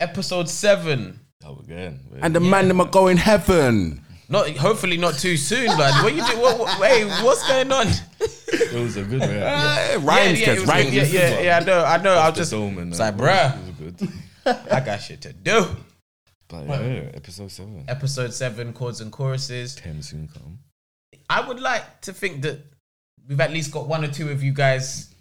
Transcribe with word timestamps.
episode 0.00 0.48
seven. 0.48 1.20
Oh, 1.44 1.58
again. 1.62 2.00
And 2.22 2.34
the 2.34 2.40
man 2.40 2.68
them 2.68 2.80
are 2.80 2.86
going 2.88 3.16
heaven. 3.16 4.00
Not 4.28 4.48
hopefully 4.56 4.96
not 4.96 5.14
too 5.18 5.36
soon, 5.36 5.66
but 5.76 5.92
what 6.02 6.14
you 6.14 6.24
do? 6.26 6.40
What, 6.40 6.58
what, 6.58 6.80
wait, 6.80 7.04
what's 7.22 7.46
going 7.46 7.70
on? 7.70 7.86
it 8.18 8.72
was 8.72 8.96
a 8.96 9.02
good 9.02 9.20
man. 9.20 9.42
Uh, 9.42 10.00
rhymes, 10.00 10.40
yeah, 10.40 10.46
gets 10.46 10.58
it 10.58 10.60
was- 10.60 10.68
rhymes. 10.70 10.92
yeah, 10.94 11.02
yeah, 11.04 11.40
yeah, 11.40 11.58
I 11.58 11.64
know, 11.64 11.84
I 11.84 11.96
know. 12.02 12.14
I 12.14 12.28
was 12.30 12.38
just, 12.38 12.50
dome 12.50 12.78
and 12.78 12.90
it's 12.90 13.00
like, 13.00 13.16
bruh. 13.16 13.58
Good. 13.78 14.08
I 14.46 14.80
got 14.80 14.96
shit 15.02 15.20
to 15.22 15.32
do. 15.34 15.66
But 16.48 16.66
yeah, 16.66 17.10
episode 17.14 17.50
seven. 17.50 17.84
Episode 17.88 18.32
seven, 18.32 18.72
chords 18.72 19.00
and 19.02 19.12
choruses. 19.12 19.74
Ten 19.74 20.02
soon 20.02 20.28
come. 20.28 20.58
I 21.28 21.46
would 21.46 21.60
like 21.60 22.00
to 22.02 22.12
think 22.12 22.42
that 22.42 22.60
we've 23.28 23.40
at 23.40 23.50
least 23.50 23.72
got 23.72 23.86
one 23.88 24.04
or 24.04 24.08
two 24.08 24.30
of 24.30 24.42
you 24.42 24.52
guys, 24.52 25.14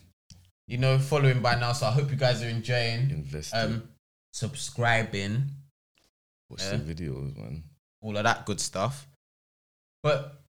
you 0.67 0.77
know, 0.77 0.97
following 0.99 1.41
by 1.41 1.55
now. 1.55 1.71
So 1.73 1.87
I 1.87 1.91
hope 1.91 2.09
you 2.09 2.17
guys 2.17 2.41
are 2.43 2.49
enjoying, 2.49 3.09
Invest. 3.09 3.53
um, 3.55 3.83
subscribing, 4.33 5.45
Watch 6.49 6.61
yeah. 6.63 6.77
the 6.77 6.93
videos, 6.93 7.37
man. 7.37 7.63
all 8.01 8.17
of 8.17 8.23
that 8.23 8.45
good 8.45 8.59
stuff. 8.59 9.07
But 10.01 10.41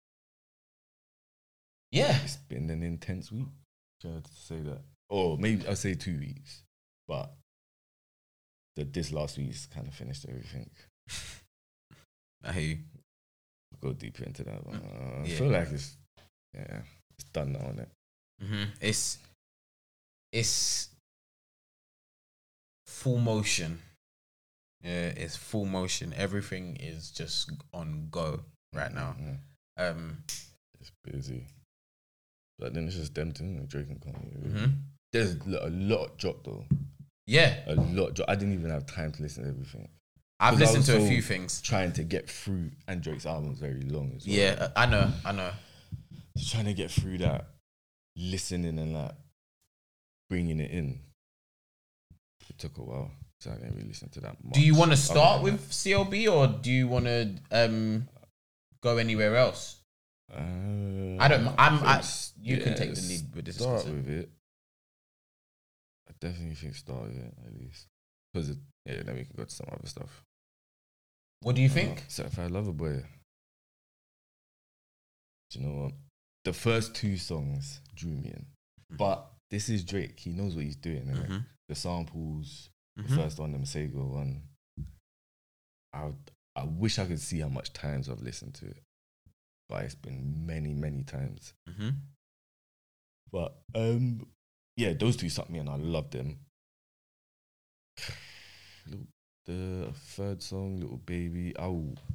yeah, 1.93 2.19
It's 2.25 2.37
been 2.37 2.69
an 2.71 2.83
intense 2.83 3.31
week. 3.31 3.47
To 4.01 4.21
say 4.35 4.61
that. 4.61 4.81
Or 5.09 5.39
maybe 5.39 5.67
I'll 5.69 5.77
say 5.77 5.95
two 5.95 6.19
weeks. 6.19 6.63
But 7.07 7.33
the, 8.77 8.85
this 8.85 9.13
last 9.13 9.39
week's 9.39 9.67
kind 9.67 9.87
of 9.87 9.95
finished 9.95 10.27
everything. 10.29 10.69
I 12.45 12.53
hear 12.53 12.63
you. 12.63 12.79
Go 13.81 13.93
deeper 13.93 14.25
into 14.25 14.43
that. 14.45 14.65
But, 14.65 14.75
uh, 14.75 15.21
I 15.23 15.25
Yeah. 15.27 15.37
feel 15.37 15.49
like 15.51 15.71
it's 15.71 15.97
yeah, 16.55 16.81
it's 17.17 17.29
done 17.33 17.53
now, 17.53 17.71
is 17.71 17.79
it? 17.79 17.89
hmm 18.43 18.65
It's 18.81 19.19
it's 20.33 20.89
full 22.87 23.19
motion. 23.19 23.79
Yeah, 24.83 25.09
it's 25.17 25.37
full 25.37 25.65
motion. 25.65 26.13
Everything 26.17 26.77
is 26.77 27.11
just 27.11 27.51
on 27.73 28.09
go 28.11 28.41
right 28.75 28.93
now. 28.93 29.17
Yeah, 29.19 29.89
Um, 29.89 30.25
it's 30.81 30.91
busy. 31.03 31.47
But 32.59 32.75
then 32.75 32.87
it's 32.87 32.97
just 32.97 33.15
them 33.15 33.33
two, 33.33 33.65
Drake 33.67 33.89
and 33.89 34.01
Kanye. 34.01 34.35
really. 34.45 34.67
mhm. 34.69 34.79
There's 35.13 35.35
a 35.37 35.71
lot 35.71 36.19
drop 36.19 36.45
though. 36.45 36.67
yeah, 37.27 37.61
A 37.67 37.75
lot 37.75 38.15
drop. 38.15 38.29
I 38.29 38.35
didn't 38.35 38.55
even 38.55 38.71
have 38.71 38.87
time 38.87 39.11
to 39.13 39.23
listen 39.23 39.45
to 39.45 39.49
everything. 39.51 39.89
I've 40.41 40.59
listened 40.59 40.85
to 40.87 40.97
a 41.03 41.09
few 41.09 41.23
things. 41.23 41.63
Trying 41.63 41.93
to 41.93 42.03
get 42.05 42.29
through, 42.29 42.71
and 42.89 43.01
Drake's 43.01 43.25
album's 43.25 43.61
very 43.61 43.81
long 43.83 44.13
as 44.17 44.27
well. 44.27 44.37
Yeah, 44.37 44.69
I 44.77 44.87
know, 44.87 45.11
I 45.25 45.33
know. 45.33 45.51
Just 46.37 46.53
trying 46.53 46.65
to 46.67 46.75
get 46.75 46.91
through 46.91 47.19
that, 47.19 47.47
listening 48.17 48.79
and 48.79 48.95
that, 48.97 49.17
bringing 50.29 50.59
it 50.61 50.71
in. 50.73 50.99
It 52.49 52.59
took 52.59 52.79
a 52.79 52.83
while, 52.83 53.11
so 53.41 53.51
I 53.51 53.55
didn't 53.55 53.75
really 53.77 53.89
listen 53.89 54.09
to 54.11 54.21
that. 54.21 54.43
Much. 54.45 54.55
Do 54.55 54.61
you 54.61 54.75
want 54.75 54.91
to 54.91 54.97
start 54.97 55.43
with 55.43 55.71
CLB 55.71 56.29
or 56.33 56.47
do 56.47 56.71
you 56.71 56.87
want 56.89 57.07
to 57.07 57.35
um 57.51 58.09
go 58.83 58.97
anywhere 58.99 59.37
else? 59.37 59.81
uh, 60.33 60.37
I 61.21 61.29
don't- 61.29 61.47
I'm- 61.59 61.79
think 61.79 61.89
I- 61.89 62.03
you 62.41 62.57
can 62.59 62.77
take 62.77 62.95
the 62.95 63.01
lead 63.03 63.35
with 63.35 63.45
this 63.45 63.57
Start 63.57 63.85
with 63.87 64.09
it. 64.09 64.31
I 66.09 66.13
definitely 66.21 66.55
think 66.57 66.75
start 66.75 67.03
with 67.05 67.17
it 67.17 67.35
at 67.47 67.55
least 67.61 67.87
because 68.33 68.51
it. 68.51 68.59
yeah, 68.87 69.03
then 69.03 69.15
we 69.17 69.25
can 69.25 69.35
go 69.37 69.45
to 69.45 69.51
some 69.51 69.69
other 69.71 69.87
stuff. 69.87 70.23
What 71.41 71.55
do 71.57 71.63
you 71.63 71.69
think? 71.69 71.99
Uh, 71.99 72.09
Certified 72.09 72.51
Lover 72.51 72.73
Boy. 72.73 73.05
Do 75.51 75.59
you 75.61 75.67
know 75.67 75.83
what? 75.85 75.93
The 76.45 76.53
first 76.53 76.95
two 76.95 77.17
songs 77.17 77.81
drew 77.95 78.11
me 78.13 78.31
in, 78.31 78.47
but 78.97 79.31
this 79.51 79.69
is 79.69 79.85
Drake. 79.85 80.19
He 80.21 80.31
knows 80.31 80.55
what 80.57 80.65
he's 80.65 80.77
doing. 80.77 81.05
innit? 81.07 81.45
The 81.69 81.75
samples, 81.75 82.71
the 82.97 83.03
mhm. 83.05 83.17
first 83.17 83.39
one, 83.39 83.53
the 83.53 83.59
Masego 83.59 84.07
one. 84.07 84.43
I 85.93 86.13
I 86.57 86.65
wish 86.65 86.99
I 86.99 87.07
could 87.07 87.21
see 87.21 87.41
how 87.41 87.49
much 87.49 87.73
times 87.73 88.09
I've 88.09 88.21
listened 88.23 88.55
to 88.57 88.67
it, 88.67 88.83
but 89.69 89.85
it's 89.85 89.95
been 89.95 90.47
many, 90.47 90.75
many 90.75 91.03
times. 91.05 91.53
Mhm. 91.69 91.95
But 93.33 93.57
um, 93.75 94.27
yeah, 94.77 94.93
those 94.93 95.17
two 95.17 95.29
sucked 95.29 95.51
me, 95.51 95.59
and 95.59 95.69
I 95.69 95.77
loved 95.77 96.13
them. 96.13 96.39
Little- 98.87 99.07
The 99.47 99.93
third 99.95 100.43
song, 100.43 100.81
"Little 100.81 100.97
Baby," 100.99 101.55
I 101.59 101.67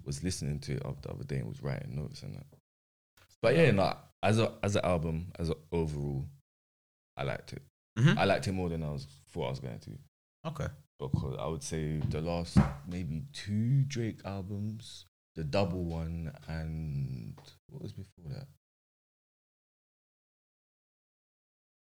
was 0.03 0.23
listening 0.23 0.59
to 0.61 0.73
it 0.77 1.01
the 1.03 1.11
other 1.11 1.23
day 1.23 1.37
and 1.37 1.47
was 1.47 1.61
writing 1.61 1.95
notes 1.95 2.23
and 2.23 2.35
that. 2.35 2.47
But 3.41 3.55
yeah, 3.55 3.69
no, 3.71 3.95
as 4.23 4.39
a 4.39 4.57
as 4.63 4.75
an 4.75 4.83
album, 4.83 5.31
as 5.37 5.49
an 5.49 5.55
overall, 5.71 6.25
I 7.15 7.23
liked 7.23 7.53
it. 7.53 7.61
Mhm. 7.99 8.17
I 8.17 8.23
liked 8.25 8.47
it 8.47 8.51
more 8.53 8.69
than 8.69 8.83
I 8.83 8.91
was 8.91 9.05
thought 9.31 9.47
I 9.47 9.49
was 9.49 9.59
going 9.59 9.79
to. 9.79 9.91
Okay. 10.45 10.67
Because 10.99 11.35
I 11.39 11.47
would 11.47 11.63
say 11.63 11.97
the 11.97 12.21
last 12.21 12.57
maybe 12.87 13.23
two 13.33 13.83
Drake 13.83 14.19
albums, 14.25 15.05
the 15.35 15.43
double 15.43 15.83
one, 15.85 16.31
and 16.47 17.39
what 17.69 17.81
was 17.81 17.93
before 17.93 18.25
that? 18.33 18.47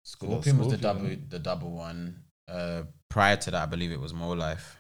Scorpion 0.04 0.58
was 0.60 0.70
the 0.70 0.78
double 0.78 1.10
the 1.30 1.40
double 1.40 1.72
one. 1.72 2.24
Uh, 2.48 2.84
prior 3.10 3.36
to 3.38 3.52
that, 3.52 3.64
I 3.64 3.66
believe 3.66 3.92
it 3.92 4.00
was 4.00 4.14
More 4.14 4.36
Life. 4.36 4.78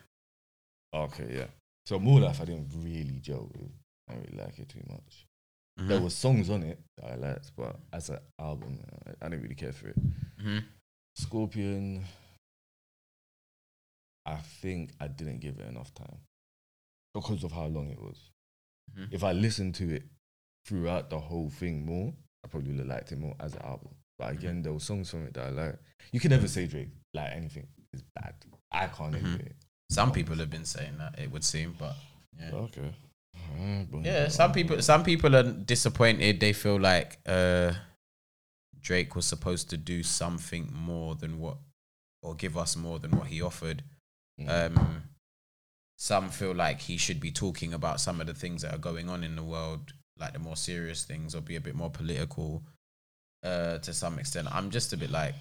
Okay, 0.94 1.28
yeah. 1.38 1.48
So 1.88 1.98
More 2.00 2.20
Life, 2.20 2.42
I 2.42 2.46
didn't 2.46 2.70
really 2.76 3.20
gel 3.20 3.50
with. 3.54 3.72
I 4.08 4.14
didn't 4.14 4.32
really 4.32 4.44
like 4.46 4.60
it 4.60 4.70
too 4.70 4.84
much. 4.88 5.26
Mhm. 5.80 5.88
There 5.88 6.00
were 6.02 6.10
songs 6.12 6.50
on 6.50 6.64
it 6.64 6.80
that 6.98 7.12
I 7.12 7.16
liked, 7.16 7.52
but 7.58 7.80
as 7.92 8.10
an 8.10 8.20
album, 8.40 8.80
I, 9.08 9.26
I 9.26 9.30
didn't 9.30 9.42
really 9.44 9.56
care 9.56 9.74
for 9.74 9.88
it. 9.90 9.98
Mhm. 10.38 10.64
Scorpion, 11.16 12.04
I 14.26 14.36
think 14.62 14.92
I 15.00 15.08
didn't 15.08 15.40
give 15.40 15.60
it 15.60 15.68
enough 15.68 15.94
time 15.94 16.18
because 17.14 17.44
of 17.44 17.52
how 17.52 17.66
long 17.66 17.90
it 17.90 18.00
was. 18.02 18.18
Mhm. 18.96 19.14
If 19.14 19.24
I 19.24 19.32
listened 19.32 19.76
to 19.76 19.96
it 19.96 20.04
throughout 20.66 21.10
the 21.10 21.20
whole 21.20 21.50
thing 21.50 21.86
more, 21.86 22.14
I 22.44 22.48
probably 22.48 22.72
would 22.72 22.80
have 22.80 22.88
liked 22.88 23.12
it 23.12 23.20
more 23.20 23.36
as 23.40 23.54
an 23.54 23.62
album. 23.62 23.96
But 24.18 24.32
again, 24.34 24.62
there 24.62 24.74
were 24.74 24.80
songs 24.80 25.10
from 25.10 25.26
it 25.28 25.34
that 25.34 25.48
I 25.48 25.50
like. 25.50 25.80
You 26.12 26.20
can 26.20 26.32
never 26.32 26.48
say 26.48 26.68
Drake 26.68 26.90
like 27.14 27.32
anything 27.34 27.68
is 27.94 28.02
bad. 28.16 28.36
I 28.72 28.88
can't 28.88 29.14
Mhm. 29.14 29.26
anyway. 29.36 29.52
Some 29.90 30.12
people 30.12 30.36
have 30.38 30.50
been 30.50 30.66
saying 30.66 30.98
that 30.98 31.20
it 31.20 31.30
would 31.32 31.44
seem, 31.44 31.74
but 31.74 31.96
yeah. 32.38 32.52
Okay. 32.52 32.94
Yeah, 34.04 34.28
some 34.30 34.52
people 34.52 34.82
some 34.82 35.04
people 35.04 35.36
are 35.36 35.44
disappointed. 35.44 36.40
They 36.40 36.54
feel 36.54 36.80
like 36.80 37.20
uh, 37.26 37.74
Drake 38.86 39.16
was 39.16 39.26
supposed 39.26 39.72
to 39.72 39.78
do 39.78 40.04
something 40.04 40.72
more 40.72 41.16
than 41.16 41.40
what, 41.40 41.58
or 42.22 42.36
give 42.36 42.56
us 42.56 42.76
more 42.76 43.00
than 43.00 43.12
what 43.18 43.28
he 43.28 43.42
offered. 43.42 43.82
Um, 44.48 45.04
some 45.98 46.30
feel 46.30 46.54
like 46.54 46.82
he 46.82 46.98
should 46.98 47.20
be 47.20 47.32
talking 47.32 47.74
about 47.74 48.00
some 48.00 48.22
of 48.22 48.28
the 48.28 48.34
things 48.36 48.62
that 48.62 48.76
are 48.76 48.78
going 48.78 49.10
on 49.10 49.24
in 49.24 49.36
the 49.36 49.42
world, 49.44 49.94
like 50.20 50.34
the 50.34 50.40
more 50.40 50.56
serious 50.56 51.04
things, 51.04 51.34
or 51.34 51.42
be 51.42 51.56
a 51.56 51.62
bit 51.62 51.74
more 51.74 51.90
political. 51.90 52.62
Uh, 53.44 53.80
to 53.80 53.92
some 53.92 54.20
extent, 54.20 54.48
I'm 54.52 54.70
just 54.70 54.94
a 54.94 54.98
bit 54.98 55.10
like, 55.10 55.36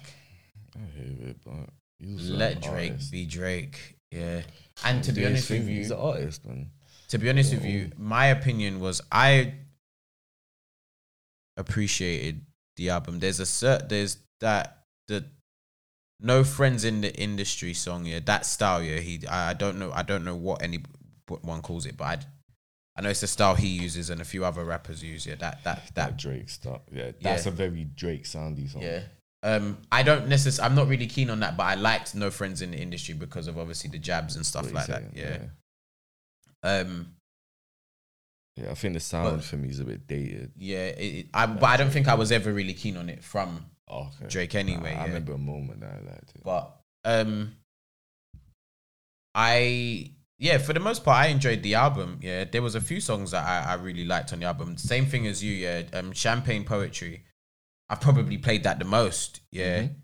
I 0.75 0.79
it, 0.99 1.37
but 1.45 1.69
let 2.01 2.61
Drake 2.61 2.93
artist. 2.93 3.11
be 3.11 3.27
Drake. 3.27 3.95
Yeah, 4.09 4.41
and 4.83 5.03
to 5.03 5.11
be 5.11 5.23
honest 5.23 5.51
with 5.51 5.67
you, 5.67 5.75
he's 5.77 5.91
an 5.91 5.99
artist, 5.99 6.43
man. 6.45 6.71
to 7.09 7.19
be 7.19 7.29
honest 7.29 7.53
with 7.53 7.65
you, 7.65 7.91
my 7.95 8.27
opinion 8.27 8.79
was 8.79 9.01
I 9.11 9.53
appreciated 11.57 12.41
the 12.77 12.89
album. 12.89 13.19
There's 13.19 13.39
a 13.39 13.43
cert, 13.43 13.89
there's 13.89 14.17
that 14.41 14.83
the 15.07 15.25
no 16.19 16.43
friends 16.43 16.83
in 16.85 17.01
the 17.01 17.13
industry 17.15 17.73
song. 17.73 18.05
Yeah, 18.05 18.19
that 18.25 18.45
style. 18.45 18.81
Yeah, 18.81 18.99
he. 18.99 19.25
I, 19.27 19.51
I 19.51 19.53
don't 19.53 19.77
know. 19.79 19.91
I 19.93 20.03
don't 20.03 20.23
know 20.25 20.35
what 20.35 20.61
any 20.61 20.83
what 21.27 21.43
one 21.43 21.61
calls 21.61 21.85
it, 21.85 21.97
but 21.97 22.03
I. 22.05 22.17
I 22.97 23.01
know 23.01 23.09
it's 23.09 23.19
the 23.19 23.27
style 23.27 23.55
he 23.55 23.67
uses 23.67 24.09
and 24.09 24.21
a 24.21 24.23
few 24.23 24.45
other 24.45 24.63
rappers 24.63 25.03
use. 25.03 25.25
Yeah, 25.27 25.35
that 25.39 25.63
that 25.65 25.83
That 25.87 25.95
that. 25.95 26.17
Drake 26.17 26.49
stuff. 26.49 26.79
Yeah, 26.93 27.11
that's 27.21 27.45
Yeah. 27.45 27.51
a 27.51 27.53
very 27.53 27.83
Drake 27.83 28.23
soundy 28.23 28.71
song. 28.71 28.83
Yeah. 28.83 29.01
Um, 29.43 29.77
I 29.91 30.01
don't 30.01 30.29
necessarily. 30.29 30.69
I'm 30.69 30.75
not 30.75 30.87
really 30.87 31.05
keen 31.07 31.29
on 31.29 31.41
that, 31.41 31.57
but 31.57 31.63
I 31.63 31.75
liked 31.75 32.15
No 32.15 32.31
Friends 32.31 32.61
in 32.61 32.71
the 32.71 32.77
Industry 32.77 33.13
because 33.13 33.47
of 33.47 33.57
obviously 33.59 33.89
the 33.89 33.99
jabs 33.99 34.37
and 34.37 34.45
stuff 34.45 34.71
like 34.71 34.87
you're 34.87 34.97
that. 34.99 35.13
saying, 35.13 35.49
Yeah. 36.63 36.69
Um. 36.81 37.11
Yeah. 38.55 38.71
I 38.71 38.73
think 38.73 38.93
the 38.93 38.99
sound 38.99 39.37
But- 39.37 39.43
for 39.45 39.57
me 39.57 39.69
is 39.69 39.79
a 39.79 39.85
bit 39.85 40.07
dated. 40.07 40.51
Yeah, 40.57 40.85
it, 40.87 41.01
it- 41.03 41.27
I, 41.33 41.45
but 41.45 41.65
I 41.65 41.77
don't 41.77 41.91
think 41.91 42.07
I 42.07 42.15
was 42.15 42.31
ever 42.31 42.51
really 42.53 42.73
keen 42.73 42.97
on 42.97 43.09
it 43.09 43.23
from 43.23 43.65
okay. 43.89 44.27
Drake 44.27 44.55
anyway. 44.55 44.93
I, 44.93 45.03
I 45.03 45.05
remember 45.07 45.33
a 45.33 45.37
moment 45.37 45.81
that 45.81 45.91
I 45.91 46.05
liked 46.11 46.31
it. 46.35 46.43
But 46.43 46.75
um, 47.03 47.55
I 49.33 50.11
yeah, 50.37 50.57
for 50.57 50.73
the 50.73 50.79
most 50.79 51.03
part, 51.05 51.17
I 51.25 51.27
enjoyed 51.27 51.63
the 51.63 51.75
album. 51.75 52.19
Yeah, 52.21 52.43
there 52.45 52.61
was 52.61 52.75
a 52.75 52.81
few 52.81 52.99
songs 52.99 53.31
that 53.31 53.45
I, 53.45 53.71
I 53.71 53.73
really 53.75 54.05
liked 54.05 54.33
on 54.33 54.39
the 54.39 54.45
album. 54.45 54.77
Same 54.77 55.05
thing 55.05 55.27
as 55.27 55.43
you. 55.43 55.53
Yeah, 55.53 55.83
um, 55.93 56.11
Champagne 56.11 56.63
Poetry. 56.65 57.23
I've 57.89 58.01
probably 58.01 58.37
played 58.37 58.63
that 58.63 58.79
the 58.79 58.85
most. 58.85 59.41
Yeah, 59.51 59.83
Mhm. 59.83 59.95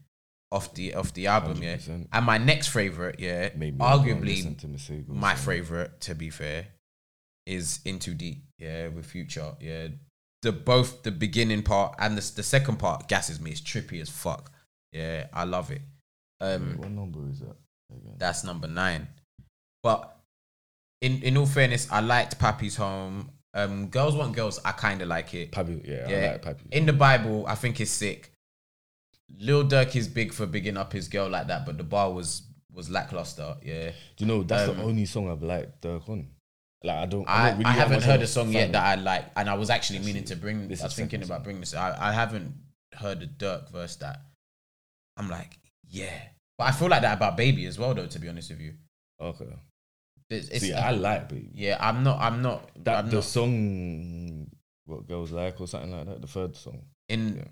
off 0.52 0.74
the 0.74 0.94
off 0.96 1.14
the 1.14 1.28
album. 1.28 1.62
Yeah, 1.64 1.76
100%. 1.78 2.08
and 2.14 2.26
my 2.26 2.38
next 2.38 2.68
favorite. 2.68 3.20
Yeah, 3.20 3.50
Made 3.56 3.78
arguably 3.78 5.08
my 5.08 5.36
favorite. 5.36 6.00
To 6.02 6.16
be 6.16 6.30
fair, 6.30 6.68
is 7.46 7.80
N 7.86 8.00
2 8.00 8.14
Deep. 8.14 8.44
Yeah, 8.60 8.88
with 8.90 9.06
Future. 9.06 9.54
Yeah, 9.60 9.88
the 10.42 10.52
both 10.52 11.04
the 11.04 11.12
beginning 11.12 11.64
part 11.64 11.96
and 12.00 12.18
the 12.18 12.32
the 12.36 12.44
second 12.44 12.78
part 12.78 13.08
gasses 13.08 13.40
me. 13.40 13.52
It's 13.52 13.62
trippy 13.62 14.02
as 14.02 14.10
fuck. 14.10 14.52
Yeah, 14.92 15.28
I 15.34 15.44
love 15.46 15.72
it. 15.72 15.82
Um, 16.40 16.70
Wait, 16.72 16.78
what 16.80 16.92
number 16.92 17.20
is 17.30 17.40
that? 17.40 17.56
Again? 17.92 18.16
that's 18.18 18.44
number 18.44 18.68
nine. 18.68 19.08
But 19.84 20.16
in 21.02 21.22
in 21.24 21.38
all 21.38 21.46
fairness, 21.46 21.88
I 21.92 22.00
liked 22.02 22.40
Papi's 22.40 22.76
Home. 22.78 23.32
Um, 23.54 23.88
Girls 23.88 24.16
Want 24.16 24.34
Girls, 24.34 24.60
I 24.64 24.72
kind 24.72 25.02
of 25.02 25.10
like 25.10 25.34
it. 25.34 25.52
Pappy, 25.52 25.82
yeah, 25.84 26.08
Yeah. 26.10 26.18
I 26.18 26.32
like 26.34 26.42
Pappy. 26.42 26.64
In 26.72 26.86
the 26.86 26.94
Bible, 26.94 27.46
I 27.48 27.56
think 27.56 27.82
it's 27.82 27.92
sick. 27.92 28.32
Lil 29.40 29.66
Durk 29.68 29.94
is 29.96 30.08
big 30.08 30.34
for 30.34 30.46
bigging 30.46 30.78
up 30.78 30.94
his 30.94 31.08
girl 31.10 31.28
like 31.30 31.48
that, 31.48 31.66
but 31.66 31.78
the 31.78 31.84
bar 31.84 32.12
was 32.12 32.44
was 32.74 32.90
lackluster. 32.90 33.58
Yeah, 33.62 33.90
Do 34.16 34.26
you 34.26 34.26
know 34.28 34.44
that's 34.44 34.70
Um, 34.70 34.78
the 34.78 34.84
only 34.84 35.06
song 35.06 35.30
I've 35.30 35.44
liked 35.44 35.82
Durk 35.82 36.08
on? 36.10 36.28
Like 36.84 36.98
I 36.98 37.06
don't. 37.06 37.26
I'm 37.28 37.42
I, 37.42 37.50
not 37.50 37.58
really 37.58 37.66
I 37.66 37.72
haven't 37.74 38.04
heard 38.04 38.22
a 38.22 38.28
song 38.28 38.52
yet 38.52 38.72
that 38.72 38.84
I 38.84 38.96
like, 39.02 39.26
and 39.36 39.50
I 39.50 39.54
was 39.54 39.70
actually 39.70 40.00
I 40.00 40.02
meaning 40.04 40.26
see. 40.26 40.34
to 40.34 40.42
bring. 40.42 40.68
This 40.68 40.82
I 40.82 40.86
was 40.86 40.96
thinking 40.96 41.22
about 41.24 41.44
bringing 41.44 41.60
this. 41.62 41.74
I, 41.76 41.96
I 42.10 42.12
haven't 42.12 42.54
heard 42.96 43.20
the 43.20 43.28
Durk 43.28 43.72
verse 43.72 43.96
that. 43.98 44.22
I'm 45.18 45.30
like, 45.30 45.60
yeah, 45.90 46.20
but 46.58 46.64
I 46.66 46.72
feel 46.72 46.88
like 46.88 47.04
that 47.04 47.18
about 47.18 47.38
Baby 47.38 47.66
as 47.68 47.78
well, 47.78 47.94
though. 47.94 48.08
To 48.08 48.20
be 48.20 48.28
honest 48.30 48.50
with 48.50 48.62
you, 48.62 48.74
Okay. 49.22 49.46
it's, 50.32 50.48
it's 50.50 50.62
See, 50.66 50.74
I 50.74 50.92
like 50.92 51.30
baby. 51.30 51.50
yeah. 51.54 51.78
I'm 51.80 52.04
not. 52.04 52.20
I'm 52.20 52.42
not. 52.42 52.70
That 52.84 52.98
I'm 53.04 53.10
the 53.10 53.18
not 53.18 53.24
song, 53.26 54.48
what 54.86 55.08
girls 55.08 55.32
like 55.32 55.62
or 55.62 55.68
something 55.68 55.92
like 55.92 56.08
that. 56.08 56.22
The 56.22 56.28
third 56.28 56.56
song. 56.56 56.82
in. 57.10 57.36
yeah. 57.38 57.44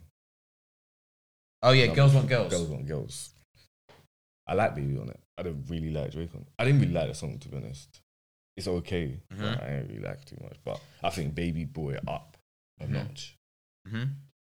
Oh 1.62 1.72
yeah, 1.72 1.88
No, 1.88 1.94
girls 1.96 2.14
want 2.16 2.28
girls. 2.30 2.50
Girls 2.52 2.68
want 2.70 2.88
girls. 2.88 3.30
I 4.48 4.54
like 4.54 4.74
baby 4.76 4.98
on 4.98 5.10
it. 5.10 5.20
I 5.38 5.44
don't 5.44 5.64
really 5.70 5.92
like 5.92 6.12
Drake 6.12 6.32
on 6.34 6.42
it. 6.42 6.48
I 6.58 6.66
didn't 6.66 6.80
really 6.82 6.94
like 6.94 7.10
the 7.10 7.14
song 7.14 7.38
to 7.38 7.48
be 7.50 7.58
honest. 7.58 8.00
It's 8.60 8.68
okay, 8.68 9.22
Mhm. 9.32 9.40
but 9.40 9.64
I 9.64 9.68
didn't 9.70 9.88
really 9.88 10.02
like 10.02 10.26
too 10.26 10.38
much. 10.44 10.58
But 10.66 10.82
I 11.02 11.10
think 11.12 11.34
Baby 11.34 11.64
brought 11.64 11.94
it 11.96 12.04
up 12.08 12.36
a 12.82 12.86
Mhm. 12.86 12.90
notch. 12.90 13.36
hmm 13.88 14.04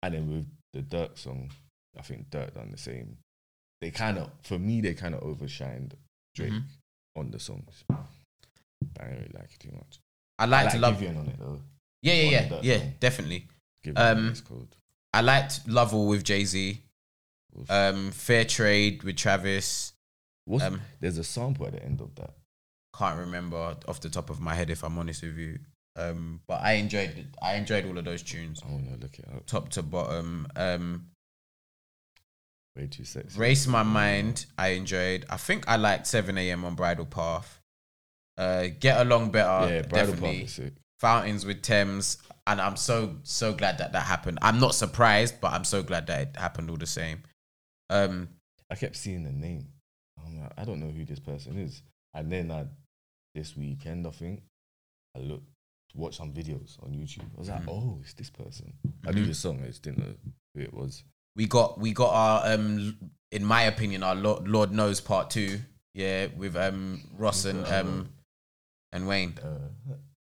And 0.02 0.14
then 0.14 0.28
with 0.32 0.46
the 0.72 0.82
Durk 0.82 1.18
song, 1.18 1.50
I 1.96 2.00
think 2.02 2.30
Durk 2.30 2.54
done 2.54 2.70
the 2.70 2.78
same. 2.78 3.18
They 3.82 3.90
kind 3.90 4.16
of, 4.18 4.30
for 4.42 4.58
me, 4.58 4.80
they 4.80 4.94
kind 4.94 5.14
of 5.14 5.20
overshined 5.22 5.92
Drake 6.34 6.52
Mhm. 6.54 6.64
on 7.16 7.30
the 7.32 7.38
songs. 7.38 7.84
But 7.86 9.02
I 9.02 9.04
didn't 9.08 9.18
really 9.24 9.32
like 9.40 9.52
it 9.52 9.60
too 9.60 9.72
much. 9.72 10.00
I 10.38 10.44
I 10.44 10.46
liked 10.46 10.72
like 10.72 10.80
Love. 10.80 10.94
Vivian 10.98 11.16
on 11.18 11.26
it 11.28 11.38
though. 11.38 11.60
Yeah, 12.00 12.12
on 12.14 12.18
yeah, 12.18 12.48
yeah, 12.48 12.60
yeah. 12.62 12.78
song. 12.78 12.94
Definitely. 13.00 13.48
Um. 13.96 14.34
I 15.12 15.20
liked 15.20 15.66
Love 15.68 15.92
All 15.94 16.06
with 16.08 16.24
Jay 16.24 16.44
Z. 16.44 16.82
Um, 17.68 18.12
Fair 18.12 18.44
Trade 18.46 19.02
with 19.02 19.16
Travis. 19.16 19.92
What's, 20.44 20.64
um, 20.64 20.80
there's 21.00 21.18
a 21.18 21.24
sample 21.24 21.66
at 21.66 21.72
the 21.72 21.82
end 21.84 22.00
of 22.00 22.14
that. 22.14 22.34
Can't 22.98 23.18
remember 23.18 23.76
off 23.86 24.00
the 24.00 24.10
top 24.10 24.28
of 24.28 24.40
my 24.40 24.54
head 24.54 24.70
if 24.70 24.82
I'm 24.82 24.98
honest 24.98 25.22
with 25.22 25.38
you. 25.38 25.58
Um, 25.96 26.40
but 26.46 26.60
I 26.62 26.72
enjoyed. 26.74 27.28
I 27.40 27.54
enjoyed 27.54 27.86
all 27.86 27.96
of 27.96 28.04
those 28.04 28.22
tunes, 28.22 28.60
I 28.66 28.70
want 28.72 28.88
to 28.88 28.96
look 28.96 29.18
it 29.18 29.24
up. 29.34 29.46
top 29.46 29.68
to 29.70 29.82
bottom. 29.82 30.48
Um, 30.56 31.06
Way 32.76 32.86
too 32.86 33.04
sexy. 33.04 33.38
Race 33.38 33.66
My 33.66 33.82
Mind. 33.82 34.46
I 34.56 34.68
enjoyed. 34.68 35.26
I 35.28 35.36
think 35.36 35.66
I 35.68 35.76
liked 35.76 36.06
7 36.06 36.36
a.m. 36.38 36.64
on 36.64 36.74
Bridle 36.74 37.06
Path. 37.06 37.60
Uh, 38.36 38.68
Get 38.78 39.00
Along 39.00 39.30
Better. 39.30 39.74
yeah, 39.74 39.82
Bridle 39.82 40.12
definitely. 40.12 40.46
Sick. 40.46 40.74
Fountains 41.00 41.44
with 41.44 41.62
Tems, 41.62 42.18
and 42.46 42.60
I'm 42.60 42.76
so 42.76 43.16
so 43.22 43.52
glad 43.52 43.78
that 43.78 43.92
that 43.92 44.02
happened. 44.02 44.38
I'm 44.42 44.58
not 44.58 44.74
surprised, 44.74 45.40
but 45.40 45.52
I'm 45.52 45.64
so 45.64 45.82
glad 45.82 46.06
that 46.08 46.20
it 46.20 46.36
happened 46.36 46.70
all 46.70 46.76
the 46.76 46.86
same. 46.86 47.22
Um, 47.90 48.28
I 48.70 48.74
kept 48.74 48.96
seeing 48.96 49.22
the 49.24 49.32
name. 49.32 49.68
Like, 50.16 50.52
I 50.56 50.64
don't 50.64 50.80
know 50.80 50.90
who 50.90 51.04
this 51.04 51.20
person 51.20 51.58
is. 51.58 51.82
And 52.14 52.30
then 52.30 52.50
I, 52.50 52.66
this 53.38 53.56
weekend, 53.56 54.06
I 54.06 54.10
think, 54.10 54.42
I 55.16 55.20
looked, 55.20 55.46
watched 55.94 56.16
some 56.18 56.32
videos 56.32 56.82
on 56.82 56.90
YouTube. 56.92 57.28
I 57.36 57.38
was 57.38 57.48
like, 57.48 57.62
Mhm. 57.62 57.68
oh, 57.68 57.98
it's 58.02 58.14
this 58.14 58.30
person. 58.30 58.72
I 59.06 59.12
knew 59.12 59.24
Mhm. 59.24 59.28
the 59.28 59.34
song, 59.34 59.62
I 59.62 59.66
just 59.68 59.82
didn't 59.82 59.98
know 60.04 60.14
who 60.54 60.60
it 60.60 60.74
was. 60.74 61.04
we 61.36 61.46
got 61.46 61.78
we 61.78 61.92
got 61.92 62.12
our 62.12 62.52
um, 62.52 62.98
in 63.30 63.44
my 63.44 63.62
opinion, 63.62 64.02
our 64.02 64.16
Lord, 64.16 64.48
Lord 64.48 64.72
knows 64.72 65.00
part 65.00 65.30
two. 65.30 65.60
Yeah, 65.94 66.26
with 66.36 66.56
um 66.56 67.08
Ross 67.16 67.44
and 67.44 67.64
um 67.66 68.12
and 68.92 69.06
Wayne. 69.06 69.38
Uh, 69.38 69.68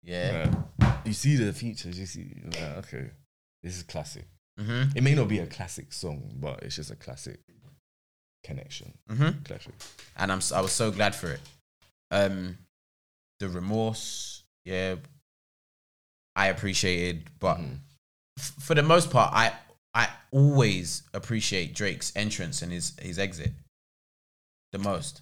Yeah. 0.02 0.32
yeah. 0.80 1.02
You 1.06 1.14
see 1.14 1.36
the 1.36 1.54
features, 1.54 2.00
you 2.00 2.08
see, 2.08 2.34
you're 2.36 2.78
okay, 2.82 3.12
this 3.62 3.78
is 3.78 3.84
classic. 3.84 4.26
Mhm. 4.60 4.96
It 4.96 5.04
may 5.04 5.14
not 5.14 5.28
be 5.28 5.38
a 5.40 5.46
classic 5.48 5.94
song, 5.94 6.32
but 6.46 6.64
it's 6.64 6.76
just 6.78 6.90
a 6.92 6.96
classic 6.96 7.40
connection. 8.44 8.98
Mhm. 9.10 9.46
Classic. 9.46 9.74
And 10.16 10.32
I'm 10.32 10.42
I 10.54 10.62
was 10.62 10.72
so 10.72 10.90
glad 10.92 11.14
for 11.16 11.32
it. 11.32 11.42
Um, 12.12 12.58
the 13.44 13.50
remorse. 13.50 14.44
Yeah. 14.66 14.96
I 16.36 16.48
appreciated, 16.48 17.30
but 17.40 17.58
Mhm. 17.58 17.80
f- 18.40 18.56
for 18.60 18.74
the 18.76 18.84
most 18.84 19.12
part, 19.12 19.34
I 19.34 19.60
I 19.96 20.10
always 20.32 21.04
appreciate 21.14 21.76
Drake's 21.76 22.12
entrance 22.16 22.64
and 22.64 22.72
his 22.72 22.98
his 23.00 23.20
exit 23.20 23.54
the 24.72 24.80
most. 24.80 25.22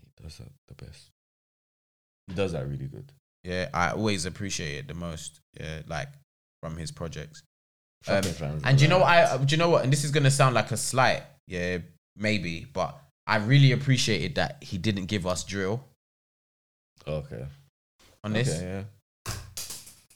He 0.00 0.08
does 0.22 0.38
that 0.38 0.50
the 0.68 0.74
best. 0.74 1.10
He 2.28 2.34
does 2.34 2.52
that 2.52 2.66
really 2.66 2.86
good. 2.86 3.12
Yeah, 3.44 3.68
I 3.74 3.90
always 3.90 4.24
appreciate 4.24 4.78
it 4.78 4.88
the 4.88 4.94
most. 4.94 5.40
Yeah, 5.60 5.82
like 5.86 6.08
from 6.62 6.76
his 6.78 6.90
projects. 6.92 7.42
Um, 8.06 8.24
And 8.64 8.78
do 8.78 8.84
you 8.84 8.88
know 8.88 9.00
what 9.00 9.08
I? 9.08 9.36
Do 9.36 9.52
you 9.54 9.58
know 9.58 9.68
what? 9.68 9.84
And 9.84 9.92
this 9.92 10.04
is 10.04 10.10
gonna 10.10 10.30
sound 10.30 10.54
like 10.54 10.70
a 10.70 10.76
slight, 10.78 11.24
yeah, 11.46 11.78
maybe, 12.16 12.64
but 12.64 12.98
I 13.26 13.36
really 13.36 13.72
appreciated 13.72 14.36
that 14.36 14.62
he 14.62 14.78
didn't 14.78 15.06
give 15.06 15.26
us 15.26 15.44
drill 15.44 15.86
Okay. 17.06 17.46
on 18.24 18.32
this. 18.32 18.56
Okay, 18.56 18.84
yeah. 19.26 19.32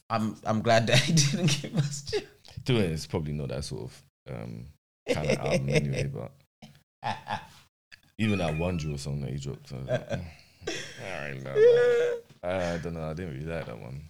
I'm 0.09 0.37
I'm 0.45 0.63
glad 0.63 0.87
that 0.87 0.99
he 1.01 1.13
didn't 1.15 1.61
give 1.63 1.77
us 1.77 2.03
drill. 2.03 2.23
To 2.67 2.77
it, 2.77 2.91
it's 2.91 3.07
probably 3.07 3.33
not 3.33 3.49
that 3.49 3.65
sort 3.65 3.83
of 3.83 4.03
um, 4.33 4.67
kind 5.13 5.31
of 5.31 5.39
album 5.39 5.69
anyway, 5.69 6.05
but 6.15 6.33
even 8.19 8.39
that 8.39 8.57
one 8.57 8.77
drill 8.77 8.99
song 8.99 9.21
that 9.21 9.31
he 9.31 9.39
dropped, 9.39 9.73
I 9.73 9.77
was 9.77 9.89
like, 9.89 10.09
mm, 10.11 10.25
I 11.05 11.31
don't 11.31 11.45
know. 11.45 11.55
man. 11.55 12.75
I 12.75 12.79
don't 12.79 12.95
know. 12.95 13.11
I 13.11 13.15
didn't 13.15 13.35
really 13.35 13.47
like 13.47 13.67
that 13.67 13.79
one. 13.79 14.03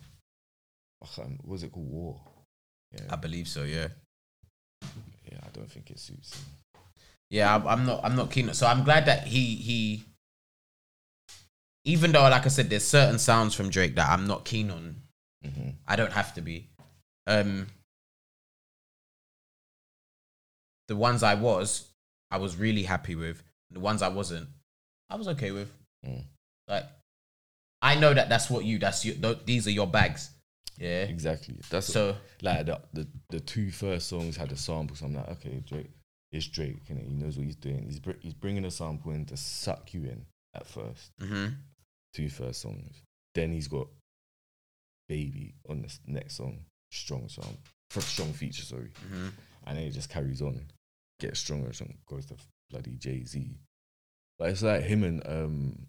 I 1.03 1.07
can't, 1.15 1.39
what 1.43 1.53
was 1.53 1.63
it 1.63 1.73
called? 1.73 1.91
War. 1.91 2.21
Yeah, 2.93 3.07
I 3.11 3.17
believe 3.17 3.49
so. 3.49 3.65
Yeah, 3.65 3.89
yeah. 5.31 5.39
I 5.43 5.49
don't 5.53 5.71
think 5.71 5.91
it 5.91 5.99
suits 5.99 6.35
him. 6.35 6.45
yeah. 7.31 7.55
I'm, 7.55 7.67
I'm 7.67 7.87
not. 7.87 8.01
I'm 8.05 8.17
not 8.17 8.31
keen. 8.31 8.49
On. 8.49 8.55
So 8.55 8.67
I'm 8.67 8.85
glad 8.85 9.07
that 9.07 9.27
he 9.27 9.57
he. 9.57 10.05
Even 11.87 12.11
though, 12.13 12.23
like 12.29 12.45
I 12.45 12.49
said, 12.49 12.69
there's 12.69 12.85
certain 12.87 13.19
sounds 13.19 13.55
from 13.55 13.71
Drake 13.71 13.95
that 13.95 14.11
I'm 14.11 14.27
not 14.27 14.45
keen 14.45 14.71
on. 14.71 14.97
hmm 15.43 15.71
I 15.87 15.97
don't 15.97 16.13
have 16.13 16.35
to 16.35 16.41
be. 16.43 16.69
Um, 17.29 17.69
the 20.89 20.97
ones 20.97 21.23
I 21.23 21.35
was, 21.35 21.89
I 22.31 22.39
was 22.39 22.57
really 22.57 22.83
happy 22.83 23.15
with. 23.15 23.43
The 23.71 23.81
ones 23.81 24.03
I 24.03 24.09
wasn't, 24.09 24.49
I 25.11 25.17
was 25.17 25.29
okay 25.29 25.51
with. 25.53 25.73
Mm. 26.07 26.23
Like, 26.69 26.85
I 27.83 27.95
know 27.95 28.13
that 28.15 28.29
that's 28.29 28.51
what 28.51 28.65
you. 28.65 28.79
That's 28.79 29.05
your. 29.05 29.15
th- 29.17 29.45
These 29.45 29.67
are 29.67 29.71
your 29.73 29.87
bags. 29.87 30.31
Yeah. 30.79 31.05
Exactly. 31.05 31.57
That's 31.71 31.87
So 31.87 32.17
like 32.43 32.67
the, 32.67 32.81
the 32.93 33.07
the 33.31 33.41
two 33.41 33.71
first 33.71 34.09
songs 34.09 34.37
had 34.37 34.53
a 34.53 34.57
sample. 34.57 34.95
So 34.97 35.07
I'm 35.07 35.15
like, 35.15 35.29
okay, 35.31 35.63
Drake, 35.67 35.91
it's 36.33 36.47
Drake, 36.47 36.83
and 36.89 36.99
he 37.01 37.15
knows 37.15 37.37
what 37.37 37.47
he's 37.47 37.57
doing. 37.57 37.85
He's 37.85 38.01
br- 38.01 38.21
he's 38.21 38.35
bringing 38.35 38.65
a 38.65 38.71
sample 38.71 39.13
in 39.13 39.25
to 39.27 39.37
suck 39.37 39.95
you 39.95 40.03
in 40.05 40.27
at 40.55 40.67
first. 40.67 41.13
mhm. 41.21 41.55
Two 42.17 42.31
first 42.31 42.63
songs. 42.63 43.03
Then 43.35 43.53
he's 43.53 43.69
got 43.69 43.89
Baby 45.09 45.55
on 45.69 45.83
the 45.83 45.93
next 46.07 46.37
song, 46.37 46.65
strong 46.91 47.29
song, 47.29 47.59
for 47.91 48.01
strong 48.01 48.33
feature, 48.33 48.65
sorry, 48.65 48.91
Mhm. 49.09 49.33
and 49.67 49.77
then 49.79 49.85
it 49.87 49.91
just 49.93 50.09
carries 50.09 50.41
on, 50.43 50.67
gets 51.21 51.39
stronger. 51.41 51.73
Song 51.75 51.95
goes 52.07 52.25
to 52.27 52.37
bloody 52.71 52.97
Jay 52.97 53.23
Z. 53.25 53.57
But 54.39 54.51
it's 54.51 54.63
like 54.63 54.83
him 54.83 55.05
and 55.05 55.25
um 55.27 55.87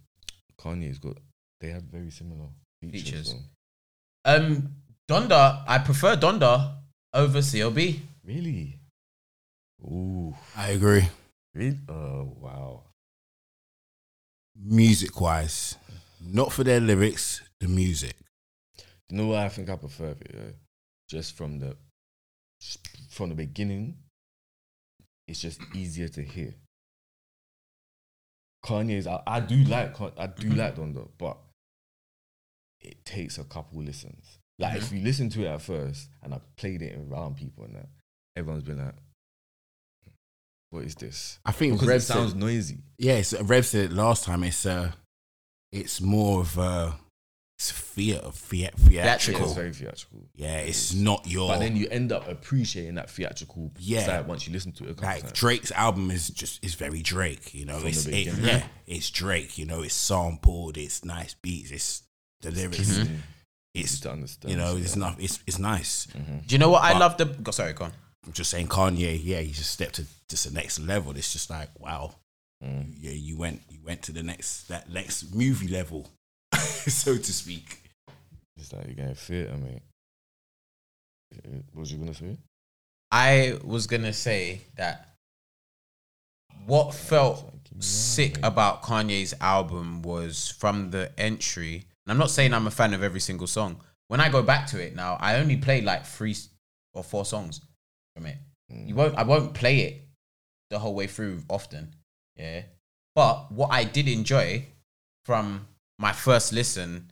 Kanye's 0.60 1.00
got 1.00 1.18
they 1.62 1.70
have 1.70 1.84
very 1.84 2.12
similar 2.12 2.50
features. 2.82 3.02
Features. 3.04 3.28
so- 3.32 3.44
Um, 4.26 4.76
Donda. 5.10 5.64
I 5.66 5.80
prefer 5.80 6.16
Donda 6.18 6.84
over 7.14 7.42
CLB. 7.42 8.02
Really? 8.24 8.80
Ooh. 9.82 10.36
I 10.56 10.72
agree. 10.72 11.08
Really? 11.56 11.80
Oh 11.88 12.36
wow. 12.42 12.84
Music 14.56 15.20
wise, 15.22 15.76
not 16.22 16.52
for 16.54 16.64
their 16.64 16.80
lyrics, 16.80 17.42
the 17.60 17.68
music. 17.68 18.16
You 19.10 19.18
know 19.18 19.28
what 19.28 19.40
I 19.40 19.50
think 19.50 19.70
I 19.70 19.76
prefer 19.76 20.10
it, 20.10 20.32
yeah? 20.34 20.52
Just 21.10 21.38
from 21.38 21.60
the 21.60 21.76
from 23.10 23.30
the 23.30 23.36
beginning, 23.36 23.98
it's 25.28 25.40
just 25.42 25.60
easier 25.74 26.08
to 26.10 26.22
hear. 26.22 26.54
Kanye's 28.66 29.08
I, 29.08 29.22
I 29.26 29.40
do 29.40 29.56
like 29.64 29.96
I 30.18 30.28
do 30.28 30.50
like 30.50 30.76
Donda, 30.76 31.08
but 31.18 31.38
it 32.82 33.04
takes 33.06 33.38
a 33.38 33.44
couple 33.44 33.82
listens. 33.82 34.40
Like 34.60 34.78
if 34.78 34.92
you 34.92 35.02
listen 35.04 35.30
to 35.30 35.44
it 35.46 35.48
at 35.48 35.62
first 35.62 36.10
and 36.24 36.34
I 36.34 36.42
played 36.58 36.82
it 36.82 36.98
around 37.00 37.38
people 37.38 37.64
and 37.66 37.76
that, 37.76 37.88
everyone's 38.36 38.64
been 38.64 38.80
like, 38.80 38.96
"What 40.72 40.84
is 40.84 40.96
this?" 40.96 41.40
I 41.46 41.52
think 41.54 41.74
Because 41.74 41.88
Rev 41.88 41.98
it 41.98 42.02
sounds 42.02 42.32
said, 42.32 42.40
noisy. 42.40 42.80
yes, 42.98 43.34
Rev 43.40 43.66
said 43.66 43.86
it 43.86 43.94
last 43.94 44.24
time. 44.26 44.44
It's 44.44 44.66
uh, 44.66 44.92
it's 45.72 46.02
more 46.02 46.42
of 46.42 46.58
a 46.58 46.96
it's 47.58 47.72
fiat, 47.72 48.34
fiat, 48.36 48.74
Yeah, 48.88 49.04
theatrical. 49.04 49.46
it's 49.46 49.54
very 49.54 49.74
theatrical. 49.74 50.28
Yeah, 50.36 50.58
it's 50.60 50.94
not 50.94 51.26
your 51.26 51.48
But 51.48 51.60
then 51.60 51.76
you 51.76 51.88
end 51.90 52.12
up 52.12 52.28
appreciating 52.28 52.96
that 52.96 53.10
theatrical 53.10 53.72
Yeah. 53.80 54.06
side 54.06 54.28
once 54.28 54.46
you 54.46 54.54
listen 54.54 54.74
to 54.74 54.84
it. 54.88 55.00
A 55.00 55.04
like 55.04 55.22
times. 55.22 55.34
Drake's 55.34 55.72
album 55.72 56.12
is 56.12 56.28
just 56.30 56.64
is 56.64 56.76
very 56.76 57.02
Drake. 57.02 57.56
You 57.56 57.66
know, 57.66 57.80
From 57.80 57.88
it's 57.88 58.04
the 58.04 58.16
it, 58.16 58.38
yeah, 58.38 58.64
it's 58.86 59.10
Drake. 59.10 59.58
You 59.58 59.66
know, 59.66 59.82
it's 59.82 59.96
sampled, 59.96 60.78
it's 60.78 61.04
nice 61.04 61.34
beats, 61.34 61.72
it's 61.72 62.04
the 62.42 62.52
lyrics. 62.52 62.80
Easy 62.80 63.04
mm-hmm. 63.04 63.16
It's 63.74 64.00
to 64.02 64.12
understand. 64.12 64.52
you 64.52 64.58
know, 64.58 64.78
it's 64.78 64.96
not 64.96 65.20
it's 65.20 65.40
it's 65.48 65.58
nice. 65.58 66.08
Mm-hmm. 66.08 66.38
Do 66.46 66.56
you 66.56 66.60
know 66.60 66.70
what 66.70 66.84
I 66.84 66.98
love? 66.98 67.18
The 67.18 67.26
go, 67.26 67.52
sorry, 67.52 67.74
go 67.74 67.86
on. 67.86 67.92
I'm 68.26 68.34
just 68.34 68.52
saying, 68.52 68.68
Kanye, 68.68 69.20
yeah, 69.24 69.40
he 69.40 69.52
just 69.52 69.72
stepped 69.72 69.96
to 69.96 70.06
just 70.30 70.46
the 70.48 70.54
next 70.54 70.80
level. 70.80 71.16
It's 71.18 71.32
just 71.34 71.50
like 71.50 71.70
wow, 71.80 72.14
Mm. 72.64 72.96
yeah, 73.00 73.12
you 73.12 73.38
went 73.38 73.62
you 73.70 73.80
went 73.86 74.02
to 74.04 74.12
the 74.12 74.24
next 74.24 74.68
that 74.68 74.90
next 74.90 75.36
movie 75.36 75.68
level, 75.68 76.10
so 76.56 77.16
to 77.16 77.34
speak. 77.34 77.82
It's 78.58 78.74
like 78.74 78.86
you're 78.86 78.96
getting 78.96 79.16
fit. 79.16 79.52
I 79.52 79.58
mean, 79.58 79.82
what 81.74 81.82
was 81.82 81.92
you 81.92 82.00
gonna 82.00 82.14
say? 82.14 82.38
I 83.12 83.58
was 83.64 83.86
gonna 83.88 84.14
say 84.14 84.62
that 84.76 85.16
what 86.66 86.94
felt 86.94 87.54
sick 87.80 88.38
about 88.44 88.84
Kanye's 88.84 89.34
album 89.40 90.02
was 90.02 90.50
from 90.50 90.92
the 90.92 91.12
entry. 91.18 91.86
And 92.06 92.12
I'm 92.12 92.18
not 92.18 92.32
saying 92.32 92.54
I'm 92.54 92.68
a 92.68 92.72
fan 92.72 92.94
of 92.94 93.04
every 93.04 93.20
single 93.20 93.48
song. 93.48 93.82
When 94.08 94.20
I 94.20 94.30
go 94.30 94.42
back 94.42 94.68
to 94.68 94.84
it 94.84 94.96
now, 94.96 95.18
I 95.20 95.36
only 95.36 95.58
play 95.58 95.82
like 95.82 96.06
three 96.06 96.36
or 96.94 97.04
four 97.04 97.26
songs 97.26 97.62
from 98.16 98.26
it. 98.26 98.38
You 98.70 98.96
won't. 98.96 99.16
I 99.16 99.24
won't 99.24 99.54
play 99.54 99.80
it 99.80 100.02
the 100.70 100.80
whole 100.80 100.96
way 100.96 101.08
through 101.08 101.44
often. 101.50 101.94
Yeah. 102.38 102.64
But 103.16 103.52
what 103.52 103.72
I 103.72 103.84
did 103.84 104.08
enjoy 104.08 104.68
from 105.26 105.68
my 105.98 106.14
first 106.14 106.54
listen 106.54 107.12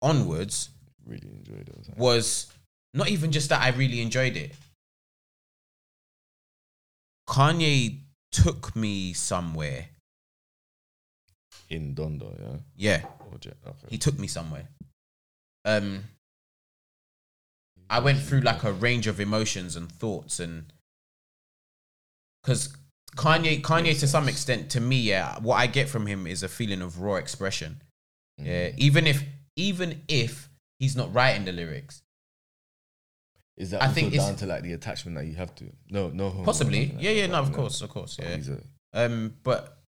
onwards 0.00 0.70
Really 1.08 1.28
enjoyed 1.32 1.68
it. 1.68 1.96
Was 1.96 2.52
not 2.92 3.08
even 3.08 3.32
just 3.32 3.48
that 3.48 3.62
I 3.62 3.70
really 3.70 4.02
enjoyed 4.02 4.36
it. 4.36 4.54
Kanye 7.26 8.00
took 8.30 8.76
me 8.76 9.14
somewhere. 9.14 9.86
in 11.70 11.94
Donda, 11.94 12.60
yeah. 12.76 13.00
Yeah, 13.02 13.06
okay. 13.34 13.52
he 13.88 13.98
took 13.98 14.18
me 14.18 14.26
somewhere. 14.26 14.68
Um, 15.64 16.04
I 17.90 18.00
went 18.00 18.20
through 18.20 18.40
like 18.40 18.64
a 18.64 18.72
range 18.72 19.06
of 19.06 19.20
emotions 19.20 19.76
and 19.76 19.90
thoughts, 19.90 20.40
and 20.40 20.72
because 22.42 22.74
Kanye, 23.18 23.60
Kanye 23.60 23.98
to 23.98 24.06
some 24.06 24.28
extent, 24.28 24.70
to 24.70 24.80
me, 24.80 24.96
yeah, 25.00 25.38
what 25.40 25.56
I 25.56 25.66
get 25.66 25.88
from 25.88 26.06
him 26.06 26.26
is 26.26 26.44
a 26.44 26.48
feeling 26.48 26.80
of 26.80 27.00
raw 27.00 27.16
expression. 27.16 27.82
Yeah, 28.38 28.70
even 28.76 29.08
if 29.08 29.24
even 29.56 30.02
if 30.06 30.48
he's 30.78 30.94
not 30.94 31.12
writing 31.12 31.44
the 31.44 31.50
lyrics, 31.50 32.02
Is 33.56 33.70
that 33.72 33.82
I 33.82 33.88
think 33.88 34.12
it's- 34.12 34.24
down 34.24 34.36
to 34.36 34.46
like 34.46 34.62
the 34.62 34.72
attachment 34.72 35.16
that 35.16 35.26
you 35.26 35.34
have 35.34 35.52
to? 35.56 35.64
No, 35.90 36.10
no. 36.10 36.30
possibly, 36.44 36.92
like 36.92 37.02
yeah, 37.02 37.10
yeah, 37.10 37.26
no, 37.26 37.40
of 37.40 37.52
course, 37.52 37.80
of 37.82 37.90
course, 37.90 38.16
yeah. 38.20 38.38
a- 38.94 39.04
Um, 39.04 39.34
but 39.42 39.82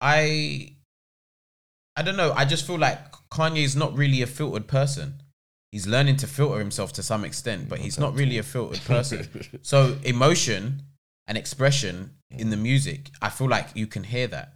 I, 0.00 0.72
I 1.96 2.02
don't 2.02 2.16
know. 2.16 2.32
I 2.32 2.46
just 2.46 2.66
feel 2.66 2.78
like 2.78 3.12
Kanye 3.30 3.62
is 3.62 3.76
not 3.76 3.94
really 3.94 4.22
a 4.22 4.26
filtered 4.26 4.66
person. 4.66 5.20
He's 5.70 5.86
learning 5.86 6.16
to 6.18 6.26
filter 6.26 6.58
himself 6.58 6.94
to 6.94 7.02
some 7.02 7.24
extent, 7.26 7.68
but 7.68 7.78
he's 7.80 7.98
not 7.98 8.14
really 8.14 8.38
a 8.38 8.42
filtered 8.42 8.82
person. 8.84 9.28
so 9.62 9.98
emotion 10.04 10.82
and 11.26 11.38
expression 11.38 12.16
in 12.30 12.50
the 12.50 12.56
music, 12.56 13.10
I 13.22 13.28
feel 13.30 13.48
like 13.48 13.68
you 13.74 13.86
can 13.86 14.04
hear 14.04 14.26
that. 14.28 14.54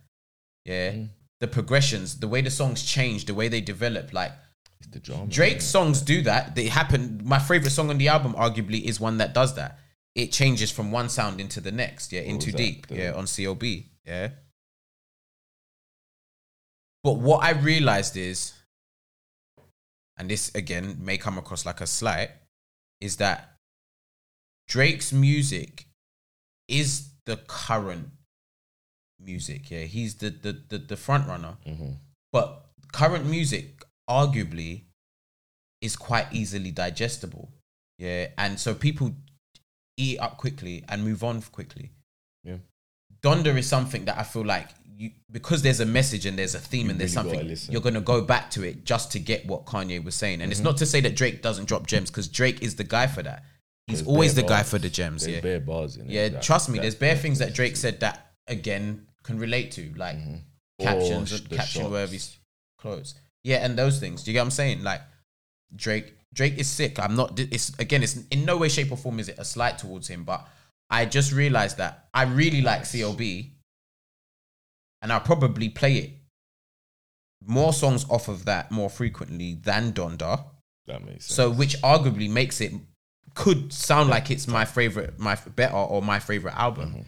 Yeah, 0.65 0.93
Mm. 0.93 1.09
the 1.41 1.49
progressions, 1.49 2.19
the 2.21 2.29
way 2.29 2.41
the 2.43 2.51
songs 2.51 2.83
change, 2.83 3.25
the 3.25 3.35
way 3.35 3.49
they 3.49 3.61
develop, 3.61 4.13
like. 4.13 4.33
It's 4.81 4.89
the 4.89 5.01
drama. 5.01 5.27
Drake's 5.27 5.65
innit? 5.65 5.69
songs 5.71 6.03
do 6.03 6.23
that. 6.23 6.55
They 6.55 6.69
happen. 6.69 7.21
My 7.25 7.39
favorite 7.41 7.71
song 7.73 7.91
on 7.91 7.99
the 7.99 8.09
album, 8.09 8.35
arguably, 8.35 8.83
is 8.85 9.01
one 9.01 9.19
that 9.19 9.33
does 9.35 9.55
that. 9.57 9.79
It 10.15 10.31
changes 10.33 10.71
from 10.71 10.93
one 10.93 11.09
sound 11.09 11.41
into 11.41 11.61
the 11.61 11.73
next. 11.73 12.13
Yeah, 12.13 12.21
into 12.21 12.53
deep. 12.53 12.87
The- 12.87 12.97
Yeah, 12.97 13.13
on 13.15 13.27
COB. 13.27 13.65
Yeah. 14.05 14.31
But 17.03 17.15
what 17.15 17.43
I 17.45 17.51
realized 17.51 18.17
is, 18.17 18.53
and 20.17 20.29
this 20.31 20.55
again 20.55 20.99
may 21.05 21.17
come 21.19 21.39
across 21.39 21.65
like 21.67 21.81
a 21.81 21.87
slight, 21.87 22.31
is 23.01 23.17
that 23.17 23.57
Drake's 24.69 25.13
music 25.13 25.87
is 26.69 27.11
the 27.27 27.37
current 27.37 28.11
music. 29.21 29.71
Yeah, 29.71 29.83
he's 29.83 30.17
the 30.17 30.31
the 30.31 30.53
the, 30.69 30.79
the 30.79 30.97
front 30.97 31.27
runner. 31.29 31.57
Mhm. 31.67 31.97
But 32.33 32.67
current 32.93 33.27
music, 33.27 33.83
arguably, 34.09 34.83
is 35.81 35.97
quite 35.97 36.27
easily 36.33 36.71
digestible. 36.71 37.51
Yeah. 37.99 38.29
And 38.37 38.59
so 38.61 38.75
people 38.75 39.15
eat 39.97 40.19
up 40.19 40.37
quickly 40.37 40.85
and 40.89 41.05
move 41.05 41.25
on 41.25 41.43
quickly. 41.43 41.91
Yeah. 42.45 42.59
Donda 43.23 43.57
is 43.57 43.67
something 43.67 44.05
that 44.05 44.19
I 44.19 44.23
feel 44.23 44.45
like 44.45 44.69
you 44.97 45.11
because 45.31 45.63
there's 45.63 45.81
a 45.81 45.87
message 45.87 46.27
and 46.27 46.39
there's 46.39 46.55
a 46.55 46.61
theme 46.61 46.87
You 46.87 46.91
and 46.93 47.01
there's 47.01 47.17
really 47.17 47.55
something 47.57 47.73
you're 47.73 47.83
gonna 47.83 48.01
go 48.01 48.21
back 48.21 48.51
to 48.53 48.63
it 48.63 48.85
just 48.85 49.13
to 49.13 49.19
get 49.19 49.47
what 49.47 49.65
Kanye 49.65 50.03
was 50.05 50.15
saying. 50.15 50.41
And 50.43 50.53
it's 50.53 50.61
not 50.61 50.77
to 50.79 50.87
say 50.87 51.01
that 51.01 51.17
Drake 51.17 51.43
doesn't 51.43 51.67
drop 51.67 51.87
gems 51.87 52.11
because 52.11 52.29
Drake 52.29 52.63
is 52.63 52.77
the 52.77 52.85
guy 52.85 53.07
for 53.07 53.23
that. 53.23 53.45
He's 53.89 53.99
There's 54.01 54.09
always 54.09 54.35
the 54.35 54.43
bare 54.43 54.49
guy 54.59 54.63
for 54.65 54.79
the 54.79 54.91
gems. 54.91 55.23
There's 55.25 55.37
yeah. 55.37 55.41
bare 55.41 55.61
bars 55.61 55.97
in 55.97 56.07
it. 56.07 56.13
Yeah, 56.13 56.41
trust 56.41 56.69
me, 56.69 56.79
there's 56.79 56.95
bare 56.95 57.17
things 57.17 57.39
that 57.39 57.55
Drake 57.55 57.75
said 57.77 58.01
that 58.01 58.33
again 58.47 59.07
can 59.23 59.39
relate 59.39 59.73
to, 59.73 59.93
like 59.97 60.17
Mhm. 60.17 60.43
captions, 60.81 61.33
Or 61.33 61.39
caption 61.49 61.83
shots. 61.83 61.91
worthy 61.91 62.21
clothes. 62.79 63.15
Yeah, 63.45 63.65
and 63.65 63.79
those 63.79 63.99
things. 63.99 64.23
Do 64.23 64.31
you 64.31 64.35
get 64.35 64.41
what 64.41 64.47
I'm 64.47 64.51
saying? 64.51 64.83
Like 64.83 65.01
Drake, 65.75 66.15
Drake 66.35 66.59
is 66.59 66.69
sick. 66.69 66.99
I'm 66.99 67.17
not. 67.17 67.39
It's 67.41 67.71
again. 67.79 68.03
It's 68.03 68.17
in 68.31 68.45
no 68.45 68.59
way, 68.59 68.69
shape, 68.69 68.93
or 68.93 68.97
form 68.97 69.19
is 69.21 69.29
it 69.31 69.39
a 69.39 69.45
slight 69.45 69.79
towards 69.79 70.07
him. 70.09 70.25
But 70.25 70.47
I 70.91 71.07
just 71.07 71.33
realized 71.33 71.79
that 71.79 72.09
I 72.13 72.25
really 72.25 72.61
like 72.61 72.83
CLB, 72.83 73.53
and 75.03 75.13
I'll 75.13 75.21
probably 75.21 75.69
play 75.71 75.97
it 75.97 76.11
more 77.45 77.73
songs 77.73 78.05
off 78.11 78.29
of 78.29 78.45
that 78.45 78.71
more 78.71 78.91
frequently 78.91 79.55
than 79.55 79.93
Donda. 79.93 80.45
That 80.87 81.05
makes 81.05 81.27
sense. 81.27 81.35
So, 81.37 81.51
which 81.51 81.77
arguably 81.83 82.29
makes 82.29 82.61
it 82.61 82.73
could 83.39 83.73
sound 83.73 84.11
like 84.11 84.31
it's 84.31 84.49
my 84.49 84.65
favorite, 84.65 85.19
my 85.19 85.37
better 85.55 85.77
or 85.77 86.03
my 86.03 86.19
favorite 86.19 86.55
album. 86.55 86.89
Mhm. 86.95 87.07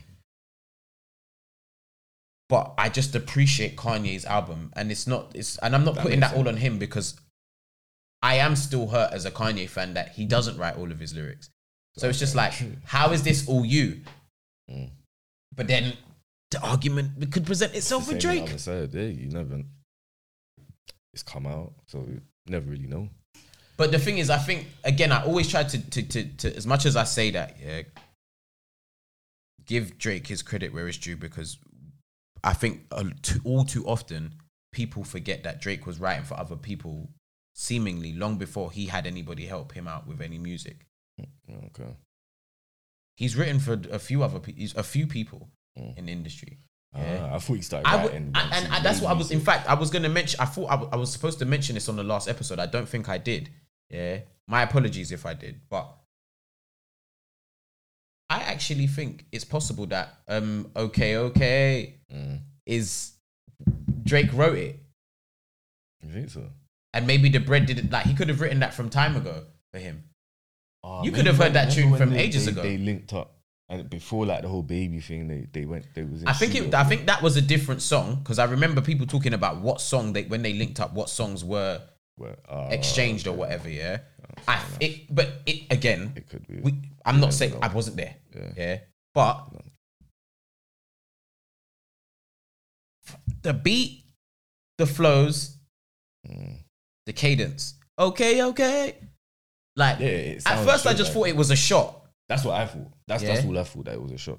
But 2.49 2.75
I 2.79 2.89
just 2.89 3.15
appreciate 3.15 3.77
Kanye's 3.77 4.25
album, 4.25 4.73
and 4.75 4.91
it's 4.91 5.07
not. 5.07 5.33
It's 5.35 5.59
and 5.59 5.75
I'm 5.75 5.85
not 5.85 5.95
That 5.97 6.03
putting 6.03 6.21
that 6.21 6.35
all 6.35 6.49
on 6.49 6.57
him 6.57 6.79
because 6.79 7.15
I 8.23 8.37
am 8.37 8.57
still 8.57 8.89
hurt 8.89 9.13
as 9.13 9.25
a 9.25 9.31
Kanye 9.31 9.69
fan 9.69 9.95
that 9.95 10.11
he 10.13 10.25
doesn't 10.27 10.57
write 10.59 10.77
all 10.77 10.91
of 10.91 10.99
his 11.01 11.15
lyrics. 11.15 11.51
So 11.97 12.09
it's 12.09 12.19
just 12.19 12.35
like, 12.35 12.55
how 12.85 13.13
is 13.13 13.23
this 13.23 13.49
all 13.49 13.65
you? 13.65 14.03
Mm. 14.71 14.91
But 15.55 15.67
then 15.67 15.97
the 16.51 16.61
argument 16.63 17.33
could 17.33 17.47
present 17.47 17.75
itself 17.75 18.07
The 18.07 18.13
with 18.15 18.23
Drake. 18.23 18.45
the 18.47 18.51
other 18.51 18.59
side, 18.59 18.95
yeah, 18.95 19.03
you 19.03 19.29
never. 19.29 19.63
It's 21.13 21.23
come 21.25 21.47
out, 21.47 21.73
so 21.87 21.99
you 22.09 22.21
never 22.47 22.71
really 22.71 22.87
know. 22.87 23.09
But 23.81 23.93
the 23.93 23.99
thing 23.99 24.19
is, 24.19 24.29
I 24.29 24.37
think 24.37 24.67
again, 24.85 25.11
I 25.11 25.25
always 25.25 25.49
try 25.49 25.63
to, 25.65 25.79
to 25.93 26.03
to 26.03 26.25
to 26.41 26.55
as 26.55 26.67
much 26.67 26.85
as 26.85 26.97
I 26.97 27.05
say 27.05 27.31
that, 27.31 27.57
yeah, 27.65 27.83
give 29.65 29.97
Drake 29.97 30.27
his 30.27 30.43
credit 30.43 30.75
where 30.75 30.87
it's 30.87 30.99
due 30.99 31.17
because 31.17 31.57
I 32.45 32.53
think 32.53 32.83
uh, 32.93 33.05
too, 33.23 33.41
all 33.43 33.65
too 33.65 33.87
often 33.87 34.35
people 34.73 35.03
forget 35.03 35.45
that 35.45 35.63
Drake 35.63 35.87
was 35.87 35.99
writing 35.99 36.25
for 36.25 36.39
other 36.39 36.57
people, 36.57 37.09
seemingly 37.55 38.13
long 38.13 38.37
before 38.37 38.71
he 38.71 38.85
had 38.85 39.07
anybody 39.07 39.47
help 39.47 39.73
him 39.73 39.89
out 39.89 40.07
with 40.07 40.21
any 40.21 40.37
music. 40.39 40.87
Okay. 41.51 41.97
He's 43.17 43.35
written 43.35 43.61
for 43.61 43.81
a 43.91 43.99
few 43.99 44.23
other 44.23 44.41
pe- 44.41 44.69
a 44.77 44.83
few 44.83 45.07
people 45.07 45.49
Mm. 45.79 45.97
in 45.99 46.07
the 46.07 46.13
industry. 46.13 46.59
Ah, 46.93 46.99
Yeah. 47.01 47.35
I 47.37 47.39
thought 47.39 47.55
you 47.55 47.63
started 47.63 47.87
I 47.89 47.97
would, 48.03 48.13
writing. 48.13 48.33
and, 48.35 48.67
and, 48.75 48.85
that's 48.85 49.01
what 49.01 49.11
I 49.11 49.13
was. 49.15 49.31
In 49.31 49.39
fact, 49.41 49.69
I 49.71 49.75
was 49.75 49.89
going 49.89 50.03
to 50.03 50.09
mention. 50.09 50.41
I 50.41 50.47
thought 50.47 50.67
I, 50.67 50.73
w- 50.73 50.91
I 50.93 50.97
was 50.97 51.13
supposed 51.13 51.39
to 51.39 51.45
mention 51.47 51.75
this 51.77 51.89
on 51.89 51.95
the 51.95 52.03
last 52.03 52.29
episode. 52.29 52.59
I 52.59 52.67
don't 52.67 52.89
think 52.89 53.09
I 53.09 53.17
did. 53.19 53.51
Yeah, 53.91 54.21
my 54.47 54.63
apologies 54.63 55.11
if 55.13 55.27
I 55.27 55.35
did, 55.35 55.61
but 55.69 55.87
I 58.29 58.39
actually 58.43 58.87
think 58.87 59.27
it's 59.33 59.45
possible 59.45 59.87
that 59.87 60.15
um, 60.29 60.71
okay, 60.77 61.17
okay, 61.17 61.97
Mm. 62.15 62.41
is 62.67 63.13
Drake 64.05 64.33
wrote 64.33 64.57
it, 64.59 64.81
You 66.05 66.13
think 66.13 66.31
so? 66.31 66.51
and 66.93 67.07
maybe 67.07 67.29
the 67.29 67.39
bread 67.41 67.67
didn't 67.67 67.91
like 67.91 68.07
he 68.07 68.15
could 68.15 68.29
have 68.29 68.41
written 68.41 68.61
that 68.61 68.75
from 68.75 68.89
time 68.91 69.17
ago 69.17 69.45
for 69.73 69.79
him. 69.79 70.05
Ah, 70.83 71.03
You 71.03 71.13
could 71.13 71.27
have 71.27 71.37
heard 71.39 71.53
that 71.55 71.73
tune 71.73 71.97
from 71.97 72.11
they- 72.11 72.21
ages 72.21 72.47
they- 72.47 72.53
ago. 72.53 72.63
They 72.63 72.79
linked 72.79 73.13
up, 73.13 73.39
and 73.69 73.89
before 73.91 74.25
like 74.27 74.43
the 74.43 74.49
whole 74.49 74.63
baby 74.63 75.01
thing, 75.01 75.27
they 75.29 75.47
they 75.53 75.65
went. 75.67 75.93
They 75.95 76.05
was. 76.05 76.25
I 76.25 76.33
think 76.33 76.55
it. 76.55 76.73
I 76.75 76.85
think 76.85 77.07
that 77.07 77.23
was 77.23 77.37
a 77.37 77.43
different 77.43 77.83
song 77.83 78.17
because 78.23 78.39
I 78.39 78.45
remember 78.45 78.81
people 78.81 79.07
talking 79.07 79.35
about 79.35 79.61
what 79.61 79.81
song 79.81 80.13
they 80.13 80.23
when 80.25 80.43
they 80.43 80.53
linked 80.55 80.79
up, 80.81 80.93
what 80.95 81.09
songs 81.11 81.45
were 81.45 81.81
Ah, 82.49 82.69
exchanged 82.69 83.27
or 83.27 83.33
whatever. 83.33 83.69
Yeah, 83.69 83.99
I 84.49 84.55
enough. 84.57 84.77
it, 84.81 85.15
but 85.15 85.29
it 85.47 85.65
again. 85.71 86.13
It 86.17 86.29
could 86.29 86.47
be. 86.47 86.61
We, 86.61 86.75
I'm 87.05 87.17
You 87.17 87.21
not 87.23 87.35
saying 87.35 87.53
know. 87.53 87.61
I 87.63 87.69
wasn't 87.69 87.97
there. 87.97 88.17
yeah. 88.35 88.53
Yeah, 88.57 88.79
but 89.15 89.53
No. 89.53 89.61
the 93.43 93.53
beat, 93.55 94.05
the 94.79 94.87
flows, 94.87 95.57
The 97.07 97.13
cadence. 97.13 97.75
Okay, 97.99 98.43
okay. 98.45 98.97
Like 99.77 100.01
Yeah, 100.01 100.39
at 100.47 100.65
first 100.65 100.87
I 100.87 100.93
just 100.95 101.11
like 101.11 101.13
thought 101.15 101.29
it 101.29 101.37
was 101.37 101.51
a 101.51 101.57
shot. 101.57 102.07
That's 102.29 102.45
what 102.45 102.55
I 102.57 102.67
thought. 102.67 102.93
That's 103.07 103.23
that's 103.23 103.45
all 103.45 103.59
I 103.59 103.65
thought 103.65 103.85
that 103.87 103.95
it 103.95 104.03
was 104.03 104.13
a 104.13 104.19
shot. 104.19 104.39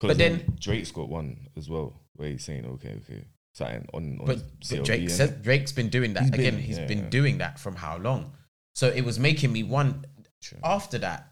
But 0.00 0.18
then 0.18 0.56
Drake's 0.58 0.90
got 0.90 1.08
one 1.08 1.48
as 1.56 1.68
well, 1.68 1.92
where 2.16 2.30
he's 2.30 2.44
saying, 2.44 2.64
"Okay, 2.66 2.98
okay," 3.02 3.24
something 3.54 3.86
on. 3.92 4.18
on 4.20 4.26
But, 4.26 4.42
but 4.70 4.84
Drake 4.84 5.08
Drake's 5.42 5.72
been 5.72 5.88
doing 5.88 6.14
that 6.14 6.24
He's 6.24 6.32
again. 6.32 6.54
been- 6.54 6.62
he's 6.62 6.78
yeah, 6.78 6.86
been 6.86 6.98
yeah. 7.04 7.08
doing 7.10 7.38
that 7.38 7.58
from 7.58 7.76
how 7.76 7.96
long? 7.98 8.32
So 8.74 8.88
it 8.88 9.02
was 9.04 9.18
making 9.18 9.52
me 9.52 9.62
one 9.62 10.04
True. 10.42 10.58
after 10.64 10.98
that. 10.98 11.26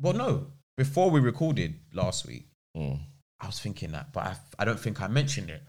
Well, 0.00 0.12
no, 0.14 0.46
before 0.76 1.10
we 1.10 1.20
recorded 1.20 1.74
last 1.92 2.26
week, 2.26 2.46
Mm. 2.76 3.00
I 3.40 3.46
was 3.46 3.58
thinking 3.58 3.92
that, 3.92 4.12
but 4.12 4.24
I, 4.24 4.36
I 4.58 4.64
don't 4.66 4.78
think 4.78 5.00
I 5.00 5.08
mentioned 5.08 5.48
it. 5.50 5.62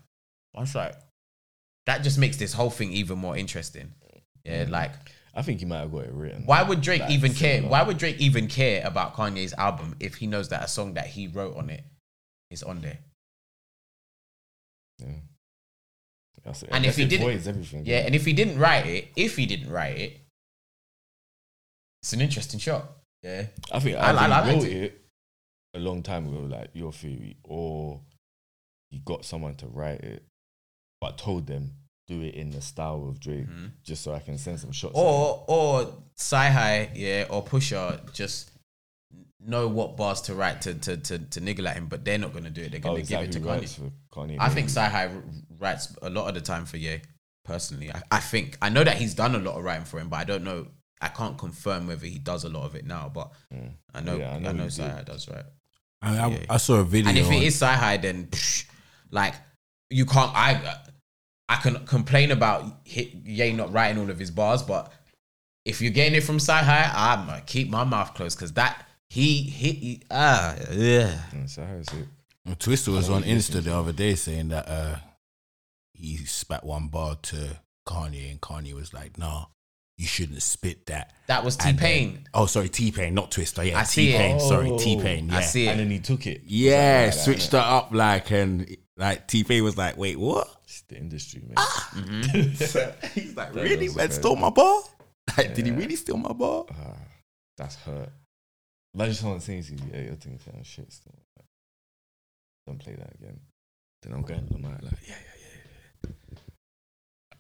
I 0.56 0.60
was 0.62 0.76
like, 0.76 0.94
that 1.86 2.04
just 2.04 2.18
makes 2.18 2.36
this 2.38 2.52
whole 2.54 2.70
thing 2.70 2.92
even 2.92 3.18
more 3.18 3.38
interesting. 3.38 3.94
Yeah, 4.44 4.66
like 4.70 4.92
I 5.34 5.42
think 5.42 5.60
he 5.60 5.66
might 5.66 5.80
have 5.80 5.92
got 5.92 6.06
it 6.06 6.12
written. 6.14 6.44
why 6.46 6.64
would 6.64 6.82
Drake 6.82 7.02
Like, 7.02 7.12
even 7.12 7.34
care? 7.34 7.62
Why 7.62 7.84
would 7.84 7.98
Drake 7.98 8.20
even 8.20 8.48
care 8.48 8.86
about 8.86 9.16
Kanye's 9.16 9.54
album 9.54 9.96
if 10.00 10.16
he 10.16 10.28
knows 10.28 10.50
that 10.50 10.64
a 10.64 10.68
song 10.68 10.94
that 10.96 11.08
he 11.08 11.28
wrote 11.28 11.56
on 11.58 11.70
it 11.70 11.84
is 12.50 12.64
on 12.64 12.82
there? 12.82 12.98
Yeah. 15.00 15.08
That's 16.48 16.64
it. 16.64 16.70
And 16.72 16.86
if 16.86 16.96
he 16.96 17.06
didn't- 17.06 17.46
everything. 17.48 17.86
Yeah, 17.86 18.00
and 18.06 18.16
if 18.16 18.26
he 18.26 18.32
didn't 18.34 18.58
write 18.58 18.86
it, 18.88 19.10
if 19.18 19.36
he 19.36 19.46
didn't 19.46 19.70
write 19.70 19.98
it, 19.98 20.22
it's 22.02 22.14
an 22.14 22.22
interesting 22.22 22.60
shot. 22.60 22.90
Yeah, 23.24 23.48
I 23.72 23.80
think 23.80 23.98
I- 23.98 24.00
I, 24.00 24.10
I- 24.10 24.12
think 24.12 24.22
I 24.22 24.28
liked 24.42 24.64
wrote 24.64 24.72
it 24.72 25.02
a 25.74 25.80
long 25.80 26.02
time 26.04 26.28
ago, 26.28 26.40
like 26.40 26.70
your 26.74 26.94
theory, 26.94 27.36
or 27.44 28.02
he 28.92 29.00
got 29.00 29.26
someone 29.26 29.56
to 29.56 29.68
write 29.68 30.02
it, 30.02 30.24
but 31.02 31.18
told 31.18 31.48
them 31.48 31.74
do 32.08 32.22
it 32.22 32.36
in 32.36 32.52
the 32.52 32.62
style 32.62 33.06
of 33.10 33.20
Drake, 33.20 33.46
Mhm. 33.48 33.72
just 33.84 34.02
so 34.04 34.14
I 34.14 34.20
can 34.20 34.38
send 34.38 34.60
some 34.62 34.72
shots. 34.72 34.94
or 34.96 35.44
or 35.50 36.02
CyHi, 36.16 36.92
yeah, 36.96 37.26
or 37.30 37.44
Pusha 37.44 38.10
just 38.14 38.52
know 39.40 39.68
what 39.68 39.96
bars 39.98 40.22
to 40.22 40.36
write 40.36 40.62
to 40.62 40.74
to 40.74 40.98
to, 40.98 41.20
to 41.20 41.40
niggle 41.40 41.68
at 41.68 41.76
him, 41.76 41.88
but 41.88 42.04
they're 42.06 42.18
not 42.18 42.34
gonna 42.34 42.50
do 42.50 42.62
it. 42.64 42.72
They're 42.72 42.80
gonna 42.80 43.00
Oh, 43.00 43.04
give 43.04 43.22
it 43.22 43.32
to 43.34 43.40
who 43.40 43.46
Kanye. 43.48 43.92
Kanye? 44.12 44.38
I 44.40 44.50
think 44.50 44.68
Baby? 44.68 44.80
CyHi 44.80 45.16
r- 45.16 45.24
writes 45.60 45.96
a 46.02 46.10
lot 46.10 46.28
of 46.28 46.34
the 46.36 46.42
time 46.42 46.66
for 46.66 46.78
Ye. 46.78 47.02
Personally, 47.46 47.92
I, 47.94 48.02
I 48.12 48.20
think 48.20 48.58
I 48.62 48.70
know 48.70 48.84
that 48.84 48.98
he's 48.98 49.14
done 49.14 49.36
a 49.36 49.40
lot 49.40 49.58
of 49.58 49.64
writing 49.64 49.86
for 49.86 50.00
him, 50.00 50.10
but 50.10 50.18
I 50.18 50.24
don't 50.26 50.44
know. 50.44 50.68
I 51.00 51.08
can't 51.10 51.38
confirm 51.38 51.88
whether 51.88 52.06
he 52.08 52.18
does 52.20 52.44
a 52.44 52.50
lot 52.50 52.66
of 52.66 52.76
it 52.76 52.86
now, 52.86 53.10
but 53.14 53.32
Mm. 53.54 53.72
I 53.94 54.02
know 54.02 54.18
Yeah, 54.18 54.32
I 54.32 54.36
I 54.36 54.40
know 54.40 54.52
know, 54.54 54.64
he 54.64 54.70
CyHi 54.70 55.06
does 55.06 55.30
right. 55.30 55.46
I, 56.02 56.18
I, 56.18 56.28
Yeah. 56.28 56.46
I 56.50 56.58
saw 56.58 56.76
a 56.76 56.84
video. 56.84 57.10
And 57.10 57.18
if 57.18 57.32
it 57.32 57.44
is 57.44 57.60
CyHi, 57.62 58.02
then 58.02 58.26
psh, 58.28 58.66
like 59.12 59.36
you 59.90 60.06
can't. 60.06 60.32
I 60.36 60.78
I 61.48 61.56
can 61.58 61.86
complain 61.86 62.32
about 62.32 62.64
Hi- 62.94 63.14
Ye 63.24 63.54
not 63.54 63.72
writing 63.72 64.02
all 64.02 64.10
of 64.10 64.20
his 64.20 64.32
bars, 64.32 64.62
but 64.64 64.92
if 65.64 65.82
you're 65.82 65.92
getting 65.94 66.16
it 66.16 66.24
from 66.24 66.40
CyHi, 66.40 66.92
I'm 66.94 67.28
gonna 67.28 67.42
keep 67.46 67.70
my 67.70 67.84
mouth 67.86 68.14
closed 68.14 68.38
because 68.38 68.52
that 68.54 68.87
he 69.10 69.44
hit 69.44 69.76
he, 69.76 70.02
ah 70.12 70.56
yeah. 70.72 71.20
So 71.48 71.64
how 71.66 71.74
is 71.76 71.88
it? 71.90 72.08
Well, 72.46 72.56
Twister 72.58 72.92
was 72.92 73.10
on 73.10 73.24
Insta 73.24 73.62
the 73.64 73.76
other 73.76 73.92
day 73.94 74.16
saying 74.16 74.50
that 74.50 74.68
uh, 74.68 74.98
he 75.94 76.18
spat 76.18 76.64
one 76.64 76.88
bar 76.88 77.16
to 77.24 77.58
Kanye, 77.88 78.32
and 78.32 78.40
Kanye 78.42 78.74
was 78.74 78.94
like, 78.94 79.18
"Nah, 79.18 79.46
you 79.98 80.06
shouldn't 80.08 80.42
spit 80.42 80.86
that." 80.88 81.14
That 81.28 81.44
was 81.44 81.58
T 81.58 81.70
And 81.70 81.78
then- 81.78 81.84
Pain. 81.86 82.28
Oh, 82.34 82.46
sorry, 82.46 82.70
T 82.70 82.92
Pain, 82.92 83.14
not 83.14 83.32
Twister. 83.32 83.64
Yeah, 83.66 83.80
I 83.80 83.84
see 83.84 84.08
T 84.08 84.14
it. 84.14 84.18
Pain. 84.18 84.40
Sorry, 84.40 84.70
Oh, 84.72 84.78
T 84.78 85.02
Pain. 85.02 85.28
Yeah, 85.30 85.38
I 85.38 85.42
see 85.42 85.68
it. 85.68 85.72
And 85.72 85.80
then 85.82 85.90
he 85.92 86.00
took 86.00 86.26
it. 86.28 86.42
yeah, 86.46 86.78
Something 86.80 87.06
like 87.10 87.14
that, 87.16 87.24
switched 87.24 87.52
innit? 87.52 87.60
it 87.60 87.74
up 87.74 87.90
like, 87.94 88.32
and 88.32 88.78
like 88.98 89.28
T 89.28 89.44
Pain 89.44 89.64
was 89.64 89.78
like, 89.78 89.98
"Wait, 89.98 90.18
what?" 90.20 90.48
It's 90.64 90.82
the 90.82 90.98
industry, 90.98 91.42
man. 91.46 91.54
Ah. 91.58 91.92
He's 92.34 93.36
like, 93.36 93.54
That 93.54 93.56
"Really? 93.56 93.88
was 93.88 93.96
Man, 93.98 94.08
fair. 94.10 94.16
stole 94.20 94.36
my 94.36 94.50
bar? 94.50 94.82
Like, 95.38 95.54
did 95.56 95.66
he 95.66 95.72
really 95.74 95.96
steal 95.98 96.16
my 96.18 96.32
bar?" 96.34 96.66
Ah, 96.72 96.96
that's 97.58 97.76
hurt. 97.76 98.10
Imagine 98.98 99.14
someone 99.14 99.40
saying 99.40 99.62
to 99.64 99.74
you, 99.74 99.80
yeah, 99.94 100.02
your 100.02 100.16
thing's 100.16 100.44
sound 100.44 100.66
shit 100.66 100.92
still. 100.92 101.14
Don't 102.66 102.80
play 102.80 102.96
that 102.96 103.14
again. 103.14 103.40
Then 104.02 104.14
I'm 104.14 104.24
going 104.24 104.48
to 104.48 104.54
the 104.54 104.60
mic 104.60 104.72
like, 104.82 104.92
yeah, 105.08 105.16
yeah, 105.16 105.16
yeah, 106.04 106.10
yeah. 106.34 106.40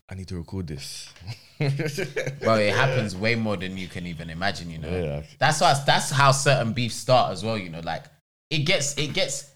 I 0.10 0.14
need 0.16 0.28
to 0.28 0.38
record 0.38 0.68
this. 0.68 1.12
Well, 1.60 2.58
it 2.60 2.76
happens 2.76 3.16
way 3.16 3.34
more 3.34 3.58
than 3.58 3.76
you 3.76 3.88
can 3.88 4.06
even 4.06 4.30
imagine. 4.30 4.70
You 4.70 4.78
know. 4.78 4.90
Yeah. 4.90 5.24
That's 5.40 5.60
why. 5.60 5.74
That's 5.88 6.12
how 6.12 6.32
certain 6.32 6.72
beefs 6.74 6.96
start 6.96 7.32
as 7.32 7.44
well. 7.44 7.58
You 7.58 7.70
know, 7.72 7.80
like 7.80 8.04
it 8.52 8.60
gets 8.60 8.96
it 9.00 9.14
gets 9.16 9.50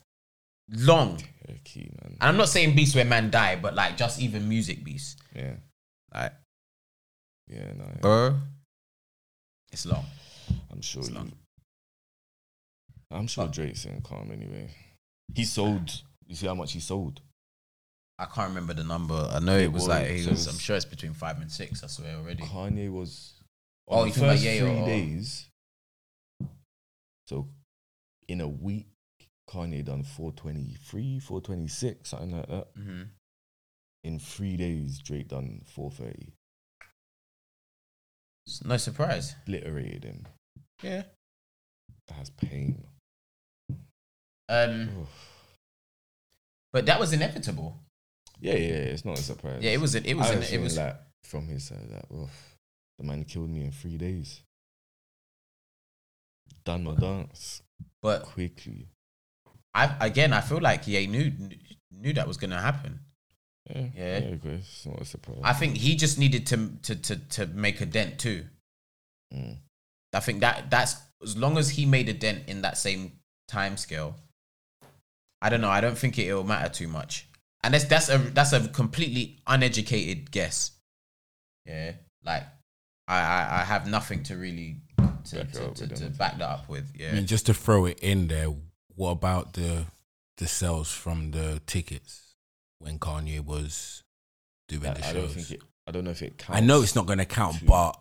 long. 0.74 1.20
yeah, 1.48 1.56
key, 1.64 1.92
man. 2.02 2.18
And 2.20 2.24
I'm 2.30 2.38
not 2.38 2.50
saying 2.50 2.76
beefs 2.76 2.96
where 2.96 3.06
man 3.06 3.30
die, 3.30 3.56
but 3.58 3.76
like 3.76 3.96
just 3.98 4.20
even 4.20 4.50
music 4.50 4.84
beefs. 4.84 5.16
Yeah. 5.36 5.54
Like, 6.12 6.34
Yeah, 7.48 7.72
no. 7.78 7.86
yeah. 7.86 8.00
bro, 8.02 8.36
it's 9.72 9.86
long. 9.86 10.06
I'm 10.72 10.82
sure 10.82 11.02
It's 11.02 11.10
you. 11.10 11.16
long. 11.16 11.32
I'm 13.12 13.28
sure 13.28 13.48
Drake's 13.48 13.86
in 13.86 14.02
calm 14.02 14.32
anyway. 14.32 14.70
He 15.36 15.44
sold. 15.44 16.02
You 16.28 16.36
see 16.36 16.48
how 16.48 16.56
much 16.56 16.74
he 16.74 16.80
sold? 16.80 17.22
I 18.18 18.26
can't 18.26 18.50
remember 18.50 18.74
the 18.74 18.84
number. 18.84 19.30
I 19.32 19.40
know 19.40 19.58
it, 19.58 19.72
was 19.72 19.88
like 19.88 20.08
he 20.08 20.28
was. 20.30 20.48
I'm 20.48 20.58
sure 20.58 20.76
it's 20.76 20.86
between 20.86 21.14
five 21.14 21.40
and 21.42 21.52
six. 21.52 21.84
I 21.84 21.88
swear 21.88 22.16
already. 22.16 22.44
Kanye 22.44 22.92
was. 22.92 23.34
Oh, 23.88 24.02
On 24.02 24.08
you 24.08 24.14
the 24.14 24.20
about 24.22 24.32
first 24.34 24.44
Ye 24.44 24.60
three 24.60 24.70
or- 24.80 24.86
days. 24.86 25.50
So, 27.28 27.48
in 28.28 28.42
a 28.42 28.48
week, 28.48 28.88
Kanye 29.50 29.84
done 29.84 30.04
423, 30.04 31.20
426, 31.20 32.10
something 32.10 32.32
like 32.38 32.48
that. 32.48 32.68
hmm 32.76 33.02
In 34.04 34.20
three 34.20 34.56
days, 34.58 35.00
Drake 35.00 35.30
done 35.30 35.62
430. 35.66 36.34
It's 38.46 38.64
no 38.64 38.78
surprise. 38.78 39.36
Obliterated 39.44 40.04
him. 40.04 40.28
Yeah. 40.82 41.04
That 42.08 42.14
has 42.16 42.30
pain. 42.30 42.84
Um, 44.52 45.08
but 46.74 46.86
that 46.88 47.00
was 47.00 47.14
inevitable. 47.14 47.78
Yeah, 48.40 48.56
yeah, 48.56 48.92
it's 48.94 49.06
not 49.06 49.18
a 49.20 49.22
surprise. 49.22 49.62
Yeah, 49.64 49.72
it 49.72 49.80
was. 49.80 49.96
It 49.96 50.14
was. 50.16 50.28
I 50.30 50.34
An, 50.34 50.44
it 50.44 50.62
was. 50.62 50.78
like 50.78 50.98
from 51.24 51.48
his 51.48 51.64
side 51.64 51.90
that 51.90 52.06
oof, 52.14 52.58
the 53.00 53.06
man 53.06 53.24
killed 53.24 53.50
me 53.50 53.64
in 53.64 53.72
three 53.72 53.98
days. 53.98 54.42
Done 56.66 56.84
my 56.84 56.96
dance 56.96 57.62
But 58.02 58.24
quickly. 58.24 58.88
I 59.74 59.96
again, 60.02 60.34
I 60.34 60.42
feel 60.42 60.60
like 60.60 60.88
Ye 60.88 61.08
knew 61.08 61.32
knew 61.92 62.14
that 62.14 62.28
was 62.28 62.38
gonna 62.38 62.62
happen. 62.62 63.00
Yeah, 63.70 63.88
Yeah. 63.96 64.20
yeah, 64.20 64.52
it's 64.58 64.86
not 64.86 65.02
a 65.02 65.06
surprise. 65.06 65.40
I 65.44 65.54
think 65.54 65.78
he 65.78 65.96
just 65.96 66.18
needed 66.20 66.46
to 66.48 66.70
to 66.84 66.96
to 66.96 67.16
to 67.16 67.48
make 67.48 67.80
a 67.82 67.86
dent 67.86 68.20
too. 68.20 68.46
Mm. 69.34 69.58
I 70.14 70.20
think 70.20 70.42
that 70.42 70.70
that's 70.70 70.96
as 71.24 71.38
long 71.38 71.58
as 71.58 71.70
he 71.70 71.86
made 71.86 72.10
a 72.10 72.14
dent 72.14 72.50
in 72.50 72.64
that 72.64 72.78
same 72.78 73.14
time 73.48 73.78
scale. 73.78 74.16
I 75.42 75.50
don't 75.50 75.62
know. 75.62 75.70
I 75.70 75.82
don't 75.82 75.98
think 75.98 76.18
it 76.20 76.34
will 76.34 76.44
matter 76.44 76.70
too 76.72 76.88
much. 76.88 77.28
And 77.64 77.74
that's 77.74 77.86
that's 77.86 78.10
a 78.10 78.18
that's 78.18 78.54
a 78.54 78.68
completely 78.70 79.40
uneducated 79.48 80.32
guess. 80.32 80.72
Yeah, 81.66 81.94
like 82.24 82.44
I 83.08 83.20
I, 83.20 83.62
I 83.62 83.64
have 83.64 83.88
nothing 83.88 84.24
to 84.24 84.36
really 84.36 84.78
to 85.26 85.36
Back 85.38 85.46
it 85.56 85.76
to, 85.76 85.88
to, 85.88 85.96
to 85.96 86.10
back 86.10 86.38
that 86.40 86.50
up 86.50 86.70
with. 86.70 86.92
I 87.00 87.04
Yeah, 87.04 87.14
mean, 87.14 87.28
just 87.28 87.46
to 87.48 87.54
throw 87.54 87.86
it 87.86 88.00
in 88.02 88.28
there, 88.28 88.48
what 88.96 89.12
about 89.12 89.54
the 89.54 89.86
the 90.38 90.48
sales 90.48 90.92
from 90.92 91.32
the 91.32 91.62
tickets 91.68 92.34
when 92.80 92.98
Kanye 92.98 93.40
was 93.46 94.04
doing 94.68 94.88
I, 94.88 94.94
the 94.94 95.06
I 95.06 95.12
shows? 95.12 95.14
don't 95.14 95.44
think 95.44 95.52
it. 95.52 95.62
I 95.88 95.92
don't 95.92 96.04
know 96.04 96.12
if 96.12 96.22
it 96.24 96.38
counts. 96.38 96.58
I 96.62 96.66
know 96.66 96.82
it's 96.82 96.96
not 96.96 97.06
going 97.06 97.20
to 97.20 97.26
count, 97.26 97.64
but 97.66 98.00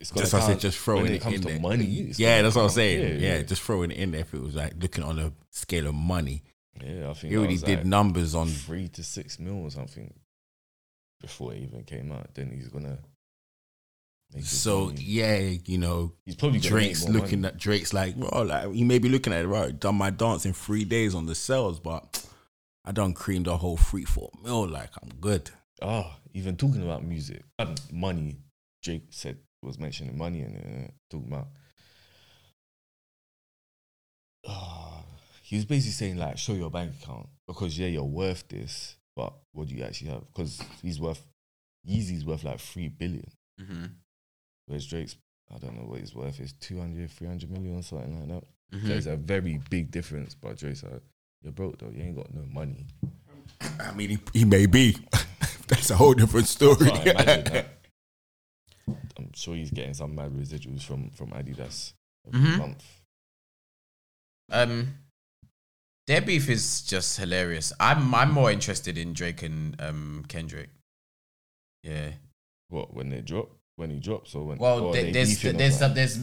It's 0.00 0.10
just 0.10 0.34
I 0.34 0.40
said, 0.40 0.60
just 0.60 0.78
throwing 0.78 1.06
it, 1.06 1.12
it 1.12 1.22
comes 1.22 1.36
in 1.36 1.42
to 1.42 1.48
there. 1.48 1.60
money. 1.60 1.84
yeah, 2.16 2.42
that's 2.42 2.56
what 2.56 2.62
I'm 2.64 2.68
saying. 2.70 3.00
Yeah, 3.00 3.28
Yeah, 3.28 3.36
yeah. 3.36 3.42
just 3.42 3.62
throwing 3.62 3.90
it 3.90 3.96
in 3.98 4.10
there. 4.10 4.20
If 4.22 4.34
it 4.34 4.42
was 4.42 4.54
like 4.54 4.74
looking 4.80 5.04
on 5.04 5.18
a 5.18 5.32
scale 5.50 5.86
of 5.86 5.94
money, 5.94 6.42
Yeah, 6.82 7.10
I 7.10 7.14
think 7.14 7.32
he 7.32 7.38
already 7.38 7.56
did 7.58 7.78
like 7.78 7.86
numbers 7.86 8.34
on. 8.34 8.48
three 8.48 8.88
to 8.88 9.02
six 9.04 9.38
mil 9.38 9.62
or 9.62 9.70
something 9.70 10.12
before 11.20 11.54
it 11.54 11.62
even 11.62 11.84
came 11.84 12.12
out. 12.12 12.34
Then 12.34 12.50
he's 12.50 12.68
gonna. 12.68 12.98
Make 14.34 14.44
So 14.44 14.86
money. 14.86 15.00
yeah, 15.02 15.36
you 15.64 15.78
know, 15.78 16.12
he's 16.26 16.34
probably 16.34 16.58
Drake's 16.58 17.08
looking 17.08 17.42
money. 17.42 17.54
at 17.54 17.58
Drake's 17.60 17.92
like, 17.92 18.16
bro, 18.16 18.42
like 18.42 18.72
he 18.72 18.82
may 18.82 18.98
be 18.98 19.08
looking 19.08 19.32
at 19.32 19.44
it 19.44 19.48
right. 19.48 19.78
Done 19.78 19.94
my 19.96 20.10
dance 20.10 20.44
in 20.44 20.52
three 20.52 20.84
days 20.84 21.14
on 21.14 21.26
the 21.26 21.34
sales, 21.36 21.78
but 21.78 22.26
I 22.84 22.90
done 22.92 23.12
creamed 23.14 23.46
the 23.46 23.56
whole 23.56 23.76
three 23.76 24.04
four 24.04 24.30
mil. 24.42 24.66
Like 24.68 24.90
I'm 25.02 25.10
good. 25.20 25.50
Ah, 25.80 26.18
even 26.32 26.56
talking 26.56 26.82
about 26.82 27.04
music, 27.04 27.42
money. 27.92 28.38
Drake 28.82 29.04
said 29.10 29.38
was 29.64 29.78
mentioning 29.78 30.16
money 30.16 30.40
and 30.40 30.56
uh, 30.56 30.90
talking 31.10 31.28
about. 31.28 31.48
Ah, 34.46 35.02
he 35.42 35.56
was 35.56 35.64
basically 35.64 35.92
saying 35.92 36.16
like, 36.16 36.38
show 36.38 36.52
your 36.52 36.70
bank 36.70 36.92
account 37.02 37.28
because 37.46 37.78
yeah, 37.78 37.86
you're 37.86 38.04
worth 38.04 38.46
this, 38.48 38.96
but 39.16 39.32
what 39.52 39.68
do 39.68 39.74
you 39.74 39.82
actually 39.84 40.10
have? 40.10 40.22
Because 40.26 40.62
he's 40.82 41.00
worth, 41.00 41.24
Yeezy's 41.88 42.24
worth 42.24 42.44
like 42.44 42.60
three 42.60 42.88
billion, 42.88 43.30
mm-hmm. 43.60 43.86
whereas 44.66 44.86
Drake's, 44.86 45.16
I 45.54 45.58
don't 45.58 45.76
know 45.76 45.88
what 45.88 46.00
he's 46.00 46.14
worth, 46.14 46.40
is 46.40 46.52
200, 46.54 47.10
300 47.10 47.50
million 47.50 47.78
or 47.78 47.82
something 47.82 48.18
like 48.20 48.28
that. 48.28 48.76
Mm-hmm. 48.76 48.88
There's 48.88 49.06
a 49.06 49.16
very 49.16 49.60
big 49.70 49.90
difference. 49.90 50.34
But 50.34 50.56
Drake's 50.56 50.82
like, 50.82 51.02
you're 51.42 51.52
broke 51.52 51.78
though, 51.78 51.90
you 51.90 52.02
ain't 52.02 52.16
got 52.16 52.34
no 52.34 52.44
money. 52.52 52.86
I 53.80 53.92
mean, 53.92 54.10
he, 54.10 54.18
he 54.32 54.44
may 54.44 54.66
be 54.66 54.96
That's 55.68 55.90
a 55.90 55.96
whole 55.96 56.14
different 56.14 56.46
story. 56.46 56.90
Can't 58.86 58.96
imagine 58.98 59.08
that. 59.16 59.22
I'm 59.22 59.32
sure 59.34 59.54
he's 59.56 59.70
getting 59.70 59.94
some 59.94 60.14
mad 60.14 60.32
residuals 60.32 60.82
from 60.82 61.10
from 61.10 61.30
Adidas 61.30 61.92
every 62.26 62.40
Mhm. 62.40 62.58
month. 62.58 62.84
Um, 64.50 64.94
their 66.06 66.20
beef 66.20 66.48
is 66.50 66.82
just 66.82 67.18
hilarious. 67.18 67.72
I'm 67.80 68.14
I'm 68.14 68.30
more 68.32 68.50
interested 68.50 68.98
in 68.98 69.12
Drake 69.14 69.42
and 69.42 69.80
um 69.80 70.24
Kendrick. 70.28 70.70
Yeah. 71.82 72.12
What 72.68 72.94
when 72.94 73.08
they 73.10 73.20
drop? 73.20 73.50
When 73.76 73.90
he 73.90 73.98
drops 73.98 74.34
or 74.34 74.44
when? 74.44 74.58
Well, 74.58 74.80
or 74.84 74.92
there- 74.92 75.04
they 75.04 75.12
there's 75.12 75.30
beefing 75.30 75.54
or 75.56 75.58
there's 75.58 75.72
some, 75.78 75.94
something? 75.94 75.94
there's. 75.94 76.18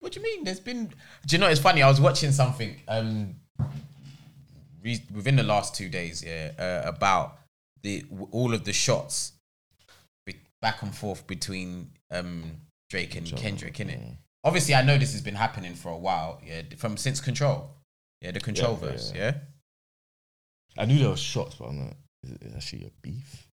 What 0.00 0.12
do 0.12 0.20
you 0.20 0.24
mean? 0.24 0.44
There's 0.44 0.60
been. 0.60 0.86
Do 0.86 1.36
you 1.36 1.38
know? 1.38 1.48
It's 1.48 1.60
funny. 1.60 1.82
I 1.82 1.88
was 1.88 2.00
watching 2.00 2.32
something 2.32 2.80
um 2.88 3.34
re- 4.82 5.04
within 5.12 5.36
the 5.36 5.42
last 5.42 5.74
two 5.74 5.88
days. 5.88 6.22
Yeah, 6.22 6.52
uh, 6.58 6.88
about 6.88 7.38
the 7.82 8.04
all 8.30 8.54
of 8.54 8.64
the 8.64 8.72
shots 8.72 9.32
back 10.62 10.82
and 10.82 10.94
forth 10.94 11.26
between 11.26 11.90
um 12.10 12.60
Drake 12.90 13.14
and 13.16 13.26
Kendrick. 13.36 13.78
In 13.80 13.90
it. 13.90 14.00
Mm. 14.00 14.16
Obviously, 14.42 14.74
I 14.74 14.82
know 14.82 14.98
this 14.98 15.12
has 15.12 15.20
been 15.22 15.34
happening 15.34 15.74
for 15.74 15.90
a 15.90 15.96
while. 15.98 16.40
Yeah, 16.44 16.62
from 16.76 16.96
since 16.96 17.20
Control. 17.20 17.70
Yeah, 18.20 18.32
the 18.32 18.40
Control 18.40 18.72
Yeah, 18.80 18.84
yeah, 18.86 18.90
verse. 18.92 19.12
yeah. 19.14 19.20
yeah. 20.76 20.82
I 20.82 20.84
knew 20.86 20.98
there 20.98 21.10
was 21.10 21.20
shots, 21.20 21.56
but 21.56 21.66
I'm 21.68 21.78
not. 21.78 21.96
Is 22.22 22.30
it 22.32 22.42
actually 22.56 22.84
a 22.84 22.90
beef? 23.02 23.46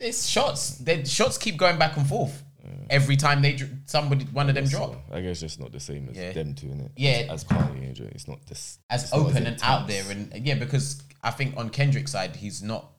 It's 0.00 0.26
shots. 0.26 0.78
The 0.78 1.04
shots 1.04 1.38
keep 1.38 1.56
going 1.56 1.78
back 1.78 1.96
and 1.96 2.06
forth 2.06 2.42
every 2.90 3.16
time 3.16 3.42
they 3.42 3.56
somebody 3.86 4.24
one 4.26 4.48
of 4.48 4.54
them 4.54 4.66
So, 4.66 4.78
drop. 4.78 4.96
I 5.12 5.20
guess 5.20 5.42
it's 5.42 5.58
not 5.58 5.72
the 5.72 5.80
same 5.80 6.08
as 6.08 6.16
Yeah. 6.16 6.32
them 6.32 6.54
two, 6.54 6.66
innit? 6.68 6.90
Yeah. 6.96 7.26
As, 7.30 7.42
as 7.42 7.44
Kanye 7.44 7.86
and 7.86 7.94
Drake, 7.94 8.12
it's 8.12 8.28
not 8.28 8.44
this 8.46 8.78
As 8.90 9.04
it's 9.04 9.12
open 9.12 9.46
and 9.46 9.58
out 9.62 9.88
there, 9.88 10.04
and 10.10 10.32
yeah, 10.46 10.54
because 10.54 11.02
I 11.22 11.30
think 11.30 11.56
on 11.56 11.70
Kendrick's 11.70 12.12
side 12.12 12.36
he's 12.36 12.62
not 12.62 12.90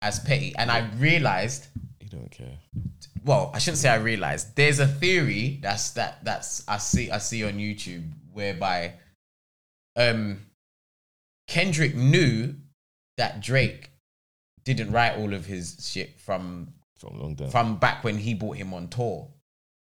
as 0.00 0.18
petty. 0.20 0.54
And 0.56 0.70
I 0.70 0.88
realized, 0.96 1.66
don't 2.12 2.30
care. 2.30 2.58
well, 3.24 3.50
I 3.54 3.58
shouldn't 3.58 3.78
say 3.78 3.88
I 3.88 3.96
realized. 3.96 4.54
There's 4.56 4.78
a 4.78 4.86
theory 4.86 5.58
that's 5.62 5.90
that 5.92 6.24
that's 6.24 6.66
I 6.68 6.78
see 6.78 7.10
I 7.10 7.18
see 7.18 7.44
on 7.44 7.54
YouTube 7.54 8.08
whereby 8.32 8.94
um 9.96 10.40
Kendrick 11.48 11.94
knew 11.94 12.54
that 13.16 13.40
Drake 13.42 13.90
didn't 14.64 14.92
write 14.92 15.18
all 15.18 15.34
of 15.34 15.44
his 15.46 15.76
shit 15.92 16.18
from 16.20 16.72
From 16.98 17.18
long 17.18 17.34
down. 17.34 17.50
from 17.50 17.76
back 17.78 18.04
when 18.04 18.16
he 18.16 18.34
brought 18.34 18.56
him 18.56 18.72
on 18.72 18.88
tour. 18.88 19.28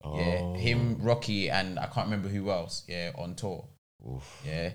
oh. 0.04 0.18
Yeah, 0.18 0.58
him, 0.58 0.98
Rocky, 1.02 1.50
and 1.50 1.80
I 1.80 1.86
can't 1.88 2.08
remember 2.08 2.28
who 2.30 2.52
else. 2.52 2.84
Yeah, 2.88 3.12
on 3.18 3.36
tour. 3.36 3.66
Oof. 4.08 4.42
Yeah, 4.46 4.72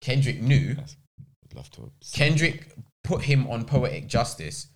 Kendrick 0.00 0.40
knew. 0.40 0.74
That's, 0.74 0.96
I'd 1.44 1.56
love 1.56 1.70
to. 1.72 1.90
Kendrick 2.12 2.68
put 3.04 3.22
him 3.22 3.46
on 3.48 3.64
Poetic 3.64 4.06
Justice, 4.06 4.68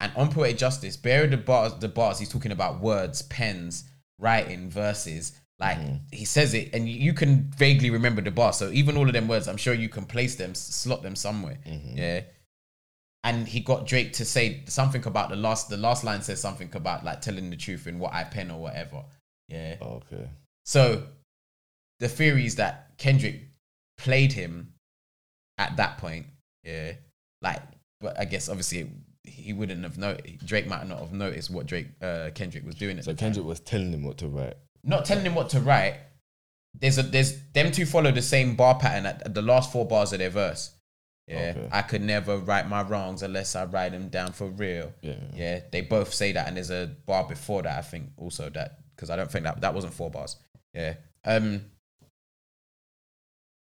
and 0.00 0.12
on 0.16 0.30
Poetic 0.30 0.58
Justice, 0.58 0.96
bear 0.96 1.26
the 1.26 1.36
bars. 1.36 1.74
The 1.74 1.88
bars 1.88 2.18
he's 2.18 2.28
talking 2.28 2.52
about 2.52 2.80
words, 2.80 3.22
pens, 3.22 3.84
writing, 4.18 4.68
verses. 4.70 5.32
Like 5.58 5.78
mm. 5.78 6.00
he 6.12 6.26
says 6.26 6.52
it, 6.52 6.74
and 6.74 6.86
you, 6.86 7.14
can 7.14 7.50
vaguely 7.56 7.88
remember 7.88 8.20
the 8.20 8.30
bar. 8.30 8.52
So 8.52 8.70
even 8.70 8.98
all 8.98 9.06
of 9.06 9.14
them 9.14 9.26
words, 9.26 9.48
I'm 9.48 9.56
sure 9.56 9.72
you 9.72 9.88
can 9.88 10.04
place 10.04 10.34
them, 10.34 10.54
slot 10.54 11.02
them 11.02 11.16
somewhere. 11.16 11.58
Mm-hmm. 11.66 11.96
Yeah. 11.96 12.20
And 13.24 13.48
he 13.48 13.60
got 13.60 13.86
Drake 13.86 14.12
to 14.14 14.24
say 14.26 14.62
something 14.66 15.04
about 15.06 15.30
the 15.30 15.36
last. 15.36 15.70
The 15.70 15.78
last 15.78 16.04
line 16.04 16.20
says 16.20 16.40
something 16.40 16.70
about 16.74 17.04
like 17.04 17.22
telling 17.22 17.48
the 17.48 17.56
truth 17.56 17.86
in 17.86 17.98
what 17.98 18.12
I 18.12 18.24
pen 18.24 18.50
or 18.50 18.60
whatever. 18.60 19.02
Yeah. 19.48 19.76
Okay. 19.80 20.28
So 20.66 21.04
the 22.00 22.08
theory 22.08 22.44
is 22.44 22.56
that 22.56 22.98
Kendrick 22.98 23.48
played 23.96 24.34
him 24.34 24.74
at 25.56 25.76
that 25.78 25.96
point. 25.96 26.26
Yeah. 26.64 26.92
Like, 27.40 27.62
but 28.00 28.20
I 28.20 28.26
guess 28.26 28.50
obviously 28.50 28.90
he 29.26 29.52
wouldn't 29.52 29.82
have 29.82 29.98
noticed. 29.98 30.46
Drake 30.46 30.66
might 30.66 30.86
not 30.88 31.00
have 31.00 31.12
noticed 31.12 31.50
what 31.50 31.66
Drake 31.66 31.88
uh, 32.02 32.30
Kendrick 32.34 32.64
was 32.64 32.74
doing. 32.74 32.98
At 32.98 33.04
So 33.04 33.12
the 33.12 33.16
time. 33.18 33.26
Kendrick 33.28 33.46
was 33.46 33.60
telling 33.60 33.92
him 33.92 34.04
what 34.04 34.18
to 34.18 34.28
write. 34.28 34.54
not 34.84 35.04
telling 35.04 35.24
him 35.24 35.34
what 35.34 35.50
to 35.50 35.60
write. 35.60 35.98
There's 36.78 36.98
a 36.98 37.02
there's 37.02 37.38
them 37.54 37.72
two 37.72 37.86
follow 37.86 38.10
the 38.12 38.22
same 38.22 38.54
bar 38.54 38.78
pattern 38.78 39.06
at, 39.06 39.22
at 39.22 39.34
the 39.34 39.42
last 39.42 39.72
four 39.72 39.86
bars 39.86 40.12
of 40.12 40.18
their 40.18 40.30
verse. 40.30 40.72
Yeah, 41.26 41.54
Okay. 41.56 41.68
I 41.72 41.82
could 41.82 42.02
never 42.02 42.38
right 42.38 42.68
my 42.68 42.82
wrongs 42.82 43.22
unless 43.22 43.56
I 43.56 43.64
write 43.64 43.92
them 43.92 44.08
down 44.10 44.32
for 44.32 44.48
real. 44.48 44.92
Yeah. 45.02 45.14
Yeah, 45.34 45.60
they 45.72 45.80
both 45.80 46.14
say 46.14 46.32
that, 46.32 46.46
and 46.46 46.56
there's 46.56 46.70
a 46.70 46.94
bar 47.06 47.24
before 47.26 47.62
that. 47.62 47.78
I 47.78 47.82
think 47.82 48.10
also 48.16 48.48
that 48.50 48.78
because 48.94 49.10
I 49.10 49.16
don't 49.16 49.30
think 49.30 49.44
that 49.44 49.60
that 49.62 49.74
wasn't 49.74 49.94
four 49.94 50.10
bars. 50.10 50.36
Yeah. 50.74 50.94
Um. 51.24 51.62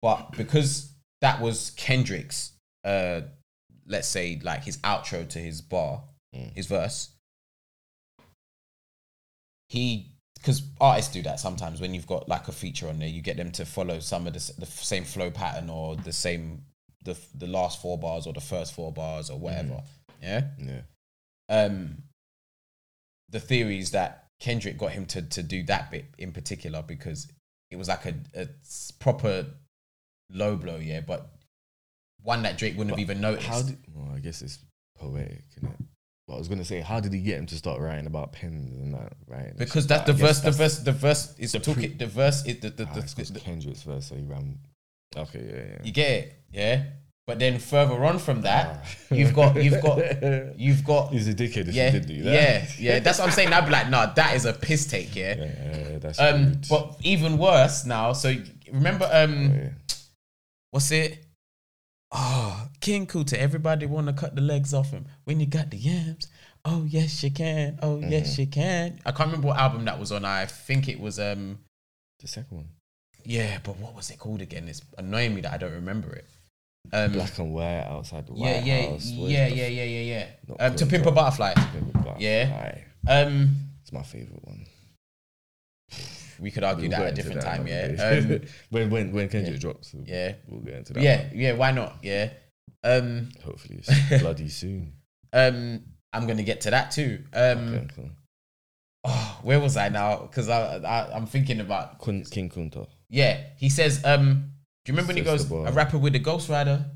But 0.03 0.33
because 0.37 0.95
that 1.21 1.41
was 1.43 1.71
Kendrick's, 1.77 2.53
uh, 2.85 3.23
let's 3.91 4.09
say 4.09 4.41
like 4.43 4.65
his 4.65 4.79
outro 4.79 5.29
to 5.29 5.39
his 5.39 5.61
bar, 5.61 6.03
Mm. 6.35 6.55
his 6.55 6.67
verse. 6.67 7.11
He 9.69 10.13
because 10.37 10.63
artists 10.81 11.13
do 11.13 11.23
that 11.23 11.39
sometimes 11.39 11.81
when 11.83 11.93
you've 11.93 12.07
got 12.07 12.29
like 12.29 12.49
a 12.49 12.53
feature 12.53 12.89
on 12.89 12.99
there, 12.99 13.09
you 13.09 13.21
get 13.21 13.37
them 13.37 13.51
to 13.53 13.65
follow 13.67 13.99
some 13.99 14.27
of 14.27 14.33
the, 14.33 14.53
the 14.59 14.67
same 14.67 15.05
flow 15.05 15.31
pattern 15.31 15.69
or 15.69 15.97
the 15.97 16.13
same 16.13 16.63
the 17.05 17.17
the 17.35 17.47
last 17.47 17.81
four 17.83 17.99
bars 17.99 18.27
or 18.27 18.33
the 18.33 18.41
first 18.41 18.73
four 18.75 18.93
bars 18.93 19.29
or 19.31 19.39
whatever. 19.39 19.83
Yeah 20.23 20.49
Yeah. 20.59 20.83
um, 21.49 22.05
the 23.29 23.41
theory 23.41 23.79
is 23.79 23.91
that 23.93 24.29
Kendrick 24.41 24.79
got 24.79 24.93
him 24.93 25.07
to 25.07 25.23
to 25.23 25.43
do 25.43 25.63
that 25.65 25.91
bit 25.91 26.07
in 26.19 26.33
particular 26.33 26.83
because 26.83 27.29
it 27.71 27.77
was 27.77 27.89
like 27.89 28.07
a, 28.07 28.15
a 28.35 28.49
proper 28.99 29.47
low 30.31 30.57
blow, 30.57 30.77
yeah, 30.77 31.01
but 31.01 31.29
one 32.23 32.43
that 32.43 32.59
Drake 32.59 32.77
wouldn't 32.77 32.91
have 32.91 33.01
even 33.01 33.21
noticed. 33.21 33.47
How 33.49 33.63
did? 33.63 33.79
Well, 33.95 34.13
I 34.15 34.19
guess 34.21 34.43
it's 34.43 34.59
poetic, 34.99 35.45
isn't 35.57 35.69
it? 35.71 35.77
But 36.29 36.35
I 36.35 36.39
was 36.39 36.49
gonna 36.49 36.65
say, 36.65 36.81
how 36.81 37.01
did 37.01 37.13
he 37.13 37.21
get 37.21 37.39
him 37.39 37.47
to 37.47 37.57
start 37.57 37.81
writing 37.81 38.07
about 38.07 38.33
pens 38.33 38.77
and 38.77 38.95
that? 38.95 39.15
Right? 39.27 39.57
because 39.57 39.87
that's 39.87 40.07
the 40.07 40.13
verse. 40.13 40.41
The 40.41 40.51
verse. 40.53 40.79
The 40.79 40.93
verse 40.93 41.35
is 41.39 41.53
the 41.53 41.61
pre- 41.61 41.89
the 41.89 42.07
verse 42.07 42.45
is 42.47 42.61
the 42.61 42.71
the, 42.71 42.87
Ah, 42.89 42.95
the, 42.95 43.33
the- 43.33 43.41
Kendrick's 43.41 43.83
verse, 43.83 44.07
so 44.07 44.15
he 44.15 44.23
ran. 44.23 44.59
Okay, 45.17 45.45
yeah, 45.45 45.57
yeah. 45.73 45.79
you 45.83 45.93
get 45.93 46.11
it, 46.11 46.33
yeah. 46.53 46.83
But 47.27 47.39
then 47.41 47.59
further 47.59 48.05
on 48.05 48.19
from 48.19 48.43
that, 48.43 48.85
Ah. 48.85 49.15
you've 49.15 49.35
got 49.35 49.57
you've 49.63 49.83
got 49.83 49.99
you've 50.59 50.85
got 50.85 51.11
He's 51.13 51.27
a 51.29 51.35
dickhead 51.35 51.69
if 51.69 51.75
yeah 51.75 51.91
he 51.91 51.99
did 51.99 52.07
do 52.09 52.23
that. 52.23 52.33
yeah 52.33 52.67
yeah. 52.79 52.99
That's 53.01 53.19
what 53.19 53.27
I'm 53.27 53.33
saying. 53.33 53.53
I'd 53.53 53.65
be 53.67 53.71
like, 53.73 53.89
nah, 53.91 54.07
that 54.15 54.37
is 54.37 54.45
a 54.45 54.53
piss 54.53 54.87
take, 54.87 55.15
yeah. 55.17 55.35
yeah, 55.35 55.45
yeah, 55.93 55.99
that's 55.99 56.21
Um, 56.21 56.45
rude. 56.45 56.67
but 56.69 56.97
even 57.03 57.39
worse 57.39 57.85
now. 57.87 58.13
So 58.13 58.35
remember, 58.73 59.09
um. 59.13 59.53
Yeah. 59.55 59.69
what's 60.71 60.91
it? 60.93 61.25
Oh, 62.13 62.69
King 62.81 63.07
Kunta. 63.07 63.35
Everybody 63.35 63.87
want 63.87 64.09
to 64.09 64.13
cut 64.13 64.35
the 64.35 64.43
legs 64.43 64.75
off 64.75 64.91
him 64.91 65.07
when 65.25 65.39
you 65.39 65.47
got 65.47 65.71
the 65.71 65.77
yams. 65.77 66.27
Oh 66.65 66.85
yes, 66.89 67.23
you 67.23 67.31
can. 67.31 67.79
Oh 67.83 68.01
yes, 68.01 68.39
you 68.39 68.47
can. 68.47 69.01
I 69.07 69.13
can't 69.13 69.29
remember 69.29 69.49
what 69.49 69.59
album 69.59 69.85
that 69.85 69.99
was 69.99 70.13
on. 70.13 70.25
I 70.25 70.47
think 70.47 70.89
it 70.89 71.01
was 71.01 71.19
um 71.19 71.59
the 72.19 72.29
second 72.29 72.57
one, 72.57 72.69
yeah, 73.25 73.59
but 73.63 73.79
what 73.79 73.95
was 73.95 74.11
it 74.11 74.19
called 74.19 74.43
again? 74.43 74.69
It's 74.69 74.83
annoying 74.99 75.35
me 75.35 75.41
that 75.43 75.53
I 75.53 75.57
don't 75.57 75.73
remember 75.73 76.13
it. 76.13 76.27
Um, 76.93 77.13
black 77.13 77.39
and 77.39 77.55
white 77.55 77.85
outside 77.89 78.27
the 78.27 78.35
yeah, 78.35 78.57
White 78.57 78.65
yeah, 78.65 78.91
House. 78.91 79.05
is 79.05 79.13
yeah, 79.13 79.47
yeah, 79.47 79.67
yeah, 79.69 79.85
yeah, 79.85 80.27
yeah. 80.49 80.55
Um, 80.59 80.75
to 80.77 80.87
Pimp 80.87 81.07
a. 81.07 81.13
Butterfly. 81.13 81.55
Pimp 81.55 81.95
a 81.95 81.99
Butterfly. 81.99 82.17
Yeah. 82.19 82.79
Um, 83.07 83.57
it's 83.83 83.93
my 83.93 84.03
favorite 84.03 84.45
one. 84.45 84.67
We 86.41 86.51
could 86.51 86.65
argue 86.65 86.89
We'll 86.89 86.99
that 86.99 87.07
at 87.09 87.13
a 87.13 87.17
different 87.17 87.43
time. 87.43 87.67
Yeah. 87.67 88.21
Um, 88.27 88.41
when 88.71 88.91
when 88.91 89.13
when 89.13 89.29
Kendrick 89.29 89.61
drops, 89.61 89.93
we'll- 89.95 90.07
yeah. 90.07 90.35
we'll 90.49 90.61
get 90.63 90.75
into 90.75 90.93
that. 90.95 91.03
yeah, 91.03 91.23
one. 91.29 91.31
yeah. 91.39 91.53
Why 91.53 91.71
not? 91.73 91.99
Yeah. 92.03 92.31
Um, 92.83 93.29
Hopefully, 93.45 93.81
it's 93.85 94.21
bloody 94.23 94.49
soon. 94.49 94.95
um, 95.33 95.83
I'm 96.13 96.27
gonna 96.27 96.43
get 96.43 96.63
to 96.63 96.71
that 96.71 96.91
too. 96.91 97.23
Um, 97.35 97.59
Okay, 97.75 97.87
cool. 97.95 98.11
oh, 99.05 99.39
where 99.43 99.61
was 99.61 99.77
I 99.77 99.89
now? 99.91 100.23
Because 100.23 100.49
I, 100.49 100.77
I 100.79 101.15
I'm 101.15 101.27
thinking 101.27 101.61
about 101.61 101.99
Kun, 102.01 102.25
King 102.25 102.49
Kunta. 102.51 102.87
yeah. 103.09 103.41
He 103.59 103.69
says, 103.69 104.03
um, 104.05 104.51
do 104.85 104.93
you 104.93 104.95
remember 104.95 105.09
when 105.11 105.17
he 105.19 105.23
goes 105.23 105.51
a 105.51 105.73
rapper 105.73 105.99
with 105.99 106.15
a 106.15 106.19
Ghost 106.19 106.49
Rider? 106.49 106.87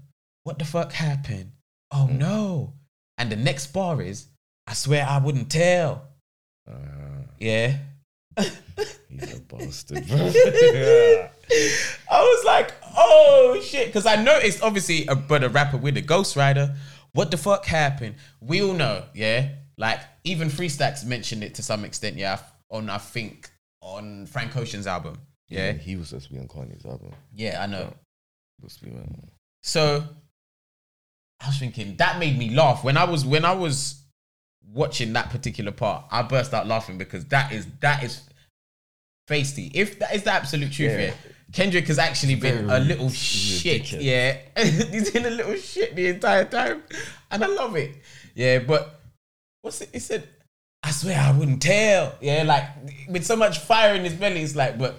What 0.44 0.58
the 0.58 0.64
fuck 0.64 0.92
happened? 0.92 1.52
Oh 1.90 2.08
Mm. 2.10 2.18
no! 2.18 2.72
And 3.18 3.30
the 3.30 3.36
next 3.36 3.68
bar 3.72 4.00
is, 4.02 4.26
I 4.66 4.72
swear 4.74 5.06
I 5.06 5.18
wouldn't 5.18 5.50
tell. 5.50 6.08
Uh, 6.68 7.26
Yeah. 7.38 7.76
He's 8.38 9.36
a 9.36 9.40
bastard, 9.40 10.06
bro. 10.08 10.18
I 12.10 12.20
was 12.20 12.44
like, 12.44 12.72
oh 12.96 13.60
shit, 13.62 13.86
because 13.86 14.06
I 14.06 14.16
noticed 14.22 14.62
obviously, 14.62 15.06
a, 15.06 15.14
but 15.14 15.44
a 15.44 15.48
rapper 15.48 15.76
with 15.76 15.96
a 15.96 16.02
Ghost 16.02 16.36
Rider. 16.36 16.74
What 17.12 17.30
the 17.30 17.36
fuck 17.36 17.64
happened? 17.64 18.16
We 18.40 18.62
all 18.62 18.74
know, 18.74 19.04
yeah. 19.14 19.50
Like 19.78 20.00
even 20.24 20.50
Free 20.50 20.68
Stacks 20.68 21.04
mentioned 21.04 21.44
it 21.44 21.54
to 21.56 21.62
some 21.62 21.84
extent, 21.84 22.16
yeah. 22.16 22.38
On 22.70 22.90
I 22.90 22.98
think 22.98 23.50
on 23.80 24.26
Frank 24.26 24.56
Ocean's 24.56 24.86
album, 24.86 25.18
yeah. 25.48 25.72
he 25.72 25.96
was 25.96 26.08
supposed 26.08 26.28
to 26.28 26.32
be 26.32 26.40
on 26.40 26.48
Kanye's 26.48 26.84
album. 26.84 27.12
Yeah, 27.32 27.62
I 27.62 27.66
know. 27.66 27.92
To 28.66 28.84
be. 28.84 28.92
So 29.62 30.02
I 31.40 31.46
was 31.48 31.58
thinking 31.58 31.96
that 31.96 32.18
made 32.18 32.38
me 32.38 32.50
laugh 32.54 32.82
when 32.82 32.96
I 32.96 33.04
was 33.04 33.24
when 33.24 33.44
I 33.44 33.52
was 33.52 34.03
watching 34.72 35.12
that 35.12 35.30
particular 35.30 35.72
part. 35.72 36.04
I 36.10 36.22
burst 36.22 36.54
out 36.54 36.66
laughing 36.66 36.98
because 36.98 37.24
that 37.26 37.52
is 37.52 37.66
that 37.80 38.02
is 38.02 38.22
feisty. 39.28 39.70
If 39.74 39.98
that 39.98 40.14
is 40.14 40.22
the 40.24 40.32
absolute 40.32 40.72
truth, 40.72 40.92
yeah. 40.92 40.98
Yeah. 40.98 41.14
Kendrick 41.52 41.86
has 41.86 41.98
actually 41.98 42.34
been 42.34 42.66
Very 42.66 42.82
a 42.82 42.84
little 42.84 43.10
shit. 43.10 43.92
Yeah, 43.92 44.38
he's 44.56 45.10
been 45.10 45.26
a 45.26 45.30
little 45.30 45.54
shit 45.54 45.94
the 45.94 46.08
entire 46.08 46.44
time, 46.44 46.82
and 47.30 47.44
I 47.44 47.46
love 47.46 47.76
it. 47.76 47.94
Yeah, 48.34 48.58
but 48.58 49.00
what's 49.62 49.80
it? 49.80 49.90
He 49.92 50.00
said, 50.00 50.26
"I 50.82 50.90
swear 50.90 51.20
I 51.20 51.30
wouldn't 51.30 51.62
tell." 51.62 52.14
Yeah, 52.20 52.42
like 52.42 52.64
with 53.08 53.24
so 53.24 53.36
much 53.36 53.60
fire 53.60 53.94
in 53.94 54.02
his 54.02 54.14
belly, 54.14 54.42
it's 54.42 54.56
like, 54.56 54.78
but 54.78 54.96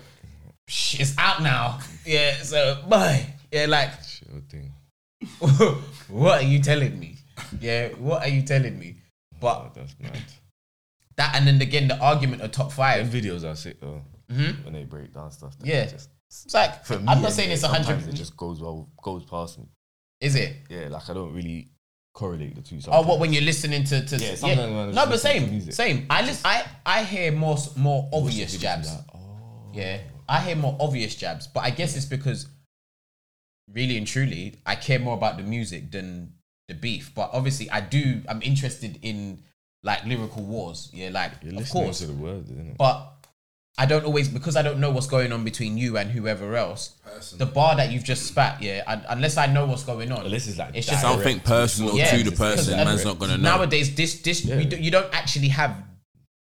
shh, 0.68 1.02
it's 1.02 1.18
out 1.18 1.42
now. 1.42 1.80
Yeah, 2.06 2.38
so 2.38 2.82
boy, 2.88 3.26
yeah, 3.52 3.66
like 3.66 3.92
Sure 4.04 4.42
thing. 4.50 4.72
what 6.08 6.42
are 6.42 6.48
you 6.48 6.62
telling 6.62 6.98
me? 6.98 7.18
Yeah, 7.60 7.90
what 7.90 8.22
are 8.22 8.30
you 8.30 8.44
telling 8.44 8.80
me? 8.80 8.96
But 9.46 9.58
Oh, 9.58 9.72
that's 9.76 9.96
mad. 10.00 10.18
that 11.18 11.36
and 11.36 11.48
then 11.48 11.62
again 11.62 11.88
the 11.88 11.98
argument 12.00 12.42
of 12.42 12.52
top 12.52 12.72
five. 12.72 13.08
videos 13.08 13.44
are 13.50 13.56
sick 13.56 13.80
though. 13.80 14.02
Mhm. 14.32 14.64
When 14.66 14.74
they 14.74 14.84
break 14.84 15.14
down 15.14 15.32
stuff. 15.32 15.56
Yeah. 15.64 15.86
Just, 15.86 16.10
It's 16.46 16.54
like 16.54 16.84
for 16.86 16.98
me, 17.00 17.06
I'm 17.08 17.22
not 17.22 17.32
saying 17.32 17.52
it's 17.52 17.64
a 17.64 17.68
hundred. 17.68 18.08
It 18.10 18.14
just 18.16 18.36
goes 18.36 18.60
well, 18.60 18.90
goes 19.02 19.24
past 19.26 19.60
me. 19.60 19.66
Is 20.20 20.36
it? 20.36 20.52
Yeah, 20.70 20.88
like 20.90 21.08
I 21.10 21.14
don't 21.14 21.34
really 21.34 21.70
correlate 22.14 22.56
the 22.56 22.62
two. 22.62 22.80
Oh, 22.88 23.04
what 23.04 23.20
when 23.20 23.32
you're 23.34 23.44
listening 23.44 23.84
to 23.86 24.06
to 24.06 24.16
Yeah, 24.18 24.30
yeah, 24.30 24.36
sometimes 24.36 24.96
no, 24.96 25.06
but 25.06 25.20
same, 25.20 25.72
same. 25.72 26.08
I 26.10 26.22
listen, 26.26 26.42
I 26.46 26.66
I 26.86 27.04
hear 27.04 27.32
more 27.32 27.58
more 27.76 28.10
obvious 28.12 28.58
jabs. 28.58 28.88
like, 28.92 29.06
oh. 29.14 29.72
Yeah, 29.74 30.00
I 30.28 30.42
hear 30.42 30.56
more 30.56 30.76
obvious 30.80 31.14
jabs, 31.16 31.46
but 31.48 31.62
I 31.64 31.70
guess 31.70 31.96
it's 31.96 32.06
because 32.08 32.48
really 33.72 33.98
and 33.98 34.08
truly, 34.08 34.56
I 34.66 34.76
care 34.76 35.00
more 35.00 35.16
about 35.16 35.38
the 35.38 35.44
music 35.44 35.92
than 35.92 36.34
the 36.68 36.74
beef. 36.74 37.12
But 37.16 37.30
obviously, 37.34 37.70
I 37.70 37.82
do. 37.82 38.22
I'm 38.28 38.42
interested 38.42 39.00
in 39.02 39.40
like 39.84 40.04
lyrical 40.06 40.44
wars. 40.44 40.90
Yeah, 40.94 41.10
like 41.10 41.32
You're 41.44 41.62
of 41.62 41.70
course, 41.70 42.00
to 42.00 42.08
the 42.08 42.14
words, 42.14 42.50
isn't 42.50 42.70
it? 42.72 42.78
but 42.78 43.12
I 43.78 43.86
don't 43.86 44.06
always 44.06 44.30
because 44.30 44.56
I 44.56 44.62
don't 44.62 44.80
know 44.80 44.90
what's 44.90 45.08
going 45.08 45.32
on 45.34 45.44
between 45.44 45.78
you 45.78 45.98
and 45.98 46.10
whoever 46.10 46.56
else. 46.56 46.96
The 47.38 47.46
bar 47.46 47.76
that 47.76 47.92
you've 47.92 48.04
just 48.06 48.26
spat, 48.26 48.62
yeah, 48.62 48.84
un- 48.88 49.06
unless 49.10 49.38
I 49.38 49.48
know 49.48 49.66
what's 49.66 49.84
going 49.84 50.12
on, 50.12 50.26
Unless 50.26 50.48
it's 50.48 50.58
like 50.58 50.76
It's 50.76 50.88
just 50.88 51.02
direct 51.02 51.22
Something 51.22 51.40
personal 51.42 51.96
Yeah, 51.98 52.18
to 52.18 52.24
the 52.30 52.36
person, 52.36 52.78
man's 52.78 53.04
not 53.06 53.20
gonna 53.20 53.38
know. 53.38 53.58
nowadays 53.58 53.94
this 53.94 54.22
this 54.22 54.46
Yeah. 54.46 54.58
we 54.58 54.66
do, 54.66 54.78
you 54.78 54.92
don't 54.92 55.14
actually 55.14 55.50
have 55.50 55.76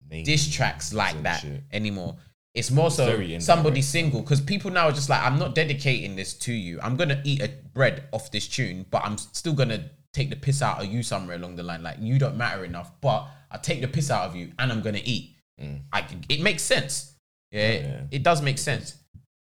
names 0.09 0.27
diss 0.27 0.47
tracks 0.53 0.93
like 0.93 1.15
and 1.15 1.25
that 1.25 1.41
shit. 1.41 1.63
anymore. 1.71 2.15
It's 2.53 2.69
more 2.69 2.91
so 2.91 3.19
somebody 3.39 3.81
single 3.81 4.21
because 4.21 4.39
people 4.39 4.69
now 4.69 4.89
are 4.89 4.91
just 4.91 5.09
like, 5.09 5.23
I'm 5.23 5.39
not 5.39 5.55
dedicating 5.55 6.15
this 6.15 6.33
to 6.35 6.53
you. 6.53 6.79
I'm 6.83 6.95
gonna 6.95 7.19
eat 7.23 7.41
a 7.41 7.49
bread 7.73 8.03
off 8.11 8.29
this 8.31 8.47
tune, 8.47 8.85
but 8.91 9.03
I'm 9.03 9.17
still 9.17 9.53
gonna 9.53 9.89
take 10.13 10.29
the 10.29 10.35
piss 10.35 10.61
out 10.61 10.81
of 10.81 10.85
you 10.85 11.03
somewhere 11.03 11.35
along 11.35 11.55
the 11.55 11.63
line. 11.63 11.83
Like 11.83 11.97
you 11.99 12.19
don't 12.19 12.37
matter 12.37 12.63
enough, 12.63 12.91
but 13.01 13.27
I 13.51 13.57
take 13.57 13.81
the 13.81 13.87
piss 13.87 14.09
out 14.09 14.25
of 14.29 14.35
you 14.35 14.51
and 14.57 14.71
I'm 14.71 14.81
gonna 14.81 15.01
eat. 15.03 15.35
Mm. 15.61 15.81
I 15.91 16.01
can, 16.01 16.23
it 16.29 16.41
makes 16.41 16.63
sense. 16.63 17.15
Yeah, 17.51 17.71
yeah. 17.71 18.01
it 18.11 18.23
does 18.23 18.41
make 18.41 18.57
sense. 18.57 18.95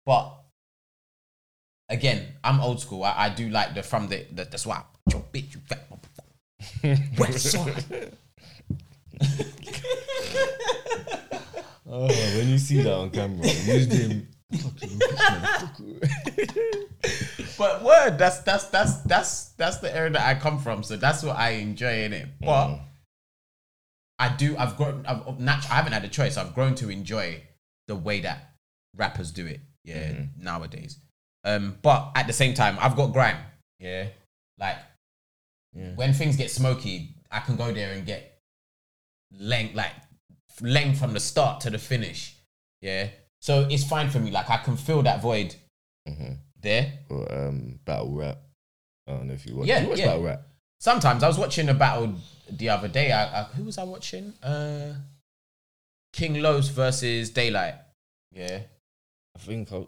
But 0.05 0.33
again, 1.89 2.25
I'm 2.43 2.59
old 2.61 2.79
school. 2.79 3.03
I, 3.03 3.13
I 3.17 3.29
do 3.29 3.49
like 3.49 3.75
the 3.75 3.83
from 3.83 4.07
the 4.07 4.25
the, 4.31 4.57
swap. 4.57 4.97
Your 5.11 5.23
bitch, 5.33 5.55
you 5.55 5.61
fat 5.67 5.87
side. 7.39 8.13
Oh, 11.93 12.07
when 12.07 12.47
you 12.47 12.57
see 12.57 12.81
that 12.81 12.93
on 12.93 13.09
camera, 13.09 13.45
use 13.45 13.87
them. 13.89 14.25
But 17.57 17.83
word, 17.83 18.17
that's 18.17 18.39
that's 18.39 18.65
that's 18.65 19.01
that's 19.01 19.45
that's 19.51 19.77
the 19.77 19.95
area 19.95 20.11
that 20.11 20.25
I 20.25 20.39
come 20.39 20.59
from. 20.59 20.83
So 20.83 20.97
that's 20.97 21.23
what 21.23 21.37
I 21.37 21.51
enjoy 21.51 22.03
in 22.03 22.13
it. 22.13 22.27
But 22.39 22.79
I 24.19 24.29
do. 24.35 24.55
I've 24.57 24.77
grown. 24.77 25.05
I've 25.07 25.23
natu- 25.37 25.69
I 25.71 25.75
haven't 25.75 25.93
had 25.93 26.03
a 26.03 26.07
choice. 26.07 26.37
I've 26.37 26.53
grown 26.53 26.75
to 26.75 26.89
enjoy 26.89 27.43
the 27.87 27.95
way 27.95 28.21
that 28.21 28.53
rappers 28.95 29.31
do 29.31 29.45
it. 29.45 29.61
Yeah, 29.83 30.13
nowadays. 30.37 30.97
Um, 31.43 31.77
but 31.81 32.11
at 32.15 32.27
the 32.27 32.33
same 32.33 32.53
time, 32.53 32.77
I've 32.79 32.95
got 32.95 33.13
grime. 33.13 33.37
Yeah, 33.79 34.07
like 34.59 34.77
when 35.95 36.13
things 36.13 36.35
get 36.35 36.51
smoky, 36.51 37.15
I 37.31 37.39
can 37.39 37.55
go 37.55 37.71
there 37.71 37.93
and 37.93 38.05
get 38.05 38.39
length, 39.39 39.75
like 39.75 39.93
length 40.61 40.99
from 40.99 41.13
the 41.13 41.19
start 41.19 41.61
to 41.61 41.69
the 41.69 41.79
finish. 41.79 42.35
Yeah, 42.81 43.07
so 43.41 43.67
it's 43.69 43.83
fine 43.83 44.09
for 44.09 44.19
me. 44.19 44.31
Like 44.31 44.49
I 44.49 44.57
can 44.57 44.77
fill 44.77 45.01
that 45.03 45.21
void 45.21 45.55
there. 46.61 46.93
or 47.09 47.31
um, 47.31 47.79
battle 47.85 48.11
rap. 48.11 48.37
I 49.07 49.11
don't 49.13 49.27
know 49.27 49.33
if 49.33 49.45
you 49.45 49.55
watch. 49.55 49.67
Yeah, 49.67 49.81
you 49.81 49.89
watch 49.89 49.99
yeah. 49.99 50.05
battle 50.07 50.23
rap. 50.23 50.41
Sometimes 50.79 51.23
I 51.23 51.27
was 51.27 51.37
watching 51.37 51.69
a 51.69 51.73
battle 51.73 52.15
the 52.49 52.69
other 52.69 52.87
day. 52.87 53.11
I, 53.11 53.41
I, 53.41 53.43
who 53.43 53.63
was 53.63 53.77
I 53.77 53.83
watching? 53.83 54.33
Uh, 54.41 54.93
King 56.13 56.41
Los 56.41 56.69
versus 56.69 57.31
Daylyt. 57.31 57.75
Yeah. 58.31 58.61
I 59.35 59.39
think 59.39 59.71
I, 59.71 59.77
I 59.77 59.79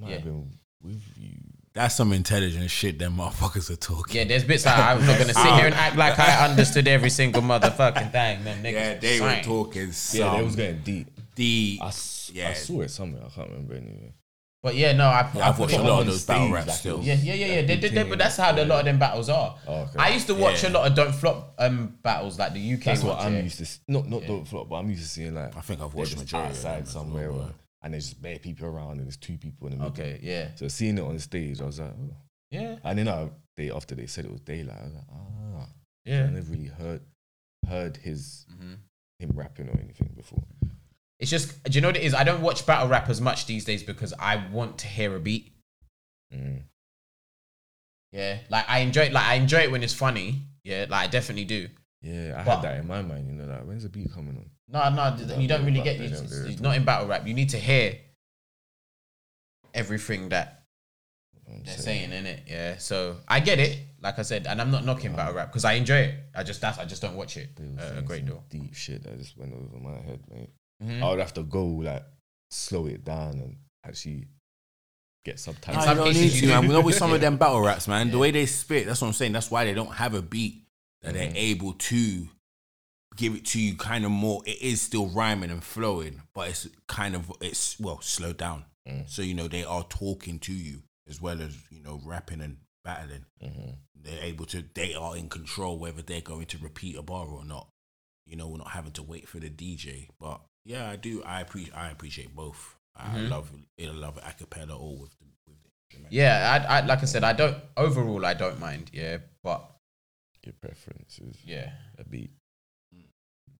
might 0.00 0.08
Yeah. 0.08 0.14
have 0.16 0.24
been 0.24 0.50
with 0.82 1.02
you. 1.16 1.32
That's 1.74 1.94
some 1.94 2.12
intelligent 2.12 2.70
shit 2.70 2.98
them 2.98 3.16
motherfuckers 3.18 3.70
are 3.70 3.76
talking. 3.76 4.16
Yeah, 4.16 4.24
there's 4.24 4.44
bits 4.44 4.64
that 4.64 4.78
I'm 4.78 5.06
not 5.06 5.18
gonna 5.18 5.34
sit 5.34 5.52
here 5.54 5.66
and 5.66 5.74
act 5.74 5.96
like 5.96 6.18
I 6.18 6.44
understood 6.48 6.88
every 6.88 7.10
single 7.10 7.42
motherfucking 7.42 8.10
thing. 8.10 8.42
Them 8.42 8.62
niggas. 8.62 8.72
Yeah, 8.72 8.94
they 8.98 9.20
were 9.20 9.40
talking 9.44 9.92
some 9.92 10.20
Yeah, 10.20 10.36
they 10.36 10.42
was 10.42 10.56
getting 10.56 10.80
deep. 10.80 11.17
The 11.38 11.78
I, 11.80 11.86
s- 11.88 12.30
I 12.34 12.38
Yeah. 12.38 12.54
saw 12.54 12.80
it 12.82 12.90
somewhere. 12.90 13.22
I 13.24 13.30
can't 13.30 13.48
remember 13.50 13.74
anyway. 13.74 14.12
But 14.60 14.74
yeah, 14.74 14.92
no, 14.92 15.04
I, 15.06 15.30
Yeah, 15.34 15.44
I 15.46 15.48
I've 15.50 15.54
put 15.54 15.60
watched 15.62 15.74
it 15.74 15.76
a 15.76 15.80
on- 15.82 15.86
lot 15.86 15.92
of 15.94 16.00
on 16.00 16.06
those 16.06 16.22
stage, 16.22 16.34
battle 16.36 16.52
raps 16.52 16.66
like, 16.66 16.76
still. 16.76 17.00
Yeah, 17.00 17.14
yeah, 17.14 17.34
yeah, 17.34 17.46
yeah. 17.46 17.62
They, 17.62 17.76
they, 17.76 17.88
they, 17.90 18.02
but 18.02 18.18
that's 18.18 18.36
how 18.36 18.50
a 18.50 18.58
lot 18.64 18.80
of 18.80 18.84
them 18.86 18.98
battles 18.98 19.28
are. 19.28 19.56
Oh, 19.68 19.74
okay. 19.82 19.98
I 19.98 20.08
used 20.10 20.26
to 20.26 20.34
watch 20.34 20.64
Yeah. 20.64 20.70
a 20.70 20.72
lot 20.72 20.86
of 20.90 20.94
don't 20.96 21.14
flop 21.14 21.54
um 21.58 21.96
battles 22.02 22.38
like 22.40 22.54
the 22.54 22.74
UK 22.74 22.80
That's 22.84 23.02
ones. 23.04 23.16
what 23.16 23.24
I'm 23.24 23.34
yeah. 23.34 23.42
used 23.42 23.58
to. 23.58 23.62
s- 23.64 23.80
Not 23.86 24.08
not 24.08 24.26
don't 24.26 24.44
flop, 24.44 24.68
but 24.68 24.74
I'm 24.76 24.90
used 24.90 25.02
to 25.04 25.08
seeing 25.08 25.34
like 25.36 25.56
I 25.56 25.60
think 25.60 25.80
I've 25.80 25.92
they're 25.92 25.98
watched 26.00 26.10
just 26.12 26.24
majority 26.24 26.50
of 26.50 26.62
them 26.62 26.72
outside 26.72 26.82
as 26.88 26.94
well, 26.94 27.04
somewhere, 27.04 27.30
but- 27.32 27.38
or, 27.38 27.54
and 27.82 27.94
there's 27.94 28.08
just 28.08 28.20
bare 28.20 28.38
people 28.40 28.66
around, 28.66 28.98
and 28.98 29.06
there's 29.06 29.16
two 29.16 29.38
people 29.38 29.68
in 29.68 29.78
the 29.78 29.84
middle. 29.84 29.92
Okay, 30.04 30.18
yeah, 30.20 30.48
So 30.56 30.66
seeing 30.66 30.98
it 30.98 31.02
on 31.04 31.16
stage, 31.20 31.60
I 31.62 31.64
was 31.66 31.78
like, 31.78 31.92
oh. 31.92 32.16
yeah, 32.50 32.76
and 32.82 32.98
then 32.98 33.06
I, 33.08 33.30
they 33.56 33.70
after 33.70 33.94
they 33.94 34.06
said 34.06 34.24
it 34.24 34.32
was 34.32 34.40
Daylyt, 34.40 34.76
I 34.76 34.84
was 34.86 34.94
like, 34.94 35.04
ah, 35.12 35.66
yeah. 36.04 36.24
I 36.24 36.30
never 36.30 36.50
really 36.50 36.66
heard 36.66 37.02
heard 37.68 37.96
his 37.98 38.44
Mhm. 38.52 38.78
him 39.20 39.30
rapping 39.34 39.68
or 39.68 39.78
anything 39.78 40.10
before. 40.16 40.42
It's 41.20 41.30
just, 41.30 41.62
do 41.64 41.72
you 41.72 41.80
know 41.80 41.88
what 41.88 41.96
it 41.96 42.04
is? 42.04 42.14
I 42.14 42.22
don't 42.24 42.42
watch 42.42 42.64
battle 42.64 42.88
rap 42.88 43.08
as 43.08 43.20
much 43.20 43.46
these 43.46 43.64
days 43.64 43.82
because 43.82 44.14
I 44.18 44.36
want 44.52 44.78
to 44.78 44.86
hear 44.86 45.16
a 45.16 45.20
beat. 45.20 45.52
Mm. 46.32 46.62
Yeah, 48.12 48.38
like 48.48 48.64
I 48.68 48.78
enjoy 48.80 49.02
it. 49.02 49.12
Like 49.12 49.26
I 49.26 49.34
enjoy 49.34 49.58
it 49.58 49.70
when 49.70 49.82
it's 49.82 49.92
funny. 49.92 50.42
Yeah, 50.64 50.86
like 50.88 51.04
I 51.04 51.06
definitely 51.08 51.44
do. 51.44 51.68
Yeah, 52.02 52.34
I 52.38 52.44
But- 52.44 52.56
had 52.56 52.62
that 52.62 52.78
in 52.80 52.86
my 52.86 53.02
mind. 53.02 53.26
You 53.26 53.34
know, 53.34 53.44
like 53.52 53.64
when's 53.66 53.82
the 53.82 53.88
beat 53.88 54.12
coming 54.12 54.36
on? 54.36 54.50
No, 54.70 54.90
no, 54.90 55.16
don't 55.26 55.40
you 55.40 55.48
don't 55.48 55.64
really 55.64 55.80
get 55.80 55.98
it's, 56.00 56.20
it's 56.20 56.60
not 56.60 56.76
in 56.76 56.84
battle 56.84 57.08
rap. 57.08 57.26
You 57.26 57.32
need 57.34 57.48
to 57.50 57.58
hear 57.58 57.96
everything 59.74 60.28
that 60.30 60.64
I'm 61.48 61.62
they're 61.64 61.74
saying. 61.76 62.10
saying 62.10 62.12
in 62.12 62.26
it. 62.26 62.42
Yeah, 62.46 62.76
so 62.78 63.16
I 63.26 63.40
get 63.40 63.58
it. 63.58 63.78
Like 64.00 64.18
I 64.18 64.22
said, 64.22 64.46
and 64.46 64.60
I'm 64.60 64.70
not 64.70 64.84
knocking 64.84 65.14
battle 65.16 65.34
rap 65.34 65.48
because 65.50 65.64
I 65.64 65.72
enjoy 65.72 65.96
it. 65.96 66.14
I 66.34 66.42
just 66.42 66.60
that's 66.60 66.78
I 66.78 66.84
just 66.84 67.02
don't 67.02 67.16
watch 67.16 67.36
it. 67.36 67.48
Uh, 67.58 67.98
a 67.98 68.02
great 68.02 68.26
deal. 68.26 68.44
Deep 68.50 68.74
shit 68.74 69.02
that 69.04 69.18
just 69.18 69.36
went 69.36 69.52
over 69.54 69.78
my 69.78 69.96
head, 70.02 70.20
mate. 70.30 70.50
Mhm. 70.82 71.02
I 71.02 71.10
would 71.10 71.18
have 71.18 71.34
to 71.34 71.42
go 71.42 71.64
like 71.66 72.04
slow 72.50 72.86
it 72.86 73.04
down 73.04 73.38
and 73.40 73.56
actually 73.84 74.28
get 75.24 75.38
subtitles. 75.40 75.78
No, 75.84 75.84
some 75.84 75.96
don't 75.98 76.06
cases 76.08 76.22
need 76.22 76.32
you 76.34 76.40
to, 76.42 76.46
do. 76.46 76.52
man. 76.52 76.62
We 76.62 76.68
know 76.68 76.80
with 76.80 76.94
some 76.96 77.12
of 77.12 77.20
them 77.20 77.36
battle 77.36 77.60
raps, 77.60 77.88
man. 77.88 78.10
The 78.10 78.18
way 78.18 78.30
they 78.30 78.46
spit, 78.46 78.86
that's 78.86 79.00
what 79.00 79.08
I'm 79.08 79.12
saying. 79.14 79.32
That's 79.32 79.50
why 79.50 79.64
they 79.64 79.74
don't 79.74 79.92
have 79.94 80.14
a 80.14 80.22
beat 80.22 80.64
that 81.02 81.14
they're 81.14 81.28
Mhm. 81.30 81.36
able 81.36 81.72
to 81.74 82.28
give 83.16 83.34
it 83.34 83.44
to 83.46 83.60
you 83.60 83.76
kind 83.76 84.04
of 84.04 84.10
more. 84.10 84.42
It 84.46 84.62
is 84.62 84.80
still 84.80 85.08
rhyming 85.08 85.50
and 85.50 85.62
flowing, 85.62 86.22
but 86.34 86.48
it's 86.50 86.68
kind 86.86 87.14
of 87.16 87.32
it's 87.40 87.78
well 87.80 88.00
slowed 88.00 88.36
down. 88.38 88.64
Mm. 88.88 89.08
So 89.08 89.22
you 89.22 89.34
know 89.34 89.48
they 89.48 89.64
are 89.64 89.82
talking 89.84 90.38
to 90.40 90.52
you 90.54 90.82
as 91.08 91.20
well 91.20 91.40
as 91.42 91.56
you 91.70 91.82
know 91.82 92.00
rapping 92.04 92.40
and 92.40 92.58
battling. 92.84 93.26
Mhm. 93.42 93.76
They're 93.96 94.22
able 94.22 94.46
to. 94.46 94.62
They 94.74 94.94
are 94.94 95.16
in 95.16 95.28
control 95.28 95.78
whether 95.78 96.00
they're 96.02 96.20
going 96.20 96.46
to 96.46 96.58
repeat 96.58 96.94
a 96.96 97.02
bar 97.02 97.26
or 97.26 97.44
not. 97.44 97.68
You 98.24 98.36
know, 98.36 98.46
we're 98.48 98.58
not 98.58 98.70
having 98.70 98.92
to 98.92 99.02
wait 99.02 99.28
for 99.28 99.40
the 99.40 99.50
DJ. 99.50 100.08
But 100.20 100.40
yeah, 100.68 100.90
I 100.90 100.96
do. 100.96 101.22
I 101.24 101.40
appreciate. 101.40 101.74
I 101.74 101.90
appreciate 101.90 102.34
both. 102.36 102.76
I 102.94 103.08
Mhm. 103.08 103.28
love. 103.30 103.46
It 103.76 103.88
I 103.88 103.92
love 103.92 104.18
a 104.22 104.32
cappella 104.34 104.76
or 104.76 104.98
with 105.02 105.12
the 105.18 105.26
with 105.46 105.58
the 105.64 105.70
instrument. 105.80 106.12
Yeah, 106.12 106.36
I, 106.68 106.76
I 106.78 106.80
like 106.86 107.00
I 107.02 107.06
said, 107.06 107.24
I 107.24 107.32
don't 107.32 107.56
overall 107.76 108.24
I 108.26 108.34
don't 108.34 108.60
mind. 108.60 108.90
Yeah, 108.92 109.18
but 109.42 109.60
Your 110.44 110.54
preferences, 110.60 111.36
yeah, 111.44 111.72
a 111.98 112.04
beat. 112.04 112.30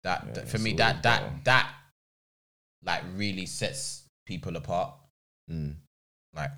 that, 0.02 0.24
Yeah, 0.26 0.32
that- 0.32 0.48
for 0.48 0.58
me 0.58 0.72
that 0.74 1.02
that 1.02 1.20
better. 1.22 1.40
that 1.44 1.74
like 2.82 3.02
really 3.14 3.46
sets 3.46 4.04
people 4.26 4.56
apart. 4.56 4.94
Mm. 5.50 5.76
Like, 6.34 6.52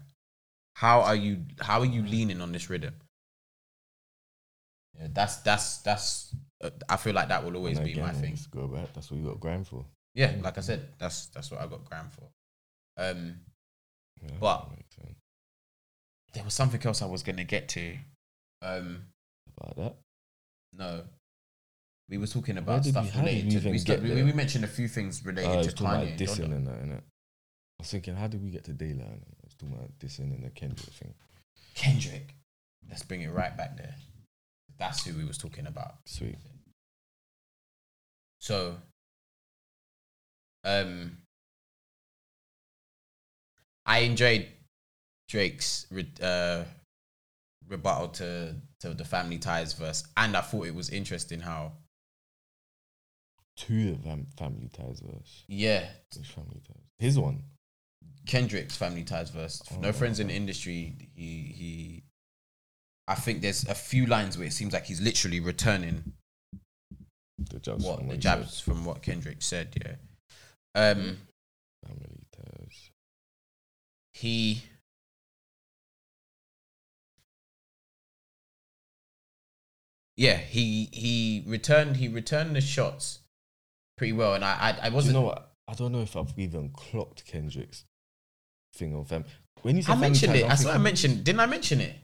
how 0.74 1.00
are 1.02 1.14
you? 1.16 1.44
How 1.60 1.80
are 1.80 1.86
you 1.96 2.02
leaning 2.02 2.40
on 2.40 2.52
this 2.52 2.68
rhythm? 2.70 2.94
Yeah, 4.98 5.08
that's 5.12 5.36
that's 5.46 5.78
that's. 5.78 6.34
Uh, 6.62 6.70
I 6.88 6.96
feel 6.96 7.14
like 7.14 7.28
that 7.28 7.44
will 7.44 7.56
always 7.56 7.78
And 7.78 7.86
be 7.86 7.92
again, 7.92 8.04
my 8.04 8.12
thing. 8.12 8.34
just 8.36 8.50
Go 8.50 8.66
back. 8.68 8.92
That's 8.92 9.10
what 9.10 9.18
you 9.20 9.26
got 9.26 9.40
grind 9.40 9.66
for. 9.66 9.84
Yeah, 10.14 10.36
like 10.42 10.58
I 10.58 10.60
said, 10.60 10.88
that's 10.98 11.26
that's 11.26 11.50
what 11.50 11.60
I 11.60 11.66
got 11.66 11.84
gram 11.84 12.08
for. 12.10 12.28
Um, 12.96 13.40
Yeah, 14.22 14.30
But- 14.40 14.68
that 14.68 14.76
makes 14.76 14.94
sense. 14.96 15.16
there 16.34 16.44
was 16.44 16.54
something 16.54 16.80
else 16.84 17.00
I 17.02 17.06
was 17.06 17.22
gonna 17.22 17.44
get 17.44 17.68
to. 17.70 17.96
Um, 18.62 19.06
about 19.56 19.76
that. 19.76 19.96
no, 20.72 21.04
we 22.08 22.18
were 22.18 22.26
talking 22.26 22.58
about 22.58 22.82
did 22.82 22.94
we- 22.94 23.00
stuff 23.08 23.16
related 23.16 23.62
to. 23.62 23.70
We, 23.70 23.78
st- 23.78 24.02
we, 24.02 24.22
we 24.22 24.32
mentioned 24.32 24.64
a 24.64 24.68
few 24.68 24.88
things 24.88 25.22
Uh, 25.24 25.30
related 25.30 25.56
was 25.56 25.74
to 25.74 25.82
Kanye. 25.84 26.18
dissing 26.18 26.52
and 26.52 26.66
that, 26.66 26.82
innit? 26.82 26.98
I 26.98 27.82
was 27.82 27.90
thinking, 27.90 28.14
how 28.16 28.26
did 28.26 28.42
we 28.42 28.50
get 28.50 28.64
to 28.64 28.72
Daylyt? 28.74 29.06
I 29.08 29.44
was 29.44 29.54
talking 29.54 29.74
about 29.74 29.98
dissing 29.98 30.34
and 30.34 30.44
the 30.44 30.50
Kendrick 30.50 30.92
thing. 30.92 31.14
Kendrick. 31.74 32.34
Let's 32.88 33.02
bring 33.04 33.22
it 33.22 33.28
right 33.30 33.56
back 33.56 33.76
there. 33.78 33.94
That's 34.76 35.04
who 35.06 35.16
we 35.16 35.24
was 35.24 35.38
talking 35.38 35.66
about. 35.66 35.94
Sweet. 36.06 36.36
So, 38.38 38.76
um, 40.64 41.16
I 43.86 44.00
enjoyed 44.00 44.46
Drake's 45.28 45.86
uh, 46.22 46.64
rebuttal 47.68 48.08
to 48.08 48.54
to 48.80 48.94
the 48.94 49.04
Family 49.04 49.38
Ties 49.38 49.72
verse, 49.74 50.04
and 50.16 50.36
I 50.36 50.40
thought 50.40 50.66
it 50.66 50.74
was 50.74 50.90
interesting 50.90 51.40
how, 51.40 51.72
To 53.58 53.92
the 53.92 53.98
fam- 54.02 54.26
family 54.38 54.70
ties 54.72 55.00
verse. 55.00 55.44
yeah, 55.48 55.86
Which 56.16 56.28
family 56.28 56.60
ties? 56.66 56.82
His 56.98 57.18
one. 57.18 57.42
Kendrick's 58.26 58.76
Family 58.76 59.02
Ties 59.04 59.30
verse. 59.30 59.62
Oh, 59.72 59.80
no 59.80 59.92
friends 59.92 60.20
in 60.20 60.28
the 60.28 60.34
industry. 60.34 60.94
He 61.14 61.52
he. 61.56 62.02
I 63.08 63.14
think 63.16 63.40
there's 63.42 63.64
a 63.66 63.74
few 63.74 64.06
lines 64.06 64.38
where 64.38 64.46
it 64.46 64.52
seems 64.52 64.72
like 64.72 64.84
he's 64.86 65.00
literally 65.00 65.40
returning 65.40 66.12
The 67.50 67.58
jabs. 67.58 67.84
what 67.84 68.06
the 68.06 68.12
he 68.14 68.18
jabs 68.18 68.60
from 68.60 68.84
what 68.84 69.02
Kendrick 69.02 69.42
said. 69.42 69.74
Yeah. 69.84 69.94
Um. 70.74 70.98
said. 70.98 71.16
Family 71.86 72.26
ties. 72.36 72.90
he 74.12 74.62
yeah 80.16 80.36
he 80.36 80.88
he 80.92 81.42
returned 81.46 81.96
he 81.96 82.08
returned 82.08 82.54
the 82.54 82.60
shots 82.60 83.20
pretty 83.96 84.12
well 84.12 84.34
and 84.34 84.44
i 84.44 84.52
i, 84.60 84.68
I 84.68 84.72
Do 84.72 84.88
you 84.88 84.94
wasn't 84.94 85.14
know 85.14 85.22
what? 85.22 85.46
I 85.66 85.74
don't 85.74 85.92
know 85.92 86.00
if 86.02 86.16
I've 86.16 86.36
even 86.36 86.70
clocked 86.70 87.24
Kendrick's 87.26 87.84
thing 88.74 88.94
on 88.94 89.04
fam. 89.04 89.24
When 89.62 89.76
you 89.76 89.82
said 89.82 89.92
i 89.92 89.94
family 89.94 90.08
mentioned 90.08 90.32
ties, 90.32 90.42
it 90.42 90.44
I'm 90.44 90.50
i 90.50 90.54
swear 90.56 90.74
i 90.74 90.78
mentioned 90.78 91.24
didn't 91.24 91.40
i 91.40 91.46
mention 91.46 91.80
it 91.80 91.96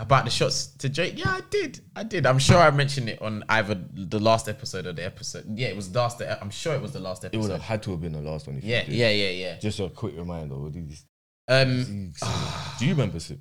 about 0.00 0.24
the 0.24 0.30
shots 0.30 0.66
to 0.78 0.88
Drake. 0.88 1.14
Yeah, 1.18 1.30
I 1.30 1.40
did. 1.50 1.80
I 1.94 2.02
did. 2.02 2.24
I'm 2.26 2.38
sure 2.38 2.56
I 2.58 2.70
mentioned 2.70 3.08
it 3.10 3.20
on 3.22 3.44
either 3.48 3.78
the 3.92 4.18
last 4.18 4.48
episode 4.48 4.86
or 4.86 4.92
the 4.92 5.04
episode. 5.04 5.44
Yeah, 5.58 5.68
it 5.68 5.76
was 5.76 5.92
the 5.92 5.98
last. 6.00 6.20
I'm 6.22 6.50
sure 6.50 6.74
it 6.74 6.80
was 6.80 6.92
the 6.92 7.00
last 7.00 7.24
episode. 7.24 7.38
It 7.38 7.42
would 7.42 7.50
have 7.52 7.60
had 7.62 7.82
to 7.84 7.90
have 7.92 8.00
been 8.00 8.12
the 8.12 8.20
last 8.22 8.46
one. 8.46 8.56
If 8.56 8.64
Yeah, 8.64 8.84
yeah, 8.88 9.10
yeah, 9.10 9.30
yeah. 9.30 9.58
Just 9.58 9.78
a 9.78 9.88
quick 9.90 10.16
reminder. 10.16 10.56
What 10.56 10.72
did 10.72 10.90
Um, 11.48 12.12
do 12.78 12.84
you 12.86 12.92
remember? 12.92 13.20
Sip? 13.20 13.38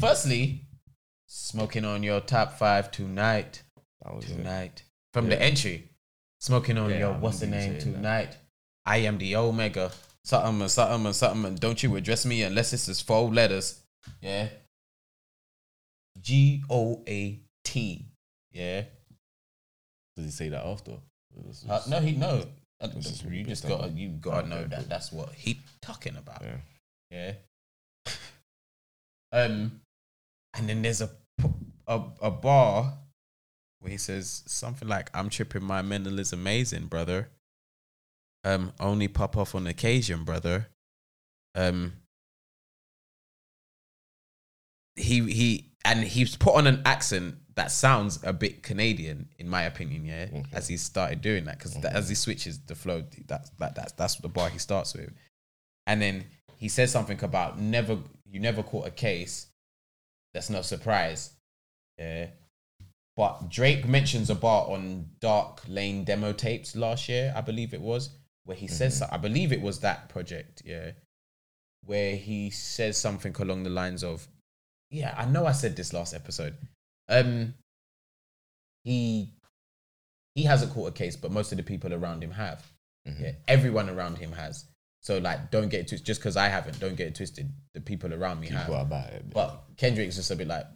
firstly, 0.00 0.66
smoking 1.26 1.84
on 1.84 2.02
your 2.02 2.20
top 2.20 2.58
five 2.58 2.90
tonight. 2.90 3.62
That 4.02 4.14
was 4.14 4.24
it. 4.30 4.36
tonight 4.36 4.82
from 5.12 5.28
the 5.28 5.40
entry. 5.40 5.90
Smoking 6.40 6.78
on 6.78 6.90
Yeah, 6.90 6.98
your 6.98 7.12
what's 7.14 7.38
the 7.40 7.46
name 7.46 7.60
saying 7.60 7.74
that. 7.74 7.80
tonight? 7.98 8.36
I 8.84 8.96
am 8.98 9.18
the 9.18 9.36
Omega. 9.36 9.92
Something 10.24 10.60
and 10.62 10.70
something 10.70 11.06
and 11.06 11.14
something 11.16 11.44
and 11.44 11.60
don't 11.60 11.82
you 11.82 11.94
address 11.96 12.24
me 12.24 12.42
unless 12.42 12.72
it's 12.72 12.86
just 12.86 13.06
four 13.06 13.28
letters. 13.30 13.80
Yeah. 14.20 14.48
G 16.22 16.62
O 16.70 17.02
A 17.06 17.40
T. 17.64 18.06
Yeah. 18.52 18.82
Does 20.16 20.26
he 20.26 20.30
say 20.30 20.48
that 20.50 20.64
after? 20.64 20.92
Uh, 21.68 21.80
no, 21.88 22.00
he 22.00 22.12
no. 22.12 22.44
Uh, 22.80 22.88
You 23.30 23.44
just 23.44 23.66
got 23.66 23.96
you 23.96 24.08
got 24.10 24.32
to 24.32 24.38
Okay, 24.40 24.48
know 24.48 24.64
that 24.64 24.88
that's 24.88 25.12
what 25.12 25.32
he 25.32 25.60
talking 25.80 26.16
about. 26.16 26.42
Yeah. 26.42 26.56
Yeah. 28.06 28.12
um, 29.32 29.80
and 30.54 30.68
then 30.68 30.82
there's 30.82 31.00
a 31.00 31.10
a 31.86 32.02
a 32.20 32.30
bar 32.30 32.94
where 33.80 33.90
he 33.90 33.98
says 33.98 34.42
something 34.46 34.88
like, 34.88 35.10
"I'm 35.14 35.28
tripping. 35.30 35.64
My 35.64 35.82
mental 35.82 36.18
is 36.18 36.32
amazing, 36.32 36.86
brother. 36.86 37.30
Um, 38.44 38.72
only 38.80 39.08
pop 39.08 39.36
off 39.36 39.54
on 39.54 39.66
occasion, 39.66 40.24
brother. 40.24 40.68
Um, 41.54 41.94
he 44.96 45.20
he 45.32 45.71
and 45.84 46.04
he's 46.04 46.36
put 46.36 46.54
on 46.54 46.66
an 46.66 46.82
accent 46.84 47.36
that 47.54 47.70
sounds 47.70 48.18
a 48.22 48.32
bit 48.32 48.62
Canadian, 48.62 49.28
in 49.38 49.48
my 49.48 49.62
opinion. 49.62 50.04
Yeah, 50.04 50.28
Okay. 50.32 50.44
as 50.52 50.68
he 50.68 50.76
started 50.76 51.20
doing 51.20 51.44
that, 51.44 51.58
because 51.58 51.76
Okay. 51.76 51.88
as 51.88 52.08
he 52.08 52.14
mm-hmm. 52.14 52.20
switches 52.20 52.58
the 52.60 52.74
flow, 52.74 53.04
that's 53.26 53.50
that, 53.58 53.74
that's 53.74 53.92
that's 53.92 54.14
the 54.16 54.28
bar 54.28 54.48
he 54.48 54.58
starts 54.58 54.94
with, 54.94 55.12
and 55.86 56.00
then 56.00 56.24
he 56.56 56.68
says 56.68 56.90
something 56.90 57.22
about 57.22 57.58
never 57.58 57.98
you 58.24 58.40
never 58.40 58.62
caught 58.62 58.86
a 58.86 58.90
case. 58.90 59.48
That's 60.32 60.48
no 60.48 60.62
surprise. 60.62 61.30
Yeah. 61.98 62.28
But 63.16 63.50
Drake 63.50 63.86
mentions 63.86 64.30
a 64.30 64.34
bar 64.34 64.70
on 64.70 65.10
Dark 65.20 65.62
Lane 65.68 66.04
demo 66.04 66.32
tapes 66.32 66.74
last 66.74 67.10
year, 67.10 67.32
I 67.36 67.42
believe 67.42 67.74
it 67.74 67.80
was, 67.80 68.08
where 68.44 68.56
he 68.56 68.66
says, 68.66 69.00
mm-hmm. 69.00 69.14
I 69.14 69.18
believe 69.18 69.52
it 69.52 69.60
was 69.60 69.80
that 69.80 70.08
project, 70.08 70.62
yeah, 70.64 70.92
where 71.84 72.16
he 72.16 72.48
says 72.48 72.96
something 72.96 73.36
along 73.38 73.64
the 73.64 73.70
lines 73.70 74.02
of, 74.02 74.26
yeah, 74.92 75.14
I 75.16 75.24
know 75.26 75.46
I 75.46 75.52
said 75.52 75.74
this 75.74 75.92
last 75.92 76.14
episode. 76.14 76.54
Um, 77.08 77.54
he 78.84 79.32
he 80.34 80.44
hasn't 80.44 80.72
caught 80.72 80.88
a 80.88 80.92
case, 80.92 81.16
but 81.16 81.30
most 81.30 81.52
of 81.52 81.58
the 81.58 81.64
people 81.64 81.92
around 81.92 82.22
him 82.22 82.30
have. 82.32 82.64
Mhm. 83.08 83.20
Yeah, 83.20 83.32
everyone 83.48 83.88
around 83.90 84.18
him 84.18 84.32
has. 84.32 84.66
So 85.00 85.18
like, 85.18 85.50
don't 85.50 85.68
get 85.68 85.80
it 85.80 85.88
twisted. 85.88 86.06
Just 86.06 86.20
because 86.20 86.36
I 86.36 86.48
haven't, 86.48 86.78
don't 86.78 86.94
get 86.94 87.08
it 87.08 87.14
twisted. 87.16 87.50
The 87.74 87.80
people 87.80 88.14
around 88.14 88.40
me 88.40 88.46
have. 88.48 88.60
People 88.66 88.76
are 88.76 88.82
about 88.82 89.10
it. 89.10 89.28
But 89.30 89.64
Kendrick's 89.76 90.14
just 90.16 90.30
a 90.30 90.36
bit 90.36 90.46
like, 90.46 90.66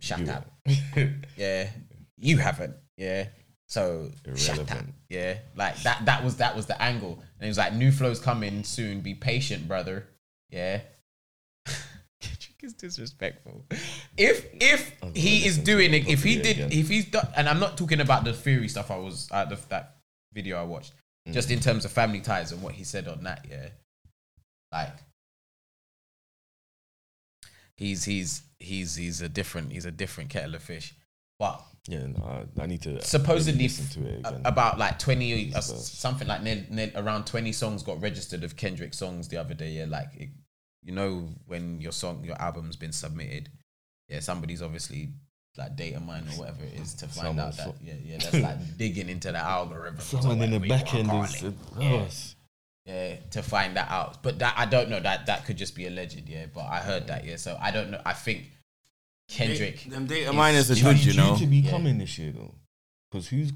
shut 0.00 0.20
You- 0.20 0.32
up. 0.32 0.50
Yeah, 1.36 1.70
you 2.18 2.36
haven't. 2.38 2.76
Yeah, 2.96 3.28
so 3.68 4.10
shut 4.36 4.58
up. 4.58 4.68
Irrelevant. 4.68 4.94
Yeah, 5.08 5.38
like 5.56 5.76
that. 5.82 6.04
That 6.04 6.22
was 6.24 6.36
that 6.36 6.54
was 6.54 6.66
the 6.66 6.80
angle, 6.80 7.14
and 7.38 7.46
it 7.46 7.48
was 7.48 7.58
like 7.58 7.72
new 7.74 7.90
flows 7.90 8.20
coming 8.20 8.62
soon. 8.64 9.00
Be 9.00 9.14
patient, 9.14 9.66
brother. 9.66 10.06
Yeah. 10.50 10.80
Is 12.62 12.74
disrespectful. 12.74 13.64
If 14.16 14.46
if 14.60 14.94
he 15.14 15.46
is 15.46 15.56
doing 15.56 15.94
it 15.94 16.08
if 16.08 16.22
he 16.22 16.36
did, 16.36 16.72
if 16.72 16.88
he's 16.88 17.06
done, 17.06 17.26
and 17.36 17.48
I'm 17.48 17.58
not 17.58 17.78
talking 17.78 18.00
about 18.00 18.24
the 18.24 18.32
theory 18.34 18.68
stuff. 18.68 18.90
I 18.90 18.98
was 18.98 19.28
uh, 19.30 19.46
the, 19.46 19.58
that 19.70 19.96
video 20.32 20.58
I 20.58 20.64
watched, 20.64 20.92
just 21.30 21.48
Mm. 21.48 21.52
in 21.52 21.60
terms 21.60 21.84
of 21.84 21.92
family 21.92 22.20
ties 22.20 22.52
and 22.52 22.62
what 22.62 22.74
he 22.74 22.84
said 22.84 23.08
on 23.08 23.24
that. 23.24 23.46
Yeah, 23.50 23.68
like 24.72 24.92
he's 27.76 28.04
he's 28.04 28.42
he's 28.58 28.96
he's 28.96 29.22
a 29.22 29.28
different 29.28 29.72
he's 29.72 29.86
a 29.86 29.90
different 29.90 30.30
kettle 30.30 30.54
of 30.54 30.62
fish. 30.62 30.94
But 31.38 31.62
Yeah, 31.88 32.06
no, 32.06 32.46
I, 32.58 32.62
I 32.62 32.66
need 32.66 32.82
to 32.82 33.02
supposedly 33.02 33.68
to 33.68 34.40
about 34.44 34.78
like 34.78 34.98
20 34.98 35.54
uh, 35.54 35.60
something 35.62 36.28
like 36.28 36.42
near, 36.42 36.66
near, 36.68 36.92
around 36.94 37.24
20 37.24 37.52
songs 37.52 37.82
got 37.82 38.00
registered 38.02 38.44
of 38.44 38.56
Kendrick 38.56 38.92
songs 38.92 39.28
the 39.28 39.38
other 39.38 39.54
day 39.54 39.70
yeah 39.70 39.86
like 39.88 40.08
it, 40.14 40.28
you 40.82 40.92
know 40.92 41.28
when 41.46 41.80
your 41.80 41.92
song 41.92 42.24
your 42.24 42.40
album's 42.40 42.76
been 42.76 42.92
submitted 42.92 43.48
yeah 44.08 44.20
somebody's 44.20 44.62
obviously 44.62 45.10
like 45.58 45.76
data 45.76 46.00
mine 46.00 46.24
or 46.32 46.38
whatever 46.38 46.62
it 46.64 46.74
is 46.80 46.94
to 46.94 47.06
find 47.06 47.26
Someone 47.28 47.46
out 47.46 47.56
that 47.56 47.64
so- 47.66 47.74
yeah 47.82 47.94
yeah 48.04 48.18
that's 48.18 48.34
like 48.34 48.76
digging 48.78 49.08
into 49.08 49.32
the 49.32 49.38
algorithm 49.38 50.00
Someone 50.00 50.40
in 50.42 50.50
the 50.52 50.58
whatever 50.58 50.84
back 50.84 50.94
end 50.94 51.08
call 51.10 51.24
is 51.24 51.42
it. 51.42 51.54
Uh, 51.76 51.80
yeah. 51.80 51.90
Yeah. 52.86 53.08
yeah 53.10 53.16
to 53.32 53.42
find 53.42 53.76
that 53.76 53.90
out 53.90 54.22
but 54.22 54.38
that 54.38 54.54
I 54.56 54.64
don't 54.66 54.88
know 54.88 55.00
that 55.00 55.26
that 55.26 55.44
could 55.44 55.56
just 55.58 55.74
be 55.74 55.86
alleged 55.86 56.28
yeah 56.28 56.46
but 56.54 56.62
I 56.66 56.78
heard 56.78 57.08
that 57.08 57.24
yeah 57.26 57.36
so 57.36 57.58
I 57.60 57.70
don't 57.72 57.90
know 57.90 58.00
I 58.06 58.12
think 58.14 58.44
Kendrick 59.28 59.84
Them 59.84 60.06
data 60.06 60.30
is 60.30 60.34
miners 60.36 60.70
are 60.70 60.74
just- 60.74 61.04
good, 61.04 61.14
you 61.14 61.20
know. 61.20 61.36
to 61.36 61.46
be 61.46 61.58
Yeah. 61.58 61.70
coming 61.70 61.98
this 61.98 62.18
year 62.18 62.32
though? 62.32 62.54
Because 63.10 63.28
who's? 63.28 63.52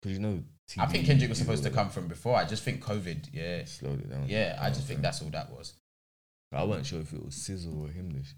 Because 0.00 0.16
you 0.16 0.22
know, 0.22 0.42
I 0.78 0.86
think 0.86 1.06
Kendrick 1.06 1.28
was 1.28 1.38
supposed 1.38 1.62
to 1.64 1.70
come 1.70 1.90
from 1.90 2.08
before 2.08 2.34
I 2.36 2.44
just 2.44 2.64
think 2.64 2.82
COVID 2.84 3.28
yeah 3.32 3.64
Slowed 3.64 4.00
it 4.00 4.10
down. 4.10 4.24
Yeah, 4.28 4.58
I 4.60 4.68
just 4.70 4.86
think 4.86 4.98
okay. 4.98 5.02
that's 5.02 5.22
all 5.22 5.30
that 5.30 5.50
was. 5.50 5.74
I 6.52 6.64
wasn't 6.64 6.86
sure 6.86 7.00
if 7.00 7.12
it 7.12 7.24
was 7.24 7.34
SZA 7.34 7.80
or 7.80 7.88
him 7.88 8.10
this. 8.10 8.34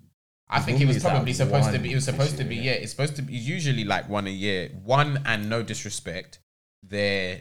I 0.49 0.61
think 0.61 0.77
it 0.77 0.85
Normally 0.85 0.95
was 0.95 1.03
probably 1.03 1.33
supposed 1.33 1.73
to 1.73 1.79
be. 1.79 1.93
It 1.93 1.95
was 1.95 2.05
supposed 2.05 2.37
to 2.37 2.45
be. 2.45 2.57
Yeah, 2.57 2.73
it's 2.73 2.91
supposed 2.91 3.17
to 3.17 3.23
be. 3.23 3.35
Usually 3.35 3.85
like 3.85 4.09
one 4.09 4.27
a 4.27 4.31
year. 4.31 4.71
One 4.85 5.23
and 5.25 5.49
no 5.49 5.63
disrespect, 5.63 6.39
they're, 6.83 7.41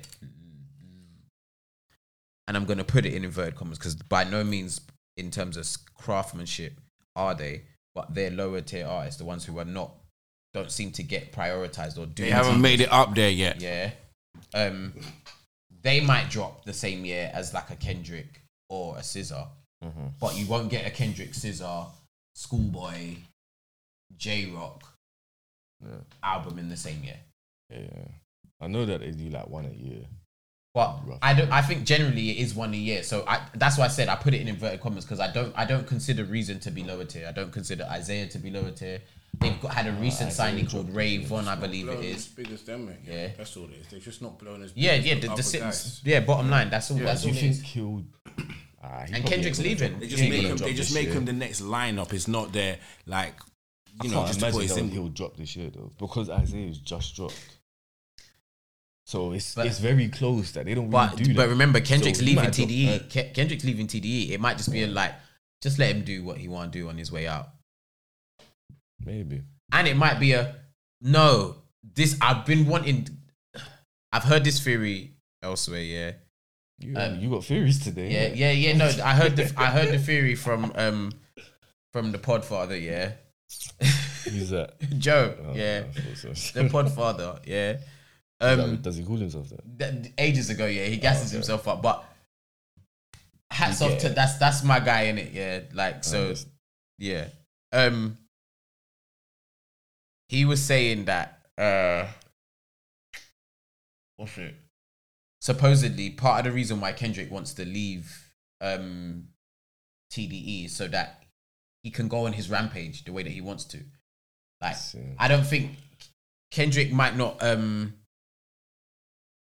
and 2.47 2.57
I'm 2.57 2.65
gonna 2.65 2.83
put 2.83 3.05
it 3.05 3.13
in 3.13 3.23
inverted 3.25 3.55
commas 3.55 3.77
because 3.77 3.95
by 3.95 4.23
no 4.23 4.43
means 4.43 4.81
in 5.17 5.31
terms 5.31 5.57
of 5.57 5.67
craftsmanship 5.95 6.79
are 7.15 7.35
they, 7.35 7.63
but 7.93 8.15
they're 8.15 8.31
lower 8.31 8.61
tier 8.61 8.87
artists, 8.87 9.19
the 9.19 9.25
ones 9.25 9.45
who 9.45 9.59
are 9.59 9.65
not, 9.65 9.93
don't 10.53 10.71
seem 10.71 10.91
to 10.93 11.03
get 11.03 11.31
prioritized 11.31 11.97
or 11.97 12.05
do. 12.05 12.23
They 12.23 12.31
haven't 12.31 12.61
made 12.61 12.81
it 12.81 12.91
up 12.91 13.13
there 13.13 13.29
yet. 13.29 13.61
Yeah. 13.61 13.91
Um, 14.53 14.93
they 15.81 15.99
might 15.99 16.29
drop 16.29 16.63
the 16.65 16.73
same 16.73 17.05
year 17.05 17.29
as 17.33 17.53
like 17.53 17.69
a 17.69 17.75
Kendrick 17.75 18.41
or 18.69 18.97
a 18.97 19.01
SZA, 19.01 19.47
Mhm. 19.83 20.13
but 20.19 20.35
you 20.37 20.45
won't 20.47 20.69
get 20.69 20.85
a 20.87 20.89
Kendrick, 20.89 21.31
SZA, 21.33 21.91
Schoolboy, 22.35 23.15
Jay 24.17 24.45
Rock 24.45 24.83
Yeah. 25.83 25.97
album 26.23 26.59
in 26.59 26.69
the 26.69 26.77
same 26.77 27.03
year. 27.03 27.19
yeah, 27.69 27.79
yeah. 27.79 28.07
I 28.61 28.67
know 28.67 28.85
that 28.85 29.01
they 29.01 29.11
do 29.11 29.29
like 29.29 29.47
one 29.47 29.65
a 29.65 29.71
year. 29.73 30.05
But 30.73 31.05
Rough. 31.05 31.19
I 31.21 31.33
don't. 31.33 31.51
I 31.51 31.61
think 31.61 31.83
generally 31.85 32.31
it 32.31 32.37
is 32.37 32.55
one 32.55 32.73
a 32.73 32.77
year. 32.77 33.03
So 33.03 33.23
I, 33.27 33.47
that's 33.53 33.77
why 33.77 33.85
I 33.85 33.89
said 33.89 34.09
I 34.09 34.15
put 34.15 34.33
it 34.33 34.41
in 34.41 34.47
inverted 34.47 34.79
commas 34.81 35.05
because 35.05 35.19
I 35.19 35.31
don't. 35.31 35.53
I 35.57 35.65
don't 35.65 35.85
consider 35.85 36.23
Reason 36.23 36.59
to 36.61 36.71
be 36.71 36.83
lower 36.83 37.05
tier. 37.05 37.27
I 37.27 37.31
don't 37.31 37.51
consider 37.51 37.83
Isaiah 37.83 38.27
to 38.27 38.39
be 38.39 38.49
lower 38.49 38.71
tier. 38.71 39.01
They've 39.39 39.59
got, 39.61 39.73
had 39.73 39.87
a 39.87 39.91
recent 39.93 40.29
Isaiah 40.29 40.31
signing 40.47 40.65
called 40.67 40.87
this 40.87 40.95
Ray 40.95 41.09
year. 41.17 41.27
Vaughn, 41.27 41.47
I 41.47 41.55
believe 41.55 41.89
it 41.89 41.97
blown 41.99 42.05
as 42.05 42.27
big 42.27 42.51
as 42.51 42.63
them, 42.63 42.85
mate. 42.87 42.97
Yeah. 43.05 43.27
that's 43.37 43.55
all 43.57 43.65
it 43.65 43.71
is. 43.81 43.87
They're 43.87 43.99
just 43.99 44.21
not 44.21 44.39
blown 44.39 44.63
as 44.63 44.71
big 44.71 44.83
Yeah, 44.83 44.91
as 44.91 45.05
yeah. 45.05 45.15
the 45.15 45.27
The, 45.27 45.35
the 45.35 45.43
sit- 45.43 46.01
yeah. 46.05 46.19
Bottom 46.21 46.49
line, 46.49 46.69
that's 46.71 46.89
all. 46.89 46.97
Yeah, 46.97 47.03
that's 47.05 47.21
Do 47.23 47.29
all 47.29 47.35
you 47.35 47.39
it 47.41 47.45
is. 47.51 47.57
think 47.57 47.67
he'll? 47.69 48.03
He 49.07 49.13
And 49.13 49.25
Kendrick's 49.25 49.59
leaving. 49.59 49.99
They 49.99 50.07
just 50.07 50.21
ain't 50.23 50.31
make 50.31 50.41
gonna 50.41 50.53
him. 50.53 50.57
They 50.57 50.73
just 50.73 50.93
make 50.93 51.05
year. 51.07 51.13
him 51.13 51.25
the 51.25 51.33
next 51.33 51.61
lineup. 51.61 52.11
It's 52.13 52.27
not 52.27 52.51
their 52.51 52.77
like. 53.05 53.35
I 54.01 54.05
You 54.05 54.09
know, 54.09 54.15
can't 54.17 54.27
just 54.27 54.39
to 54.39 54.45
imagine 54.47 54.61
it 54.85 54.87
though 54.89 54.93
he'll 54.93 55.09
drop 55.09 55.37
this 55.37 55.55
year 55.55 55.69
though 55.69 55.91
because 55.99 56.29
Isaiah's 56.29 56.79
just 56.79 57.15
dropped. 57.15 57.35
So 59.05 59.33
it's 59.33 59.53
But- 59.55 59.67
it's 59.67 59.79
very 59.79 60.07
close 60.09 60.51
that 60.53 60.65
they 60.65 60.73
don't 60.73 60.89
really 60.89 61.07
But 61.09 61.17
do 61.17 61.25
that. 61.25 61.35
but 61.35 61.49
remember, 61.49 61.79
Kendrick's 61.81 62.19
he 62.19 62.25
leaving 62.27 62.43
might 62.45 62.53
drop, 62.53 62.67
TDE. 62.69 62.87
uh, 62.95 62.99
Ke- 63.29 63.33
Kendrick's 63.33 63.63
leaving 63.65 63.87
TDE. 63.87 64.31
It 64.31 64.39
might 64.39 64.57
just 64.57 64.71
be 64.71 64.83
a, 64.83 64.87
like, 64.87 65.13
just 65.61 65.77
let 65.77 65.91
him 65.95 66.03
do 66.03 66.23
what 66.23 66.37
he 66.37 66.47
want 66.47 66.71
to 66.73 66.79
do 66.79 66.89
on 66.89 66.97
his 66.97 67.11
way 67.11 67.27
out. 67.27 67.49
Maybe. 69.05 69.43
And 69.71 69.87
it 69.87 69.95
might 69.97 70.19
be 70.19 70.31
a 70.33 70.55
no. 71.01 71.57
This 71.83 72.17
I've 72.21 72.45
been 72.45 72.65
wanting. 72.65 73.09
I've 74.11 74.23
heard 74.23 74.43
this 74.43 74.63
theory 74.63 75.13
elsewhere. 75.41 75.81
Yeah, 75.81 76.11
You, 76.79 76.95
Um, 76.97 77.19
you 77.19 77.29
got 77.29 77.43
theories 77.45 77.79
today. 77.79 78.11
yeah, 78.11 78.27
yeah, 78.33 78.51
yeah. 78.51 78.77
No, 78.77 78.85
I 79.03 79.13
heard 79.15 79.35
the 79.35 79.53
I 79.57 79.67
heard 79.67 79.93
the 79.93 79.99
theory 79.99 80.35
from 80.35 80.71
um 80.75 81.11
from 81.93 82.11
the 82.11 82.17
Podfather. 82.17 82.81
Yeah, 82.81 83.11
Who's 84.25 84.49
that? 84.49 84.73
Joe. 84.97 85.35
Oh, 85.47 85.53
yeah, 85.55 85.83
so. 86.15 86.29
the 86.29 86.67
Podfather. 86.69 87.39
Yeah. 87.45 87.73
Is 87.73 87.79
that- 88.39 88.59
Um, 88.59 88.77
does 88.81 88.97
he 88.97 89.03
call 89.03 89.17
himself 89.17 89.49
that? 89.49 90.01
th- 90.01 90.13
ages 90.17 90.49
ago. 90.49 90.65
Yeah, 90.65 90.85
he 90.85 90.97
gasses 90.97 91.27
okay. 91.29 91.35
himself 91.37 91.67
up, 91.67 91.81
but. 91.81 92.03
Hats 93.51 93.83
off 93.83 93.99
to 93.99 94.09
that's 94.09 94.37
that's 94.37 94.63
my 94.63 94.79
guy 94.79 95.03
in 95.03 95.19
it, 95.19 95.31
yeah. 95.31 95.59
Like 95.73 96.03
so, 96.03 96.33
Yeah. 96.97 97.27
Um 97.71 98.17
he 100.27 100.43
was 100.45 100.59
saying 100.59 101.05
that 101.05 101.37
uh 101.55 102.07
what's 104.17 104.35
it? 104.39 104.55
Supposedly 105.43 106.09
part 106.09 106.39
of 106.39 106.45
the 106.45 106.55
reason 106.55 106.79
why 106.79 106.93
Kendrick 106.93 107.29
wants 107.29 107.53
to 107.55 107.65
leave 107.65 108.29
um 108.61 109.25
TDE 110.09 110.67
is 110.67 110.73
so 110.73 110.87
that 110.87 111.25
he 111.83 111.91
can 111.91 112.07
go 112.07 112.27
on 112.27 112.31
his 112.31 112.49
rampage 112.49 113.03
the 113.03 113.11
way 113.11 113.23
that 113.23 113.29
he 113.33 113.41
wants 113.41 113.65
to. 113.65 113.79
Like. 114.61 114.77
I 115.19 115.27
don't 115.27 115.45
think 115.45 115.71
Kendrick 116.49 116.93
might 116.93 117.17
not 117.17 117.43
um 117.43 117.95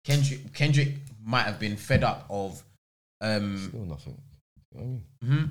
Kendrick 0.06 0.54
Kendrick 0.54 0.94
might 1.22 1.42
have 1.42 1.58
been 1.58 1.76
fed 1.76 2.02
up 2.02 2.24
of 2.30 2.62
um 3.20 3.68
Still 3.68 3.80
nothing. 3.80 4.22
You 4.72 4.80
know 4.80 4.86
what 4.86 5.00
I 5.22 5.26
mean? 5.26 5.38
hmm 5.38 5.44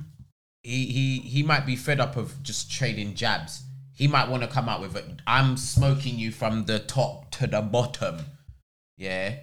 He 0.63 0.85
he 0.87 1.19
he 1.19 1.43
might 1.43 1.67
be 1.67 1.75
fed 1.75 1.99
up 1.99 2.17
of 2.17 2.41
just 2.41 2.71
trading 2.71 3.13
jabs. 3.13 3.61
He 3.93 4.07
might 4.07 4.27
want 4.29 4.41
to 4.41 4.49
come 4.49 4.67
out 4.67 4.81
with 4.81 4.95
it. 4.95 5.05
I'm 5.27 5.57
smoking 5.57 6.17
you 6.17 6.31
from 6.31 6.65
the 6.65 6.79
top 6.79 7.29
to 7.33 7.45
the 7.45 7.61
bottom. 7.61 8.21
Yeah, 8.97 9.35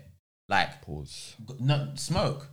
like 0.49 0.83
Pause. 0.83 1.37
not 1.61 1.99
smoke. 1.99 2.49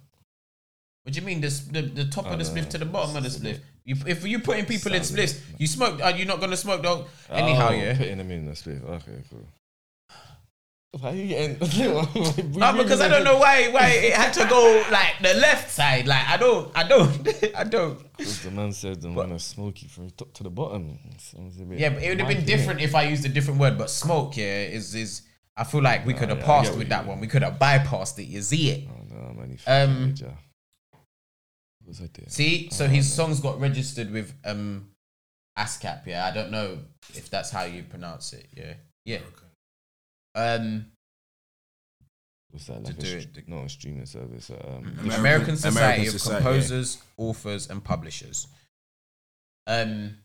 What 1.03 1.13
do 1.13 1.19
you 1.19 1.25
mean? 1.25 1.41
The 1.41 1.49
the, 1.71 1.81
the 1.81 2.05
top 2.05 2.25
of 2.25 2.39
the 2.39 2.45
Oh, 2.45 2.53
no, 2.53 2.61
spliff 2.61 2.69
to 2.69 2.77
the 2.77 2.85
bottom 2.85 3.15
of 3.15 3.23
the 3.23 3.29
spliff. 3.29 3.59
You, 3.85 3.95
if 4.07 4.25
you 4.25 4.39
putting 4.39 4.65
people 4.65 4.93
in 4.93 5.01
spliffs, 5.01 5.41
you 5.57 5.67
smoke. 5.67 6.01
Are 6.01 6.11
you 6.11 6.23
not 6.25 6.39
gonna 6.39 6.55
smoke 6.55 6.81
though? 6.81 7.05
Anyhow, 7.29 7.69
Oh, 7.71 7.73
yeah. 7.73 7.97
Putting 7.97 8.17
them 8.17 8.31
in 8.31 8.45
the 8.45 8.55
split. 8.55 8.81
Okay, 8.83 9.21
cool. 9.29 9.45
How 11.01 11.09
you 11.09 11.27
getting? 11.27 11.57
No, 12.53 12.71
because 12.77 13.01
I 13.01 13.07
don't 13.09 13.23
know 13.23 13.37
why 13.39 13.67
why 13.69 13.87
it 13.89 14.13
had 14.13 14.31
to 14.33 14.45
go 14.47 14.83
like 14.91 15.15
the 15.21 15.33
left 15.33 15.71
side. 15.71 16.07
Like 16.07 16.25
I 16.27 16.37
don't 16.37 16.71
I 16.77 16.87
don't 16.87 17.27
I 17.57 17.63
don't. 17.63 17.99
Because 18.15 18.43
the 18.43 18.51
man 18.51 18.71
said 18.71 19.03
I'm 19.03 19.15
gonna 19.15 19.39
smoke 19.39 19.81
you 19.81 19.89
from 19.89 20.11
top 20.11 20.31
to 20.35 20.43
the 20.43 20.51
bottom. 20.51 20.99
Sounds 21.17 21.59
a 21.59 21.63
bit 21.63 21.79
Yeah, 21.79 21.89
but 21.89 22.03
it 22.03 22.09
would 22.09 22.19
have 22.19 22.29
been 22.29 22.45
different 22.45 22.79
if 22.79 22.93
I 22.95 23.03
used 23.03 23.25
a 23.25 23.29
different 23.29 23.59
word. 23.59 23.77
But 23.77 23.89
smoke, 23.89 24.37
yeah, 24.37 24.63
is 24.63 24.93
is. 24.95 25.23
I 25.55 25.63
feel 25.63 25.81
like 25.81 26.05
we 26.05 26.13
could 26.13 26.29
have 26.29 26.39
yeah, 26.39 26.45
passed 26.45 26.75
with 26.75 26.89
that 26.89 27.03
you 27.03 27.09
one. 27.09 27.19
We 27.19 27.27
could 27.27 27.43
have 27.43 27.59
bypassed 27.59 28.17
it. 28.19 28.23
You 28.25 28.41
see 28.41 28.71
it. 28.71 28.87
Oh 28.89 29.03
no, 29.13 29.33
man. 29.33 29.57
Um, 29.67 30.15
what 31.83 31.87
was 31.87 32.01
See, 32.27 32.69
so 32.71 32.87
his 32.87 33.11
songs 33.11 33.39
got 33.39 33.59
registered 33.59 34.09
with 34.11 34.33
um 34.45 34.89
ASCAP. 35.57 36.07
Yeah, 36.07 36.25
I 36.25 36.31
don't 36.31 36.49
know 36.51 36.79
if 37.13 37.29
that's 37.29 37.51
how 37.51 37.63
you 37.63 37.83
pronounce 37.83 38.33
it. 38.33 38.47
Yeah, 38.55 38.73
yeah. 39.05 39.19
Um, 40.35 40.87
What's 42.49 42.65
that 42.67 42.85
to 42.85 42.91
like? 42.91 42.97
do 42.99 43.07
a, 43.07 43.17
it, 43.17 43.21
str- 43.21 43.41
the- 43.41 43.55
not 43.55 43.65
a 43.65 43.69
streaming 43.69 44.05
service. 44.05 44.49
uh, 44.49 44.53
Um, 44.77 44.83
American- 44.83 45.11
American, 45.19 45.57
Society 45.57 45.77
American 45.79 46.07
of 46.15 46.21
Society, 46.21 46.33
yeah. 46.45 46.51
Composers, 46.51 46.97
Authors, 47.17 47.69
and 47.69 47.83
Publishers. 47.83 48.47
Um. 49.67 50.17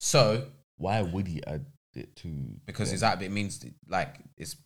So 0.00 0.46
why 0.76 1.02
would 1.02 1.26
he 1.28 1.44
add 1.44 1.66
it 1.94 2.16
to? 2.16 2.28
because 2.66 2.92
it's 2.92 3.02
that 3.02 3.22
it 3.22 3.30
means 3.30 3.64
like 3.88 4.16
it's 4.36 4.56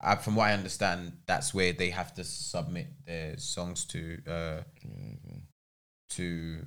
I, 0.00 0.16
from 0.16 0.36
what 0.36 0.48
I 0.48 0.52
understand, 0.52 1.12
that's 1.26 1.54
where 1.54 1.72
they 1.72 1.90
have 1.90 2.12
to 2.14 2.24
submit 2.24 2.88
their 3.06 3.38
songs 3.38 3.84
to 3.86 4.18
uh 4.26 4.60
Yeah, 4.82 5.14
okay. 5.26 5.42
to 6.10 6.66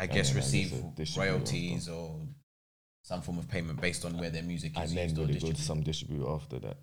I 0.00 0.06
guess 0.06 0.30
yeah, 0.30 0.36
receive 0.36 0.70
guess 0.70 0.80
a 0.80 0.96
distributor 0.96 1.34
or 1.34 1.38
royalties 1.38 1.88
or 1.88 2.20
some 3.02 3.22
form 3.22 3.38
of 3.38 3.48
payment 3.48 3.80
based 3.80 4.04
on 4.04 4.18
where 4.18 4.30
their 4.30 4.42
music 4.42 4.72
is 4.78 4.90
And 4.90 4.98
then 4.98 5.04
used 5.10 5.18
would 5.18 5.40
go 5.40 5.52
to 5.52 5.62
some 5.62 5.82
distributor 5.82 6.28
after 6.28 6.58
that? 6.58 6.78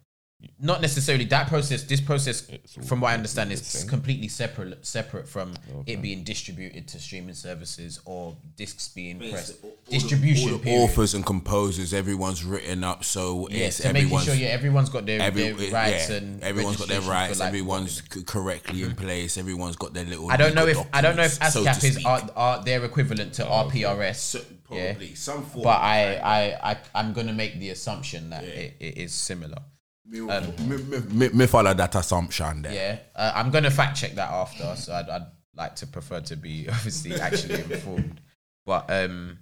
Not 0.59 0.81
necessarily 0.81 1.25
that 1.25 1.47
process. 1.47 1.83
This 1.83 2.01
process, 2.01 2.49
from 2.85 3.01
what 3.01 3.11
I 3.11 3.13
understand, 3.15 3.51
is 3.51 3.65
same? 3.65 3.87
completely 3.87 4.27
separate 4.27 4.85
separate 4.85 5.27
from 5.27 5.53
Okay. 5.79 5.93
it 5.93 6.01
being 6.01 6.23
distributed 6.23 6.87
to 6.89 6.99
streaming 6.99 7.35
services 7.35 7.99
or 8.05 8.35
discs 8.55 8.87
being 8.89 9.19
pressed. 9.19 9.61
Basically, 9.61 9.69
all 9.69 9.77
the- 9.85 9.91
Distribution. 9.91 10.51
all 10.53 10.57
the 10.59 10.71
authors 10.71 11.13
and 11.13 11.25
composers, 11.25 11.93
everyone's 11.93 12.43
written 12.43 12.83
up, 12.83 13.03
so 13.03 13.47
Yeah, 13.49 13.65
it's 13.65 13.77
so 13.77 13.91
making 13.93 14.17
sure 14.19 14.33
yeah 14.33 14.49
everyone's 14.49 14.89
got 14.89 15.05
their, 15.05 15.21
every, 15.21 15.51
their 15.51 15.71
rights 15.71 16.09
yeah, 16.09 16.17
and 16.17 16.43
everyone's 16.43 16.77
got 16.77 16.87
their 16.87 17.01
rights, 17.01 17.39
like, 17.39 17.47
everyone's 17.49 18.01
c- 18.11 18.23
correctly 18.23 18.83
in 18.83 18.89
mm-hmm. 18.91 19.03
place, 19.05 19.37
everyone's 19.37 19.75
got 19.75 19.93
their 19.93 20.05
little. 20.05 20.31
I 20.31 20.37
don't 20.37 20.55
know 20.55 20.67
if 20.67 20.77
I 20.93 21.01
don't 21.01 21.15
know 21.15 21.23
if 21.23 21.39
documents, 21.39 21.77
so 21.77 21.87
ASCAP 21.87 21.89
is 21.89 21.93
speak. 21.95 22.05
are, 22.05 22.29
are 22.35 22.63
their 22.63 22.83
equivalent 22.85 23.33
to 23.33 23.43
RPRS. 23.43 24.15
So, 24.15 24.39
yeah. 24.71 24.91
probably 24.91 25.15
some 25.15 25.43
form. 25.45 25.63
but 25.63 25.79
I, 25.81 26.15
I, 26.15 26.71
I, 26.71 26.77
I'm 26.95 27.13
gonna 27.13 27.33
make 27.33 27.59
the 27.59 27.69
assumption 27.69 28.29
that 28.31 28.43
it, 28.43 28.75
it 28.79 28.97
is 28.97 29.13
similar. 29.13 29.57
Me, 30.05 30.19
me, 30.21 30.77
me, 30.77 30.99
me, 30.99 31.29
me 31.29 31.45
follow 31.47 31.73
that 31.73 31.95
assumption 31.95 32.63
there. 32.63 32.73
Yeah, 32.73 32.99
uh, 33.15 33.31
I'm 33.35 33.51
gonna 33.51 33.71
fact 33.71 33.97
check 33.97 34.15
that 34.15 34.29
after. 34.29 34.75
So 34.75 34.93
I'd, 34.93 35.09
I'd 35.09 35.27
like 35.55 35.75
to 35.77 35.87
prefer 35.87 36.19
to 36.21 36.35
be 36.35 36.67
obviously 36.69 37.19
actually 37.19 37.61
informed. 37.61 38.21
But 38.65 38.89
um, 38.89 39.39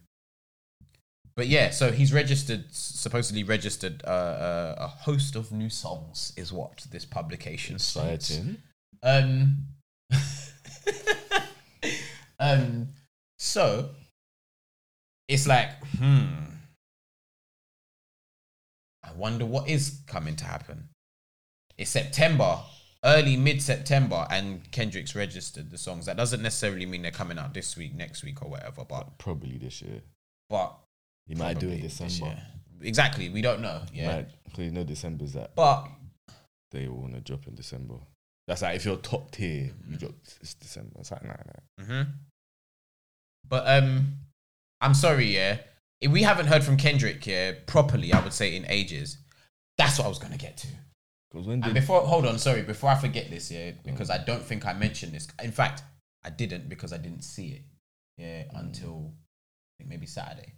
but 1.36 1.48
yeah, 1.48 1.70
so 1.72 1.92
he's 1.92 2.14
registered, 2.14 2.66
supposedly 2.72 3.44
registered 3.44 4.04
uh, 4.06 4.08
uh, 4.08 4.76
a 4.80 4.88
host 4.88 5.36
of 5.36 5.52
new 5.52 5.70
songs, 5.70 6.34
is 6.36 6.52
what 6.52 6.86
this 6.92 7.06
publication 7.06 7.80
states. 7.80 8.40
Um, 9.02 9.58
um, 12.40 12.90
so 13.40 13.90
it's 15.28 15.48
like, 15.48 15.70
hmm. 15.98 16.51
Wonder 19.22 19.46
what 19.46 19.70
is 19.70 20.02
coming 20.08 20.36
to 20.38 20.46
happen. 20.46 20.90
It's 21.78 21.92
September, 21.92 22.58
early 23.06 23.38
mid 23.38 23.62
September, 23.62 24.26
and 24.32 24.70
Kendrick's 24.72 25.16
registered 25.16 25.70
the 25.70 25.78
songs. 25.78 26.08
That 26.08 26.18
doesn't 26.18 26.42
necessarily 26.42 26.88
mean 26.88 27.04
they're 27.04 27.12
coming 27.12 27.38
out 27.38 27.54
this 27.54 27.78
week, 27.78 27.94
next 27.94 28.24
week, 28.24 28.42
or 28.42 28.50
whatever. 28.50 28.84
But 28.84 29.20
Probably 29.20 29.60
this 29.60 29.84
year. 29.84 30.02
but 30.50 30.76
He 31.28 31.36
might 31.36 31.60
do 31.60 31.70
it 31.70 31.82
December. 31.82 32.36
Exactly, 32.82 33.30
we 33.30 33.44
don't 33.44 33.62
know. 33.62 33.84
Yeah. 33.94 34.24
Because 34.44 34.66
you 34.66 34.72
know 34.72 34.84
December's 34.84 35.34
that 35.34 35.54
but 35.56 35.88
they 36.72 36.88
all 36.88 36.96
want 37.02 37.14
to 37.14 37.22
drop 37.22 37.46
in 37.46 37.54
December. 37.54 38.00
That's 38.48 38.64
like 38.64 38.76
if 38.78 38.86
you're 38.86 38.98
top 38.98 39.30
tier, 39.30 39.70
you 39.88 39.98
drop 39.98 40.16
it's 40.42 40.56
December. 40.56 40.96
It's 41.00 41.12
like 41.12 41.24
nah, 41.24 41.36
nah. 41.78 41.86
hmm 41.86 42.10
But 43.48 43.68
um, 43.68 44.16
I'm 44.82 44.96
sorry, 44.96 45.26
yeah. 45.26 45.60
If 46.02 46.12
we 46.12 46.24
haven't 46.24 46.48
heard 46.48 46.64
from 46.64 46.78
Kendrick, 46.78 47.26
yeah, 47.28 47.54
properly, 47.68 48.12
I 48.12 48.20
would 48.24 48.34
say 48.34 48.56
in 48.56 48.66
ages. 48.68 49.18
That's 49.78 50.00
what 50.00 50.06
I 50.06 50.10
was 50.10 50.20
gonna 50.20 50.38
get 50.38 50.58
to. 50.58 50.68
When 51.34 51.64
And 51.64 51.74
before, 51.74 52.02
hold 52.02 52.26
on, 52.26 52.38
sorry, 52.40 52.62
before 52.64 52.90
I 52.90 52.96
forget 52.96 53.30
this, 53.30 53.50
yeah, 53.52 53.72
because 53.86 54.10
I 54.10 54.18
don't 54.18 54.44
think 54.44 54.66
I 54.66 54.74
mentioned 54.74 55.14
this. 55.14 55.28
In 55.42 55.52
fact, 55.52 55.84
I 56.26 56.30
didn't 56.30 56.68
because 56.68 56.92
I 56.92 56.98
didn't 56.98 57.24
see 57.24 57.50
it, 57.50 57.62
yeah, 58.18 58.44
until 58.54 59.14
I 59.14 59.72
think 59.78 59.90
maybe 59.90 60.08
Saturday. 60.08 60.54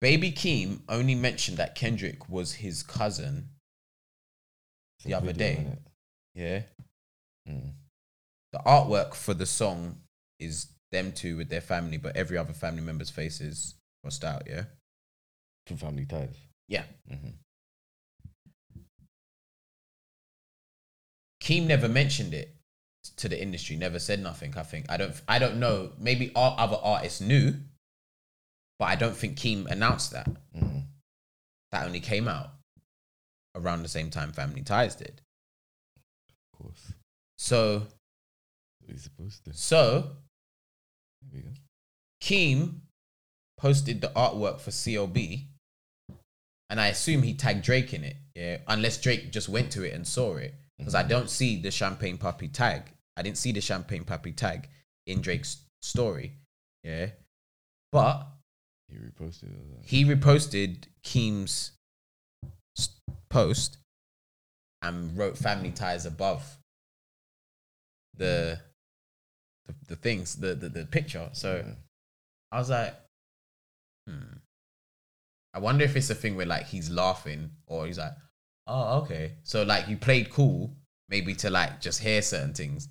Baby 0.00 0.32
Keem 0.32 0.80
only 0.88 1.14
mentioned 1.14 1.58
that 1.58 1.74
Kendrick 1.74 2.28
was 2.28 2.54
his 2.54 2.82
cousin, 2.82 3.48
it's 4.98 5.06
the 5.06 5.14
other 5.14 5.32
day. 5.32 5.66
yeah. 6.34 6.62
Mm. 7.48 7.72
the 8.52 8.60
artwork 8.64 9.14
for 9.14 9.34
the 9.34 9.46
song 9.46 9.96
is 10.38 10.68
them 10.92 11.10
two 11.12 11.36
with 11.36 11.48
their 11.48 11.60
family, 11.60 11.96
but 11.96 12.16
every 12.16 12.38
other 12.38 12.52
family 12.52 12.82
member's 12.82 13.10
face 13.10 13.40
is 13.40 13.74
crossed 14.02 14.24
out. 14.24 14.44
Yeah, 14.46 14.64
From 15.66 15.76
family 15.78 16.06
ties. 16.06 16.36
yeah. 16.68 16.84
hmm 17.08 17.30
Keem 21.42 21.66
never 21.66 21.88
mentioned 21.88 22.34
it 22.34 22.54
to 23.16 23.28
the 23.28 23.40
industry. 23.42 23.74
Never 23.76 23.98
said 23.98 24.20
nothing. 24.20 24.54
I 24.56 24.62
think 24.62 24.86
I 24.88 24.96
don't. 24.96 25.20
I 25.26 25.38
don't 25.40 25.56
know. 25.58 25.90
Maybe 25.98 26.30
our 26.36 26.54
other 26.56 26.76
artists 26.80 27.20
knew, 27.20 27.54
but 28.78 28.84
I 28.84 28.94
don't 28.94 29.16
think 29.16 29.36
Keem 29.36 29.66
announced 29.66 30.12
that. 30.12 30.28
hmm 30.56 30.78
That 31.72 31.84
only 31.86 31.98
came 32.00 32.28
out 32.28 32.50
around 33.56 33.82
the 33.82 33.88
same 33.88 34.08
time 34.10 34.32
Family 34.32 34.62
Ties 34.62 34.94
did. 34.94 35.20
Of 36.28 36.58
course. 36.60 36.92
So, 37.38 37.86
are 38.88 38.96
supposed 38.96 39.44
to? 39.46 39.52
so 39.52 40.12
There 41.30 41.40
we 41.40 41.40
go. 41.42 41.50
Keem 42.22 42.80
posted 43.58 44.00
the 44.00 44.08
artwork 44.08 44.60
for 44.60 44.70
CLB 44.70 45.46
and 46.72 46.80
I 46.80 46.86
assume 46.86 47.22
he 47.22 47.34
tagged 47.34 47.62
Drake 47.62 47.92
in 47.92 48.02
it. 48.02 48.16
Yeah, 48.34 48.56
unless 48.66 48.98
Drake 48.98 49.30
just 49.30 49.50
went 49.50 49.70
to 49.72 49.82
it 49.82 49.92
and 49.92 50.08
saw 50.08 50.36
it, 50.36 50.54
because 50.78 50.94
I 50.94 51.00
mm-hmm. 51.00 51.10
don't 51.10 51.28
see 51.28 51.60
the 51.60 51.70
Champagne 51.70 52.16
Papi 52.16 52.50
tag. 52.50 52.84
I 53.14 53.20
didn't 53.20 53.36
see 53.36 53.52
the 53.52 53.60
Champagne 53.60 54.04
Papi 54.04 54.34
tag 54.34 54.70
in 55.06 55.20
Drake's 55.20 55.58
story. 55.82 56.32
Yeah, 56.82 57.10
but 57.92 58.26
He 58.88 58.96
reposted 58.96 59.50
he 59.84 60.04
reposted 60.06 60.84
Keem's 61.04 61.72
post 63.28 63.76
and 64.80 65.14
wrote 65.14 65.36
family 65.36 65.72
ties 65.72 66.06
above 66.06 66.56
the 68.16 68.58
the, 69.66 69.74
the 69.88 69.96
things 69.96 70.36
the, 70.36 70.54
the 70.54 70.68
the 70.68 70.84
picture 70.86 71.28
so 71.32 71.62
Yeah. 71.64 71.74
i 72.50 72.58
was 72.58 72.70
like 72.70 72.94
hmm 74.08 74.36
i 75.54 75.58
wonder 75.58 75.84
if 75.84 75.96
it's 75.96 76.10
a 76.10 76.14
thing 76.14 76.36
where 76.36 76.46
like 76.46 76.66
he's 76.66 76.90
laughing 76.90 77.50
or 77.66 77.86
he's 77.86 77.98
like 77.98 78.12
oh 78.66 79.00
okay 79.02 79.32
so 79.42 79.62
like 79.62 79.88
you 79.88 79.96
played 79.96 80.30
cool 80.30 80.74
maybe 81.08 81.34
to 81.34 81.50
like 81.50 81.80
just 81.80 82.00
hear 82.00 82.22
certain 82.22 82.54
things 82.54 82.88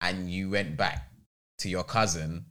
and 0.00 0.30
you 0.30 0.50
went 0.50 0.76
back 0.76 1.10
to 1.58 1.68
your 1.68 1.84
cousin 1.84 2.46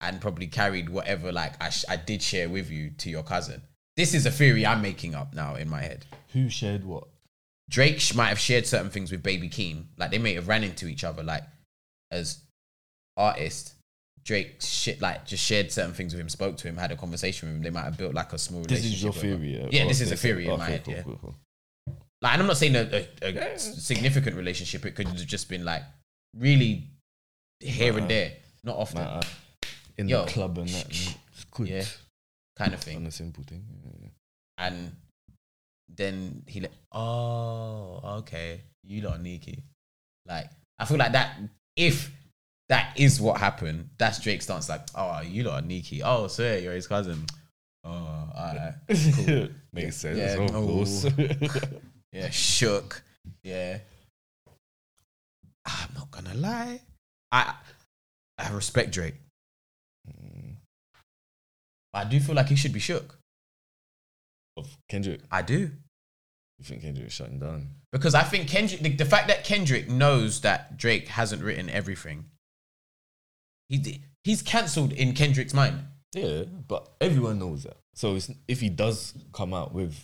and 0.00 0.20
probably 0.20 0.46
carried 0.46 0.88
whatever 0.88 1.32
like 1.32 1.60
I, 1.62 1.70
sh- 1.70 1.84
I 1.88 1.96
did 1.96 2.22
share 2.22 2.48
with 2.48 2.70
you 2.70 2.90
to 2.98 3.10
your 3.10 3.24
cousin. 3.24 3.60
This 3.96 4.14
is 4.14 4.26
a 4.26 4.30
theory 4.30 4.64
I'm 4.64 4.80
making 4.80 5.16
up 5.16 5.34
now 5.34 5.56
in 5.56 5.68
my 5.68 5.82
head. 5.82 6.06
Who 6.32 6.48
shared 6.48 6.84
what? 6.84 7.08
Drake 7.68 8.00
might 8.14 8.28
have 8.28 8.38
shared 8.38 8.64
certain 8.64 8.90
things 8.90 9.10
with 9.10 9.24
Baby 9.24 9.48
Keem, 9.50 9.86
like 9.96 10.12
they 10.12 10.18
may 10.18 10.34
have 10.34 10.46
ran 10.46 10.62
into 10.62 10.86
each 10.86 11.02
other, 11.02 11.24
like 11.24 11.42
as 12.12 12.38
artists. 13.18 13.74
Drake 14.24 14.56
shit 14.60 15.00
like 15.00 15.24
just 15.24 15.42
shared 15.42 15.72
certain 15.72 15.94
things 15.94 16.12
with 16.12 16.20
him, 16.20 16.28
spoke 16.28 16.58
to 16.58 16.68
him, 16.68 16.76
had 16.76 16.92
a 16.92 16.96
conversation 16.96 17.48
with 17.48 17.56
him. 17.56 17.62
They 17.62 17.70
might 17.70 17.84
have 17.84 17.96
built 17.96 18.12
like 18.12 18.32
a 18.34 18.38
small. 18.38 18.60
Relationship. 18.60 18.84
This 18.84 18.94
is 18.94 19.02
your 19.02 19.12
theory. 19.12 19.56
Yeah, 19.56 19.68
yeah 19.70 19.88
this 19.88 20.02
is 20.02 20.12
a 20.12 20.16
theory 20.16 20.46
in 20.46 20.58
my 20.58 20.66
head. 20.66 20.84
cool, 20.84 20.94
yeah, 20.94 21.02
cool, 21.02 21.18
cool. 21.20 21.34
like, 22.20 22.34
and 22.34 22.42
I'm 22.42 22.46
not 22.46 22.58
saying 22.58 22.76
a, 22.76 23.06
a, 23.22 23.54
a 23.54 23.58
significant 23.58 24.36
relationship. 24.36 24.84
It 24.84 24.94
could 24.94 25.08
have 25.08 25.16
just 25.16 25.48
been 25.48 25.64
like 25.64 25.82
really 26.36 26.90
here 27.60 27.96
and 27.96 28.08
there, 28.08 28.32
not 28.64 28.76
often, 28.76 29.02
Nah, 29.02 29.22
in 29.96 30.08
Yo. 30.08 30.24
the 30.24 30.30
club 30.30 30.58
and 30.58 30.68
that. 30.68 31.16
Yeah. 31.58 31.84
kind 32.56 32.74
of 32.74 32.80
thing. 32.80 32.96
On 32.98 33.06
a 33.06 33.10
simple 33.10 33.44
thing. 33.44 33.64
Yeah, 33.82 33.92
yeah. 34.02 34.08
and 34.58 34.92
then 35.88 36.42
he 36.46 36.60
like, 36.60 36.72
oh, 36.92 38.00
okay, 38.18 38.60
you 38.84 39.02
lot 39.02 39.16
are 39.16 39.22
Nikki. 39.22 39.62
Like, 40.26 40.50
I 40.78 40.84
feel 40.84 40.98
like 40.98 41.12
that 41.12 41.38
if 41.76 42.10
that 42.68 42.98
is 42.98 43.20
what 43.20 43.38
happened, 43.38 43.88
that's 43.98 44.20
Drake's 44.20 44.44
stance. 44.44 44.68
Like, 44.68 44.82
oh, 44.94 45.20
you 45.22 45.44
lot 45.44 45.62
are 45.62 45.66
Nikki. 45.66 46.02
Oh, 46.02 46.26
so 46.26 46.42
yeah, 46.42 46.56
you're 46.56 46.74
his 46.74 46.86
cousin. 46.86 47.24
Oh, 47.84 48.28
alright. 48.36 48.74
Cool. 49.24 49.48
Makes 49.72 49.96
sense. 49.96 50.18
Yeah, 50.18 50.34
of 50.34 50.52
course. 50.52 51.06
Yeah, 52.12 52.30
shook. 52.30 53.02
Yeah. 53.42 53.78
I'm 55.66 55.90
not 55.94 56.10
gonna 56.10 56.34
lie. 56.34 56.80
I 57.30 57.54
I 58.38 58.50
respect 58.50 58.92
Drake. 58.92 59.16
Mm. 60.08 60.54
But 61.92 62.06
I 62.06 62.08
do 62.08 62.18
feel 62.18 62.34
like 62.34 62.48
he 62.48 62.56
should 62.56 62.72
be 62.72 62.80
shook. 62.80 63.18
of 64.56 64.74
Kendrick, 64.88 65.20
I 65.30 65.42
do. 65.42 65.58
you 65.58 66.64
think 66.64 66.80
Kendrick 66.82 67.08
is 67.08 67.12
shutting 67.12 67.38
down? 67.38 67.68
Because 67.92 68.14
I 68.14 68.22
think 68.22 68.48
Kendrick, 68.48 68.80
the, 68.80 68.90
the 68.90 69.04
fact 69.04 69.28
that 69.28 69.44
Kendrick 69.44 69.88
knows 69.88 70.40
that 70.40 70.76
Drake 70.78 71.08
hasn't 71.08 71.42
written 71.42 71.68
everything, 71.68 72.24
he 73.68 74.02
he's 74.24 74.42
cancelled 74.42 74.92
in 74.92 75.14
Kendrick's 75.14 75.54
mind. 75.54 75.78
Yeah, 76.14 76.44
but 76.66 76.88
everyone 77.00 77.38
knows 77.38 77.64
that. 77.64 77.76
So 77.94 78.14
it's, 78.16 78.30
if 78.46 78.60
he 78.60 78.68
does 78.68 79.14
come 79.32 79.52
out 79.52 79.74
with 79.74 79.94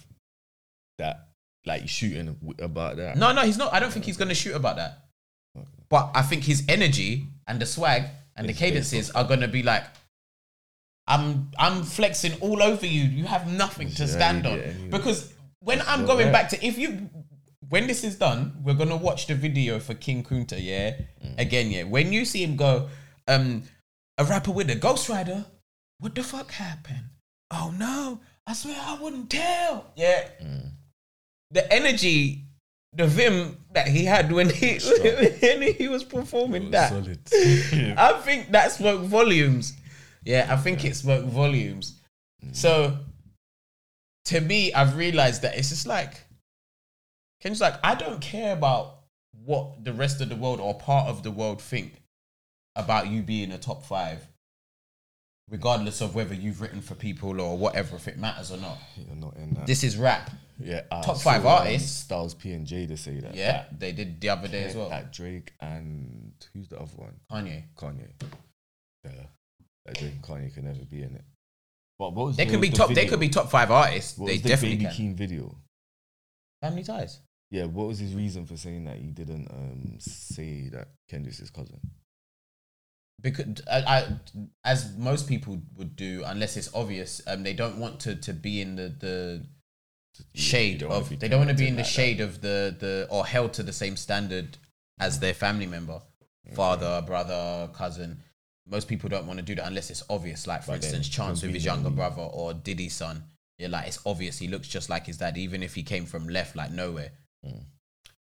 that, 0.98 1.28
like 1.64 1.88
shooting 1.88 2.36
about 2.58 2.96
that, 2.96 3.16
No, 3.16 3.32
no, 3.32 3.42
he's 3.42 3.56
not. 3.56 3.72
I 3.72 3.80
don't 3.80 3.92
think 3.92 4.04
he's 4.04 4.16
going 4.16 4.28
to 4.28 4.34
shoot 4.34 4.54
about 4.54 4.76
that. 4.76 4.98
Okay. 5.56 5.66
But 5.88 6.10
I 6.14 6.22
think 6.22 6.44
his 6.44 6.64
energy 6.68 7.26
and 7.46 7.60
the 7.60 7.66
swag 7.66 8.04
and 8.36 8.46
the 8.46 8.50
It's 8.50 8.60
based 8.60 8.72
cadences 8.72 9.10
are 9.12 9.24
going 9.24 9.40
to 9.40 9.48
be 9.48 9.62
like, 9.62 9.84
I'm 11.06 11.50
I'm 11.58 11.82
flexing 11.82 12.34
all 12.40 12.62
over 12.62 12.86
you. 12.86 13.02
You 13.04 13.24
have 13.24 13.50
nothing 13.52 13.90
to 13.90 14.08
stand 14.08 14.44
yeah, 14.44 14.50
on 14.50 14.58
yeah. 14.58 14.72
because 14.90 15.32
when 15.60 15.82
I'm 15.86 16.06
going 16.06 16.26
right. 16.26 16.32
back 16.32 16.48
to 16.50 16.66
if 16.66 16.78
you 16.78 17.10
when 17.68 17.86
this 17.86 18.04
is 18.04 18.16
done, 18.16 18.56
we're 18.62 18.74
gonna 18.74 18.96
watch 18.96 19.26
the 19.26 19.34
video 19.34 19.78
for 19.80 19.94
King 19.94 20.22
Kunta. 20.24 20.58
Yeah, 20.62 20.96
Mm. 21.24 21.38
again. 21.38 21.70
Yeah, 21.70 21.82
when 21.84 22.12
you 22.12 22.24
see 22.24 22.42
him 22.42 22.56
go, 22.56 22.88
um, 23.28 23.62
a 24.18 24.24
rapper 24.24 24.50
with 24.52 24.70
a 24.70 24.74
Ghost 24.74 25.08
Rider. 25.08 25.44
What 25.98 26.14
the 26.14 26.22
fuck 26.22 26.50
happened? 26.50 27.04
Oh 27.50 27.72
no! 27.76 28.20
I 28.46 28.52
swear 28.52 28.76
I 28.80 28.98
wouldn't 29.00 29.30
tell. 29.30 29.92
Yeah, 29.96 30.28
Mm. 30.42 30.70
the 31.50 31.72
energy, 31.72 32.44
the 32.92 33.06
vim 33.06 33.58
that 33.72 33.88
he 33.88 34.04
had 34.04 34.30
when 34.32 34.50
he 34.50 34.78
when 35.40 35.74
he 35.74 35.88
was 35.88 36.04
performing 36.04 36.70
that. 36.72 36.90
solid. 36.90 37.20
I 37.98 38.20
think 38.24 38.50
that 38.52 38.72
spoke 38.72 39.02
volumes. 39.02 39.74
Yeah, 40.24 40.46
I 40.50 40.56
think 40.56 40.84
it 40.84 40.96
spoke 40.96 41.24
volumes. 41.26 42.00
So, 42.52 42.98
to 44.26 44.40
me, 44.40 44.72
I've 44.72 44.96
realized 44.96 45.42
that 45.42 45.56
it's 45.56 45.68
just 45.70 45.86
like, 45.86 46.22
Ken's 47.40 47.60
like, 47.60 47.74
I 47.82 47.94
don't 47.94 48.20
care 48.20 48.52
about 48.54 49.00
what 49.44 49.84
the 49.84 49.92
rest 49.92 50.20
of 50.20 50.28
the 50.30 50.36
world 50.36 50.60
or 50.60 50.74
part 50.78 51.08
of 51.08 51.22
the 51.22 51.30
world 51.30 51.60
think 51.60 52.00
about 52.76 53.08
you 53.08 53.22
being 53.22 53.52
a 53.52 53.58
top 53.58 53.84
five, 53.84 54.26
regardless 55.50 56.00
of 56.00 56.14
whether 56.14 56.34
you've 56.34 56.60
written 56.60 56.80
for 56.80 56.94
people 56.94 57.40
or 57.40 57.56
whatever, 57.56 57.96
if 57.96 58.08
it 58.08 58.18
matters 58.18 58.50
or 58.50 58.56
not. 58.58 58.78
You're 58.96 59.16
not 59.16 59.36
in 59.36 59.54
that. 59.54 59.66
This 59.66 59.84
is 59.84 59.96
rap. 59.96 60.30
yeah, 60.58 60.82
I 60.90 61.02
top 61.02 61.18
five 61.18 61.42
um, 61.46 61.52
artists. 61.52 61.90
Styles 61.90 62.34
P 62.34 62.52
and 62.52 62.66
J 62.66 62.86
to 62.86 62.96
say 62.96 63.20
that. 63.20 63.34
Yeah, 63.34 63.64
they 63.76 63.92
did 63.92 64.20
the 64.20 64.28
other 64.30 64.48
day 64.48 64.64
as 64.64 64.74
well. 64.74 64.88
that 64.90 65.12
Drake 65.12 65.52
and 65.60 66.32
who's 66.52 66.68
the 66.68 66.76
other 66.78 66.96
one? 66.96 67.14
Kanye. 67.30 67.64
Kanye. 67.76 68.08
Yeah, 69.04 69.10
that 69.86 69.98
Drake 69.98 70.12
and 70.12 70.22
Kanye 70.22 70.54
can 70.54 70.64
never 70.64 70.84
be 70.84 71.02
in 71.02 71.14
it. 71.14 71.24
But 71.98 72.14
what 72.14 72.26
was 72.26 72.36
They 72.36 72.44
what 72.44 72.52
could 72.52 72.60
be 72.60 72.68
the 72.70 72.76
top. 72.76 72.90
They 72.90 73.06
could 73.06 73.20
be 73.20 73.28
top 73.28 73.50
five 73.50 73.70
artists. 73.70 74.18
What 74.18 74.26
they 74.26 74.34
was 74.34 74.42
the 74.42 74.48
definitely 74.48 74.78
Baby 74.78 74.96
can. 74.96 75.14
Keem 75.14 75.16
video? 75.16 75.56
Family 76.62 76.82
ties. 76.82 77.20
Yeah, 77.50 77.66
what 77.66 77.86
was 77.86 77.98
his 77.98 78.14
reason 78.14 78.46
for 78.46 78.56
saying 78.56 78.84
that 78.86 78.96
he 78.96 79.10
didn't 79.10 79.48
um, 79.50 79.96
say 80.00 80.70
that 80.72 80.88
Kendrick's 81.08 81.38
his 81.38 81.50
cousin? 81.50 81.78
Because 83.24 83.62
I, 83.68 83.78
I, 83.78 84.06
as 84.64 84.94
most 84.98 85.26
people 85.26 85.58
would 85.76 85.96
do, 85.96 86.22
unless 86.26 86.58
it's 86.58 86.72
obvious, 86.74 87.22
um, 87.26 87.42
they 87.42 87.54
don't 87.54 87.78
want 87.78 87.98
to 88.00 88.14
to 88.14 88.34
be 88.34 88.60
in 88.60 88.76
the 88.76 88.94
the 89.00 89.46
shade 90.34 90.82
of. 90.82 91.08
They 91.18 91.26
don't 91.28 91.40
want 91.40 91.50
to 91.50 91.56
be 91.56 91.66
in 91.66 91.74
the 91.74 91.78
like 91.78 91.86
that. 91.86 91.90
shade 91.90 92.20
of 92.20 92.42
the 92.42 92.76
the 92.78 93.08
or 93.10 93.24
held 93.26 93.54
to 93.54 93.62
the 93.62 93.72
same 93.72 93.96
standard 93.96 94.58
as 95.00 95.18
their 95.20 95.32
family 95.32 95.66
member, 95.66 96.02
father, 96.52 97.02
brother, 97.04 97.70
cousin. 97.72 98.22
Most 98.66 98.88
people 98.88 99.08
don't 99.08 99.26
want 99.26 99.38
to 99.38 99.44
do 99.44 99.54
that 99.54 99.66
unless 99.66 99.90
it's 99.90 100.04
obvious. 100.10 100.46
Like 100.46 100.62
for 100.62 100.72
But 100.72 100.84
instance, 100.84 101.08
Chance 101.08 101.42
with 101.42 101.54
his 101.54 101.64
younger 101.64 101.90
brother 101.90 102.22
or 102.22 102.52
Diddy's 102.52 102.94
son. 102.94 103.24
Yeah, 103.58 103.68
like 103.68 103.86
it's 103.86 104.00
obvious 104.04 104.38
he 104.38 104.48
looks 104.48 104.68
just 104.68 104.90
like 104.90 105.06
his 105.06 105.16
dad, 105.16 105.38
even 105.38 105.62
if 105.62 105.74
he 105.74 105.82
came 105.82 106.04
from 106.04 106.28
left, 106.28 106.56
like 106.56 106.72
nowhere. 106.72 107.12
Mm. 107.46 107.64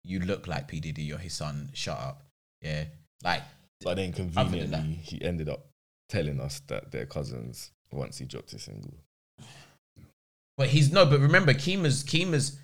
You 0.04 0.20
look 0.20 0.46
like 0.48 0.68
P 0.68 0.80
Diddy. 0.80 1.02
You're 1.04 1.18
his 1.18 1.34
son. 1.34 1.70
Shut 1.74 1.98
up. 1.98 2.24
Yeah, 2.62 2.86
like 3.24 3.42
But 3.84 3.96
then 3.96 4.14
conveniently, 4.14 5.00
he 5.04 5.22
ended 5.24 5.50
up 5.50 5.66
telling 6.10 6.40
us 6.40 6.62
that 6.68 6.92
they're 6.92 7.06
cousins 7.06 7.72
once 7.92 8.18
he 8.18 8.26
dropped 8.26 8.52
his 8.52 8.64
single. 8.64 8.94
But 10.58 10.68
he's 10.70 10.92
no, 10.92 11.06
but 11.06 11.20
remember, 11.20 11.54
Kima's 11.54 12.04
Kima's. 12.04 12.58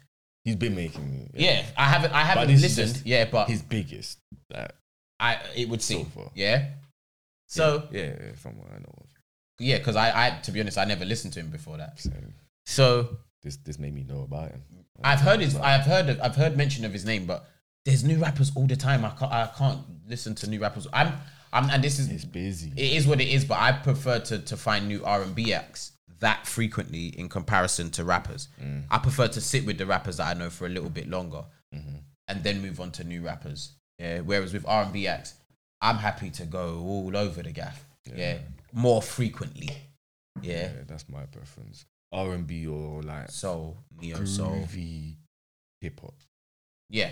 He's 0.44 0.56
been 0.56 0.76
making 0.76 1.10
me. 1.10 1.30
Yeah, 1.34 1.66
I 1.76 1.86
haven't, 1.86 2.14
I 2.14 2.22
haven't 2.24 2.48
this 2.48 2.64
is 2.64 2.78
listened. 2.78 2.94
just 2.96 3.06
Yeah, 3.06 3.26
but 3.26 3.50
his 3.50 3.62
biggest. 3.62 4.20
That 4.50 4.76
I 5.20 5.40
it 5.56 5.68
would 5.68 5.82
seem. 5.82 6.06
far. 6.06 6.32
Yeah. 6.36 6.70
So 7.48 7.88
yeah, 7.92 8.14
yeah, 8.22 8.32
from 8.36 8.58
what 8.58 8.68
I 8.72 8.78
know 8.78 8.94
of. 8.98 9.06
yeah, 9.60 9.78
because 9.78 9.96
I, 9.96 10.28
I 10.28 10.40
to 10.42 10.52
be 10.52 10.62
honest, 10.62 10.78
I 10.78 10.86
never 10.86 11.06
listened 11.06 11.34
to 11.34 11.40
him 11.40 11.50
before 11.50 11.78
that. 11.78 12.00
So 12.00 12.12
So 12.66 13.18
this 13.42 13.58
this 13.58 13.80
made 13.80 13.94
me 13.94 14.04
know 14.04 14.22
about 14.22 14.52
him. 14.52 14.62
I've 15.04 15.22
heard 15.22 15.42
his, 15.42 15.56
I've 15.56 15.86
heard, 15.86 16.10
of, 16.10 16.20
I've 16.22 16.36
heard 16.36 16.58
mention 16.58 16.84
of 16.84 16.92
his 16.92 17.06
name, 17.06 17.26
but 17.26 17.48
there's 17.88 18.04
new 18.04 18.18
rappers 18.20 18.52
all 18.56 18.68
the 18.68 18.76
time. 18.76 19.06
I 19.06 19.10
can't, 19.12 19.32
I 19.32 19.50
can't 19.58 19.80
listen 20.08 20.36
to 20.36 20.50
new 20.50 20.60
rappers. 20.62 20.86
I'm, 20.94 21.14
I'm, 21.54 21.70
and 21.70 21.82
this 21.84 21.98
is 22.00 22.08
He's 22.10 22.26
busy. 22.26 22.72
it 22.76 22.94
is 22.98 23.08
what 23.08 23.22
it 23.22 23.30
is. 23.30 23.46
But 23.46 23.60
I 23.60 23.72
prefer 23.72 24.20
to 24.20 24.40
to 24.40 24.58
find 24.58 24.88
new 24.88 25.04
R 25.06 25.22
and 25.24 25.34
B 25.34 25.54
acts 25.54 25.94
that 26.20 26.46
frequently 26.46 27.08
in 27.18 27.30
comparison 27.30 27.90
to 27.92 28.04
rappers. 28.04 28.50
Mm. 28.62 28.84
I 28.92 28.98
prefer 28.98 29.28
to 29.30 29.40
sit 29.42 29.66
with 29.66 29.78
the 29.78 29.86
rappers 29.86 30.18
that 30.18 30.28
I 30.36 30.38
know 30.40 30.50
for 30.50 30.66
a 30.66 30.70
little 30.70 30.90
bit 30.90 31.08
longer. 31.10 31.44
Mhm. 31.76 32.02
and 32.30 32.44
then 32.44 32.62
move 32.62 32.80
on 32.82 32.92
to 32.92 33.04
new 33.06 33.22
rappers. 33.22 33.72
Yeah. 34.00 34.20
Whereas 34.20 34.52
with 34.54 34.66
R 34.68 34.84
and 34.84 34.92
B 34.94 35.08
acts, 35.08 35.34
I'm 35.82 35.96
happy 35.98 36.30
to 36.32 36.46
go 36.46 36.80
all 36.82 37.16
over 37.16 37.42
the 37.44 37.52
gaff. 37.52 37.86
Yeah. 38.14 38.40
More 38.74 39.02
frequently. 39.02 39.70
Yeah. 40.42 40.64
Yeah, 40.64 40.84
that's 40.88 41.08
my 41.10 41.26
preference. 41.26 41.86
R 42.12 42.34
and 42.34 42.46
B 42.48 42.68
or 42.68 43.02
like 43.04 43.30
Soul, 43.32 43.78
neo 44.02 44.26
soul. 44.26 44.66
hip 45.82 46.00
hop. 46.02 46.16
Yeah. 46.90 47.12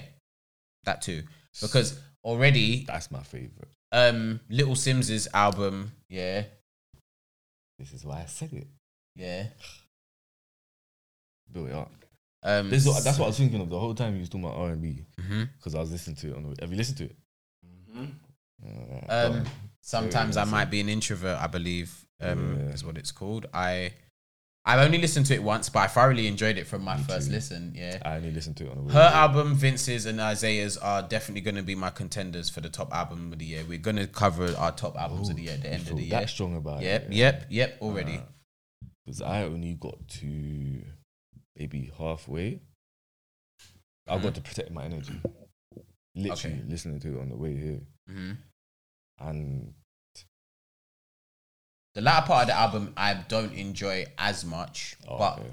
That 0.86 1.02
too. 1.02 1.24
Because 1.62 2.00
already, 2.24 2.86
That's 2.86 3.12
my 3.12 3.24
favorite. 3.24 3.70
um, 3.92 4.40
Little 4.50 4.76
Simz's 4.76 5.28
album, 5.34 5.92
yeah, 6.10 6.44
This 7.80 7.94
is 7.94 8.06
why 8.06 8.22
I 8.22 8.26
said 8.26 8.54
it. 8.54 8.68
yeah. 9.16 9.48
built 11.52 11.70
it 11.70 11.74
up. 11.74 11.92
Um, 12.44 12.70
This 12.70 12.86
is 12.86 12.94
what, 12.94 13.04
that's 13.04 13.18
what 13.18 13.26
I 13.26 13.30
was 13.30 13.38
thinking 13.38 13.62
of 13.62 13.70
the 13.70 13.80
whole 13.80 13.96
time 13.96 14.14
you 14.14 14.20
was 14.20 14.30
talking 14.30 14.46
about 14.46 14.58
R 14.58 14.70
and 14.70 14.82
B 14.82 15.04
mhm. 15.20 15.50
because 15.58 15.74
I 15.76 15.80
was 15.80 15.92
listening 15.92 16.16
to 16.18 16.32
it 16.32 16.36
on 16.36 16.44
the. 16.44 16.56
Have 16.62 16.72
you 16.72 16.78
listened 16.78 16.98
to 17.00 17.06
it? 17.06 17.16
Mm-hmm. 17.66 18.06
Alright, 18.68 19.10
Um, 19.10 19.46
sometimes 19.82 20.38
I 20.38 20.44
might 20.46 20.70
be 20.70 20.80
an 20.80 20.90
introvert. 20.90 21.40
I 21.42 21.48
believe 21.48 22.06
um, 22.22 22.58
Yeah. 22.60 22.74
is 22.74 22.84
what 22.84 22.98
it's 22.98 23.12
called. 23.12 23.48
I 23.54 23.94
I've 24.68 24.80
only 24.80 24.98
listened 24.98 25.28
to 25.28 25.36
it 25.36 25.44
once, 25.44 25.70
but 25.70 25.80
I 25.82 25.88
thoroughly 25.88 26.26
enjoyed 26.26 26.58
it 26.58 26.66
from 26.66 26.84
my 26.84 26.98
Me 26.98 27.04
first 27.04 27.28
too. 27.28 27.34
listen. 27.34 27.74
Yeah. 27.76 28.00
I 28.04 28.16
only 28.16 28.32
listened 28.32 28.58
to 28.58 28.66
it 28.66 28.72
on 28.72 28.78
the 28.78 28.84
way. 28.84 28.94
Her 28.94 29.12
album, 29.14 29.54
Vince's 29.54 30.08
and 30.08 30.20
Isaiah's 30.20 30.76
are 30.78 31.04
definitely 31.04 31.42
going 31.42 31.56
to 31.56 31.62
be 31.62 31.76
my 31.76 31.92
contenders 31.92 32.50
for 32.50 32.62
the 32.62 32.70
top 32.70 32.92
album 32.92 33.32
of 33.32 33.38
the 33.38 33.46
year. 33.46 33.64
We're 33.68 33.78
going 33.78 33.98
to 33.98 34.08
cover 34.08 34.56
our 34.58 34.72
top 34.72 34.98
albums 34.98 35.30
of 35.30 35.36
the 35.36 35.44
year 35.44 35.54
at 35.54 35.62
the 35.62 35.72
end 35.72 35.88
of 35.88 35.96
the 35.98 36.10
that 36.10 36.20
year. 36.22 36.28
strong 36.28 36.56
about 36.58 36.82
Yep, 36.82 37.04
it. 37.06 37.14
yep, 37.14 37.42
yep. 37.42 37.70
Yep. 37.70 37.82
Already. 37.82 38.20
Because 39.06 39.22
I 39.22 39.44
only 39.44 39.76
got 39.76 40.08
to 40.08 40.82
maybe 41.56 41.92
halfway. 41.98 42.60
I 44.08 44.18
Mhm. 44.18 44.24
got 44.24 44.36
to 44.36 44.42
protect 44.42 44.72
my 44.72 44.84
energy. 44.86 45.14
Literally 46.16 46.56
Okay. 46.56 46.64
listening 46.68 47.00
to 47.02 47.18
it 47.18 47.22
on 47.22 47.30
the 47.30 47.38
way 47.38 47.56
here. 47.56 47.82
hmm 48.08 48.32
And 49.20 49.74
The 51.96 52.02
latter 52.02 52.28
part 52.28 52.42
of 52.44 52.48
the 52.48 52.58
album, 52.58 52.94
I 52.98 53.14
don't 53.14 53.54
enjoy 53.54 54.06
as 54.18 54.44
much, 54.44 54.98
oh, 55.08 55.18
but 55.18 55.40
okay. 55.40 55.48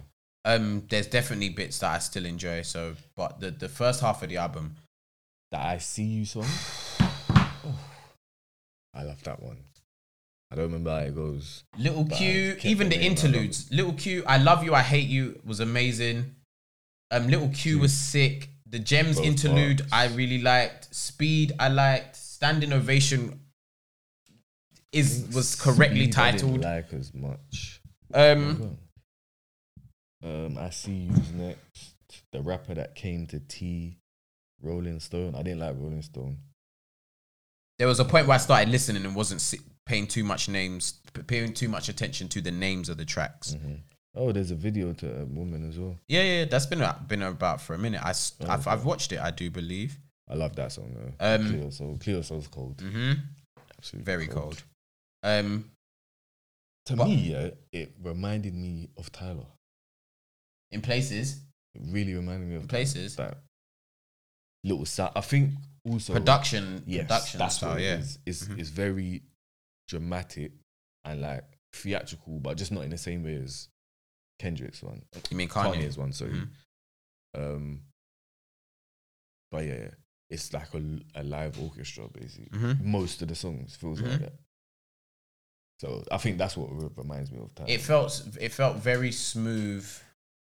um, 0.44 0.84
there's 0.90 1.06
definitely 1.06 1.50
bits 1.50 1.78
that 1.78 1.94
I 1.94 1.98
still 2.00 2.26
enjoy. 2.26 2.62
So, 2.62 2.94
but 3.16 3.40
the 3.40 3.52
the 3.52 3.68
first 3.68 4.00
half 4.00 4.22
of 4.24 4.28
the 4.28 4.38
album, 4.38 4.74
that 5.52 5.64
I 5.64 5.78
see 5.78 6.02
you 6.02 6.24
song. 6.24 6.46
Oh, 7.00 7.48
I 8.94 9.04
love 9.04 9.22
that 9.22 9.40
one. 9.40 9.58
I 10.50 10.56
don't 10.56 10.64
remember 10.64 10.90
how 10.90 11.06
it 11.06 11.14
goes. 11.14 11.64
Little 11.78 12.04
Q, 12.04 12.58
even 12.64 12.88
the 12.88 12.96
the 12.96 13.00
name, 13.02 13.12
I 13.12 13.14
love 13.14 13.24
interludes. 13.24 13.72
Little 13.72 13.92
Q, 13.94 14.24
I 14.26 14.36
love 14.36 14.64
you, 14.64 14.74
I 14.74 14.82
hate 14.82 15.08
you 15.08 15.40
was 15.44 15.60
amazing. 15.60 16.34
Um, 17.10 17.28
Little 17.28 17.48
Q 17.50 17.78
was 17.78 17.92
sick. 17.92 18.48
The 18.66 18.78
Gems 18.78 19.16
Both 19.16 19.26
interlude, 19.26 19.78
parts. 19.78 19.92
I 19.92 20.06
really 20.08 20.42
liked. 20.42 20.94
Speed, 20.94 21.52
I 21.58 21.68
liked. 21.68 22.16
Standing 22.16 22.72
Ovation 22.72 23.40
is 24.92 25.28
was 25.34 25.54
correctly 25.56 26.04
Speed 26.10 26.16
I 26.18 26.30
didn't 26.32 26.40
titled. 26.42 26.60
like 26.62 26.92
as 26.92 27.12
much. 27.14 27.80
Um, 28.14 28.78
Um, 30.22 30.56
I 30.58 30.70
see 30.70 30.92
you's 30.92 31.32
next. 31.32 31.94
The 32.32 32.42
rapper 32.42 32.74
that 32.74 32.94
came 32.94 33.26
to 33.28 33.40
T, 33.40 33.98
Rolling 34.60 35.00
Stone. 35.00 35.34
I 35.34 35.42
didn't 35.42 35.60
like 35.60 35.74
Rolling 35.76 36.02
Stone. 36.02 36.38
there 37.78 37.88
was 37.88 37.98
a 38.00 38.04
point 38.04 38.26
where 38.28 38.34
I 38.36 38.38
started 38.38 38.68
listening 38.70 39.04
and 39.04 39.16
wasn't 39.16 39.40
si- 39.40 39.58
paying 39.86 40.06
too 40.06 40.22
much 40.22 40.48
names, 40.48 41.00
paying 41.26 41.52
too 41.54 41.68
much 41.68 41.88
attention 41.88 42.28
to 42.28 42.40
the 42.40 42.50
names 42.52 42.88
of 42.88 42.96
the 42.98 43.04
tracks. 43.04 43.54
hmm 43.54 43.74
Oh, 44.14 44.30
there's 44.30 44.50
a 44.50 44.54
video 44.54 44.92
to 44.92 45.22
a 45.22 45.24
woman 45.24 45.66
as 45.66 45.78
well. 45.78 45.96
Yeah, 46.06 46.22
yeah, 46.22 46.44
that's 46.44 46.66
been 46.66 46.84
been 47.08 47.22
about 47.22 47.62
for 47.62 47.72
a 47.74 47.78
minute. 47.78 48.02
I 48.04 48.10
Oh, 48.10 48.46
I've, 48.50 48.60
okay. 48.60 48.70
I've 48.70 48.84
watched 48.84 49.10
it. 49.12 49.18
I 49.18 49.30
do 49.30 49.50
believe. 49.50 49.98
I 50.28 50.34
love 50.34 50.54
that 50.56 50.70
song 50.70 50.94
though. 50.94 51.12
Um, 51.34 51.48
Cleo 51.48 51.70
Sol. 51.70 51.98
Cleo 51.98 52.20
Sol's 52.20 52.46
cold. 52.46 52.76
Mm-hmm. 52.76 53.12
Absolutely 53.78 54.04
Very 54.04 54.26
cold. 54.28 54.62
Um, 55.22 55.70
To 56.86 56.96
me, 56.96 57.14
yeah, 57.30 57.50
it 57.72 57.94
reminded 58.02 58.54
me 58.54 58.88
of 58.96 59.10
Tyler. 59.12 59.46
in 60.70 60.80
places, 60.82 61.42
It 61.74 61.82
really 61.84 62.14
reminded 62.14 62.48
me 62.48 62.56
of 62.56 62.62
in 62.62 62.68
places, 62.68 63.16
that 63.16 63.38
little 64.64 64.84
sound. 64.86 65.12
I 65.16 65.20
think 65.20 65.52
also 65.84 66.12
production, 66.14 66.82
yes, 66.86 67.02
production 67.04 67.38
that's 67.38 67.56
style. 67.56 67.70
what 67.70 67.80
it 67.80 67.84
Yeah, 67.84 67.98
is. 67.98 68.18
It's 68.26 68.44
Mhm. 68.48 68.58
it's 68.58 68.68
very 68.70 69.22
dramatic 69.88 70.52
and 71.04 71.20
like 71.20 71.44
theatrical, 71.72 72.40
but 72.40 72.56
just 72.56 72.72
not 72.72 72.84
in 72.84 72.90
the 72.90 72.98
same 72.98 73.22
way 73.22 73.36
as 73.36 73.68
Kendrick's 74.38 74.82
one. 74.82 75.04
you 75.30 75.36
mean 75.36 75.48
Kanye? 75.48 75.74
Kanye's 75.76 75.96
one, 75.98 76.12
sorry. 76.12 76.32
Mhm. 76.32 76.50
Um, 77.34 77.82
but 79.50 79.64
yeah, 79.66 79.90
it's 80.30 80.52
like 80.52 80.72
a, 80.74 81.00
a 81.14 81.22
live 81.22 81.58
orchestra 81.60 82.08
basically. 82.08 82.48
Mhm. 82.58 82.80
Most 82.84 83.22
of 83.22 83.28
the 83.28 83.34
songs 83.34 83.76
feels 83.76 84.00
like 84.00 84.12
Mhm. 84.12 84.20
that. 84.20 84.32
So 85.82 86.04
I 86.12 86.18
think 86.18 86.38
that's 86.38 86.56
what 86.56 86.68
reminds 86.96 87.32
me 87.32 87.40
of 87.40 87.52
Tyler. 87.56 87.68
It 87.68 87.80
felt 87.80 88.22
it 88.40 88.52
felt 88.52 88.76
very 88.76 89.10
smooth. 89.10 89.84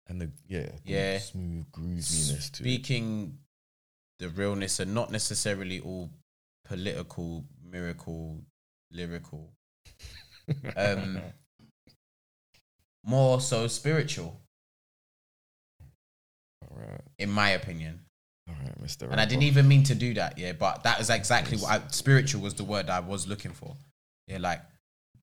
and 0.09 0.21
the 0.21 0.31
yeah, 0.49 0.67
the 0.85 0.93
Yeah. 0.93 1.19
smooth 1.21 1.65
grooviness. 1.71 2.57
Speaking 2.57 3.39
the 4.19 4.29
realness 4.31 4.81
and 4.81 4.93
not 4.93 5.13
necessarily 5.13 5.79
all 5.79 6.11
political, 6.65 7.45
miracle, 7.65 8.43
lyrical. 8.91 9.53
Um, 10.77 11.21
more 13.05 13.41
so 13.41 13.69
spiritual, 13.69 14.41
all 16.69 16.77
right, 16.77 17.01
in 17.19 17.31
my 17.31 17.51
opinion. 17.51 18.01
all 18.49 18.57
right, 18.61 18.81
Mister. 18.81 19.09
And 19.09 19.21
I 19.21 19.25
didn't 19.25 19.45
even 19.45 19.69
mean 19.69 19.85
to 19.85 19.95
do 19.95 20.15
that, 20.15 20.37
yeah. 20.39 20.53
But 20.53 20.83
that 20.83 21.01
is 21.01 21.11
exactly 21.11 21.59
what 21.59 21.71
I, 21.71 21.87
spiritual 21.89 22.43
was 22.43 22.55
the 22.55 22.65
word 22.65 22.91
I 22.91 22.99
was 22.99 23.29
looking 23.29 23.53
for. 23.53 23.77
Yeah, 24.27 24.39
like 24.39 24.61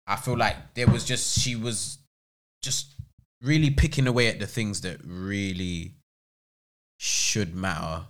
I 0.10 0.16
feel 0.16 0.36
like 0.36 0.74
there 0.74 0.88
was 0.88 1.06
just 1.06 1.40
she 1.40 1.56
was 1.56 2.00
just 2.64 2.96
really 3.42 3.70
picking 3.70 4.08
away 4.08 4.28
at 4.28 4.40
the 4.40 4.48
things 4.48 4.82
that 4.82 5.00
really 5.06 5.94
should 6.98 7.56
matter 7.56 8.06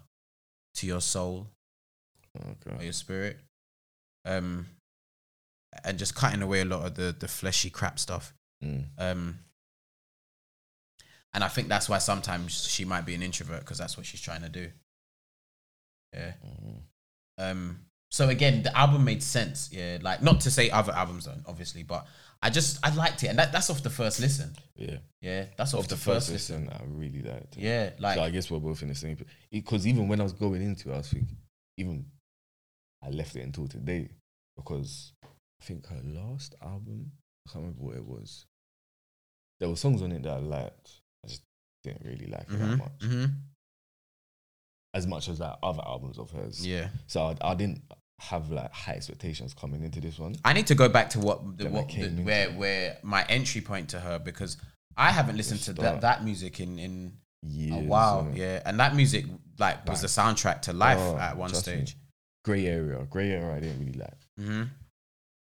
to 0.76 0.88
your 0.88 1.02
soul 1.02 1.48
or 2.78 2.82
your 2.84 2.94
spirit. 2.94 3.38
Um, 4.26 4.68
and 5.84 6.00
just 6.00 6.16
cutting 6.16 6.42
away 6.42 6.62
a 6.62 6.66
lot 6.66 6.86
of 6.86 6.96
the 6.96 7.16
the 7.18 7.28
fleshy 7.28 7.70
crap 7.70 8.00
stuff. 8.00 8.34
Mm. 8.64 8.86
Um, 8.98 9.40
and 11.34 11.44
I 11.44 11.48
think 11.48 11.68
that's 11.68 11.90
why 11.90 12.00
sometimes 12.00 12.68
she 12.68 12.86
might 12.86 13.06
be 13.06 13.14
an 13.14 13.22
introvert 13.22 13.60
because 13.60 13.78
that's 13.78 13.98
what 13.98 14.06
she's 14.06 14.22
trying 14.22 14.42
to 14.42 14.50
do. 14.50 14.72
Yeah. 16.14 16.34
Mhm. 16.44 16.82
Um, 17.38 17.86
so 18.12 18.30
again, 18.30 18.64
the 18.64 18.76
album 18.78 19.04
made 19.06 19.22
sense. 19.24 19.70
Yeah, 19.72 19.98
like 20.02 20.22
not 20.22 20.42
to 20.42 20.52
say 20.52 20.70
other 20.70 20.92
albums 20.94 21.26
don't, 21.26 21.44
obviously, 21.46 21.84
but 21.84 22.06
I 22.42 22.50
just 22.50 22.80
I 22.86 22.94
liked 22.96 23.24
it, 23.24 23.28
and 23.28 23.40
that, 23.40 23.52
that's 23.52 23.70
off 23.70 23.84
the 23.84 23.90
first 23.90 24.20
listen. 24.20 24.52
Yeah. 24.76 24.98
Yeah, 25.22 25.46
that's 25.58 25.74
off 25.74 25.82
Of 25.82 25.90
the, 25.90 25.98
first 25.98 26.32
listen. 26.32 26.66
listen, 26.68 26.74
I 26.74 26.84
really 26.88 27.22
liked 27.22 27.58
it. 27.58 27.62
Yeah, 27.64 27.90
like 28.00 28.16
so 28.16 28.24
I 28.24 28.30
guess 28.30 28.50
we're 28.50 28.60
both 28.60 28.82
in 28.82 28.88
the 28.88 28.96
same. 28.96 29.18
Because 29.52 29.86
even 29.86 30.08
when 30.08 30.22
I 30.22 30.24
was 30.24 30.32
going 30.34 30.62
into 30.62 30.90
it, 30.90 30.94
I 30.94 30.98
was 31.00 31.10
thinking, 31.10 31.36
even 31.78 32.06
I 33.04 33.10
left 33.10 33.36
it 33.36 33.42
until 33.42 33.68
today 33.68 34.10
because 34.56 35.12
I 35.24 35.64
think 35.66 35.86
her 35.88 36.02
last 36.04 36.56
album, 36.62 37.12
I 37.48 37.52
can't 37.52 37.64
remember 37.66 37.84
what 37.84 37.96
it 37.98 38.06
was. 38.06 38.46
There 39.60 39.68
were 39.68 39.76
songs 39.76 40.02
on 40.02 40.14
it 40.14 40.24
that 40.24 40.32
I 40.32 40.40
liked. 40.40 40.90
I 41.26 41.28
just 41.28 41.42
didn't 41.84 42.06
really 42.06 42.28
like 42.28 42.44
it 42.44 42.52
that 42.52 42.60
mhm, 42.60 42.78
much, 42.78 43.00
mhm. 43.02 43.32
as 44.94 45.06
much 45.06 45.28
as 45.28 45.42
like 45.42 45.58
other 45.62 45.82
albums 45.86 46.18
of 46.18 46.32
hers. 46.32 46.66
yeah. 46.66 46.88
So 47.08 47.36
I, 47.42 47.52
I 47.52 47.56
didn't 47.56 47.82
have 48.20 48.52
like 48.52 48.72
high 48.72 48.94
expectations 48.94 49.54
coming 49.54 49.84
into 49.84 50.00
this 50.02 50.20
one. 50.20 50.36
I 50.46 50.54
need 50.54 50.68
to 50.68 50.76
go 50.76 50.90
back 50.90 51.10
to 51.12 51.20
what 51.20 51.58
the, 51.58 51.70
what 51.70 51.90
the, 51.90 52.10
where 52.24 52.50
where 52.52 52.98
my 53.04 53.26
entry 53.30 53.62
point 53.62 53.90
to 53.90 54.00
her 54.00 54.20
because 54.20 54.58
I 54.98 55.12
haven't 55.12 55.38
listened 55.38 55.62
to 55.62 55.74
that 55.74 56.02
that 56.02 56.24
music 56.24 56.60
in 56.60 56.78
in 56.80 57.14
Years, 57.42 57.74
a 57.74 57.80
while. 57.88 58.30
Yeah, 58.34 58.62
and 58.66 58.80
that 58.82 58.96
music 58.96 59.26
like 59.58 59.88
was 59.88 60.02
the 60.02 60.08
soundtrack 60.08 60.62
to 60.64 60.74
life 60.74 60.98
Oh, 61.00 61.18
at 61.18 61.38
one 61.38 61.54
stage. 61.54 61.96
Grey 62.44 62.66
area, 62.68 63.06
grey 63.10 63.32
area. 63.32 63.56
I 63.56 63.60
didn't 63.62 63.80
really 63.80 63.98
like. 64.00 64.18
hmm 64.38 64.64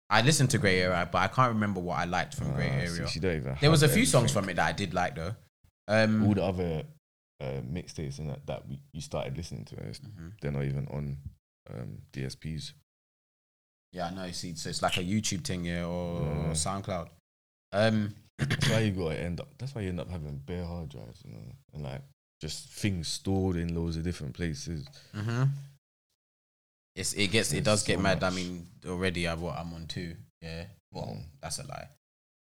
I 0.10 0.22
listened 0.24 0.50
to 0.50 0.58
Grey 0.58 0.82
Area, 0.82 1.08
but 1.10 1.20
I 1.20 1.28
can't 1.30 1.54
remember 1.54 1.80
what 1.80 1.98
I 1.98 2.04
liked 2.04 2.36
from 2.36 2.52
Grey 2.54 2.68
Ah, 2.70 2.82
Area. 2.84 3.08
even 3.16 3.56
There 3.62 3.72
was 3.72 3.82
a 3.82 3.88
few 3.88 4.06
songs 4.06 4.30
from 4.30 4.50
it 4.50 4.56
that 4.58 4.68
I 4.68 4.74
did 4.74 4.94
like 4.94 5.16
though. 5.16 5.34
Um, 5.88 6.28
all 6.28 6.34
the 6.34 6.44
other 6.44 6.84
uh, 7.40 7.62
mixtapes 7.72 8.20
and 8.20 8.30
that 8.30 8.46
that 8.46 8.68
we, 8.68 8.82
you 8.92 9.00
started 9.00 9.38
listening 9.38 9.64
to. 9.66 9.76
it's- 9.78 10.02
mhm. 10.02 10.34
They're 10.42 10.52
not 10.52 10.66
even 10.66 10.86
on 10.92 11.18
um, 11.70 11.98
DSPs. 12.14 12.74
Yeah, 13.94 14.08
I 14.08 14.14
know. 14.14 14.26
You 14.26 14.34
see, 14.34 14.56
so 14.56 14.70
it's 14.70 14.82
like 14.82 14.98
a 14.98 15.04
YouTube 15.04 15.44
thing, 15.46 15.66
yeah, 15.66 15.86
or, 15.86 16.22
SoundCloud. 16.54 17.10
Um, 17.74 18.16
That's 18.38 18.70
why 18.70 18.80
you 18.80 18.92
gotta 18.92 19.20
end 19.20 19.40
up. 19.42 19.50
That's 19.58 19.76
why 19.76 19.82
you 19.82 19.90
end 19.90 20.00
up 20.00 20.10
having 20.10 20.38
bare 20.46 20.66
hard 20.66 20.90
drives, 20.90 21.22
you 21.26 21.34
know, 21.34 21.42
and 21.74 21.84
like 21.84 22.02
just 22.42 22.70
things 22.70 23.08
stored 23.08 23.56
in 23.56 23.76
loads 23.76 23.98
of 23.98 24.04
different 24.04 24.34
places. 24.34 24.86
mhm. 25.14 25.50
It's 26.96 27.14
it 27.14 27.28
gets 27.32 27.52
it 27.52 27.64
There's 27.64 27.66
does 27.66 27.84
get 27.84 27.98
so 27.98 28.02
mad. 28.02 28.24
I 28.24 28.30
mean, 28.32 28.68
already 28.86 29.28
I 29.28 29.34
what 29.36 29.58
I'm 29.58 29.74
on 29.74 29.88
two. 29.88 30.16
Yeah, 30.42 30.66
well, 30.92 31.16
Mm. 31.18 31.24
that's 31.42 31.60
a 31.60 31.64
lie. 31.68 31.88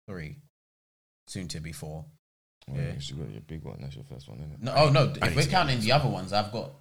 Three, 0.08 0.36
soon 1.28 1.48
to 1.48 1.60
be 1.60 1.72
four. 1.72 2.04
Well, 2.68 2.76
Yeah. 2.80 2.92
you 3.00 3.14
got 3.16 3.30
your 3.30 3.40
big 3.40 3.62
one. 3.64 3.78
That's 3.80 3.94
your 3.96 4.04
first 4.04 4.28
one, 4.28 4.38
isn't 4.38 4.52
it? 4.52 4.62
No, 4.62 4.74
oh 4.76 4.88
no, 4.90 5.12
if 5.22 5.34
we're 5.34 5.46
counting 5.46 5.80
the 5.80 5.92
other 5.92 6.08
ones, 6.08 6.32
I've 6.32 6.52
got. 6.52 6.72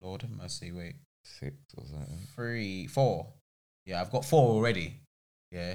Lord 0.00 0.22
have 0.22 0.30
mercy, 0.30 0.72
wait. 0.72 0.96
Six 1.24 1.54
or 1.76 1.84
something. 1.86 2.18
three, 2.34 2.86
four. 2.86 3.26
Yeah, 3.84 4.00
I've 4.00 4.10
got 4.10 4.24
four 4.24 4.48
already. 4.54 5.00
Yeah. 5.50 5.74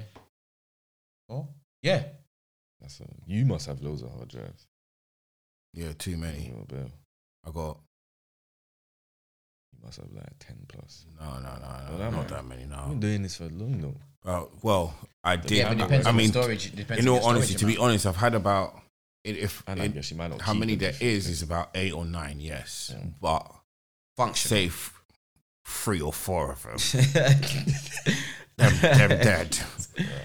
Four? 1.28 1.48
Yeah. 1.82 2.04
That's 2.80 3.00
a, 3.00 3.04
you 3.26 3.44
must 3.44 3.66
have 3.66 3.80
loads 3.82 4.02
of 4.02 4.10
hard 4.12 4.28
drives. 4.28 4.66
Yeah, 5.74 5.92
too 5.98 6.16
many. 6.16 6.52
I 7.46 7.50
got 7.50 7.78
You 9.72 9.78
must 9.84 9.98
have 10.00 10.10
like 10.12 10.26
ten 10.38 10.56
plus. 10.68 11.04
no, 11.20 11.26
no, 11.34 11.40
no, 11.40 11.48
Well, 11.60 11.92
no 11.92 11.98
that 11.98 12.04
not 12.04 12.12
might- 12.12 12.28
that 12.28 12.44
many. 12.46 12.64
No, 12.66 12.76
I've 12.78 12.88
been 12.90 13.00
doing 13.00 13.22
this 13.22 13.36
for 13.36 13.44
long 13.48 13.80
though. 13.80 14.00
Uh, 14.30 14.46
well, 14.62 14.94
I 15.22 15.36
did. 15.36 15.50
Yeah, 15.52 15.68
but 15.68 15.76
it 15.78 15.80
I, 15.80 15.84
depends 15.84 16.06
I 16.06 16.10
on 16.10 16.16
mean, 16.16 16.30
storage. 16.30 16.66
It 16.66 16.76
depends 16.76 17.02
in 17.02 17.08
on 17.08 17.14
all 17.16 17.20
your 17.20 17.28
honesty, 17.30 17.54
to 17.56 17.66
be 17.66 17.76
honest, 17.76 18.06
I've 18.06 18.16
had 18.16 18.34
about 18.34 18.80
it- 19.24 19.36
if 19.36 19.62
And 19.66 19.80
it- 19.80 19.94
guess 19.94 20.10
you 20.10 20.16
might 20.16 20.28
not 20.30 20.40
how 20.40 20.52
keep 20.52 20.60
many 20.60 20.74
there 20.76 20.90
is, 20.92 21.26
is 21.26 21.28
is 21.28 21.42
about 21.42 21.70
eight 21.74 21.92
or 21.92 22.04
nine. 22.04 22.40
Yes, 22.40 22.94
but 23.20 23.50
Function. 24.16 24.48
say 24.48 24.66
f- 24.66 25.02
three 25.66 26.00
or 26.00 26.12
four 26.12 26.52
of 26.52 26.62
them. 26.62 26.76
them, 28.56 28.76
them 28.80 29.08
dead. 29.08 29.58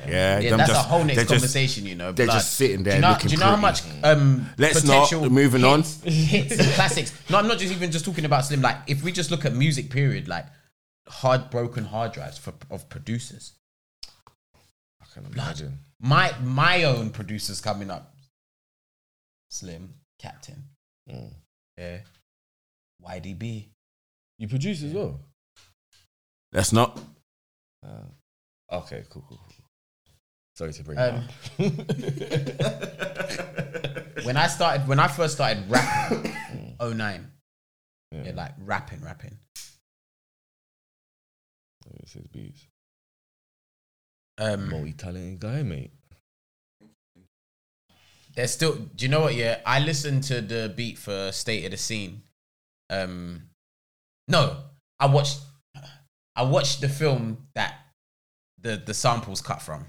Yeah, 0.08 0.40
Yeah, 0.40 0.50
them 0.52 0.58
that's 0.60 0.70
just- 0.72 0.86
a 0.86 0.90
whole 0.90 1.04
next 1.04 1.16
they're 1.16 1.26
just- 1.26 1.42
conversation, 1.42 1.86
you 1.86 1.96
know. 1.96 2.12
they're 2.12 2.28
blood. 2.28 2.36
just 2.36 2.54
sitting 2.56 2.84
there 2.84 2.94
Do 2.94 2.98
you 2.98 3.02
know, 3.02 3.10
looking 3.12 3.28
do 3.30 3.34
you 3.34 3.40
know 3.40 3.46
how 3.48 3.56
much 3.56 3.82
um, 4.04 4.48
Let's 4.58 4.84
not- 4.84 5.06
potential 5.10 5.30
moving 5.30 5.64
on. 5.64 5.80
hits, 5.82 6.04
hits 6.04 6.60
and 6.60 6.70
classics? 6.74 7.14
No, 7.30 7.38
I'm 7.40 7.48
not 7.48 7.58
just 7.58 7.74
even 7.74 7.92
just 7.92 8.06
talking 8.06 8.26
about 8.26 8.46
Slim. 8.46 8.62
Like, 8.62 8.78
if 8.88 9.04
we 9.04 9.12
just 9.12 9.32
look 9.32 9.46
at 9.46 9.54
music, 9.54 9.90
period, 9.90 10.28
like 10.28 10.46
hard 11.08 11.50
broken 11.50 11.86
hard 11.86 12.12
drives 12.12 12.38
for 12.38 12.54
of 12.70 12.88
producers. 12.90 13.54
I 15.02 15.06
can 15.14 15.26
imagine. 15.34 15.80
My 16.00 16.34
my 16.44 16.84
own 16.84 17.10
producers 17.10 17.60
coming 17.62 17.90
up. 17.90 18.14
Slim, 19.50 19.96
Captain, 20.20 20.64
Mm. 21.12 21.34
yeah, 21.78 21.98
YDB. 23.04 23.70
You 24.40 24.48
produce 24.48 24.82
as 24.84 24.94
well. 24.94 25.20
Let's 26.52 26.72
not. 26.74 27.00
Uh, 27.86 28.06
okay, 28.72 29.04
cool, 29.10 29.24
cool, 29.28 29.38
cool. 29.38 29.66
Sorry 30.56 30.74
to 30.74 30.84
bring 30.84 30.98
Um, 30.98 31.28
it 31.60 32.62
up. 32.62 33.26
When 34.26 34.36
I 34.36 34.48
started, 34.48 34.88
when 34.88 35.00
I 35.00 35.08
first 35.08 35.36
started 35.36 35.64
rapping, 35.70 36.34
09, 36.82 37.32
yeah, 38.12 38.24
yeah, 38.26 38.32
like 38.36 38.52
rapping, 38.60 39.02
rapping. 39.02 39.38
it's 42.02 42.14
his 42.14 42.28
beats. 42.28 42.68
Um, 44.38 44.70
Multi-talented 44.70 45.40
guy, 45.40 45.64
mate. 45.64 45.92
there's 48.36 48.52
still 48.52 48.76
do 48.76 49.06
you 49.06 49.10
know 49.10 49.22
what 49.22 49.34
yeah 49.36 49.60
i 49.66 49.80
listened 49.80 50.24
to 50.24 50.40
the 50.40 50.72
beat 50.78 50.98
for 51.00 51.32
state 51.32 51.66
of 51.66 51.72
the 51.72 51.78
scene 51.78 52.22
um 52.92 53.49
no 54.30 54.56
i 55.00 55.06
watched 55.06 55.40
i 56.36 56.44
watched 56.44 56.82
the 56.82 56.90
film 56.90 57.38
that 57.56 57.76
the 58.62 58.82
the 58.86 58.94
samples 58.94 59.42
cut 59.42 59.62
from 59.62 59.86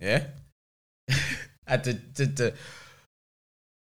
yeah 0.00 0.24
I 1.10 1.14
had 1.66 1.84
to, 1.84 1.94
to 1.94 2.26
to 2.26 2.54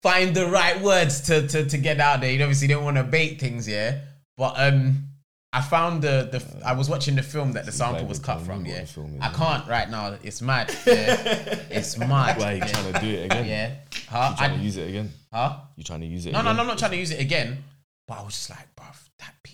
find 0.02 0.34
the 0.34 0.46
right 0.46 0.80
words 0.80 1.20
to 1.22 1.46
to 1.48 1.64
to 1.66 1.78
get 1.78 2.00
out 2.00 2.20
there 2.20 2.32
you 2.32 2.42
obviously 2.42 2.68
don't 2.68 2.84
want 2.84 2.96
to 2.96 3.04
bait 3.04 3.38
things 3.40 3.68
yeah 3.68 4.00
but 4.36 4.54
um 4.56 5.08
I 5.54 5.60
found 5.60 6.02
the 6.02 6.28
the 6.32 6.66
I 6.66 6.72
was 6.72 6.90
watching 6.90 7.14
the 7.14 7.22
film 7.22 7.52
that 7.52 7.64
the 7.64 7.70
like 7.70 7.76
sample 7.76 8.06
was 8.06 8.18
cut 8.18 8.40
from. 8.40 8.66
Yeah, 8.66 8.80
is, 8.80 8.98
I 9.20 9.28
can't 9.28 9.68
right 9.68 9.88
now. 9.88 10.16
It's 10.24 10.42
mad. 10.42 10.76
Yeah. 10.84 11.60
it's 11.70 11.96
mad. 11.96 12.38
Why 12.38 12.44
are 12.44 12.52
you 12.54 12.58
yeah. 12.58 12.66
trying 12.66 12.92
to 12.92 13.00
do 13.00 13.06
it 13.06 13.24
again? 13.26 13.46
Yeah. 13.46 13.70
Huh? 14.08 14.30
You 14.30 14.36
trying 14.36 14.50
I- 14.50 14.56
to 14.56 14.62
use 14.62 14.76
it 14.76 14.88
again? 14.88 15.12
huh? 15.32 15.56
You 15.76 15.84
trying 15.84 16.00
to 16.00 16.06
use 16.06 16.26
it? 16.26 16.32
No, 16.32 16.38
no, 16.38 16.46
again? 16.46 16.56
no, 16.56 16.62
I'm 16.62 16.66
not 16.66 16.78
trying 16.78 16.90
to 16.90 16.96
use 16.96 17.12
it 17.12 17.20
again. 17.20 17.62
But 18.08 18.18
I 18.18 18.22
was 18.24 18.34
just 18.34 18.50
like, 18.50 18.66
bruv, 18.74 18.98
that 19.20 19.34
beat 19.44 19.53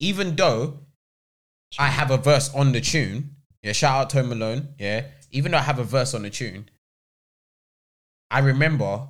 Even 0.00 0.34
though 0.34 0.80
I 1.78 1.88
have 1.88 2.10
a 2.10 2.16
verse 2.16 2.52
on 2.54 2.72
the 2.72 2.80
tune, 2.80 3.36
yeah, 3.62 3.72
shout 3.72 4.00
out 4.00 4.10
Tone 4.10 4.28
Malone, 4.28 4.68
yeah. 4.78 5.04
Even 5.30 5.52
though 5.52 5.58
I 5.58 5.62
have 5.62 5.78
a 5.78 5.84
verse 5.84 6.14
on 6.14 6.22
the 6.22 6.30
tune, 6.30 6.68
I 8.30 8.40
remember 8.40 9.06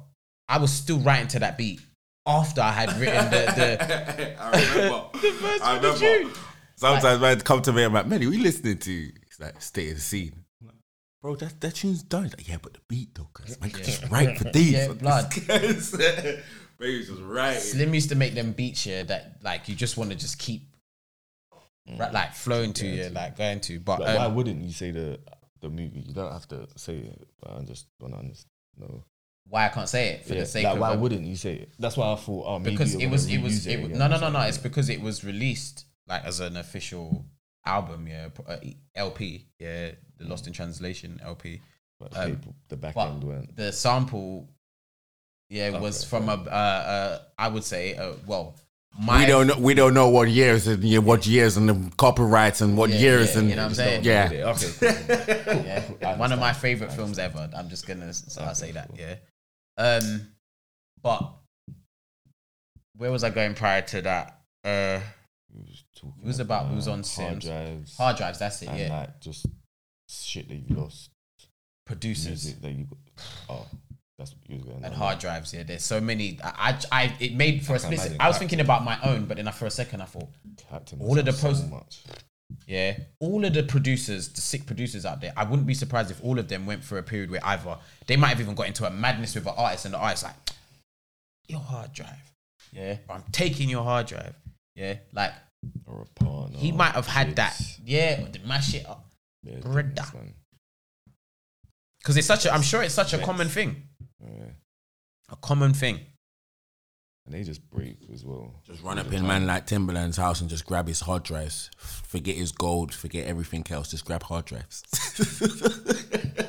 I 0.48 0.58
was 0.58 0.72
still 0.72 0.98
writing 0.98 1.28
to 1.28 1.38
that 1.38 1.56
beat 1.56 1.80
after 2.26 2.60
I 2.60 2.72
had 2.72 2.92
written 2.98 3.30
the, 3.30 3.46
the 3.56 4.36
I 4.40 4.50
remember. 4.50 5.04
The 5.20 5.30
verse 5.32 5.60
I 5.62 5.78
the 5.78 5.92
remember. 5.92 6.30
tune. 6.30 6.42
Sometimes 6.76 7.20
man 7.20 7.40
come 7.40 7.62
to 7.62 7.72
me, 7.72 7.84
I'm 7.84 7.92
like, 7.92 8.06
Melly, 8.06 8.26
we 8.26 8.38
listening 8.38 8.78
to 8.78 9.10
it's 9.26 9.38
like 9.38 9.60
state 9.62 9.88
in 9.88 9.94
the 9.94 10.00
scene. 10.00 10.44
Like, 10.64 10.74
Bro, 11.22 11.36
that 11.36 11.60
that 11.60 11.74
tune's 11.76 12.02
done. 12.02 12.24
He's 12.24 12.32
like, 12.32 12.48
yeah, 12.48 12.56
but 12.60 12.72
the 12.74 12.80
beat 12.88 13.14
though, 13.14 13.28
cause 13.32 13.60
man 13.60 13.70
could 13.70 13.84
just 13.84 14.10
write 14.10 14.38
for 14.38 14.44
these. 14.44 14.72
Yeah, 14.72 14.88
blood. 14.94 15.30
Baby 15.30 16.98
was 16.98 17.08
just 17.08 17.20
writing. 17.20 17.60
Slim 17.60 17.94
used 17.94 18.08
to 18.08 18.14
make 18.16 18.34
them 18.34 18.52
beats 18.52 18.84
here 18.84 19.04
that 19.04 19.36
like 19.42 19.68
you 19.68 19.74
just 19.74 19.98
want 19.98 20.10
to 20.10 20.16
just 20.16 20.38
keep 20.38 20.62
right, 21.98 22.12
like 22.12 22.34
flowing 22.34 22.72
to 22.74 22.86
you, 22.86 23.08
like 23.10 23.36
going 23.36 23.60
to. 23.60 23.80
But 23.80 24.00
Like, 24.00 24.16
why 24.18 24.24
um, 24.26 24.34
wouldn't 24.34 24.62
you 24.62 24.72
say 24.72 24.90
the 24.90 25.18
the 25.60 25.68
movie? 25.68 26.00
You 26.00 26.14
don't 26.14 26.32
have 26.32 26.48
to 26.48 26.66
say 26.76 26.96
it. 26.96 27.28
But 27.40 27.52
I 27.52 27.60
just 27.62 27.86
want 28.00 28.14
to 28.14 28.20
understand. 28.20 28.50
No. 28.78 29.04
why 29.48 29.66
I 29.66 29.68
can't 29.68 29.88
say 29.88 30.08
it 30.14 30.24
for 30.24 30.34
Yeah, 30.34 30.40
the 30.40 30.46
sake 30.46 30.64
like, 30.64 30.74
of 30.74 30.80
why 30.80 30.92
um, 30.92 31.00
wouldn't 31.00 31.26
you 31.26 31.36
say 31.36 31.54
it? 31.54 31.72
That's 31.78 31.96
why 31.96 32.12
I 32.12 32.16
thought. 32.16 32.44
Oh, 32.46 32.58
maybe 32.58 32.70
because 32.72 32.94
it 32.94 33.06
was 33.06 33.30
it 33.30 33.42
was 33.42 33.66
it 33.66 33.78
it 33.78 33.82
was 33.82 33.98
no 33.98 34.06
no 34.08 34.18
no 34.18 34.30
no 34.30 34.40
it's 34.42 34.58
because 34.58 34.88
it 34.88 35.00
was 35.00 35.24
released 35.24 35.84
like 36.08 36.24
as 36.24 36.40
an 36.40 36.56
official 36.56 37.24
album 37.66 38.06
yeah 38.08 38.28
uh, 38.46 38.56
LP 38.94 39.46
yeah 39.58 39.90
the 40.16 40.24
Lost 40.24 40.46
in 40.46 40.52
Translation 40.52 41.20
LP 41.22 41.60
But 41.98 42.12
the, 42.12 42.22
um, 42.24 42.40
the 42.68 42.76
back 42.76 42.94
but 42.94 43.08
end 43.08 43.24
went. 43.24 43.56
the 43.56 43.70
sample 43.72 44.48
yeah 45.50 45.78
was 45.78 46.02
Okay, 46.02 46.08
from 46.08 46.28
a 46.28 46.32
uh, 46.50 46.54
uh 46.54 47.18
I 47.38 47.48
would 47.48 47.64
say 47.64 47.96
uh, 47.96 48.12
well 48.26 48.54
my 48.98 49.20
we 49.20 49.26
don't 49.26 49.46
know. 49.46 49.58
We 49.58 49.74
don't 49.74 49.94
know 49.94 50.08
what 50.08 50.28
years 50.28 50.66
and 50.66 50.82
yeah, 50.84 50.98
what 50.98 51.26
years 51.26 51.56
and 51.56 51.68
the 51.68 51.92
copyrights 51.96 52.60
and 52.60 52.76
what 52.76 52.90
Yeah, 52.90 52.96
years 52.98 53.32
yeah, 53.34 53.38
and 53.40 53.50
you 53.50 53.56
know 53.56 53.62
what 53.62 53.68
I'm 53.68 53.74
saying? 53.74 54.02
do 54.02 54.08
Yeah. 54.08 54.24
Okay. 54.54 54.70
Cool, 54.78 54.88
cool, 54.90 55.54
cool. 55.54 55.64
yeah, 56.00 56.16
one 56.18 56.32
of 56.32 56.38
my 56.40 56.52
favorite 56.52 56.92
films 56.92 57.18
ever 57.18 57.48
I'm 57.56 57.68
just 57.68 57.86
gonna 57.86 58.06
s- 58.08 58.36
I'll 58.38 58.46
Okay, 58.46 58.54
say 58.54 58.72
that 58.72 58.88
cool. 58.88 58.98
yeah 58.98 59.14
um 59.78 60.26
but 61.02 61.32
where 62.96 63.10
was 63.10 63.24
I 63.24 63.30
going 63.30 63.54
prior 63.54 63.82
to 63.82 64.02
that 64.02 64.40
uh 64.64 65.00
was 65.54 65.84
It 66.02 66.26
was 66.26 66.40
about- 66.40 66.70
it 66.70 66.74
was 66.74 66.88
on 66.88 66.98
hard 66.98 67.06
Sims. 67.06 67.44
drives. 67.44 67.96
hard 67.96 68.16
drives 68.16 68.38
that's 68.38 68.60
it 68.62 68.68
and 68.68 68.78
yeah 68.78 68.98
like 68.98 69.20
just 69.20 69.46
shit 70.08 70.48
that 70.48 70.56
you 70.56 70.76
lost. 70.76 71.10
producers 71.86 72.26
Music 72.44 72.60
that 72.62 72.72
you. 72.72 72.86
Oh, 73.48 73.66
that's 74.20 74.32
what 74.32 74.48
you 74.48 74.56
was 74.56 74.64
going. 74.64 74.84
and 74.84 74.94
hard 74.94 75.18
drives. 75.18 75.52
Yeah, 75.52 75.64
there's 75.64 75.82
so 75.82 76.00
many. 76.00 76.38
I, 76.44 76.78
I, 76.92 77.04
I 77.04 77.16
it 77.18 77.34
made 77.34 77.64
for 77.66 77.74
a 77.74 77.78
can 77.78 77.86
split. 77.90 77.98
imagine 78.00 78.16
I 78.20 78.28
was 78.28 78.38
thinking 78.38 78.60
about 78.60 78.84
my 78.84 78.98
own, 79.02 79.24
but 79.24 79.36
then 79.38 79.48
I, 79.48 79.50
for 79.50 79.66
a 79.66 79.70
second 79.70 80.02
I 80.02 80.04
thought, 80.04 80.28
Captain 80.68 81.00
all 81.00 81.18
of 81.18 81.24
the 81.24 81.32
post- 81.32 81.62
so 81.62 81.66
much. 81.68 82.02
yeah, 82.66 82.96
all 83.18 83.44
of 83.44 83.54
the 83.54 83.62
producers, 83.62 84.28
the 84.28 84.40
sick 84.40 84.66
producers 84.66 85.04
out 85.06 85.20
there, 85.20 85.32
I 85.36 85.44
wouldn't 85.44 85.66
be 85.66 85.74
surprised 85.74 86.10
if 86.10 86.22
all 86.22 86.38
of 86.38 86.46
them 86.48 86.66
went 86.66 86.84
through 86.84 86.98
a 86.98 87.02
period 87.02 87.30
where 87.30 87.40
either 87.44 87.76
they 88.06 88.16
might 88.16 88.28
have 88.28 88.40
even 88.40 88.54
got 88.54 88.66
into 88.68 88.86
a 88.86 88.90
madness 88.90 89.34
with 89.34 89.46
an 89.46 89.54
artist, 89.56 89.84
and 89.86 89.94
the 89.94 89.98
artist 89.98 90.24
like, 90.24 90.34
your 91.48 91.60
hard 91.60 91.92
drive, 91.92 92.32
yeah, 92.72 92.96
I'm 93.08 93.24
taking 93.32 93.68
your 93.68 93.82
hard 93.84 94.06
drive, 94.06 94.34
yeah, 94.76 94.94
like 95.14 95.32
or 95.86 96.02
a 96.02 96.24
partner. 96.24 96.58
he 96.58 96.70
might 96.72 96.92
have 96.94 97.06
had 97.06 97.36
that, 97.36 97.60
yeah, 97.84 98.24
mash 98.46 98.74
it 98.74 98.86
up, 98.86 99.04
Yeah, 99.42 99.58
Brother. 99.60 99.92
because 102.00 102.16
it's 102.16 102.26
such 102.26 102.46
a. 102.46 102.52
I'm 102.52 102.62
sure 102.62 102.82
it's 102.82 102.94
such 102.94 103.12
a 103.14 103.18
common 103.18 103.48
thing, 103.48 103.82
Yeah. 104.24 104.50
a 105.30 105.36
common 105.36 105.72
thing. 105.74 106.00
And 107.26 107.34
they 107.34 107.42
just 107.44 107.68
break 107.70 107.98
as 108.12 108.24
well. 108.24 108.54
Just 108.66 108.82
run 108.82 108.98
up 108.98 109.12
in 109.12 109.26
man 109.26 109.46
like 109.46 109.66
Timbaland's 109.66 110.16
house 110.16 110.40
and 110.40 110.48
just 110.50 110.64
grab 110.66 110.88
his 110.88 111.00
hard 111.00 111.22
drives. 111.22 111.70
Forget 111.76 112.36
his 112.36 112.50
gold. 112.50 112.94
Forget 112.94 113.26
everything 113.26 113.64
else. 113.70 113.90
Just 113.90 114.04
grab 114.04 114.22
hard 114.24 114.46
drives. 114.46 114.82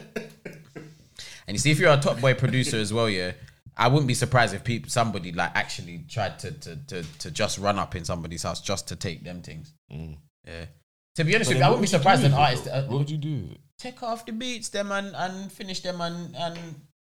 And 1.47 1.55
you 1.55 1.59
see, 1.59 1.71
if 1.71 1.79
you're 1.79 1.91
a 1.91 1.97
top 1.97 2.21
boy 2.21 2.33
producer 2.33 2.77
as 2.77 2.93
well, 2.93 3.09
yeah, 3.09 3.33
I 3.75 3.89
wouldn't 3.89 4.07
be 4.07 4.13
surprised 4.13 4.53
if 4.53 4.63
people, 4.63 4.89
somebody 4.89 5.33
like 5.33 5.51
actually 5.53 6.05
tried 6.07 6.39
to, 6.39 6.51
to 6.51 6.75
to 6.87 7.03
to 7.19 7.31
just 7.31 7.57
run 7.57 7.77
up 7.77 7.93
in 7.95 8.05
somebody's 8.05 8.43
house 8.43 8.61
just 8.61 8.87
to 8.89 8.95
take 8.95 9.23
them 9.25 9.41
things. 9.41 9.73
Mm. 9.91 10.15
Yeah. 10.47 10.65
To 11.15 11.23
be 11.25 11.35
honest 11.35 11.49
with 11.49 11.57
you, 11.57 11.63
I 11.65 11.67
wouldn't 11.67 11.81
be 11.81 11.87
surprised 11.87 12.23
an 12.23 12.33
artist 12.33 12.67
uh, 12.69 12.83
What 12.83 12.99
would 12.99 13.09
you 13.09 13.17
do? 13.17 13.49
take 13.77 14.01
off 14.01 14.25
the 14.25 14.31
beats 14.31 14.69
them 14.69 14.91
and 14.93 15.13
and 15.15 15.51
finish 15.51 15.81
them 15.81 15.99
and 15.99 16.35
and 16.37 16.57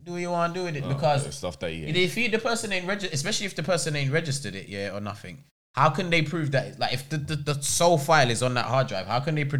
do 0.04 0.12
what 0.12 0.20
you 0.20 0.30
want 0.30 0.54
to 0.54 0.60
do 0.60 0.64
with 0.64 0.76
it 0.76 0.84
Oh, 0.84 0.88
because 0.88 1.24
yeah, 1.24 1.30
stuff 1.30 1.58
that 1.60 1.72
you 1.72 1.86
if 1.86 2.16
you, 2.16 2.28
the 2.28 2.38
person 2.38 2.72
ain't 2.72 2.86
registered, 2.86 3.14
especially 3.14 3.46
if 3.46 3.54
the 3.56 3.62
person 3.62 3.94
ain't 3.96 4.12
registered 4.12 4.54
it, 4.54 4.68
yeah, 4.68 4.94
or 4.94 5.00
nothing. 5.00 5.44
How 5.74 5.90
can 5.90 6.10
they 6.10 6.22
prove 6.22 6.50
that? 6.52 6.78
Like, 6.78 6.92
if 6.92 7.08
the, 7.08 7.16
the, 7.16 7.36
the 7.36 7.62
sole 7.62 7.96
file 7.98 8.28
is 8.30 8.42
on 8.42 8.54
that 8.54 8.66
hard 8.66 8.88
drive, 8.88 9.06
how 9.06 9.20
can 9.20 9.34
they 9.34 9.44
pr- 9.44 9.56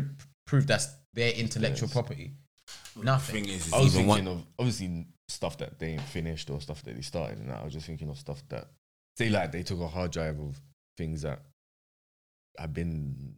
prove 0.46 0.66
that's 0.66 0.88
their 1.14 1.32
intellectual 1.32 1.88
Yes. 1.88 1.92
property? 1.92 2.32
Nothing. 2.96 3.44
Thing 3.44 3.54
is, 3.54 3.66
is 3.68 3.72
I 3.72 3.80
was 3.80 3.94
thinking 3.94 4.08
one, 4.08 4.28
of 4.28 4.44
obviously 4.58 5.06
stuff 5.28 5.56
that 5.58 5.78
they 5.78 5.88
ain't 5.92 6.02
finished 6.02 6.50
or 6.50 6.60
stuff 6.60 6.82
that 6.82 6.94
they 6.94 7.00
started, 7.02 7.38
and 7.38 7.50
I 7.50 7.64
was 7.64 7.72
just 7.72 7.86
thinking 7.86 8.10
of 8.10 8.18
stuff 8.18 8.42
that 8.50 8.68
say 9.16 9.30
like 9.30 9.52
they 9.52 9.62
took 9.62 9.80
a 9.80 9.88
hard 9.88 10.10
drive 10.10 10.38
of 10.38 10.60
things 10.98 11.22
that 11.22 11.40
have 12.58 12.74
been 12.74 13.34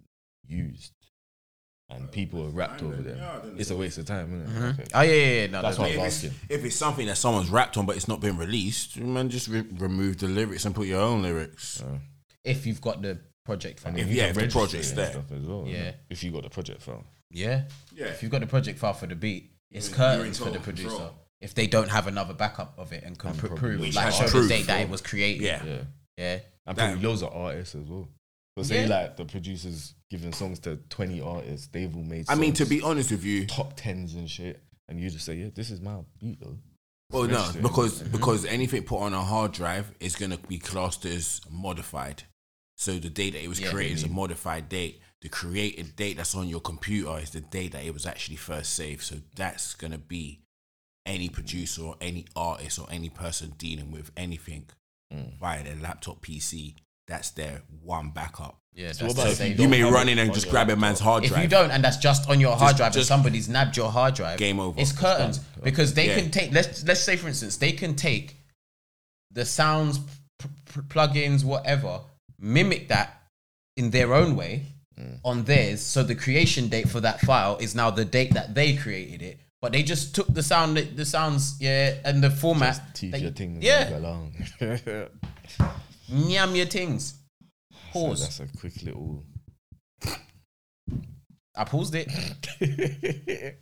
used 0.46 0.92
and 1.91 2.11
people 2.11 2.45
are 2.47 2.51
rapped 2.51 2.82
over 2.82 2.97
them. 3.03 3.18
yeah, 3.18 3.39
then 3.43 3.55
It's 3.59 3.70
a 3.70 3.76
waste 3.76 3.99
of 3.99 4.07
time, 4.07 4.41
isn't 4.43 4.57
it? 4.57 4.61
Mhm. 4.61 4.72
Okay. 4.80 4.89
Oh 4.95 5.01
yeah, 5.03 5.12
yeah, 5.12 5.26
yeah. 5.43 5.47
No, 5.47 5.62
That's 5.62 5.76
that's 5.76 5.78
what 5.78 5.85
what. 5.85 5.91
I 5.91 5.95
if 5.95 6.01
was 6.01 6.24
it's, 6.24 6.24
asking. 6.35 6.49
if 6.57 6.64
it's 6.64 6.76
something 6.76 7.07
that 7.07 7.16
someone's 7.16 7.51
rapped 7.51 7.76
on 7.76 7.87
but 7.87 7.97
it's 7.97 8.09
not 8.09 8.20
been 8.20 8.37
released, 8.37 8.97
man, 8.99 9.28
just 9.28 9.49
re- 9.49 9.64
remove 9.78 10.18
the 10.18 10.28
lyrics 10.28 10.64
and 10.64 10.74
put 10.74 10.87
your 10.87 11.01
own 11.01 11.22
lyrics. 11.22 11.82
Uh, 11.82 11.99
If 12.45 12.66
you've 12.66 12.80
got 12.80 13.03
the 13.03 13.18
project 13.45 13.80
file. 13.80 13.97
If- 13.97 14.09
you 14.09 14.14
yeah, 14.14 14.22
can 14.22 14.30
if 14.30 14.35
the 14.35 14.41
register 14.41 14.59
project's 14.59 14.87
it 14.89 14.91
and 14.91 14.99
there. 14.99 15.11
stuff 15.12 15.32
as 15.32 15.43
well. 15.47 15.64
Yeah. 15.66 15.76
Yeah. 15.85 15.91
If 16.11 16.24
you 16.24 16.30
got 16.30 16.43
the 16.45 16.51
project 16.51 16.82
file. 16.82 17.05
Yeah. 17.30 17.62
Yeah. 17.95 18.07
If 18.07 18.22
you've 18.22 18.32
got 18.32 18.41
the 18.41 18.47
project 18.47 18.78
file 18.78 18.95
for 18.95 19.07
the 19.07 19.14
beat, 19.16 19.51
it's 19.70 19.91
You're 19.91 19.97
in- 19.97 20.01
you're 20.03 20.11
in 20.12 20.16
curtains 20.18 20.39
for 20.39 20.51
the 20.51 20.61
producer. 20.61 20.89
control. 20.89 21.14
If 21.41 21.55
they 21.55 21.66
don't 21.66 21.91
have 21.91 22.07
another 22.07 22.32
backup 22.32 22.78
of 22.78 22.93
it 22.95 23.03
and 23.05 23.18
can 23.18 23.30
And 23.30 23.39
pr- 23.39 23.49
prove, 23.49 23.80
Which 23.80 23.95
like 23.95 24.07
has 24.07 24.16
show 24.16 24.24
the 24.24 24.30
proof, 24.30 24.49
date 24.49 24.66
that 24.68 24.80
it 24.80 24.89
was 24.89 25.03
created. 25.03 25.43
Yeah. 25.43 25.62
Yeah. 25.64 25.78
Yeah. 26.16 26.39
And 26.66 26.76
Damn. 26.76 26.93
probably 26.93 27.07
loads 27.07 27.22
of 27.22 27.35
artists 27.35 27.74
as 27.74 27.85
well. 27.87 28.09
But 28.57 28.66
say 28.66 28.82
Yeah. 28.82 28.88
like 29.00 29.16
the 29.16 29.24
producers 29.24 29.94
giving 30.11 30.32
songs 30.32 30.61
to 30.61 30.76
20 30.88 31.20
artists, 31.20 31.66
they've 31.68 31.94
all 31.94 32.02
made 32.05 32.26
I 32.28 32.36
mean, 32.36 32.52
to 32.55 32.64
be 32.64 32.80
honest 32.82 33.11
with 33.11 33.24
you, 33.24 33.46
top 33.46 33.74
tens 33.76 34.14
and 34.14 34.30
shit. 34.30 34.62
And 34.88 35.00
you 35.00 35.11
just 35.11 35.24
say, 35.24 35.34
yeah, 35.36 35.48
this 35.55 35.70
is 35.70 35.80
my 35.80 36.00
beat 36.20 36.40
though. 36.40 36.59
Well, 37.11 37.24
no, 37.24 37.36
register 37.38 37.59
it. 37.59 37.62
because 37.62 38.02
because 38.02 38.44
anything 38.44 38.82
put 38.84 38.98
on 39.00 39.12
a 39.14 39.22
hard 39.22 39.52
drive 39.52 39.92
is 40.00 40.14
going 40.16 40.30
to 40.30 40.38
be 40.38 40.59
classed 40.59 41.05
as 41.05 41.40
modified. 41.50 42.24
So 42.76 42.98
the 42.98 43.11
date 43.11 43.30
that 43.34 43.42
it 43.42 43.48
was 43.48 43.61
Yeah, 43.61 43.70
created 43.70 43.98
is 43.98 44.05
a 44.05 44.09
modified 44.09 44.68
date. 44.68 45.00
The 45.22 45.28
created 45.30 45.96
date 45.96 46.16
that's 46.18 46.34
on 46.34 46.48
your 46.48 46.61
computer 46.61 47.18
is 47.18 47.30
the 47.30 47.40
date 47.40 47.72
that 47.72 47.84
it 47.84 47.94
was 47.94 48.05
actually 48.05 48.36
first 48.36 48.74
saved. 48.74 49.02
So 49.02 49.16
that's 49.36 49.74
going 49.74 49.92
to 49.92 49.98
be 49.98 50.40
any 51.07 51.28
producer 51.28 51.82
or 51.82 51.96
any 52.00 52.26
artist 52.36 52.78
or 52.78 52.86
any 52.90 53.09
person 53.11 53.55
dealing 53.59 53.90
with 53.90 54.11
anything 54.16 54.66
Mm. 55.12 55.38
via 55.38 55.62
their 55.62 55.76
laptop 55.76 56.20
PC. 56.22 56.74
That's 57.07 57.30
their 57.30 57.62
one 57.82 58.11
backup. 58.11 58.59
Yeah, 58.74 58.92
So 58.92 59.07
what 59.07 59.14
about 59.14 59.26
if 59.28 59.40
you 59.40 59.55
You 59.64 59.68
may 59.68 59.82
run 59.84 60.09
in 60.09 60.18
and 60.18 60.34
just 60.34 60.50
grab 60.50 60.68
a 60.70 60.74
man's 60.76 60.98
hard 60.98 61.22
drive. 61.24 61.38
If 61.38 61.42
you 61.44 61.48
don't, 61.48 61.70
and 61.70 61.84
that's 61.84 61.96
just 61.98 62.28
on 62.28 62.40
your 62.40 62.57
hard 62.57 62.70
Just- 62.70 62.78
drive, 62.78 62.96
and 62.96 63.05
somebody's 63.05 63.48
nabbed 63.48 63.76
your 63.76 63.90
hard 63.90 64.14
drive, 64.14 64.38
Game 64.38 64.59
over. 64.59 64.80
It's 64.80 64.90
curtains 64.90 65.38
because 65.62 65.94
they 65.94 66.09
Yeah. 66.09 66.16
can 66.18 66.30
take. 66.30 66.52
Let's 66.52 66.82
let's 66.84 67.00
say 67.00 67.16
for 67.16 67.28
instance, 67.28 67.57
they 67.59 67.72
can 67.72 67.94
take 67.94 68.36
the 69.30 69.44
sounds, 69.44 69.98
p- 70.40 70.48
p- 70.72 70.80
plugins, 70.88 71.44
whatever, 71.44 72.00
mimic 72.38 72.88
that 72.88 73.22
in 73.76 73.90
their 73.90 74.12
own 74.14 74.34
way 74.34 74.66
Mm. 74.98 75.18
on 75.24 75.44
theirs. 75.44 75.80
So 75.82 76.02
the 76.02 76.14
creation 76.14 76.68
date 76.68 76.88
for 76.88 77.00
that 77.00 77.20
file 77.20 77.57
is 77.59 77.74
now 77.74 77.90
the 77.90 78.05
date 78.05 78.32
that 78.34 78.55
they 78.55 78.74
created 78.76 79.22
it. 79.22 79.40
But 79.61 79.72
they 79.72 79.82
just 79.82 80.14
took 80.14 80.32
the 80.32 80.42
sound, 80.42 80.76
the 80.76 81.05
sounds, 81.07 81.57
yeah, 81.61 81.94
and 82.05 82.22
the 82.22 82.30
format. 82.30 82.76
Just 82.76 82.94
teach 82.94 83.12
that- 83.12 83.20
your 83.22 83.30
thing. 83.32 83.59
yeah, 83.62 83.96
along. 83.98 84.34
nyam 86.11 86.55
your 86.57 86.66
things. 86.66 87.14
so 87.70 87.78
Pause. 87.92 88.20
that's 88.22 88.40
a 88.40 88.59
quick 88.59 88.82
little. 88.82 89.22
I 91.57 91.64
paused 91.64 91.94
it. 91.94 92.09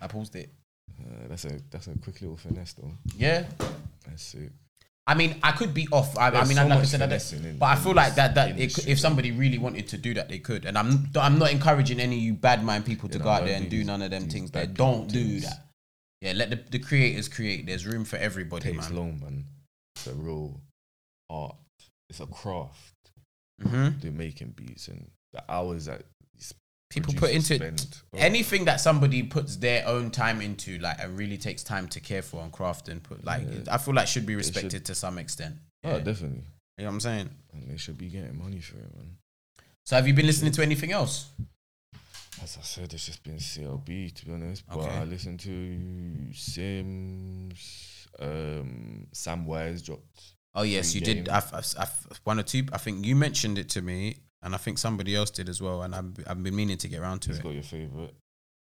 I 0.00 0.06
paused 0.06 0.34
it. 0.36 0.50
Uh, 1.00 1.28
that's 1.28 1.44
a 1.44 1.58
that's 1.70 1.86
a 1.88 1.98
quick 1.98 2.20
little 2.22 2.36
finesse 2.36 2.72
though. 2.74 2.92
Yeah. 3.16 3.44
That's 4.06 4.22
sick. 4.22 4.50
I 5.06 5.14
mean, 5.14 5.36
I 5.42 5.52
could 5.52 5.74
be 5.74 5.88
off. 5.92 6.16
I, 6.16 6.28
I 6.28 6.44
mean, 6.44 6.56
so 6.56 6.66
like 6.66 6.78
I 6.78 6.82
said, 6.84 7.00
don't, 7.10 7.44
in- 7.44 7.58
but 7.58 7.66
I 7.66 7.76
feel 7.76 7.94
like 7.94 8.14
that 8.14 8.34
that 8.36 8.58
it, 8.58 8.86
if 8.86 8.98
somebody 9.00 9.32
really 9.32 9.58
wanted 9.58 9.88
to 9.88 9.96
do 9.98 10.14
that, 10.14 10.28
they 10.28 10.38
could. 10.38 10.64
And 10.64 10.78
I'm 10.78 11.08
I'm 11.20 11.38
not 11.38 11.50
encouraging 11.50 12.00
any 12.00 12.18
you 12.18 12.32
bad 12.34 12.64
mind 12.64 12.84
people 12.86 13.08
to 13.10 13.18
Yeah, 13.18 13.24
go 13.24 13.30
out 13.30 13.44
there 13.44 13.56
and 13.56 13.68
do 13.68 13.78
these- 13.78 13.86
none 13.86 14.02
of 14.02 14.10
them 14.10 14.28
things. 14.28 14.50
There, 14.50 14.66
don't 14.66 15.08
do 15.08 15.40
that. 15.40 15.66
Yeah, 16.20 16.32
let 16.34 16.50
the, 16.50 16.56
the 16.70 16.78
creators 16.78 17.28
create. 17.28 17.66
There's 17.66 17.86
room 17.86 18.04
for 18.04 18.16
everybody, 18.16 18.72
takes 18.72 18.88
man. 18.90 18.98
long, 18.98 19.20
man. 19.20 19.44
It's 19.96 20.06
a 20.06 20.14
real 20.14 20.60
art. 21.30 21.56
It's 22.10 22.20
a 22.20 22.26
craft. 22.26 22.94
hmm 23.62 23.90
They're 24.00 24.10
making 24.12 24.50
beats 24.56 24.88
and 24.88 25.08
the 25.32 25.42
hours 25.48 25.86
that 25.86 26.02
People 26.90 27.14
put 27.14 27.30
into 27.30 27.54
spend. 27.54 27.86
Oh, 28.12 28.18
Anything 28.18 28.64
that 28.64 28.80
somebody 28.80 29.22
puts 29.22 29.54
their 29.54 29.86
own 29.86 30.10
time 30.10 30.40
into, 30.40 30.76
like, 30.80 30.98
and 30.98 31.16
really 31.16 31.38
takes 31.38 31.62
time 31.62 31.86
to 31.86 32.00
care 32.00 32.20
for 32.20 32.42
and 32.42 32.50
craft 32.50 32.88
and 32.88 33.00
put, 33.00 33.24
like, 33.24 33.42
Yeah. 33.48 33.60
I 33.72 33.78
feel 33.78 33.94
like 33.94 34.08
should 34.08 34.26
be 34.26 34.32
should- 34.32 34.38
respected 34.38 34.84
to 34.86 34.96
some 34.96 35.16
extent. 35.16 35.54
oh, 35.84 35.98
Yeah. 35.98 35.98
definitely. 36.00 36.42
You 36.78 36.84
know 36.84 36.86
what 36.86 36.94
I'm 36.94 37.00
saying? 37.00 37.30
And 37.52 37.70
they 37.70 37.76
should 37.76 37.96
be 37.96 38.08
getting 38.08 38.36
money 38.36 38.58
for 38.60 38.78
it, 38.78 38.92
man. 38.96 39.18
So, 39.86 39.94
have 39.94 40.08
you 40.08 40.14
been 40.14 40.26
listening 40.26 40.50
to 40.50 40.62
anything 40.62 40.90
else? 40.90 41.26
As 42.42 42.56
I 42.58 42.62
said, 42.62 42.92
it's 42.92 43.06
just 43.06 43.22
been 43.22 43.38
CLB 43.38 44.10
to 44.10 44.26
be 44.26 44.32
honest. 44.32 44.66
But 44.66 44.78
Okay. 44.78 44.88
I 44.90 45.04
listened 45.04 45.38
to 45.40 46.30
Simz, 46.32 48.06
um, 48.18 49.06
Sam 49.12 49.46
Wise 49.46 49.82
dropped. 49.82 50.34
Oh 50.54 50.62
yes, 50.62 50.94
you 50.94 51.00
did. 51.00 51.28
I've, 51.28 51.52
I've, 51.54 51.74
I've 51.78 52.20
one 52.24 52.40
or 52.40 52.42
two. 52.42 52.64
I 52.72 52.78
think 52.78 53.04
you 53.06 53.14
mentioned 53.16 53.58
it 53.58 53.68
to 53.70 53.82
me, 53.82 54.16
and 54.42 54.54
I 54.54 54.58
think 54.58 54.78
somebody 54.78 55.14
else 55.14 55.30
did 55.30 55.48
as 55.48 55.60
well. 55.62 55.82
And 55.82 55.94
I've, 55.94 56.12
I've 56.26 56.42
been 56.42 56.56
meaning 56.56 56.76
to 56.78 56.88
get 56.88 57.00
around 57.00 57.20
to 57.22 57.28
He's 57.28 57.38
it. 57.38 57.42
got 57.42 57.54
your 57.54 57.62
favorite. 57.62 58.14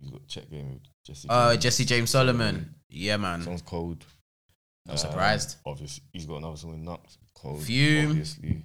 He's 0.01 0.11
got 0.11 0.27
check 0.27 0.51
game 0.51 0.73
with 0.75 0.83
Jesse. 1.07 1.29
Uh, 1.31 1.51
James. 1.53 1.63
Jesse 1.63 1.85
James 1.85 2.11
Solomon. 2.11 2.75
Yeah, 2.91 3.17
man. 3.19 3.43
Song's 3.43 3.63
cold. 3.63 4.05
Not 4.87 4.99
surprised. 5.01 5.57
Obviously, 5.65 6.05
he's 6.13 6.27
got 6.27 6.37
another 6.37 6.57
song 6.57 6.71
with 6.73 6.81
Nux. 6.81 6.99
Cold. 7.35 7.63
Fume. 7.63 8.11
Obviously, 8.11 8.63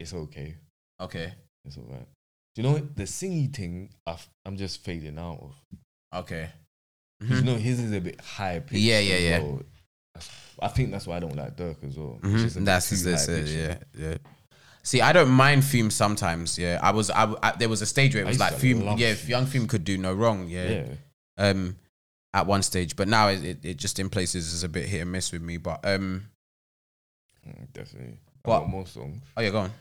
it's 0.00 0.12
okay. 0.14 0.54
Okay. 1.00 1.32
It's 1.64 1.76
alright. 1.78 2.06
Do 2.54 2.62
you 2.62 2.68
know 2.68 2.74
what? 2.74 2.96
the 2.96 3.04
singy 3.04 3.54
thing? 3.54 3.90
I'm 4.44 4.56
just 4.56 4.82
fading 4.82 5.18
out 5.18 5.38
of. 5.42 5.54
Okay. 6.14 6.48
You 7.20 7.26
Mhm. 7.36 7.44
know, 7.44 7.54
his 7.56 7.80
is 7.80 7.92
a 7.92 8.00
bit 8.00 8.20
high 8.20 8.60
pitched. 8.60 8.80
Yeah, 8.80 9.00
yeah, 9.00 9.18
yeah. 9.18 10.22
I 10.60 10.68
think 10.68 10.90
that's 10.90 11.06
why 11.06 11.16
I 11.16 11.20
don't 11.20 11.36
like 11.36 11.56
Durk 11.56 11.82
as 11.84 11.96
well. 11.96 12.18
Mhm. 12.22 12.38
just 12.42 12.64
That's 12.64 12.90
high-pitched. 12.90 13.28
it. 13.28 13.48
Yeah, 13.96 14.08
yeah. 14.08 14.16
See, 14.82 15.00
I 15.00 15.12
don't 15.12 15.30
mind 15.30 15.64
Fume 15.64 15.90
sometimes. 15.90 16.58
Yeah, 16.58 16.78
I 16.82 16.92
was. 16.92 17.10
I, 17.10 17.34
I 17.42 17.52
there 17.56 17.68
was 17.68 17.82
a 17.82 17.86
stage 17.86 18.14
where 18.14 18.24
it 18.24 18.26
was 18.26 18.38
like 18.40 18.54
Fume. 18.54 18.96
Yeah, 18.98 19.14
Fume. 19.14 19.30
young 19.30 19.46
Fume 19.46 19.66
could 19.68 19.84
do 19.84 19.98
no 19.98 20.12
wrong. 20.14 20.48
Yeah. 20.48 20.70
Yeah. 20.70 20.86
Um, 21.36 21.76
at 22.34 22.46
one 22.46 22.62
stage, 22.62 22.94
but 22.96 23.08
now 23.08 23.28
it, 23.28 23.42
it, 23.44 23.64
it 23.64 23.76
just 23.76 23.98
in 23.98 24.08
places 24.10 24.52
is 24.52 24.62
a 24.64 24.68
bit 24.68 24.86
hit 24.86 25.00
and 25.00 25.10
miss 25.12 25.32
with 25.32 25.42
me. 25.42 25.56
But 25.56 25.80
um, 25.84 26.26
Mm, 27.46 27.72
definitely. 27.72 28.18
But- 28.42 28.66
more 28.68 28.86
songs. 28.86 29.22
oh 29.36 29.40
yeah, 29.40 29.50
go 29.50 29.58
on. 29.60 29.72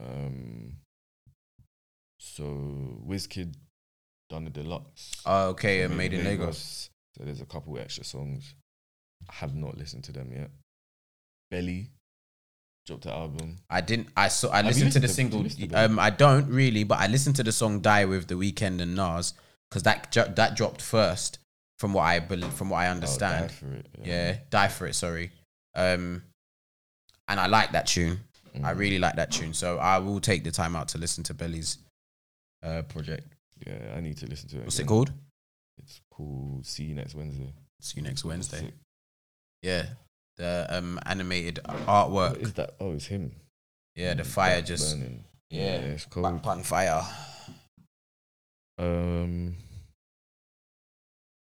Um, 0.00 0.72
so 2.18 2.44
Wizkid 3.06 3.54
done 4.30 4.44
the 4.44 4.50
deluxe. 4.50 5.12
Oh, 5.26 5.48
okay, 5.50 5.84
uh, 5.84 5.88
Made 5.88 6.12
in 6.14 6.24
Lagos. 6.24 6.90
So 7.16 7.24
there's 7.24 7.40
a 7.40 7.46
couple 7.46 7.78
extra 7.78 8.04
songs. 8.04 8.54
I 9.28 9.34
have 9.34 9.54
not 9.54 9.76
listened 9.78 10.04
to 10.04 10.12
them 10.12 10.30
yet. 10.32 10.50
Belly 11.50 11.90
dropped 12.86 13.04
the 13.04 13.12
album. 13.12 13.56
I 13.70 13.80
didn't. 13.80 14.08
I 14.16 14.28
saw. 14.28 14.48
I 14.50 14.60
you 14.60 14.66
listened 14.68 14.92
to 14.92 15.00
the 15.00 15.08
to- 15.08 15.12
single. 15.12 15.40
listened 15.40 15.74
Um, 15.74 15.98
I 15.98 16.10
don't 16.10 16.48
really, 16.48 16.84
but 16.84 16.98
I 17.00 17.06
listened 17.06 17.36
to 17.36 17.42
the 17.42 17.52
song 17.52 17.80
"Die" 17.80 18.04
with 18.04 18.26
the 18.28 18.34
Weeknd 18.34 18.80
and 18.80 18.94
Nas 18.96 19.34
because 19.70 19.82
that 19.84 20.12
that 20.36 20.56
dropped 20.56 20.82
first, 20.82 21.38
from 21.78 21.92
what 21.92 22.02
I 22.02 22.18
believe, 22.20 22.52
from 22.52 22.70
what 22.70 22.78
I 22.78 22.88
Oh, 22.88 22.92
understand. 22.92 23.48
Die 23.48 23.54
for 23.54 23.72
it. 23.72 23.86
yeah, 24.02 24.38
"Die 24.50 24.68
for 24.68 24.86
it." 24.86 24.94
Sorry. 24.94 25.30
Um, 25.74 26.22
and 27.28 27.40
I 27.40 27.46
like 27.46 27.72
that 27.72 27.86
tune. 27.86 28.20
I 28.62 28.72
Mm. 28.72 28.78
really 28.78 28.98
like 29.00 29.16
that 29.16 29.32
tune. 29.32 29.52
So 29.54 29.78
I 29.78 29.98
will 29.98 30.20
take 30.20 30.44
the 30.44 30.52
time 30.52 30.76
out 30.76 30.88
to 30.88 30.98
listen 30.98 31.24
to 31.24 31.34
Belly's 31.34 31.78
uh 32.62 32.82
project. 32.82 33.26
Yeah, 33.66 33.94
I 33.96 34.00
need 34.00 34.16
to 34.18 34.26
listen 34.26 34.48
to 34.50 34.58
it. 34.58 34.64
What's 34.64 34.78
it 34.78 34.86
called? 34.86 35.12
It's 35.78 36.00
called 36.10 36.64
See 36.66 36.84
You 36.84 36.94
Next 36.94 37.14
Wednesday. 37.14 37.52
See 37.80 37.96
you 37.96 38.02
next 38.02 38.24
Wednesday. 38.24 38.72
Yeah, 39.64 39.86
the 40.36 40.66
um 40.68 40.98
animated 41.06 41.58
artwork. 41.64 42.36
is 42.36 42.52
that? 42.54 42.74
Oh, 42.80 42.92
it's 42.92 43.06
him. 43.06 43.32
Yeah, 43.96 44.12
the 44.12 44.22
fire 44.24 44.58
back 44.58 44.66
just 44.66 44.94
burning. 44.98 45.24
yeah, 45.48 45.76
it's 45.76 46.04
back 46.04 46.12
cold. 46.12 46.42
pan 46.42 46.62
fire. 46.62 47.02
Um, 48.76 49.54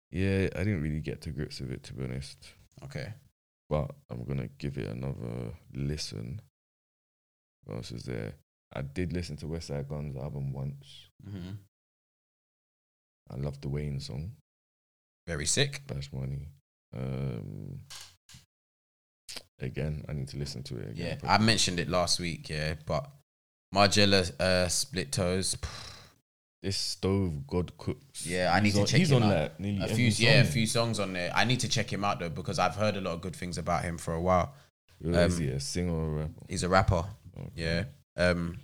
yeah, 0.10 0.48
I 0.56 0.60
didn't 0.64 0.82
really 0.82 1.02
get 1.02 1.22
to 1.22 1.30
grips 1.32 1.60
with 1.60 1.72
it 1.72 1.84
to 1.84 1.94
be 1.94 2.04
honest, 2.06 2.38
Okay. 2.84 3.14
but 3.70 3.92
I'm 4.10 4.24
gonna 4.24 4.48
give 4.58 4.78
it 4.80 4.88
another 4.88 5.54
listen. 5.74 6.42
What 7.66 7.76
else 7.78 7.92
is 7.92 8.04
there? 8.06 8.34
I 8.74 8.82
did 8.82 9.14
listen 9.14 9.36
to 9.38 9.46
Westside 9.46 9.88
Gunn's 9.90 10.16
album 10.16 10.52
once. 10.54 11.10
hmm 11.24 11.52
I 13.32 13.36
love 13.36 13.62
the 13.62 13.70
Wayne 13.70 14.00
song, 14.00 14.32
Very 15.28 15.46
sick. 15.46 15.84
Bash 15.86 16.12
Money. 16.12 16.48
Um, 16.96 17.80
again, 19.60 20.06
I 20.10 20.14
need 20.14 20.28
to 20.30 20.38
listen 20.38 20.64
to 20.64 20.78
it 20.78 20.96
Yeah, 20.96 21.06
again. 21.14 21.30
I 21.30 21.38
mentioned 21.38 21.80
it 21.80 21.90
last 21.90 22.20
week. 22.20 22.50
Yeah, 22.50 22.76
but 22.86 23.10
Margiela 23.74 24.40
uh, 24.40 24.68
split 24.68 25.12
toes. 25.12 25.56
this 26.64 26.78
stove 26.78 27.48
God 27.48 27.78
cooks. 27.78 28.26
Yeah, 28.26 28.52
I 28.54 28.60
need 28.60 28.68
He's 28.68 28.74
to 28.76 28.82
on, 28.82 28.86
check 28.88 29.00
He's 29.00 29.12
him 29.12 29.24
on 29.24 29.32
out. 29.32 29.42
like 29.42 29.60
nearly 29.60 29.84
A 29.84 29.88
few, 29.96 30.08
yeah, 30.08 30.42
a 30.42 30.46
few 30.46 30.66
songs 30.66 31.00
on 31.00 31.14
there. 31.14 31.32
I 31.34 31.46
need 31.46 31.60
to 31.62 31.70
check 31.70 31.92
him 31.92 32.04
out 32.04 32.20
though 32.20 32.30
because 32.30 32.60
I've 32.60 32.76
heard 32.76 32.98
a 32.98 33.02
lot 33.02 33.14
of 33.14 33.22
good 33.22 33.36
things 33.36 33.58
about 33.58 33.84
him 33.84 33.98
for 33.98 34.14
a 34.14 34.22
while. 34.22 34.54
Well, 35.02 35.16
is 35.28 35.36
um, 35.38 35.42
he 35.42 35.50
a 35.50 35.60
singer 35.60 35.94
or 35.94 36.06
a 36.08 36.10
rapper? 36.22 36.34
He's 36.50 36.64
a 36.64 36.70
rapper. 36.70 37.06
Okay. 37.38 37.50
Yeah. 37.56 37.84
Um. 38.18 38.60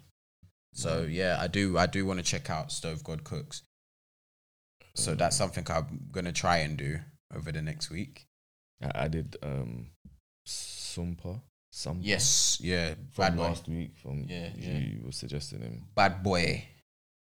So 0.73 1.03
yeah, 1.09 1.37
I 1.39 1.47
do. 1.47 1.77
I 1.77 1.85
do 1.85 2.05
want 2.05 2.19
to 2.19 2.25
check 2.25 2.49
out 2.49 2.71
Stove 2.71 3.03
God 3.03 3.23
Cooks. 3.23 3.61
So 4.95 5.11
Um, 5.11 5.17
that's 5.17 5.37
something 5.37 5.65
I'm 5.69 6.07
gonna 6.11 6.33
try 6.33 6.57
and 6.57 6.75
do 6.77 6.99
over 7.35 7.51
the 7.51 7.61
next 7.61 7.89
week. 7.89 8.27
I 8.81 8.91
added 9.05 9.37
um 9.41 9.87
Sumpa. 10.45 11.41
Sumpa. 11.73 11.99
Yes. 12.01 12.59
Yeah. 12.61 12.95
From 13.11 13.23
Bad 13.25 13.35
boy. 13.37 13.43
last 13.43 13.67
week 13.67 13.91
from 13.97 14.25
Yeah, 14.27 14.49
you 14.57 15.03
was 15.05 15.15
suggesting 15.17 15.61
him. 15.61 15.83
Bad 15.95 16.23
boy. 16.23 16.65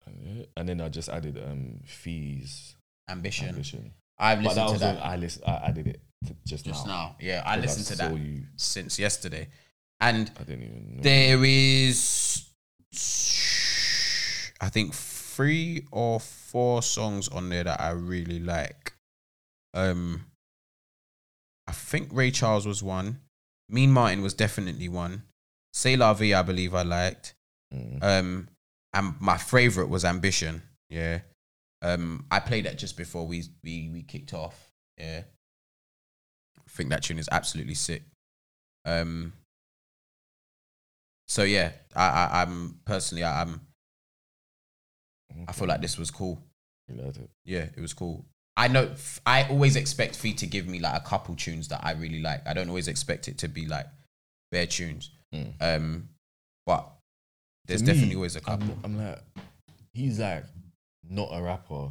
And, 0.06 0.48
and 0.58 0.70
then 0.70 0.82
I 0.82 0.90
just 0.90 1.10
added 1.10 1.38
um 1.38 1.80
fees 1.86 2.76
Ambition. 3.10 3.50
ambition. 3.50 3.92
I've 4.20 4.44
But 4.44 4.56
that 4.56 4.62
listened 4.64 4.80
to 4.80 4.86
that 4.86 5.06
I 5.06 5.16
listen 5.16 5.44
I 5.46 5.52
added 5.68 5.88
it 5.88 6.02
to 6.28 6.36
just, 6.46 6.66
just 6.66 6.86
now. 6.86 6.94
now. 6.94 7.16
Yeah, 7.20 7.42
I 7.46 7.58
listened 7.58 7.86
to 7.88 7.96
that 7.98 8.18
you 8.18 8.44
since 8.58 9.00
yesterday, 9.00 9.48
and 10.00 10.30
I 10.40 10.44
didn't 10.44 10.64
even 10.64 10.96
know. 10.98 11.04
There 11.04 11.44
is, 11.44 12.46
I 14.62 14.70
think, 14.70 14.94
three 14.94 15.86
or 15.92 16.20
four 16.20 16.82
songs 16.82 17.28
on 17.30 17.50
there 17.50 17.64
that 17.64 17.82
I 17.82 17.90
really 17.92 18.40
like. 18.40 18.83
Um, 19.74 20.26
I 21.68 21.72
think 21.72 22.10
Ray 22.12 22.32
Charles 22.32 22.68
was 22.68 22.84
one. 22.84 23.20
Mean 23.70 23.92
Martin 23.92 24.22
was 24.22 24.34
definitely 24.34 24.90
one. 24.90 25.24
Say 25.72 25.96
La 25.96 26.14
Vie, 26.14 26.34
I 26.34 26.42
believe 26.42 26.76
I 26.76 26.84
liked. 26.84 27.34
Mm. 27.74 28.04
Um, 28.04 28.48
and 28.94 29.16
my 29.20 29.38
favorite 29.38 29.90
was 29.90 30.06
Ambition. 30.06 30.62
Yeah. 30.90 31.20
Um, 31.82 32.26
I 32.30 32.40
played 32.40 32.66
that 32.66 32.78
just 32.78 32.96
before 32.96 33.26
we 33.26 33.44
we 33.64 33.90
we 33.92 34.04
kicked 34.04 34.34
off. 34.34 34.72
Yeah. 34.98 35.24
I 36.58 36.70
think 36.70 36.90
that 36.90 37.04
tune 37.04 37.20
is 37.20 37.30
absolutely 37.32 37.74
sick. 37.74 38.04
Um. 38.86 39.34
So 41.28 41.44
yeah, 41.44 41.72
I, 41.96 42.06
I 42.06 42.42
I'm 42.42 42.80
personally 42.86 43.24
I, 43.24 43.42
I'm 43.42 43.62
I 45.48 45.52
feel 45.52 45.68
like 45.68 45.82
this 45.82 45.98
was 45.98 46.12
cool. 46.12 46.42
You 46.88 47.02
loved 47.02 47.18
it. 47.18 47.30
Yeah, 47.46 47.68
it 47.76 47.80
was 47.80 47.94
cool. 47.94 48.26
I 48.56 48.68
know 48.68 48.84
f- 48.92 49.20
I 49.26 49.44
always 49.50 49.76
expect 49.76 50.16
Fee 50.16 50.34
to 50.36 50.46
give 50.48 50.68
me 50.68 50.80
like 50.80 50.96
a 50.96 51.04
couple 51.06 51.36
tunes 51.36 51.68
that 51.70 51.82
I 51.84 51.94
really 51.94 52.22
like. 52.22 52.46
I 52.48 52.54
don't 52.54 52.70
always 52.70 52.88
expect 52.88 53.28
it 53.28 53.38
to 53.40 53.48
be 53.48 53.66
like 53.66 53.88
bare 54.52 54.68
tunes. 54.68 55.10
Mm. 55.34 55.54
Um, 55.60 56.10
but 56.66 56.88
there's 57.66 57.82
me, 57.82 57.88
definitely 57.88 58.16
always 58.16 58.36
a 58.36 58.42
couple. 58.42 58.78
I'm, 58.84 58.98
I'm 58.98 59.06
like, 59.08 59.20
he's 59.94 60.20
like 60.20 60.46
not 61.10 61.30
a 61.32 61.42
rapper. 61.42 61.90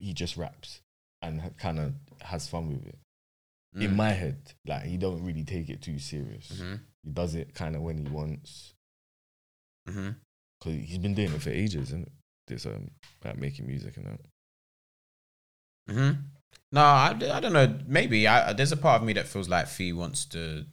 He 0.00 0.12
just 0.12 0.36
raps 0.36 0.80
and 1.22 1.56
kind 1.58 1.78
of 1.78 1.94
has 2.22 2.48
fun 2.48 2.68
with 2.68 2.84
it. 2.86 2.98
In 3.76 3.92
Mm. 3.92 3.96
my 3.96 4.10
head, 4.10 4.52
like 4.66 4.82
he 4.84 4.96
don't 4.98 5.24
really 5.24 5.44
take 5.44 5.70
it 5.70 5.80
too 5.80 5.98
serious. 5.98 6.48
Mhm. 6.60 6.80
He 7.04 7.10
does 7.10 7.34
it 7.36 7.54
kind 7.54 7.74
of 7.76 7.82
when 7.82 7.96
he 7.98 8.04
wants. 8.12 8.74
Mhm. 9.88 10.16
Cause 10.60 10.74
he's 10.74 10.98
been 10.98 11.14
doing 11.14 11.32
it 11.32 11.40
for 11.40 11.50
ages, 11.50 11.90
and 11.92 12.10
this 12.48 12.66
um 12.66 12.90
like 13.24 13.38
making 13.38 13.66
music 13.66 13.96
and 13.96 14.06
that. 14.06 14.20
Hmm 15.88 16.10
No, 16.72 16.80
I, 16.82 17.16
I 17.32 17.40
don't 17.40 17.52
know. 17.52 17.78
Maybe 17.86 18.26
I, 18.28 18.52
there's 18.52 18.72
a 18.72 18.76
part 18.76 19.00
of 19.00 19.06
me 19.06 19.12
that 19.14 19.26
feels 19.26 19.48
like 19.48 19.66
Fee 19.68 19.92
wants 19.92 20.24
to. 20.26 20.64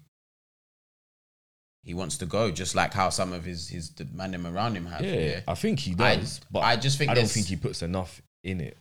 He 1.84 1.94
wants 1.94 2.18
to 2.18 2.26
go, 2.26 2.52
just 2.52 2.76
like 2.76 2.94
how 2.94 3.10
some 3.10 3.32
of 3.34 3.46
his 3.46 3.70
his 3.70 3.90
the 3.92 4.06
man 4.06 4.32
them 4.32 4.46
around 4.46 4.76
him 4.76 4.86
have. 4.86 5.02
Yeah, 5.04 5.14
Yeah, 5.14 5.40
I 5.48 5.56
think 5.56 5.80
he 5.80 5.94
I- 6.00 6.16
does, 6.18 6.42
but 6.52 6.60
I 6.60 6.76
just 6.76 6.98
think 6.98 7.10
I 7.10 7.14
don't 7.16 7.30
think 7.30 7.48
he 7.48 7.56
puts 7.56 7.82
enough 7.82 8.22
in 8.44 8.60
it 8.62 8.78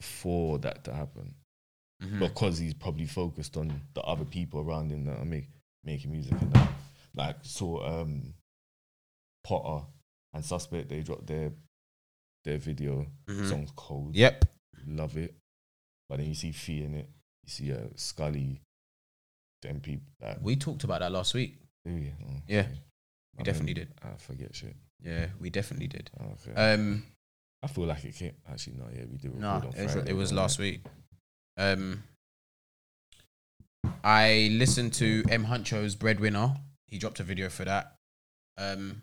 for 0.00 0.58
that 0.58 0.84
to 0.84 0.92
happen 0.94 1.34
Mhm. 2.02 2.18
because 2.18 2.58
he's 2.58 2.74
probably 2.74 3.06
focused 3.06 3.56
on 3.56 3.80
the 3.94 4.02
other 4.02 4.24
people 4.24 4.60
around 4.60 4.90
him 4.90 5.04
that 5.06 5.18
are 5.18 5.24
make, 5.24 5.48
making 5.84 6.10
music 6.12 6.32
and 6.32 6.52
that. 6.52 6.70
Like 7.14 7.36
so, 7.42 7.82
um 7.82 8.34
Potter 9.44 9.86
and 10.34 10.44
Suspect 10.44 10.88
they 10.88 11.02
dropped 11.02 11.26
their 11.26 11.52
their 12.44 12.58
video 12.58 13.06
Mhm. 13.26 13.48
song's 13.48 13.70
cold. 13.76 14.14
Yep. 14.14 14.44
Love 14.86 15.16
it. 15.16 15.34
But 16.08 16.18
then 16.18 16.28
you 16.28 16.34
see 16.34 16.52
Fee 16.52 16.84
in 16.84 16.94
it. 16.94 17.08
You 17.44 17.50
see 17.50 17.72
uh, 17.72 17.88
Scully, 17.96 18.60
them 19.62 19.80
people. 19.80 20.06
Like, 20.22 20.38
We 20.42 20.56
talked 20.56 20.84
about 20.84 21.00
that 21.00 21.12
last 21.12 21.34
week. 21.34 21.58
you? 21.84 22.12
Oh, 22.24 22.30
Yeah, 22.48 22.60
okay. 22.60 22.70
we 23.36 23.40
I 23.40 23.42
definitely 23.42 23.74
mean, 23.74 23.86
did. 23.86 23.88
I 24.02 24.16
forget 24.18 24.54
shit. 24.54 24.76
Yeah, 25.02 25.26
we 25.40 25.50
definitely 25.50 25.88
did. 25.88 26.10
Oh, 26.20 26.34
okay. 26.48 26.72
Um, 26.74 27.04
I 27.62 27.66
feel 27.68 27.84
like 27.84 28.04
it 28.04 28.14
came. 28.14 28.32
Actually, 28.50 28.76
no. 28.78 28.84
Yeah, 28.94 29.04
we 29.10 29.18
did. 29.18 29.34
no, 29.34 29.48
on 29.50 29.64
it 29.76 29.82
was, 29.84 29.94
it 29.96 30.12
was 30.14 30.32
last 30.32 30.58
week. 30.58 30.82
Um, 31.58 32.02
I 34.04 34.48
listened 34.52 34.92
to 34.94 35.24
M 35.28 35.44
Huncho's 35.44 35.94
Breadwinner. 35.94 36.54
He 36.86 36.98
dropped 36.98 37.20
a 37.20 37.24
video 37.24 37.48
for 37.48 37.64
that. 37.64 37.94
Um, 38.58 39.02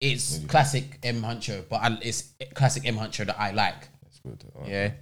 it's 0.00 0.38
classic 0.46 0.98
M 1.02 1.22
Huncho, 1.22 1.64
but 1.68 1.76
I, 1.82 1.98
it's 2.02 2.34
classic 2.54 2.86
M 2.86 2.96
Huncho 2.96 3.26
that 3.26 3.38
I 3.40 3.52
like. 3.52 3.88
Good. 4.26 4.44
Alright. 4.54 4.70
Yeah, 4.70 4.92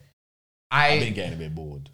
I've 0.70 1.01
been 1.01 1.14
getting 1.14 1.35
a 1.35 1.37
bit 1.37 1.55
bored. 1.55 1.89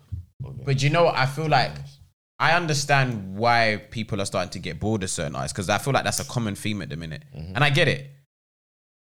it, 0.45 0.65
But 0.65 0.83
you 0.83 0.91
know 0.91 1.05
what? 1.05 1.17
I 1.17 1.27
feel 1.27 1.49
like 1.49 1.69
to 1.69 1.75
be 1.75 1.81
honest. 1.81 1.95
I 2.41 2.53
understand 2.53 3.37
why 3.37 3.83
people 3.91 4.21
are 4.21 4.25
starting 4.25 4.51
to 4.53 4.59
get 4.61 4.79
bored 4.79 5.03
of 5.03 5.11
certain 5.11 5.35
artists 5.35 5.53
because 5.53 5.69
I 5.69 5.79
feel 5.79 5.93
like 5.93 6.05
that's 6.05 6.21
a 6.21 6.25
common 6.25 6.55
theme 6.55 6.81
at 6.83 6.89
the 6.89 6.97
minute, 6.97 7.25
Mhm. 7.35 7.53
and 7.57 7.65
I 7.65 7.71
get 7.71 7.89
it. 7.89 8.11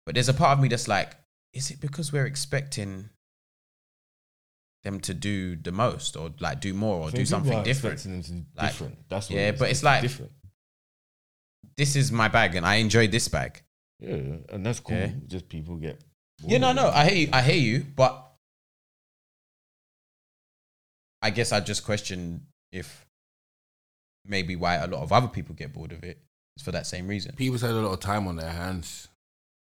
But 0.05 0.15
there's 0.15 0.29
a 0.29 0.35
part 0.35 0.53
of 0.57 0.61
me 0.61 0.69
that's 0.69 0.89
like, 0.89 1.15
is 1.53 1.71
it 1.71 1.81
because 1.81 2.13
we're 2.13 2.27
expecting 2.27 3.09
them 4.83 4.99
to 5.01 5.15
do 5.15 5.57
the 5.57 5.71
most 5.73 6.17
or 6.17 6.33
like 6.41 6.61
do 6.61 6.73
more 6.75 7.03
or 7.03 7.11
do 7.11 7.25
something 7.25 7.63
different? 7.63 7.99
them 8.03 8.23
to 8.23 8.31
do 8.33 8.45
Like, 8.57 8.71
different. 8.73 9.09
That's 9.09 9.29
what 9.31 9.37
yeah, 9.39 9.53
but 9.53 9.71
it's 9.71 9.83
like- 9.83 10.03
different. 10.03 10.33
This 11.77 11.95
is 11.97 12.11
my 12.11 12.29
bag, 12.29 12.57
and 12.57 12.67
I 12.67 12.77
enjoy 12.77 13.07
this 13.07 13.29
bag. 13.29 13.63
Yeah, 14.01 14.15
and 14.49 14.67
that's 14.67 14.81
cool. 14.81 14.97
Yeah. 14.97 15.13
Just 15.29 15.49
people 15.49 15.77
get. 15.77 16.03
Yeah, 16.47 16.59
no, 16.59 16.73
no. 16.73 16.89
I 16.89 17.09
hear 17.09 17.17
you. 17.17 17.29
I 17.33 17.43
hear 17.43 17.57
you, 17.57 17.87
but 17.97 18.27
I 21.23 21.31
guess 21.31 21.53
I 21.53 21.61
just 21.61 21.85
question 21.85 22.47
if 22.73 23.07
maybe 24.25 24.57
why 24.57 24.77
a 24.77 24.87
lot 24.87 25.03
of 25.03 25.13
other 25.13 25.29
people 25.29 25.55
get 25.55 25.73
bored 25.73 25.93
of 25.93 26.05
it 26.05 26.19
is 26.57 26.63
for 26.63 26.73
that 26.73 26.87
same 26.87 27.09
reason. 27.09 27.35
People's 27.37 27.63
had 27.63 27.71
a 27.71 27.75
lot 27.75 27.93
of 27.93 28.01
time 28.01 28.27
on 28.27 28.37
their 28.37 28.51
hands, 28.51 29.09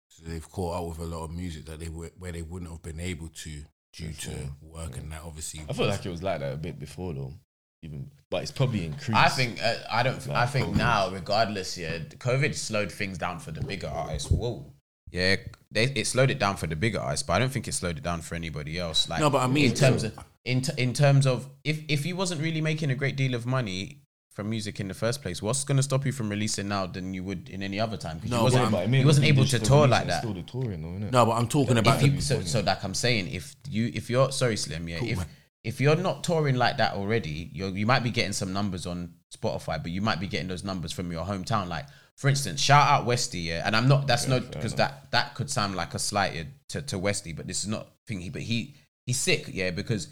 so 0.09 0.23
they've 0.25 0.49
caught 0.51 0.77
up 0.77 0.89
with 0.89 0.99
a 0.99 1.15
lot 1.15 1.23
of 1.23 1.31
music 1.31 1.65
that 1.65 1.79
they 1.79 1.89
were, 1.89 2.11
where 2.17 2.31
they 2.31 2.41
wouldn't 2.41 2.71
have 2.71 2.81
been 2.81 2.99
able 2.99 3.27
to 3.29 3.63
due 3.93 4.13
to 4.13 4.29
Before, 4.29 4.49
work 4.61 4.97
and 4.97 5.11
that. 5.11 5.21
Obviously, 5.25 5.61
I 5.67 5.73
feel 5.73 5.87
like 5.87 6.05
it 6.05 6.09
was 6.09 6.23
like 6.23 6.39
that 6.39 6.53
a 6.53 6.57
bit 6.57 6.79
before 6.79 7.13
though. 7.13 7.33
Even, 7.81 8.11
but 8.29 8.41
it's 8.41 8.51
probably 8.51 8.85
increased. 8.85 9.19
I 9.19 9.29
think 9.29 9.63
uh, 9.63 9.75
I 9.89 10.03
don't. 10.03 10.29
I 10.29 10.45
think 10.45 10.67
COVID. 10.67 10.75
now, 10.75 11.09
regardless, 11.11 11.77
yeah, 11.77 11.99
COVID 11.99 12.53
slowed 12.53 12.91
things 12.91 13.17
down 13.17 13.39
for 13.39 13.51
the 13.51 13.61
bigger 13.61 13.87
artists. 13.87 14.29
Whoa, 14.29 14.65
yeah, 15.11 15.35
they, 15.71 15.83
it 15.85 16.07
slowed 16.07 16.29
it 16.31 16.39
down 16.39 16.55
for 16.57 16.67
the 16.67 16.75
bigger 16.75 16.99
artists, 16.99 17.23
but 17.25 17.33
I 17.33 17.39
don't 17.39 17.51
think 17.51 17.67
it 17.67 17.73
slowed 17.73 17.97
it 17.97 18.03
down 18.03 18.21
for 18.21 18.35
anybody 18.35 18.77
else. 18.79 19.07
Like, 19.09 19.19
No, 19.19 19.29
but 19.29 19.39
I 19.43 19.47
mean- 19.47 19.65
in 19.69 19.73
terms 19.75 20.03
of 20.03 20.17
in 20.45 20.61
t- 20.61 20.71
in 20.77 20.93
terms 20.93 21.27
of 21.27 21.47
if 21.63 21.81
if 21.89 22.05
you 22.05 22.15
wasn't 22.15 22.41
really 22.41 22.61
making 22.61 22.89
a 22.91 22.95
great 22.95 23.15
deal 23.15 23.33
of 23.35 23.45
money 23.45 24.01
from 24.31 24.49
music 24.49 24.79
in 24.79 24.87
the 24.87 24.93
first 24.93 25.21
place, 25.21 25.41
what's 25.41 25.63
going 25.65 25.75
to 25.77 25.83
stop 25.83 26.05
you 26.05 26.11
from 26.13 26.29
releasing 26.29 26.69
now 26.69 26.85
than 26.85 27.13
you 27.13 27.23
would 27.23 27.49
in 27.49 27.61
any 27.61 27.79
other 27.79 27.97
time? 27.97 28.19
'Cause 28.21 28.29
No, 28.29 28.37
you 28.37 28.39
but 28.39 28.43
wasn't, 28.43 28.63
I'm- 28.63 28.71
but 28.71 28.83
I 28.83 28.87
mean, 28.87 29.01
you 29.01 29.05
wasn't 29.07 29.27
able 29.27 29.45
to 29.45 29.59
tour 29.59 29.87
like 29.87 30.07
that. 30.07 30.19
Still 30.19 30.33
the 30.33 30.43
touring, 30.43 30.81
though, 30.81 31.05
innit? 31.07 31.11
no, 31.11 31.25
but 31.25 31.33
I'm 31.33 31.47
talking 31.47 31.77
about 31.77 32.01
If 32.01 32.13
you, 32.13 32.21
so, 32.21 32.41
so 32.43 32.61
like 32.61 32.83
I'm 32.83 32.93
saying, 32.93 33.27
if 33.33 33.55
you 33.69 33.91
if 33.93 34.09
you're 34.09 34.31
sorry 34.31 34.55
Slim, 34.57 34.87
yeah, 34.87 34.99
Cool, 34.99 35.09
if 35.09 35.17
man. 35.17 35.27
if 35.65 35.81
you're 35.81 35.95
not 35.97 36.23
touring 36.23 36.55
like 36.55 36.77
that 36.77 36.93
already, 36.93 37.49
you 37.53 37.67
you 37.67 37.85
might 37.85 38.03
be 38.03 38.11
getting 38.11 38.31
some 38.33 38.53
numbers 38.53 38.85
on 38.85 39.13
Spotify, 39.35 39.81
but 39.81 39.91
you 39.91 40.01
might 40.01 40.19
be 40.21 40.27
getting 40.27 40.47
those 40.47 40.63
numbers 40.63 40.93
from 40.93 41.11
your 41.11 41.25
hometown. 41.25 41.67
Like 41.67 41.85
for 42.19 42.27
instance, 42.27 42.59
shout 42.59 42.85
out 42.85 43.05
Westy, 43.05 43.39
yeah, 43.39 43.63
and 43.65 43.73
I'm 43.73 43.87
not 43.87 44.05
that's 44.05 44.27
Yeah, 44.27 44.39
not 44.39 44.51
because 44.51 44.75
that 44.75 45.09
that 45.11 45.35
could 45.35 45.49
sound 45.49 45.75
like 45.75 45.93
a 45.93 45.99
slight 45.99 46.47
to 46.67 46.81
to 46.81 46.99
Westy, 46.99 47.31
but 47.31 47.47
this 47.47 47.63
is 47.63 47.69
not 47.69 47.87
thingy. 48.09 48.31
But 48.31 48.41
he 48.41 48.75
he's 49.05 49.19
sick, 49.19 49.45
yeah, 49.47 49.71
because. 49.71 50.09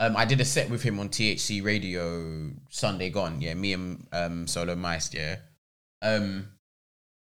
Um, 0.00 0.16
I 0.16 0.24
did 0.26 0.40
a 0.40 0.44
set 0.44 0.70
with 0.70 0.80
him 0.84 1.00
on 1.00 1.08
THC 1.08 1.60
Radio 1.64 2.52
Sunday 2.70 3.10
gone. 3.10 3.40
Yeah, 3.40 3.54
me 3.54 3.72
and 3.72 4.06
um, 4.12 4.46
Solo 4.46 4.76
Mice. 4.76 5.12
Yeah, 5.12 5.38
um, 6.02 6.46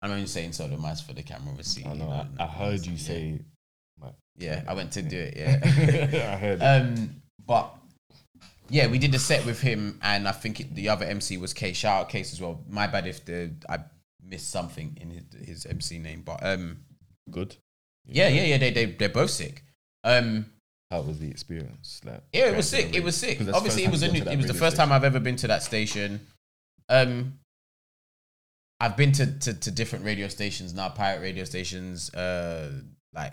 I'm 0.01 0.12
only 0.12 0.26
saying 0.26 0.53
Solo 0.53 0.76
Mice 0.76 1.01
for 1.01 1.12
the 1.12 1.24
camera. 1.24 1.49
Obviously, 1.49 1.85
I 1.85 1.95
you 1.95 1.99
know. 1.99 2.11
I, 2.11 2.45
I 2.45 2.47
heard 2.47 2.87
you 2.87 2.97
say. 2.97 3.41
like, 4.01 4.14
Yeah, 4.37 4.62
I 4.68 4.74
went 4.74 4.93
to 4.93 5.03
do 5.03 5.18
it. 5.18 5.35
Yeah. 5.37 5.59
I 6.33 6.37
heard. 6.37 6.62
Um, 6.62 7.22
but 7.45 7.74
yeah, 8.68 8.87
we 8.87 9.01
did 9.01 9.12
a 9.16 9.18
set 9.18 9.45
with 9.45 9.61
him, 9.61 9.99
and 10.01 10.28
I 10.28 10.33
think 10.33 10.61
it, 10.61 10.72
the 10.72 10.91
other 10.91 11.07
MC 11.07 11.39
was 11.39 11.53
Case. 11.53 11.76
Shout 11.76 12.03
out 12.03 12.09
Case 12.09 12.33
as 12.33 12.41
well. 12.41 12.62
My 12.68 12.87
bad 12.87 13.09
if 13.09 13.24
the 13.24 13.51
I 13.68 13.81
missed 14.31 14.51
something 14.51 14.97
in 15.01 15.11
his, 15.11 15.49
his 15.49 15.66
MC 15.66 15.99
name, 15.99 16.22
but 16.24 16.39
um, 16.47 16.78
good. 17.31 17.57
yeah, 18.07 18.28
yeah, 18.28 18.45
yeah. 18.45 18.59
They 18.59 18.70
they 18.70 18.85
they're 18.87 19.09
both 19.09 19.31
sick. 19.31 19.64
Um, 20.05 20.47
How 20.91 21.03
was 21.03 21.18
the 21.18 21.31
experience? 21.31 22.01
Like, 22.05 22.22
yeah, 22.33 22.47
it 22.51 22.57
was 22.57 22.68
sick. 22.68 22.95
It 22.95 23.03
was 23.05 23.16
sick. 23.16 23.39
'Cause 23.39 23.47
that's 23.47 23.55
the 23.55 23.57
Obviously, 23.59 23.85
it 23.85 23.91
was 23.91 24.03
a 24.03 24.09
new, 24.09 24.14
you've 24.18 24.24
gone 24.24 24.33
to 24.33 24.39
it 24.39 24.43
was 24.43 24.47
the 24.47 24.55
first 24.55 24.76
time. 24.76 24.93
I've 24.93 25.05
ever 25.05 25.20
been 25.20 25.37
to 25.37 25.49
that 25.49 25.62
station. 25.62 26.26
Um, 26.89 27.39
I've 28.81 28.97
been 28.97 29.12
to, 29.12 29.26
to 29.41 29.53
to 29.55 29.70
different 29.70 30.05
radio 30.05 30.28
stations 30.28 30.72
now, 30.72 30.89
pirate 30.89 31.20
radio 31.20 31.45
stations, 31.45 32.12
uh, 32.14 32.72
like 33.12 33.33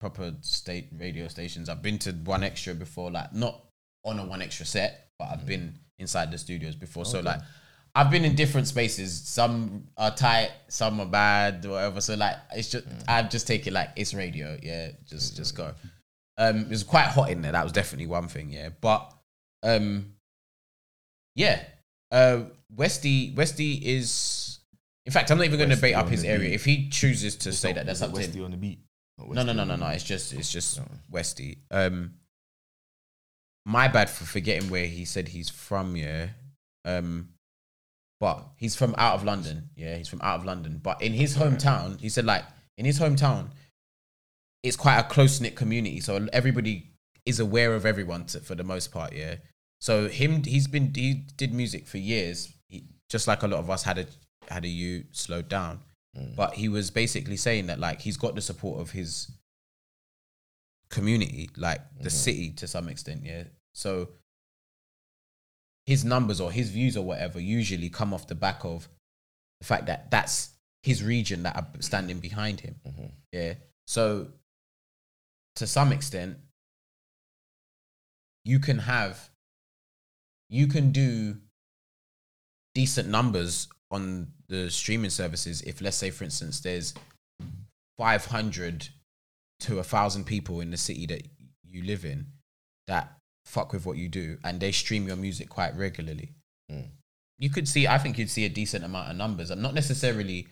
proper 0.00 0.34
state 0.40 0.88
radio 0.96 1.28
stations. 1.28 1.68
I've 1.68 1.82
been 1.82 1.98
to 2.00 2.12
1Xtra 2.12 2.78
before, 2.78 3.10
like 3.10 3.32
not 3.32 3.64
on 4.04 4.18
a 4.18 4.24
1Xtra 4.24 4.66
set, 4.66 5.08
but 5.18 5.28
I've 5.30 5.46
been 5.46 5.78
inside 5.98 6.30
the 6.32 6.38
studios 6.38 6.74
before. 6.74 7.04
So 7.04 7.20
like, 7.20 7.40
I've 7.94 8.10
been 8.10 8.24
in 8.24 8.34
different 8.36 8.68
spaces. 8.68 9.20
Some 9.20 9.88
are 9.96 10.14
tight, 10.14 10.50
some 10.68 11.00
are 11.00 11.06
bad, 11.06 11.64
whatever. 11.64 12.00
So 12.00 12.14
like, 12.14 12.36
it's 12.54 12.70
just 12.70 12.86
I've 13.08 13.30
just 13.30 13.46
take 13.46 13.66
it 13.66 13.72
like 13.72 13.90
it's 13.96 14.14
radio. 14.14 14.56
Yeah, 14.62 14.90
just 15.06 15.36
just 15.36 15.56
go. 15.56 15.74
Um, 16.38 16.60
it 16.60 16.68
was 16.70 16.84
quite 16.84 17.06
hot 17.06 17.30
in 17.30 17.42
there. 17.42 17.52
That 17.52 17.64
was 17.64 17.72
definitely 17.72 18.06
one 18.06 18.28
thing. 18.28 18.50
Yeah, 18.50 18.68
but 18.80 19.12
um, 19.62 20.14
yeah. 21.34 21.62
Uh, 22.12 22.44
Westy 22.74 23.32
Westy 23.36 23.74
is. 23.74 24.58
In 25.06 25.12
fact, 25.12 25.30
I'm 25.30 25.38
not 25.38 25.44
even 25.46 25.58
going 25.58 25.70
to 25.70 25.76
bait 25.76 25.94
up 25.94 26.08
his 26.08 26.24
area. 26.24 26.50
beat. 26.50 26.54
If 26.54 26.64
he 26.64 26.88
chooses 26.88 27.34
to 27.36 27.48
It's 27.48 27.58
say 27.58 27.68
not- 27.70 27.76
that, 27.76 27.86
that's 27.86 28.02
up 28.02 28.10
to 28.12 28.16
him. 28.20 28.26
Westy 28.26 28.44
on 28.44 28.50
the 28.52 28.56
beat. 28.56 28.78
No, 29.18 29.42
no, 29.42 29.52
no, 29.52 29.64
no, 29.64 29.76
no. 29.76 29.86
It's 29.88 30.04
just, 30.04 30.32
it's 30.32 30.50
just 30.50 30.78
No. 30.78 30.84
Westy. 31.10 31.58
Um, 31.70 32.14
my 33.66 33.88
bad 33.88 34.08
for 34.08 34.24
forgetting 34.24 34.70
where 34.70 34.86
he 34.86 35.04
said 35.04 35.28
he's 35.28 35.50
from. 35.50 35.96
Yeah, 35.96 36.28
um, 36.84 37.28
but 38.20 38.46
he's 38.56 38.76
from 38.76 38.94
out 38.98 39.14
of 39.14 39.24
London. 39.24 39.70
Yeah, 39.74 39.96
he's 39.96 40.08
from 40.08 40.20
out 40.22 40.38
of 40.40 40.44
London. 40.44 40.78
But 40.82 41.00
in 41.02 41.12
his 41.12 41.36
hometown, 41.36 41.98
he 42.00 42.08
said 42.08 42.24
like 42.26 42.44
in 42.78 42.84
his 42.84 43.00
hometown, 43.00 43.48
it's 44.62 44.76
quite 44.76 44.98
a 44.98 45.04
close 45.04 45.40
knit 45.40 45.56
community. 45.56 46.00
So 46.00 46.28
everybody 46.32 46.90
is 47.26 47.40
aware 47.40 47.74
of 47.74 47.84
everyone 47.86 48.26
to, 48.26 48.40
for 48.40 48.54
the 48.54 48.64
most 48.64 48.92
part. 48.92 49.14
Yeah. 49.14 49.36
So 49.80 50.08
him, 50.08 50.44
he's 50.44 50.68
been 50.68 50.92
he 50.94 51.14
did 51.36 51.52
music 51.54 51.86
for 51.86 51.98
years. 51.98 52.52
He, 52.68 52.84
just 53.08 53.26
like 53.26 53.42
a 53.42 53.48
lot 53.48 53.58
of 53.60 53.70
us 53.70 53.82
had 53.82 53.98
a 53.98 54.06
had 54.48 54.64
a 54.64 54.68
you 54.68 55.04
slowed 55.12 55.48
down 55.48 55.80
Mm. 56.18 56.34
but 56.34 56.54
he 56.54 56.68
was 56.68 56.90
basically 56.90 57.36
saying 57.36 57.66
that 57.68 57.78
like 57.78 58.00
he's 58.00 58.16
got 58.16 58.34
the 58.34 58.40
support 58.40 58.80
of 58.80 58.90
his 58.90 59.30
community 60.88 61.48
like 61.56 61.80
the 62.00 62.08
Mhm. 62.08 62.12
city 62.12 62.50
to 62.50 62.66
some 62.66 62.88
extent 62.88 63.22
yeah 63.24 63.44
so 63.72 64.08
his 65.90 66.04
numbers 66.04 66.40
or 66.40 66.52
his 66.52 66.70
views 66.70 66.96
or 66.96 67.04
whatever 67.04 67.40
usually 67.40 67.88
come 67.88 68.14
off 68.14 68.28
the 68.28 68.34
back 68.36 68.64
of 68.64 68.88
the 69.58 69.66
fact 69.66 69.86
that 69.86 70.08
that's 70.08 70.50
his 70.84 71.02
region 71.02 71.42
that 71.42 71.56
are 71.56 71.66
standing 71.80 72.20
behind 72.20 72.60
him. 72.60 72.76
Mm-hmm. 72.86 73.06
Yeah. 73.32 73.54
So 73.88 74.28
to 75.56 75.66
some 75.66 75.90
extent, 75.90 76.36
you 78.44 78.60
can 78.60 78.78
have 78.78 79.30
you 80.48 80.68
can 80.68 80.92
do 80.92 81.38
decent 82.72 83.08
numbers 83.08 83.66
on 83.90 84.28
the 84.48 84.70
streaming 84.70 85.10
services 85.10 85.60
if 85.62 85.80
let's 85.80 85.96
say 85.96 86.10
for 86.10 86.22
instance 86.22 86.60
there's 86.60 86.94
500 87.98 88.88
to 89.58 89.72
a 89.72 89.76
1000 89.78 90.24
people 90.24 90.60
in 90.60 90.70
the 90.70 90.76
city 90.76 91.06
that 91.06 91.26
you 91.64 91.82
live 91.82 92.04
in 92.04 92.26
that 92.86 93.19
fuck 93.54 93.72
with 93.74 93.84
what 93.86 93.96
you 94.02 94.08
do 94.08 94.38
and 94.44 94.60
they 94.60 94.72
stream 94.72 95.06
your 95.08 95.16
music 95.26 95.48
quite 95.48 95.74
regularly 95.76 96.28
Mm. 96.72 96.86
you 97.44 97.50
could 97.50 97.66
see 97.74 97.82
i 97.94 97.98
think 97.98 98.16
you'd 98.18 98.30
see 98.30 98.44
a 98.44 98.48
decent 98.60 98.84
amount 98.84 99.10
of 99.10 99.16
numbers 99.16 99.50
and 99.50 99.60
not 99.66 99.74
necessarily 99.74 100.46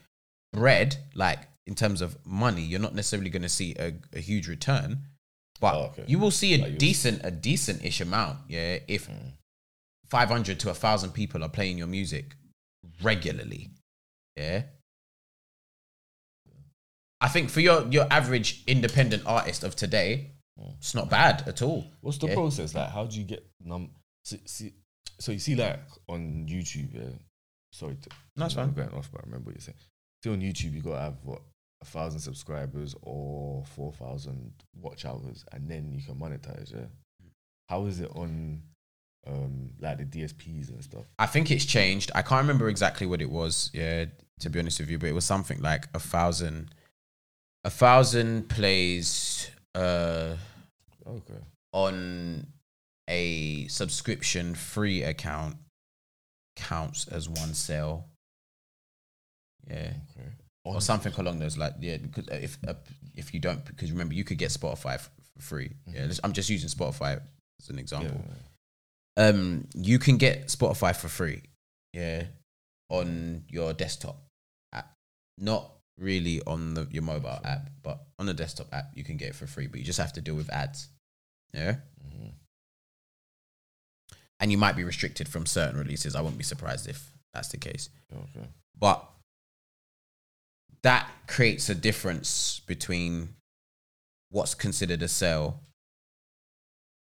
bread 0.53 0.97
like 1.15 1.41
in 1.71 1.75
terms 1.83 2.01
of 2.03 2.17
money 2.27 2.63
you're 2.63 2.81
not 2.89 2.95
necessarily 3.01 3.31
going 3.31 3.43
to 3.51 3.55
see 3.61 3.71
a, 3.79 3.89
a 4.13 4.21
huge 4.31 4.49
return 4.49 4.91
but 5.61 5.75
Oh, 5.75 5.85
okay. 5.91 6.05
you 6.13 6.19
will 6.19 6.33
see 6.43 6.55
a 6.55 6.59
Like 6.59 6.79
decent 6.79 7.21
a 7.25 7.31
decent 7.31 7.85
ish 7.85 8.01
amount 8.01 8.39
yeah 8.49 8.79
if 8.89 9.09
500 10.09 10.59
to 10.61 10.69
a 10.69 10.73
1000 10.73 11.13
people 11.13 11.45
are 11.45 11.49
playing 11.59 11.79
your 11.79 11.87
music 11.99 12.35
regularly 13.03 13.71
yeah 14.37 14.63
i 17.21 17.29
think 17.29 17.51
for 17.51 17.61
your 17.61 17.87
your 17.97 18.07
average 18.11 18.63
independent 18.67 19.23
artist 19.27 19.63
of 19.63 19.77
today 19.77 20.33
it's 20.79 20.95
not 20.95 21.09
bad 21.11 21.47
at 21.47 21.63
all 21.63 21.85
What's 22.01 22.19
the 22.19 22.29
Yeah. 22.29 22.35
process 22.35 22.75
like? 22.75 22.91
How 22.91 23.07
do 23.07 23.19
you 23.19 23.25
get 23.25 23.47
num? 23.61 23.91
See, 24.25 24.41
see, 24.45 24.75
so 25.19 25.33
you 25.33 25.39
see, 25.39 25.55
like 25.57 25.81
on 26.09 26.47
YouTube, 26.49 26.95
yeah. 26.95 27.11
Sorry, 27.73 27.97
to, 27.97 28.11
No, 28.37 28.47
it's 28.47 28.55
fine. 28.55 28.73
going 28.73 28.91
off, 28.91 29.11
but 29.13 29.21
I 29.21 29.25
remember 29.25 29.47
what 29.47 29.55
you're 29.55 29.61
saying. 29.61 29.79
See, 30.25 30.31
on 30.31 30.41
YouTube, 30.41 30.75
you 30.75 30.81
gotta 30.83 31.01
have 31.01 31.17
what 31.23 31.43
a 31.81 31.85
thousand 31.85 32.21
subscribers 32.21 32.95
or 33.03 33.65
four 33.67 33.93
thousand 33.93 34.53
watch 34.75 35.05
hours, 35.05 35.45
and 35.53 35.71
then 35.71 35.93
you 35.93 36.03
can 36.03 36.17
monetize. 36.17 36.73
Yeah. 36.75 36.87
How 37.69 37.85
is 37.87 38.01
it 38.01 38.11
on, 38.17 38.63
um, 39.27 39.71
like 39.79 39.99
the 39.99 40.05
DSPs 40.05 40.71
and 40.71 40.83
stuff? 40.83 41.05
I 41.19 41.27
think 41.27 41.51
it's 41.51 41.65
changed. 41.67 42.11
I 42.15 42.23
can't 42.23 42.41
remember 42.43 42.69
exactly 42.69 43.07
what 43.07 43.21
it 43.21 43.31
was, 43.31 43.71
yeah, 43.75 44.07
to 44.41 44.51
be 44.51 44.59
honest 44.59 44.81
with 44.81 44.91
you, 44.91 44.99
but 44.99 45.09
it 45.09 45.13
was 45.15 45.25
something 45.27 45.61
like 45.61 45.87
a 45.95 45.99
thousand 46.01 46.75
a 47.65 47.71
thousand 47.71 48.49
plays 48.49 49.51
uh 49.79 50.37
Okay. 51.07 51.41
on 51.73 52.47
a 53.09 53.67
subscription 53.69 54.55
free 54.55 55.03
account 55.03 55.57
counts 56.57 57.07
as 57.09 57.29
one 57.29 57.55
sale. 57.55 58.05
Yeah. 59.67 59.93
Okay. 60.11 60.29
Or 60.65 60.81
something 60.83 61.13
along 61.17 61.39
those 61.39 61.57
like 61.57 61.75
yeah 61.81 61.97
because 61.97 62.27
if 62.29 62.59
uh, 62.67 62.75
if 63.15 63.33
you 63.33 63.41
don't 63.41 63.65
because 63.65 63.91
remember 63.91 64.15
you 64.15 64.25
could 64.25 64.37
get 64.39 64.51
Spotify 64.51 64.95
f- 64.95 65.11
for 65.37 65.43
free. 65.43 65.71
Yeah, 65.87 66.05
let's- 66.05 66.21
I'm 66.23 66.33
just 66.35 66.51
using 66.51 66.69
Spotify 66.69 67.21
as 67.61 67.71
an 67.71 67.77
Yeah. 67.77 67.81
example. 67.81 68.21
um, 69.17 69.67
you 69.75 69.99
can 69.99 70.17
get 70.19 70.47
Spotify 70.49 70.95
for 70.95 71.09
free, 71.09 71.43
yeah, 71.93 72.25
on 72.91 73.45
your 73.49 73.73
desktop. 73.73 74.23
Not 75.39 75.73
really 75.99 76.41
on 76.47 76.75
the, 76.75 76.87
your 76.91 77.03
mobile 77.03 77.41
app, 77.45 77.71
but 77.83 78.01
on 78.19 78.27
the 78.27 78.35
desktop 78.35 78.73
app, 78.73 78.91
you 78.95 79.05
can 79.05 79.17
get 79.17 79.29
it 79.31 79.35
for 79.35 79.47
free. 79.47 79.67
But 79.67 79.81
you 79.81 79.85
just 79.87 79.99
have 79.99 80.13
to 80.15 80.21
deal 80.21 80.35
with 80.37 80.51
ads, 80.51 80.89
yeah. 81.53 81.77
Mhm. 82.07 82.33
And 84.41 84.53
you 84.53 84.59
might 84.59 84.77
be 84.77 84.85
restricted 84.85 85.29
from 85.29 85.47
certain 85.47 85.79
releases. 85.79 86.15
I 86.15 86.21
wouldn't 86.21 86.39
be 86.39 86.45
surprised 86.45 86.89
if 86.89 87.13
that's 87.35 87.49
the 87.49 87.57
case. 87.57 87.91
Okay. 88.13 88.47
But 88.79 89.05
that 90.83 91.11
creates 91.27 91.69
a 91.69 91.75
difference 91.75 92.61
between 92.67 93.35
what's 94.31 94.55
considered 94.55 95.03
a 95.03 95.09
sale 95.09 95.61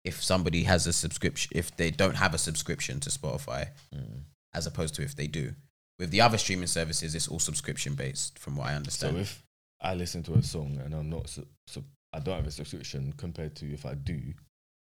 if 0.05 0.23
somebody 0.23 0.65
has 0.65 0.87
a 0.87 0.93
subscription 0.93 1.51
if 1.55 1.75
they 1.77 1.91
don't 1.91 2.17
have 2.17 2.35
a 2.35 2.39
subscription 2.39 3.01
to 3.01 3.09
Spotify 3.09 3.71
Mm. 3.95 4.25
as 4.53 4.67
opposed 4.67 4.95
to 4.97 5.03
if 5.03 5.17
they 5.17 5.27
do. 5.27 5.55
With 5.99 6.11
the 6.11 6.21
other 6.21 6.39
streaming 6.39 6.67
services, 6.67 7.15
it's 7.15 7.29
all 7.29 7.39
subscription 7.39 7.95
based, 7.95 8.39
from 8.39 8.57
what 8.57 8.69
I 8.69 8.75
understand. 8.75 9.15
So 9.15 9.21
if 9.21 9.43
I 9.81 9.95
listen 9.95 10.23
to 10.25 10.35
a 10.35 10.43
song 10.43 10.81
and 10.85 10.93
I'm 10.95 11.09
not, 11.09 11.29
su- 11.29 11.47
su- 11.69 11.85
I 12.13 12.19
don't 12.19 12.35
have 12.37 12.47
a 12.47 12.51
subscription 12.51 13.13
compared 13.17 13.55
to 13.57 13.73
if 13.73 13.87
I 13.87 13.95
do. 13.95 14.21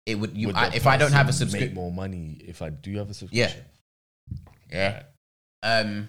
it 0.06 0.16
would 0.16 0.36
you 0.38 0.48
would 0.48 0.56
I, 0.56 0.68
if 0.74 0.88
I 0.88 0.98
don't 0.98 1.12
have 1.12 1.28
a 1.28 1.32
person 1.32 1.48
Make 1.48 1.52
subscription. 1.52 1.76
more 1.76 1.92
money 1.92 2.38
if 2.48 2.62
I 2.62 2.70
do 2.70 2.98
have 2.98 3.10
a 3.10 3.14
subscription. 3.14 3.64
yeah. 4.72 5.04
Yeah. 5.64 5.80
Um, 5.82 6.08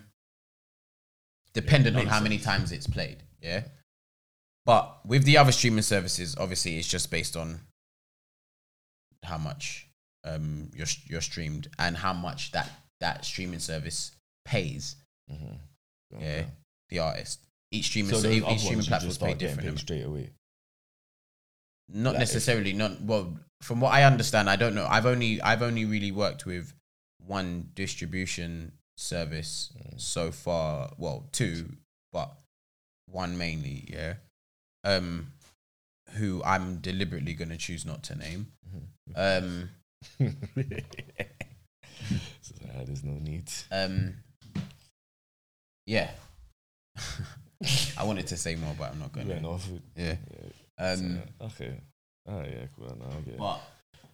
dependent 1.52 1.96
on 1.96 2.04
makes 2.04 2.14
how 2.14 2.22
many 2.22 2.38
times 2.38 2.70
it's 2.72 2.86
played. 2.86 3.22
Yeah. 3.40 3.64
But 4.64 5.04
with 5.04 5.24
the 5.24 5.36
other 5.38 5.50
streaming 5.52 5.82
services, 5.82 6.36
obviously, 6.38 6.78
it's 6.78 6.86
just 6.86 7.10
based 7.10 7.36
on 7.36 7.60
how 9.24 9.38
much 9.38 9.88
um 10.24 10.70
you're 10.74 10.86
you're 11.08 11.20
streamed 11.20 11.68
and 11.78 11.96
how 11.96 12.12
much 12.12 12.52
that 12.52 12.70
that 13.00 13.24
streaming 13.24 13.58
service 13.58 14.12
pays 14.44 14.96
Mhm. 15.30 15.58
Yeah. 16.18 16.46
the 16.90 16.98
artist. 16.98 17.40
Each 17.70 17.86
streaming 17.86 18.12
So 18.14 18.20
so 18.20 18.28
each 18.28 18.42
streaming 18.42 18.44
ones 18.44 18.64
you 18.86 18.90
platforms 18.90 19.18
just 19.18 19.20
pay 19.20 19.34
different. 19.34 19.78
straight 19.78 20.02
away. 20.04 20.30
Not 21.88 22.14
Like 22.14 22.22
if- 22.22 22.28
necessarily. 22.28 22.72
Not 22.72 23.00
well. 23.02 23.38
From 23.62 23.80
what 23.80 23.92
I 23.92 24.04
understand, 24.04 24.50
I 24.50 24.56
don't 24.56 24.74
know. 24.74 24.86
I've 24.86 25.06
only 25.06 25.40
I've 25.40 25.62
only 25.62 25.84
really 25.84 26.10
worked 26.12 26.44
with 26.46 26.74
one 27.18 27.70
distribution 27.74 28.72
service 28.96 29.72
Mm. 29.78 30.00
so 30.00 30.32
far. 30.32 30.92
Well, 30.98 31.28
two, 31.32 31.76
but 32.12 32.36
one 33.06 33.36
mainly. 33.38 33.84
Yeah. 33.88 34.16
Um, 34.84 35.32
who 36.14 36.42
I'm 36.44 36.80
deliberately 36.80 37.34
going 37.34 37.48
to 37.50 37.56
choose 37.56 37.84
not 37.86 38.02
to 38.04 38.16
name. 38.16 38.52
Um, 39.14 39.70
so, 40.18 40.26
uh, 42.74 42.84
there's 42.84 43.04
no 43.04 43.12
need. 43.18 43.50
um, 43.70 44.16
yeah. 45.86 46.10
I 47.98 48.04
wanted 48.04 48.26
to 48.28 48.36
say 48.36 48.54
more, 48.56 48.74
but 48.78 48.92
I'm 48.92 48.98
not 48.98 49.12
going 49.12 49.28
to. 49.28 49.40
off 49.46 49.68
it. 49.70 49.82
Yeah. 49.96 50.16
Yeah. 50.78 50.90
Um, 50.92 51.22
So, 51.38 51.46
okay. 51.46 51.80
Oh 52.28 52.40
yeah, 52.42 52.66
cool. 52.76 52.96
No, 52.98 53.06
I 53.06 53.36
but 53.38 53.60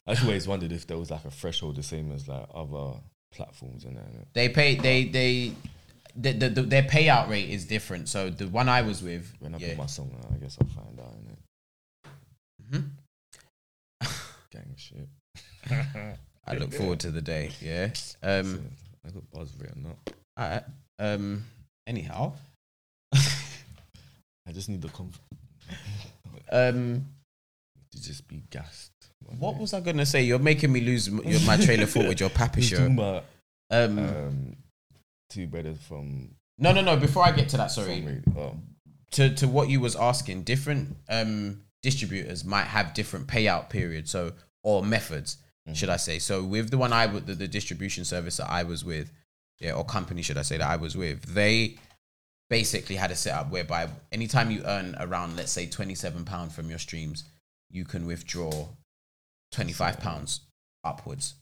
I 0.07 0.15
just 0.15 0.25
always 0.25 0.49
wondered 0.49 0.73
if 0.73 0.87
there 0.87 0.97
was 0.99 1.11
like 1.11 1.25
a 1.25 1.31
threshold 1.31 1.77
the 1.77 1.83
same 1.83 2.13
as 2.13 2.29
like 2.29 2.47
other 2.55 2.93
platforms 3.33 3.85
and 3.85 3.97
that. 3.97 4.33
they 4.35 4.49
pay. 4.49 4.75
They 4.77 5.05
they. 5.05 5.53
The, 6.17 6.33
the, 6.33 6.49
the, 6.49 6.63
their 6.63 6.83
payout 6.83 7.29
rate 7.29 7.49
is 7.49 7.65
different. 7.65 8.09
So 8.09 8.29
the 8.29 8.49
one 8.49 8.69
I 8.69 8.83
was 8.83 9.03
with, 9.03 9.33
When 9.39 9.55
I 9.55 9.59
yeah, 9.59 9.69
put 9.69 9.79
my 9.79 9.87
song 9.87 10.11
on, 10.25 10.35
I 10.35 10.39
guess 10.39 10.59
I'll 10.61 10.67
find 10.69 10.99
out. 10.99 11.15
Innit? 12.73 12.91
Mhm. 14.03 14.11
Gang 14.51 14.75
shit. 14.77 15.09
I 16.47 16.55
look 16.55 16.73
forward 16.73 16.99
to 17.01 17.11
the 17.11 17.23
day. 17.23 17.51
Yeah. 17.61 17.91
Um. 18.23 18.69
I 19.07 19.11
got 19.11 19.31
buzz 19.31 19.53
written 19.61 19.87
up. 19.87 20.11
I, 20.37 20.63
um. 20.99 21.45
Anyhow. 21.89 22.35
I 23.15 24.53
just 24.53 24.69
need 24.69 24.83
the 24.83 24.89
conf- 24.91 25.21
Um. 26.53 27.07
to 27.93 28.03
just 28.03 28.29
be 28.29 28.43
gassed. 28.51 28.93
What 29.39 29.57
was 29.59 29.73
I 29.75 29.81
gonna 29.81 30.07
say? 30.07 30.23
You're 30.23 30.39
making 30.39 30.71
me 30.73 30.81
lose 30.83 31.09
m- 31.09 31.21
your, 31.25 31.41
my 31.41 31.57
trailer 31.57 31.87
thought 31.87 32.07
with 32.09 32.21
your 32.21 32.31
Pappy 32.31 32.61
show. 32.71 32.87
about 32.87 33.25
Um. 33.71 33.99
um, 33.99 34.57
two 35.31 35.47
brothers 35.47 35.79
from 35.83 36.31
no, 36.59 36.73
no, 36.73 36.81
no. 36.83 36.97
Before 36.97 37.25
I 37.25 37.33
get 37.33 37.49
to 37.51 37.57
that, 37.57 37.71
sorry. 37.71 37.97
from 38.03 38.07
radio. 38.07 38.23
Oh, 38.37 38.57
To 39.13 39.35
to 39.37 39.49
what 39.49 39.69
you 39.71 39.81
was 39.81 39.97
asking, 39.97 40.43
different 40.43 40.95
um 41.09 41.63
distributors 41.83 42.45
might 42.45 42.65
have 42.67 42.93
different 42.95 43.27
payout 43.29 43.71
periods. 43.71 44.11
So 44.11 44.33
or 44.63 44.83
methods, 44.83 45.39
should 45.73 45.89
I 45.89 45.97
say? 45.97 46.19
So 46.19 46.43
with 46.45 46.71
the 46.71 46.77
one 46.79 46.93
I 46.93 47.07
would 47.07 47.27
the, 47.27 47.35
the 47.35 47.49
distribution 47.49 48.05
service 48.05 48.37
that 48.39 48.51
I 48.51 48.63
was 48.65 48.85
with, 48.85 49.11
yeah, 49.61 49.73
or 49.73 49.85
company 49.85 50.23
should 50.23 50.39
I 50.39 50.43
say 50.43 50.59
that 50.59 50.69
I 50.69 50.77
was 50.77 50.97
with, 50.97 51.23
they 51.35 51.77
basically 52.51 52.97
had 52.97 53.11
a 53.11 53.17
setup 53.17 53.51
whereby 53.51 53.89
anytime 54.13 54.51
you 54.51 54.63
earn 54.65 54.97
around 54.99 55.37
let's 55.37 55.53
say 55.53 55.67
twenty 55.67 55.95
seven 55.95 56.25
pound 56.25 56.53
from 56.53 56.71
your 56.71 56.79
streams, 56.79 57.25
you 57.71 57.85
can 57.85 58.07
withdraw 58.07 58.69
twenty 59.53 59.73
five 59.73 60.01
pounds 60.01 60.41
upwards. 60.85 61.35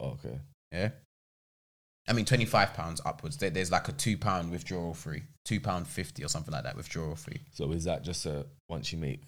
okay. 0.00 0.38
Yeah. 0.72 0.90
I 2.08 2.12
mean, 2.12 2.24
twenty 2.24 2.46
five 2.46 2.74
pounds 2.74 3.00
upwards. 3.04 3.36
There, 3.36 3.50
there's 3.50 3.70
like 3.70 3.88
a 3.88 3.92
two 3.92 4.16
pound 4.16 4.50
withdrawal 4.50 4.94
fee, 4.94 5.22
two 5.44 5.60
pound 5.60 5.86
fifty 5.86 6.24
or 6.24 6.28
something 6.28 6.52
like 6.52 6.64
that 6.64 6.76
withdrawal 6.76 7.16
fee. 7.16 7.40
So 7.52 7.70
is 7.72 7.84
that 7.84 8.02
just 8.02 8.26
a 8.26 8.46
once 8.68 8.92
you 8.92 8.98
make 8.98 9.22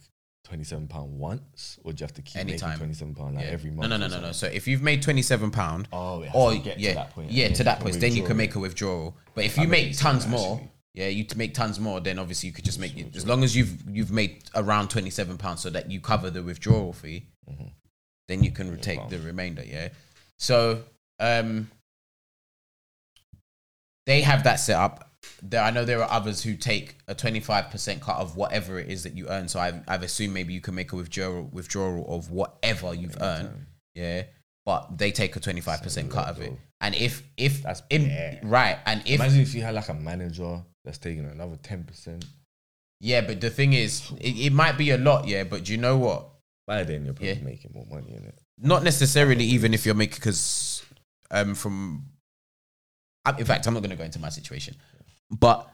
twenty 0.44 0.64
seven 0.64 0.88
pound 0.88 1.18
once, 1.18 1.78
or 1.84 1.92
do 1.92 2.00
you 2.02 2.04
have 2.04 2.14
to 2.14 2.22
keep 2.22 2.36
Anytime. 2.36 2.70
making 2.70 2.78
twenty 2.78 2.94
seven 2.94 3.14
pound 3.14 3.34
like 3.36 3.44
yeah. 3.44 3.50
every 3.52 3.70
no, 3.70 3.76
month? 3.76 3.90
no, 3.90 3.96
or 3.96 3.98
no, 3.98 4.06
no, 4.06 4.14
no. 4.16 4.20
something? 4.32 4.32
So 4.34 4.46
if 4.48 4.66
you've 4.66 4.82
made 4.82 5.02
twenty 5.02 5.22
seven 5.22 5.50
pound, 5.50 5.88
Oh, 5.92 6.22
it 6.22 6.26
has 6.30 6.34
or 6.34 6.52
to 6.52 6.58
get 6.58 6.78
yeah, 6.80 6.90
to 6.90 6.94
that 6.96 7.10
point. 7.10 7.30
yeah, 7.30 7.46
and 7.46 7.54
to 7.56 7.64
then 7.64 7.64
that 7.74 7.78
you 7.78 7.84
point, 7.90 8.00
then 8.00 8.14
you 8.16 8.22
can 8.24 8.36
make 8.36 8.54
a 8.54 8.58
withdrawal. 8.58 9.16
But 9.34 9.44
if 9.44 9.56
you 9.56 9.68
makes 9.68 9.86
make 9.88 9.94
sense, 9.94 10.24
tons 10.24 10.26
more, 10.28 10.54
actually. 10.56 10.70
yeah, 10.94 11.08
you 11.08 11.24
to 11.24 11.38
make 11.38 11.54
tons 11.54 11.78
more, 11.80 12.00
then 12.00 12.18
obviously 12.18 12.48
you 12.48 12.52
could 12.52 12.64
just 12.64 12.78
make 12.80 12.96
it 12.96 13.14
as 13.16 13.26
long 13.26 13.44
as 13.44 13.56
you've 13.56 13.82
you've 13.88 14.10
made 14.10 14.44
around 14.54 14.88
twenty 14.88 15.10
seven 15.10 15.38
pounds, 15.38 15.60
so 15.60 15.70
that 15.70 15.90
you 15.90 16.00
cover 16.00 16.30
the 16.30 16.42
withdrawal 16.42 16.92
fee. 16.92 17.26
Mhm. 17.50 17.70
Then 18.28 18.42
you 18.44 18.50
can 18.50 18.78
take 18.78 19.08
the 19.08 19.18
remainder. 19.18 19.64
Yeah. 19.64 19.88
So 20.38 20.82
um, 21.20 21.70
they 24.06 24.22
have 24.22 24.44
that 24.44 24.56
set 24.56 24.76
up. 24.76 25.11
There, 25.42 25.62
I 25.62 25.70
know 25.70 25.84
there 25.84 26.02
are 26.02 26.10
others 26.10 26.42
who 26.42 26.54
take 26.56 26.96
a 27.08 27.14
twenty 27.14 27.40
five 27.40 27.70
percent 27.70 28.00
cut 28.00 28.16
of 28.16 28.36
whatever 28.36 28.78
it 28.78 28.88
is 28.90 29.02
that 29.04 29.16
you 29.16 29.28
earn. 29.28 29.48
So 29.48 29.60
I've, 29.60 29.80
I've 29.88 30.02
assumed 30.02 30.34
maybe 30.34 30.52
you 30.52 30.60
can 30.60 30.74
make 30.74 30.92
a 30.92 30.96
withdrawal 30.96 31.48
withdrawal 31.52 32.04
of 32.14 32.30
whatever 32.30 32.94
you've 32.94 33.16
earned. 33.20 33.66
Yeah, 33.94 34.24
but 34.66 34.98
they 34.98 35.10
take 35.12 35.36
a 35.36 35.40
twenty 35.40 35.60
five 35.60 35.82
percent 35.82 36.10
cut 36.10 36.28
of 36.28 36.40
it. 36.40 36.52
And 36.80 36.94
if 36.96 37.22
if 37.36 37.62
That's 37.62 37.82
in, 37.90 38.38
right, 38.42 38.78
and 38.86 39.02
if 39.06 39.16
Imagine 39.20 39.40
if 39.40 39.54
you 39.54 39.62
had 39.62 39.74
like 39.74 39.88
a 39.88 39.94
manager 39.94 40.62
that's 40.84 40.98
taking 40.98 41.24
another 41.26 41.56
ten 41.62 41.84
percent. 41.84 42.24
yeah, 43.00 43.20
but 43.20 43.40
the 43.40 43.50
thing 43.50 43.72
is, 43.72 44.10
it, 44.20 44.36
it 44.46 44.52
might 44.52 44.76
be 44.76 44.90
a 44.90 44.98
lot. 44.98 45.28
Yeah, 45.28 45.44
but 45.44 45.64
do 45.64 45.72
you 45.72 45.78
know 45.78 45.96
what? 45.96 46.28
By 46.66 46.82
then 46.84 47.04
you're 47.04 47.14
probably 47.14 47.34
Yeah. 47.34 47.42
making 47.44 47.72
more 47.74 47.86
money 47.90 48.14
in 48.14 48.24
it. 48.24 48.34
not 48.58 48.82
necessarily 48.82 49.44
even 49.44 49.74
if 49.74 49.84
you're 49.86 49.94
making 49.94 50.16
because 50.16 50.84
um 51.30 51.54
from 51.54 52.04
in 53.38 53.44
fact 53.44 53.66
i'm 53.66 53.74
not 53.74 53.80
going 53.80 53.90
to 53.90 53.96
go 53.96 54.04
into 54.04 54.18
my 54.20 54.28
situation 54.28 54.74
but 55.32 55.68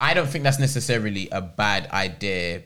i 0.00 0.14
don't 0.14 0.28
think 0.28 0.44
that's 0.44 0.58
necessarily 0.58 1.28
a 1.30 1.40
bad 1.42 1.86
idea 1.90 2.62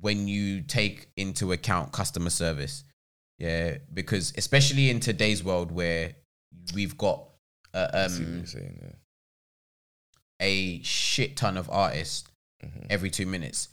when 0.00 0.28
you 0.28 0.60
take 0.62 1.08
into 1.16 1.52
account 1.52 1.92
customer 1.92 2.30
service 2.30 2.84
yeah 3.38 3.78
because 3.94 4.32
especially 4.36 4.90
in 4.90 5.00
today's 5.00 5.42
world 5.42 5.70
where 5.72 6.12
we've 6.74 6.96
got 6.98 7.24
uh, 7.74 7.88
I 7.92 8.06
see 8.08 8.22
what 8.24 8.32
um, 8.32 8.46
saying. 8.46 8.78
Yeah. 8.82 8.92
a 10.40 10.82
shit 10.82 11.36
ton 11.36 11.56
of 11.56 11.68
artists 11.70 12.28
Mhm. 12.64 12.86
every 12.90 13.08
two 13.10 13.24
minutes 13.26 13.68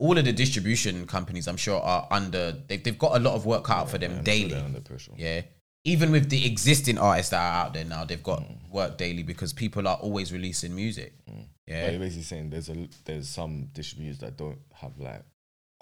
all 0.00 0.18
of 0.18 0.24
the 0.24 0.32
distribution 0.32 1.06
companies 1.06 1.46
i'm 1.46 1.56
sure 1.56 1.80
are 1.80 2.08
under 2.10 2.52
they've, 2.66 2.82
they've 2.82 2.98
got 2.98 3.16
a 3.16 3.20
lot 3.20 3.34
of 3.34 3.46
work 3.46 3.62
cut 3.64 3.76
out 3.78 3.90
for 3.90 3.98
them 3.98 4.12
Yeah, 4.16 4.22
daily 4.22 4.54
under 4.54 4.80
pressure. 4.80 5.12
yeah. 5.16 5.42
Even 5.86 6.10
with 6.10 6.28
the 6.30 6.44
existing 6.44 6.98
artists 6.98 7.30
that 7.30 7.38
are 7.40 7.64
out 7.66 7.72
there 7.74 7.84
now, 7.84 8.04
they've 8.04 8.22
got 8.22 8.42
work 8.70 8.98
daily 8.98 9.22
because 9.22 9.52
people 9.52 9.86
are 9.86 9.96
always 9.96 10.32
releasing 10.32 10.74
music. 10.74 11.12
But 11.26 11.34
Yeah. 11.68 11.90
you're 11.90 12.00
basically 12.00 12.24
saying 12.24 12.50
there's 12.50 12.68
a 12.68 12.88
there's 13.04 13.28
some 13.28 13.68
distributors 13.72 14.18
that 14.18 14.36
don't 14.36 14.58
have 14.74 14.98
like 14.98 15.22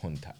contact. 0.00 0.38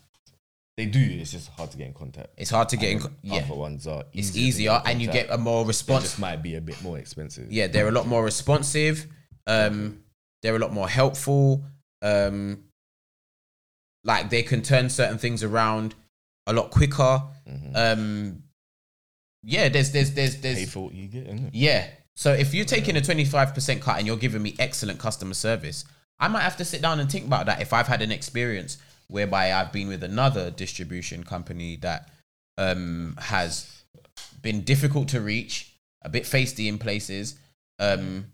They 0.77 0.87
do. 0.87 1.01
It's 1.01 1.31
just 1.31 1.49
hard 1.51 1.71
to 1.71 1.79
get 1.79 1.87
in 1.87 1.95
contact. 1.95 2.31
It's 2.37 2.51
hard 2.51 2.69
to 2.71 2.77
get 2.77 2.91
in. 2.91 2.97
And 2.99 3.07
co- 3.07 3.13
Yeah. 3.23 3.43
Other 3.45 3.55
ones 3.55 3.87
are. 3.87 4.05
It's 4.13 4.31
easier 4.37 4.73
easier 4.73 4.83
and 4.85 5.01
you 5.01 5.09
get 5.11 5.31
a 5.31 5.39
more 5.39 5.65
They 5.65 5.69
response. 5.69 6.05
just 6.05 6.19
might 6.19 6.43
be 6.43 6.57
a 6.57 6.61
bit 6.61 6.83
more 6.83 6.99
expensive. 6.99 7.51
Yeah, 7.51 7.69
they're 7.69 7.89
a 7.89 7.93
lot 7.93 8.07
more 8.07 8.23
responsive. 8.25 9.07
Um, 9.47 10.03
they're 10.43 10.57
a 10.57 10.59
lot 10.59 10.73
more 10.75 10.89
helpful. 10.91 11.65
Um, 12.03 12.65
like 14.05 14.29
they 14.31 14.43
can 14.43 14.61
turn 14.63 14.91
certain 14.91 15.17
things 15.19 15.43
around 15.43 15.95
a 16.47 16.53
lot 16.53 16.71
quicker. 16.71 17.23
Mhm. 17.49 17.73
Um, 17.75 18.44
yeah, 19.45 19.69
there's, 19.69 19.91
there's, 19.93 20.13
there's, 20.13 20.41
there's, 20.41 20.59
Pay 20.59 20.65
for 20.67 20.85
what 20.85 20.95
you 20.95 21.09
get, 21.09 21.27
innit? 21.29 21.51
Yeah. 21.53 21.87
So 22.17 22.33
if 22.33 22.55
you're 22.55 22.65
taking 22.65 22.97
a 22.97 23.01
25% 23.01 23.81
cut 23.81 23.99
and 23.99 24.07
you're 24.07 24.17
giving 24.17 24.43
me 24.43 24.55
excellent 24.59 24.99
customer 24.99 25.35
service, 25.35 25.85
I 26.19 26.29
might 26.29 26.43
have 26.43 26.57
to 26.59 26.65
sit 26.65 26.81
down 26.81 27.01
and 27.01 27.11
think 27.11 27.27
about 27.27 27.47
that 27.47 27.61
if 27.61 27.73
I've 27.73 27.89
had 27.89 28.03
an 28.03 28.13
experience 28.13 28.79
whereby 29.09 29.53
I've 29.53 29.73
been 29.73 29.89
with 29.89 30.05
another 30.05 30.51
distribution 30.51 31.25
company 31.25 31.77
that 31.77 32.09
um, 32.57 33.17
has 33.19 33.83
been 34.43 34.63
difficult 34.63 35.09
to 35.09 35.21
reach, 35.21 35.73
a 36.03 36.09
bit 36.09 36.23
feisty 36.25 36.69
in 36.69 36.79
places, 36.79 37.37
um, 37.79 38.27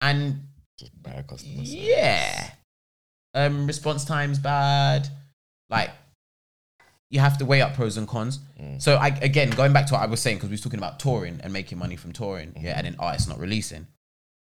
and 0.00 0.40
Just 0.78 1.02
bad 1.02 1.26
customer 1.26 1.54
service. 1.56 1.72
yeah, 1.72 2.50
um, 3.32 3.66
response 3.66 4.04
times 4.04 4.38
bad, 4.38 5.08
like 5.70 5.90
you 7.14 7.20
have 7.20 7.38
to 7.38 7.44
weigh 7.44 7.62
up 7.62 7.74
pros 7.74 7.96
and 7.96 8.08
cons. 8.08 8.40
Mm. 8.60 8.82
So 8.82 8.96
I 8.96 9.08
again 9.22 9.50
going 9.50 9.72
back 9.72 9.86
to 9.86 9.94
what 9.94 10.02
I 10.02 10.06
was 10.06 10.20
saying 10.20 10.36
because 10.38 10.50
we 10.50 10.54
was 10.54 10.60
talking 10.60 10.80
about 10.80 10.98
touring 10.98 11.40
and 11.42 11.52
making 11.52 11.78
money 11.78 11.96
from 11.96 12.12
touring, 12.12 12.48
Mm-hmm. 12.50 12.64
yeah, 12.66 12.76
and 12.76 12.84
then 12.86 12.96
artists 12.98 13.28
not 13.28 13.38
releasing. 13.38 13.86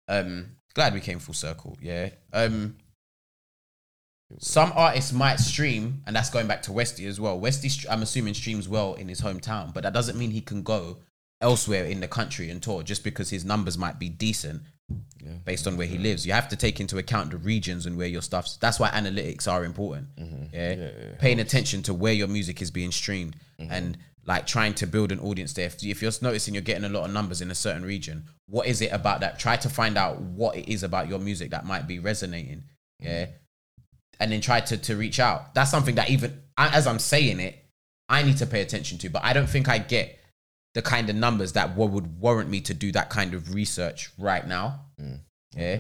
Um, 0.08 0.56
glad 0.74 0.94
we 0.94 1.02
came 1.02 1.20
full 1.20 1.34
circle, 1.34 1.78
yeah. 1.82 2.10
Um, 2.32 2.78
some 4.40 4.72
artists 4.76 5.12
might 5.12 5.40
stream, 5.42 6.02
and 6.08 6.16
that's 6.16 6.30
going 6.30 6.48
back 6.48 6.62
to 6.64 6.72
Westy 6.72 7.06
as 7.06 7.20
well. 7.20 7.38
Westy, 7.38 7.70
I'm 7.90 8.02
assuming 8.02 8.34
streams 8.34 8.70
well 8.70 8.94
in 8.94 9.10
his 9.10 9.20
hometown, 9.22 9.74
but 9.74 9.84
that 9.84 9.94
doesn't 9.94 10.18
mean 10.18 10.32
he 10.32 10.40
can 10.40 10.64
go 10.64 11.00
elsewhere 11.42 11.84
in 11.86 12.00
the 12.00 12.08
country 12.08 12.50
and 12.50 12.62
tour 12.64 12.84
just 12.84 13.04
because 13.04 13.30
his 13.30 13.44
numbers 13.44 13.78
might 13.78 14.00
be 14.00 14.08
decent 14.08 14.62
Yeah. 15.24 15.34
based 15.46 15.68
on 15.68 15.78
where 15.78 15.86
he 15.86 15.98
lives. 16.00 16.26
You 16.26 16.34
have 16.34 16.50
to 16.50 16.56
take 16.56 16.80
into 16.80 16.98
account 16.98 17.30
the 17.32 17.38
regions 17.38 17.86
and 17.86 17.96
where 17.96 18.08
your 18.08 18.24
stuff's. 18.24 18.58
That's 18.58 18.80
why 18.80 18.90
analytics 18.90 19.48
are 19.48 19.64
important. 19.64 20.08
Yeah? 20.18 20.24
Mm-hmm. 20.24 20.44
Yeah, 20.54 20.74
yeah, 20.74 20.90
paying 21.20 21.40
attention 21.40 21.84
to 21.84 21.94
where 21.94 22.14
your 22.14 22.28
music 22.28 22.62
is 22.62 22.72
being 22.72 22.92
streamed 22.92 23.36
Mm-hmm. 23.60 23.72
and 23.72 23.98
like 24.26 24.48
trying 24.48 24.74
to 24.76 24.88
build 24.88 25.12
an 25.12 25.20
audience 25.20 25.54
there. 25.54 25.68
If, 25.68 25.84
if 25.84 26.02
you're 26.02 26.12
noticing 26.22 26.54
you're 26.56 26.62
getting 26.64 26.84
a 26.84 26.90
lot 26.90 27.06
of 27.06 27.14
numbers 27.14 27.42
in 27.42 27.52
a 27.52 27.56
certain 27.56 27.84
region, 27.84 28.26
what 28.48 28.66
is 28.68 28.82
it 28.82 28.92
about 28.92 29.20
that? 29.22 29.38
Try 29.40 29.56
to 29.58 29.70
find 29.70 29.98
out 29.98 30.20
what 30.20 30.56
it 30.58 30.72
is 30.72 30.82
about 30.84 31.08
your 31.08 31.20
music 31.20 31.52
that 31.52 31.66
might 31.66 31.88
be 31.88 32.00
resonating. 32.00 32.64
Yeah. 33.00 33.28
And 34.20 34.32
then 34.32 34.42
try 34.42 34.62
to, 34.62 34.78
to 34.78 34.96
reach 34.96 35.20
out. 35.20 35.54
That's 35.54 35.70
something 35.72 35.96
that 35.96 36.10
even 36.10 36.42
as 36.58 36.86
I'm 36.88 37.00
saying 37.00 37.40
it, 37.40 37.64
I 38.10 38.24
need 38.24 38.38
to 38.38 38.46
pay 38.48 38.62
attention 38.62 38.98
to. 39.00 39.10
But 39.10 39.24
I 39.24 39.34
don't 39.34 39.50
think 39.50 39.70
I 39.70 39.78
get 39.80 40.20
the 40.74 40.82
kind 40.82 41.10
of 41.10 41.16
numbers 41.16 41.54
that 41.54 41.76
would 41.76 42.20
warrant 42.20 42.50
me 42.50 42.62
to 42.62 42.74
do 42.74 42.92
that 42.94 43.10
kind 43.10 43.34
of 43.34 43.54
research 43.54 44.10
right 44.18 44.48
now. 44.48 44.82
Mm. 45.00 45.20
Yeah. 45.56 45.80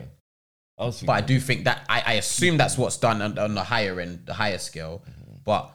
I 0.78 0.92
But 1.06 1.14
I 1.14 1.22
do 1.22 1.40
think 1.40 1.66
that 1.66 1.86
I, 1.88 2.04
I 2.06 2.14
assume 2.14 2.58
that's 2.58 2.78
what's 2.78 2.98
done 2.98 3.22
on, 3.22 3.38
on 3.38 3.56
the 3.56 3.64
higher 3.64 4.00
end, 4.00 4.26
the 4.26 4.34
higher 4.34 4.58
scale. 4.58 5.04
But 5.44 5.72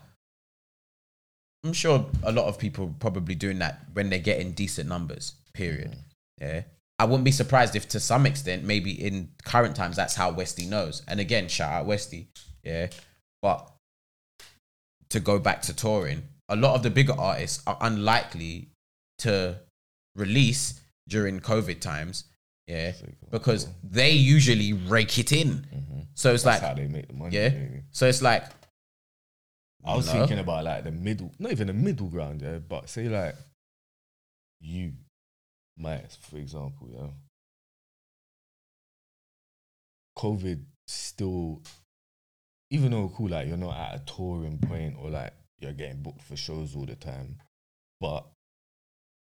I'm 1.64 1.72
sure 1.72 2.06
a 2.22 2.32
lot 2.32 2.46
of 2.46 2.58
people 2.58 2.94
probably 3.00 3.34
doing 3.34 3.58
that 3.60 3.80
when 3.92 4.10
they're 4.10 4.18
getting 4.18 4.52
decent 4.52 4.88
numbers. 4.88 5.34
Period. 5.52 5.96
Yeah. 6.40 6.62
I 6.98 7.04
wouldn't 7.04 7.24
be 7.24 7.30
surprised 7.30 7.76
if, 7.76 7.88
to 7.88 8.00
some 8.00 8.26
extent, 8.26 8.64
maybe 8.64 8.90
in 8.90 9.30
current 9.44 9.76
times, 9.76 9.96
that's 9.96 10.14
how 10.14 10.30
Westy 10.30 10.66
knows. 10.66 11.02
And 11.08 11.20
again, 11.20 11.48
shout 11.48 11.72
out 11.72 11.86
Westy. 11.86 12.28
Yeah. 12.62 12.88
But 13.42 13.70
to 15.10 15.20
go 15.20 15.38
back 15.38 15.62
to 15.62 15.74
touring, 15.74 16.22
a 16.48 16.56
lot 16.56 16.74
of 16.74 16.82
the 16.82 16.90
bigger 16.90 17.14
artists 17.18 17.62
are 17.66 17.76
unlikely 17.80 18.70
to 19.18 19.58
release 20.14 20.80
during 21.08 21.40
COVID 21.40 21.80
times. 21.80 22.24
Yeah. 22.66 22.92
Because 23.30 23.68
they 23.84 24.10
usually 24.10 24.72
rake 24.72 25.18
it 25.18 25.32
in. 25.32 25.48
Mm-hmm. 25.48 26.00
So 26.14 26.34
it's 26.34 26.42
that's 26.42 26.62
like, 26.62 26.68
how 26.68 26.74
they 26.74 26.88
make 26.88 27.06
the 27.06 27.14
money. 27.14 27.36
yeah. 27.36 27.48
really. 27.52 27.82
So 27.90 28.06
it's 28.08 28.22
like, 28.22 28.44
I 29.84 29.94
was 29.94 30.06
No. 30.06 30.14
thinking 30.14 30.40
about 30.40 30.64
like 30.64 30.82
the 30.82 30.90
middle, 30.90 31.30
not 31.38 31.52
even 31.52 31.68
the 31.68 31.72
middle 31.72 32.08
ground, 32.08 32.42
yeah, 32.42 32.58
but 32.58 32.88
say 32.88 33.08
like 33.08 33.36
you, 34.60 34.92
Myers, 35.76 36.18
for 36.20 36.38
example, 36.38 36.88
yeah. 36.92 37.06
COVID 40.18 40.64
still, 40.88 41.62
even 42.70 42.90
though 42.90 43.12
cool, 43.14 43.28
like 43.28 43.46
you're 43.46 43.56
not 43.56 43.76
at 43.76 43.94
a 44.00 44.04
touring 44.04 44.58
point 44.58 44.96
or 45.00 45.10
like 45.10 45.32
you're 45.60 45.72
getting 45.72 46.02
booked 46.02 46.22
for 46.22 46.36
shows 46.36 46.74
all 46.74 46.86
the 46.86 46.96
time, 46.96 47.36
but 48.00 48.26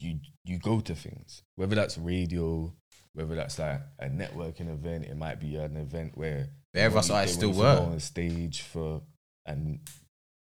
you 0.01 0.21
you 0.45 0.59
go 0.59 0.81
to 0.81 0.95
things, 0.95 1.43
whether 1.57 1.75
that's 1.75 1.99
radio, 1.99 2.73
whether 3.15 3.35
that's 3.35 3.59
like 3.59 3.81
a 3.99 4.07
networking 4.07 4.69
event, 4.73 5.05
it 5.07 5.17
might 5.17 5.41
be 5.41 5.57
an 5.57 5.77
event 5.77 6.17
where 6.17 6.49
Bare 6.73 6.87
of 6.87 6.93
they 6.93 6.99
us 6.99 7.11
want 7.11 7.21
you- 7.23 7.27
they 7.27 7.33
still 7.33 7.49
you 7.49 7.55
to 7.55 7.61
work. 7.61 7.79
go 7.79 7.85
on 7.87 8.01
stage 8.01 8.63
for 8.63 9.03
and 9.47 9.81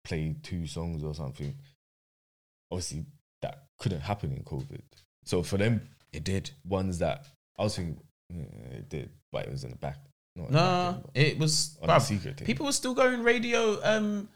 play 0.04 0.36
two 0.44 0.68
songs 0.68 1.04
or 1.04 1.14
something. 1.16 1.54
Obviously, 2.72 3.06
that 3.42 3.64
couldn't 3.80 4.02
happen 4.02 4.32
in 4.32 4.44
COVID. 4.44 4.82
So 5.26 5.44
for 5.44 5.58
them 5.58 5.82
it 6.14 6.24
did. 6.24 6.52
ones 6.66 7.00
that 7.00 7.26
I 7.58 7.64
was 7.64 7.76
thinking 7.76 8.00
yeah, 8.30 8.78
it 8.78 8.90
did, 8.90 9.10
but 9.32 9.46
it 9.46 9.52
was 9.52 9.64
in 9.64 9.72
the 9.72 9.78
back. 9.78 10.00
Not 10.36 10.48
in 10.48 10.54
the 10.54 10.60
back 10.60 10.96
No, 10.96 11.02
but 11.14 11.22
it 11.22 11.40
was 11.40 11.78
bruv, 11.82 12.02
secret 12.02 12.38
thing. 12.38 12.46
people 12.46 12.66
were 12.66 12.72
still 12.74 12.94
going 12.94 13.24
radio 13.24 13.80
um 13.84 14.30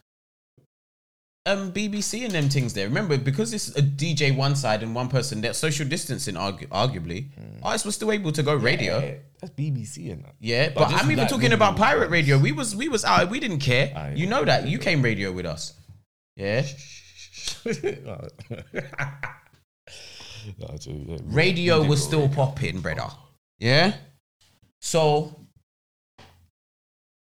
um 1.47 1.72
BBC 1.72 2.23
and 2.23 2.31
them 2.34 2.49
things 2.49 2.73
there. 2.73 2.88
Remember, 2.88 3.18
because 3.18 3.53
it's 3.53 3.69
a 3.76 3.81
DJ 3.81 4.35
one 4.35 4.55
side 4.55 4.84
and 4.84 4.93
one 4.93 5.07
person 5.09 5.41
there, 5.41 5.53
social 5.53 5.88
distancing 5.88 6.35
argu- 6.35 6.68
arguably, 6.68 7.30
artists 7.63 7.85
were 7.85 7.91
still 7.91 8.11
able 8.11 8.31
to 8.31 8.43
go 8.43 8.55
radio. 8.55 8.99
Yeah, 8.99 9.13
that's 9.39 9.53
BBC 9.53 10.11
and 10.11 10.23
that. 10.23 10.35
Yeah, 10.39 10.69
But 10.69 10.89
but, 10.89 10.93
I'm 10.93 11.11
even 11.11 11.27
talking 11.27 11.53
about 11.53 11.77
pirate 11.77 12.09
radio. 12.11 12.38
We 12.38 12.51
was 12.51 12.76
we 12.76 12.89
was 12.89 13.03
out. 13.03 13.30
We 13.30 13.39
didn't 13.39 13.59
care. 13.59 13.91
Aye. 13.95 14.13
you 14.15 14.27
know 14.27 14.45
that. 14.45 14.68
You 14.68 14.77
came 14.77 15.01
radio 15.01 15.31
with 15.31 15.45
us. 15.45 15.73
Yeah. 16.35 16.65
No, 20.57 20.76
true, 20.81 21.05
yeah. 21.07 21.18
Radio 21.26 21.84
was 21.84 22.03
still 22.03 22.27
popping, 22.27 22.80
brother. 22.81 23.07
Yeah. 23.59 23.93
So 24.80 25.45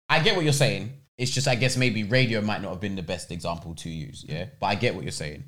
I 0.09 0.21
get 0.21 0.37
what 0.37 0.45
you're 0.45 0.55
saying. 0.55 0.93
It's 1.19 1.31
just 1.31 1.47
I 1.47 1.55
guess 1.55 1.77
maybe 1.77 2.03
radio 2.05 2.41
might 2.41 2.61
not 2.63 2.71
have 2.71 2.81
been 2.81 2.97
the 2.97 3.03
best 3.03 3.31
example 3.31 3.75
to 3.77 3.91
use. 3.91 4.25
Yeah. 4.29 4.47
But 4.61 4.67
I 4.67 4.75
get 4.75 4.95
what 4.95 5.05
you're 5.05 5.13
saying. 5.13 5.45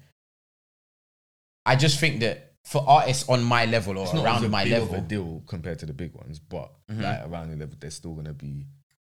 I 1.65 1.75
just 1.77 1.99
think 1.99 2.21
that 2.21 2.53
for 2.65 2.85
artists 2.87 3.29
on 3.29 3.43
my 3.43 3.65
level 3.67 3.99
or 3.99 4.05
It's 4.05 4.13
not 4.15 4.21
as 4.21 4.43
around 4.43 4.51
my 4.51 4.63
of 4.63 4.71
level, 4.71 4.87
Mm-hmm. 4.89 4.97
a 4.97 5.01
deal 5.09 5.43
compared 5.47 5.79
to 5.81 5.87
the 5.87 5.93
big 5.93 6.15
ones, 6.15 6.39
but 6.39 6.71
like 6.89 7.27
around 7.29 7.51
the 7.51 7.57
level, 7.57 7.77
there's 7.81 7.95
still 7.95 8.15
gonna 8.15 8.33
be 8.33 8.67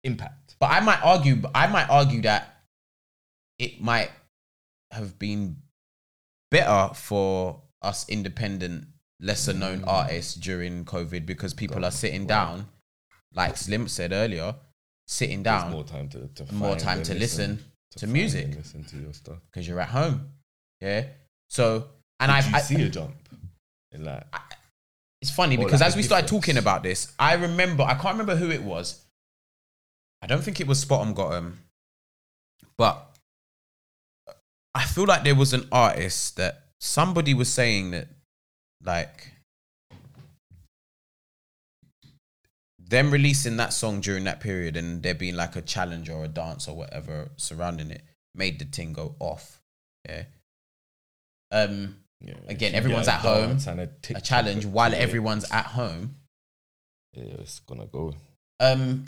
impact. 0.03 0.55
But 0.59 0.71
I 0.71 0.80
might 0.80 1.03
argue. 1.03 1.41
I 1.55 1.67
might 1.67 1.89
argue 1.89 2.21
that 2.23 2.63
it 3.59 3.81
might 3.81 4.11
have 4.91 5.17
been 5.17 5.57
better 6.51 6.93
for 6.93 7.61
us 7.81 8.07
independent 8.09 8.88
lesser 9.19 9.53
known 9.53 9.84
artists 9.85 10.35
during 10.35 10.85
COVID 10.85 11.25
because 11.25 11.53
people 11.53 11.84
are 11.85 11.91
sitting 11.91 12.27
down, 12.27 12.67
like 13.34 13.57
Slim 13.57 13.88
said 13.88 14.11
earlier, 14.11 14.55
sitting 15.07 15.43
There's 15.43 15.61
down 15.63 15.71
more 15.71 15.84
time 15.84 16.09
to, 16.09 16.27
to 16.27 16.53
more 16.53 16.75
time 16.75 17.03
to 17.03 17.13
listen 17.13 17.63
to 17.91 17.99
find 17.99 18.13
music. 18.13 18.55
listen 18.55 18.84
to 18.85 18.97
your 18.97 19.13
stuff. 19.13 19.38
because 19.51 19.67
you're 19.67 19.80
at 19.80 19.89
home. 19.89 20.30
Yeah. 20.81 21.05
So 21.49 21.88
and 22.19 22.30
Did 22.30 22.38
I've, 22.38 22.53
I 22.53 22.59
see 22.59 22.81
a 22.84 22.89
jump 22.89 23.15
in 23.91 24.03
like 24.05 24.23
it's 25.21 25.31
funny 25.31 25.55
because 25.57 25.81
like 25.81 25.88
as 25.88 25.95
we 25.95 26.03
started 26.03 26.27
talking 26.27 26.57
about 26.57 26.84
this, 26.84 27.13
I 27.17 27.34
remember 27.35 27.84
I 27.84 27.93
can't 27.93 28.17
remember 28.17 28.35
who 28.35 28.49
it 28.51 28.63
was. 28.63 28.99
I 30.21 30.27
don't 30.27 30.41
think 30.43 30.59
it 30.59 30.67
was 30.67 30.84
Spotemgottem, 30.84 31.53
but 32.77 33.09
I 34.73 34.85
feel 34.85 35.05
like 35.05 35.23
there 35.23 35.35
was 35.35 35.53
an 35.53 35.67
artist 35.71 36.38
that 36.38 36.63
somebody 36.80 37.34
was 37.34 37.49
saying 37.49 37.91
that 37.91 38.07
like 38.84 39.31
them 42.89 43.11
releasing 43.11 43.57
that 43.57 43.73
song 43.73 44.01
during 44.01 44.23
that 44.26 44.39
period 44.39 44.77
and 44.77 45.03
there 45.03 45.14
being 45.14 45.35
like 45.35 45.55
a 45.55 45.61
challenge 45.61 46.10
or 46.10 46.23
a 46.26 46.27
dance 46.27 46.68
or 46.68 46.76
whatever 46.76 47.31
surrounding 47.38 47.91
it 47.91 48.03
made 48.35 48.60
the 48.60 48.65
thing 48.65 48.93
go 48.93 49.15
off. 49.19 49.61
Yeah. 50.07 50.23
Um 51.51 51.97
yeah, 52.26 52.35
Again, 52.47 52.73
everyone's 52.73 53.10
at 53.10 53.19
home, 53.19 53.57
a 53.68 53.88
TikTok 54.01 54.23
challenge 54.23 54.65
while 54.65 54.93
everyone's 54.93 55.49
at 55.51 55.65
home. 55.65 56.15
yeah, 57.14 57.23
it's 57.39 57.60
gonna 57.60 57.85
go. 57.85 58.14
Um, 58.61 59.05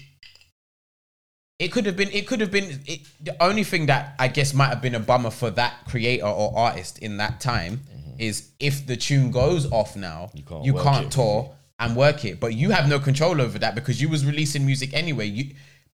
it 1.57 1.69
could 1.71 1.85
have 1.85 1.95
been. 1.95 2.11
It 2.11 2.27
could 2.27 2.41
have 2.41 2.51
been. 2.51 2.81
It, 2.85 3.07
the 3.21 3.41
only 3.41 3.63
thing 3.63 3.85
that 3.85 4.15
I 4.19 4.27
guess 4.27 4.53
might 4.53 4.67
have 4.67 4.81
been 4.81 4.95
a 4.95 4.99
bummer 4.99 5.31
for 5.31 5.49
that 5.51 5.85
creator 5.87 6.25
or 6.25 6.57
artist 6.57 6.99
in 6.99 7.15
that 7.17 7.39
time 7.39 7.83
is 8.19 8.51
if 8.59 8.85
the 8.85 8.97
tune 8.97 9.31
goes 9.31 9.71
off 9.71 9.95
now, 9.95 10.29
you 10.33 10.43
Mm-hmm. 10.43 10.65
You 10.65 10.73
can't, 10.73 10.85
can't 10.85 11.05
it, 11.05 11.11
tour 11.11 11.55
and 11.79 11.95
work 11.95 12.25
it. 12.25 12.39
But 12.39 12.53
you 12.53 12.71
have 12.71 12.87
no 12.89 12.99
control 12.99 13.41
over 13.41 13.59
that 13.59 13.75
because 13.75 14.01
you 14.01 14.09
was 14.09 14.25
releasing 14.25 14.65
music 14.65 14.93
anyway. 14.93 15.27
You 15.27 15.53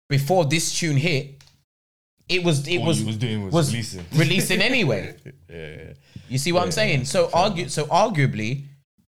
before 0.09 0.45
this 0.45 0.77
tune 0.77 0.97
hit, 0.97 1.41
it 2.29 2.43
was 2.43 2.67
it 2.67 2.79
All 2.79 2.87
was 2.87 3.03
was 3.03 3.17
doing 3.17 3.43
was, 3.45 3.53
was 3.53 3.71
releasing. 3.71 4.05
releasing 4.15 4.61
anyway. 4.61 5.15
yeah, 5.49 5.93
You 6.29 6.37
see 6.37 6.51
what 6.51 6.63
I'm 6.63 6.71
saying? 6.71 7.05
So 7.05 7.29
argue 7.33 7.67
so 7.69 7.85
arguably, 7.85 8.65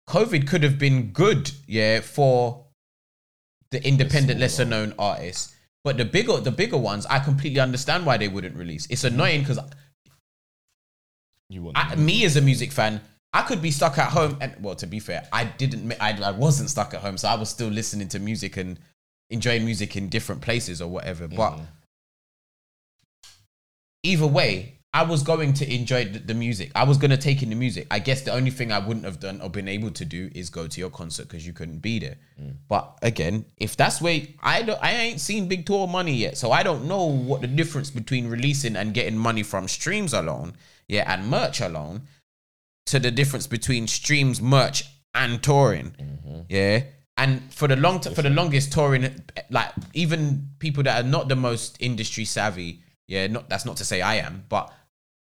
COVID 0.10 0.48
could 0.48 0.64
have 0.64 0.78
been 0.80 1.12
good, 1.12 1.52
yeah, 1.68 2.02
for 2.02 2.66
the 3.72 3.86
independent, 3.86 4.40
lesser 4.40 4.66
known 4.66 4.94
artists. 4.98 5.54
But 5.84 5.98
the 5.98 6.06
bigger 6.06 6.38
the 6.38 6.52
bigger 6.52 6.78
ones, 6.78 7.06
I 7.06 7.20
completely 7.20 7.60
understand 7.60 8.06
why 8.06 8.18
they 8.18 8.28
wouldn't 8.28 8.56
release. 8.56 8.88
It's 8.90 9.04
annoying 9.04 9.42
because 9.42 9.60
you 11.50 11.64
want 11.64 11.78
I, 11.78 11.96
me 11.96 12.26
as 12.26 12.36
a 12.36 12.42
music 12.42 12.72
fan, 12.72 13.00
I 13.34 13.42
could 13.42 13.62
be 13.62 13.72
stuck 13.72 13.98
at 13.98 14.12
home, 14.12 14.38
and 14.42 14.56
well, 14.62 14.76
to 14.76 14.88
be 14.88 15.00
fair, 15.00 15.28
I 15.32 15.44
didn't. 15.44 15.94
I, 16.00 16.18
I 16.22 16.32
wasn't 16.32 16.70
stuck 16.70 16.94
at 16.94 17.02
home, 17.02 17.18
so 17.18 17.28
I 17.28 17.36
was 17.36 17.50
still 17.50 17.68
listening 17.68 18.08
to 18.10 18.20
music 18.20 18.58
and 18.58 18.80
enjoying 19.30 19.66
music 19.66 19.96
in 19.96 20.10
different 20.10 20.42
places 20.42 20.82
or 20.82 20.90
whatever. 20.90 21.28
But 21.28 21.58
mm. 21.58 21.66
either 24.04 24.28
way, 24.28 24.78
I 24.94 25.04
was 25.04 25.22
going 25.22 25.54
to 25.54 25.72
enjoy 25.72 26.06
the, 26.06 26.20
the 26.20 26.34
music. 26.34 26.72
I 26.74 26.84
was 26.86 26.98
going 26.98 27.12
to 27.12 27.18
take 27.18 27.44
in 27.44 27.50
the 27.50 27.56
music. 27.56 27.86
I 27.92 28.00
guess 28.00 28.22
the 28.22 28.34
only 28.34 28.50
thing 28.50 28.72
I 28.72 28.80
wouldn't 28.80 29.06
have 29.06 29.20
done 29.20 29.42
or 29.42 29.50
been 29.50 29.68
able 29.68 29.92
to 29.92 30.06
do 30.06 30.32
is 30.34 30.50
go 30.50 30.66
to 30.66 30.80
your 30.80 30.90
concert 30.90 31.28
because 31.28 31.46
you 31.46 31.54
couldn't 31.54 31.80
be 31.80 32.00
there. 32.00 32.16
Mm. 32.42 32.56
But 32.68 32.98
again, 33.02 33.46
if 33.58 33.76
that's 33.76 34.02
where 34.02 34.22
I 34.42 34.62
don't, 34.64 34.82
I 34.82 34.94
ain't 34.94 35.20
seen 35.20 35.48
big 35.48 35.66
tour 35.66 35.88
money 35.88 36.14
yet, 36.14 36.38
so 36.38 36.52
I 36.52 36.64
don't 36.64 36.86
know 36.86 37.06
what 37.06 37.42
the 37.42 37.48
difference 37.48 37.92
between 37.92 38.30
releasing 38.30 38.76
and 38.76 38.94
getting 38.94 39.18
money 39.18 39.44
from 39.44 39.68
streams 39.68 40.14
alone, 40.14 40.54
yeah, 40.88 41.04
and 41.14 41.30
merch 41.30 41.60
alone, 41.62 42.04
to 42.88 43.00
the 43.00 43.12
difference 43.12 43.48
between 43.48 43.88
streams, 43.88 44.42
merch, 44.42 44.84
and 45.14 45.42
touring, 45.42 45.96
yeah. 46.50 46.84
And 47.18 47.42
for 47.52 47.68
the 47.68 47.76
long, 47.76 48.00
t- 48.00 48.14
for 48.14 48.22
the 48.22 48.30
longest 48.30 48.72
touring, 48.72 49.24
like 49.50 49.72
even 49.94 50.50
people 50.60 50.84
that 50.84 51.04
are 51.04 51.08
not 51.08 51.30
the 51.30 51.36
most 51.36 51.78
industry 51.80 52.26
savvy, 52.26 52.82
yeah, 53.08 53.28
not 53.28 53.50
that's 53.50 53.66
not 53.66 53.78
to 53.78 53.86
say 53.86 54.02
I 54.02 54.16
am, 54.16 54.46
but 54.50 54.72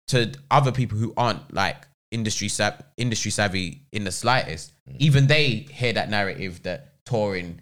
to 0.09 0.33
other 0.51 0.71
people 0.71 0.97
who 0.97 1.13
aren't 1.15 1.53
like 1.53 1.87
industry 2.11 2.49
sav- 2.49 2.81
industry 2.97 3.31
savvy 3.31 3.83
in 3.93 4.03
the 4.03 4.11
slightest, 4.11 4.73
even 4.97 5.27
they 5.27 5.67
hear 5.71 5.93
that 5.93 6.09
narrative 6.09 6.63
that 6.63 6.95
touring, 7.05 7.61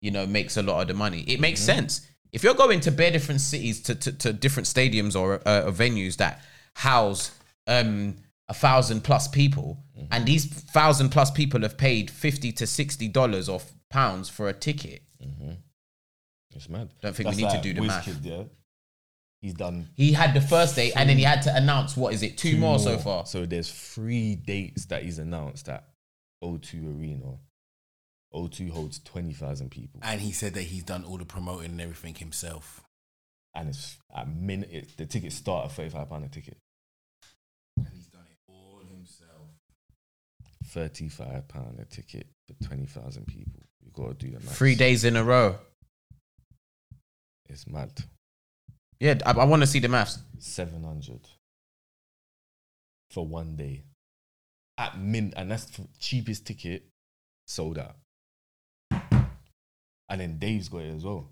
you 0.00 0.10
know, 0.10 0.26
makes 0.26 0.56
a 0.56 0.62
lot 0.62 0.80
of 0.80 0.88
the 0.88 0.94
money. 0.94 1.20
It 1.26 1.40
makes 1.40 1.60
sense. 1.60 2.06
If 2.32 2.42
you're 2.42 2.54
going 2.54 2.80
to 2.80 2.90
bare 2.90 3.10
different 3.10 3.40
cities 3.40 3.82
to, 3.82 3.94
to, 3.94 4.12
to 4.12 4.32
different 4.32 4.66
stadiums 4.66 5.18
or 5.18 5.34
uh, 5.46 5.70
venues 5.70 6.16
that 6.16 6.40
house 6.74 7.30
um, 7.66 8.16
a 8.48 8.54
thousand 8.54 9.02
plus 9.04 9.28
people, 9.28 9.82
and 10.10 10.26
these 10.26 10.46
thousand 10.46 11.10
plus 11.10 11.30
people 11.30 11.62
have 11.62 11.76
paid 11.78 12.10
fifty 12.10 12.52
to 12.52 12.66
sixty 12.66 13.08
dollars 13.08 13.48
or 13.48 13.60
pounds 13.90 14.28
for 14.28 14.48
a 14.48 14.52
ticket, 14.52 15.02
mm-hmm. 15.22 15.52
It's 16.54 16.68
mad. 16.68 16.90
Don't 17.02 17.14
think 17.16 17.30
we 17.30 17.36
need 17.36 17.50
to 17.50 17.60
do 17.60 17.74
the 17.74 17.80
math. 17.82 18.06
Wizkid, 18.06 18.24
yeah, 18.24 18.42
he's 19.40 19.54
done 19.54 19.88
he 19.94 20.12
had 20.12 20.34
the 20.34 20.40
first 20.40 20.76
day, 20.76 20.92
and 20.94 21.08
then 21.08 21.16
he 21.18 21.24
had 21.24 21.42
to 21.42 21.56
announce 21.56 21.96
what 21.96 22.12
is 22.14 22.22
it, 22.22 22.38
two, 22.38 22.56
more, 22.56 22.78
so 22.78 22.96
far. 22.98 23.26
So 23.26 23.44
there's 23.46 23.70
three 23.70 24.36
dates 24.36 24.86
that 24.86 25.02
he's 25.02 25.18
announced 25.18 25.68
at 25.68 25.84
O2 26.42 26.98
Arena. 26.98 27.38
O2 28.32 28.70
holds 28.70 28.98
twenty 28.98 29.32
thousand 29.32 29.70
people, 29.70 30.00
And 30.02 30.20
he 30.20 30.32
said 30.32 30.54
that 30.54 30.62
he's 30.62 30.82
done 30.84 31.04
all 31.04 31.18
the 31.18 31.24
promoting 31.24 31.70
and 31.70 31.80
everything 31.80 32.14
himself. 32.16 32.82
and 33.54 33.68
it's 33.68 33.96
at 34.14 34.28
minute 34.28 34.70
it, 34.72 34.96
the 34.96 35.06
tickets 35.06 35.36
start 35.36 35.66
at 35.66 35.72
thirty 35.72 35.90
five 35.90 36.08
pound 36.08 36.24
a 36.24 36.28
ticket. 36.28 36.58
And 37.76 37.86
he's 37.94 38.06
done 38.06 38.26
it 38.30 38.38
all 38.48 38.80
himself. 38.88 39.50
Thirty 40.74 41.08
five 41.08 41.46
pound 41.46 41.78
a 41.78 41.84
ticket 41.84 42.26
for 42.48 42.66
twenty 42.66 42.86
thousand 42.86 43.28
people. 43.28 43.62
You 43.80 43.92
gotta 43.94 44.14
do 44.14 44.26
the 44.26 44.40
math. 44.40 44.56
Three 44.56 44.74
days 44.74 45.04
in 45.04 45.14
a 45.14 45.22
row. 45.22 45.56
It's 47.48 47.68
mad. 47.68 47.92
Yeah, 48.98 49.14
I, 49.24 49.30
I 49.30 49.44
want 49.44 49.62
to 49.62 49.68
see 49.68 49.78
the 49.78 49.86
maths. 49.86 50.18
Seven 50.40 50.82
hundred 50.82 51.20
for 53.12 53.24
one 53.24 53.54
day. 53.54 53.84
At 54.76 54.98
min, 54.98 55.32
and 55.36 55.48
that's 55.48 55.66
the 55.66 55.86
cheapest 56.00 56.44
ticket 56.44 56.82
sold 57.46 57.78
out. 57.78 57.94
And 58.90 60.20
then 60.20 60.38
Dave's 60.40 60.68
got 60.68 60.82
it 60.82 60.96
as 60.96 61.04
well. 61.04 61.30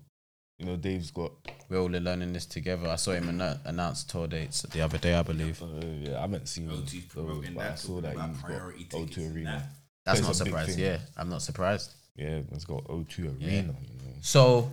You 0.63 0.69
know, 0.69 0.75
Dave's 0.77 1.11
got. 1.11 1.33
We're 1.67 1.79
all 1.79 1.87
learning 1.89 2.31
this 2.31 2.45
together. 2.45 2.87
I 2.87 2.95
saw 2.95 3.11
him 3.11 3.27
anno- 3.27 3.59
announce 3.65 4.05
tour 4.05 4.27
dates 4.27 4.61
the 4.61 4.79
other 4.81 4.97
day, 4.97 5.13
I 5.13 5.21
believe. 5.21 5.61
Uh, 5.61 5.65
yeah, 5.99 6.17
I 6.19 6.21
haven't 6.21 6.47
seen 6.47 6.69
O2's 6.69 6.91
those, 6.93 7.01
promoting 7.09 7.53
but 7.55 7.65
I 7.71 7.75
saw 7.75 7.99
that 7.99 8.13
about 8.13 8.29
he's 8.29 8.41
priority 8.41 8.83
got 8.85 9.01
O2 9.01 9.35
Arena. 9.35 9.51
that. 9.51 9.69
That's 10.05 10.19
It's 10.19 10.27
not 10.27 10.39
a 10.39 10.43
big 10.45 10.53
surprised. 10.53 10.79
Yeah, 10.79 10.97
I'm 11.17 11.29
not 11.29 11.41
surprised. 11.41 11.91
Yeah, 12.15 12.39
it's 12.53 12.63
got 12.63 12.85
O2 12.85 13.19
Arena. 13.19 13.35
Yeah. 13.39 13.51
You 13.57 13.63
know. 13.67 13.75
So, 14.21 14.71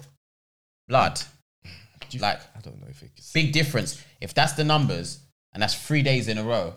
blood, 0.87 1.21
Do 1.65 1.71
you- 2.11 2.21
like 2.21 2.41
I 2.57 2.61
don't 2.61 2.81
know 2.81 2.87
if 2.89 3.03
it's 3.03 3.33
big 3.33 3.53
difference. 3.53 4.01
If 4.21 4.33
that's 4.33 4.53
the 4.53 4.65
numbers, 4.65 5.19
and 5.53 5.61
that's 5.61 5.75
three 5.75 6.03
days 6.05 6.29
in 6.29 6.39
a 6.39 6.45
row. 6.45 6.75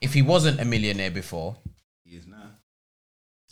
If 0.00 0.14
he 0.14 0.22
wasn't 0.22 0.60
a 0.60 0.64
millionaire 0.64 1.10
before, 1.10 1.56
He 2.04 2.14
is 2.16 2.28
now. 2.28 2.50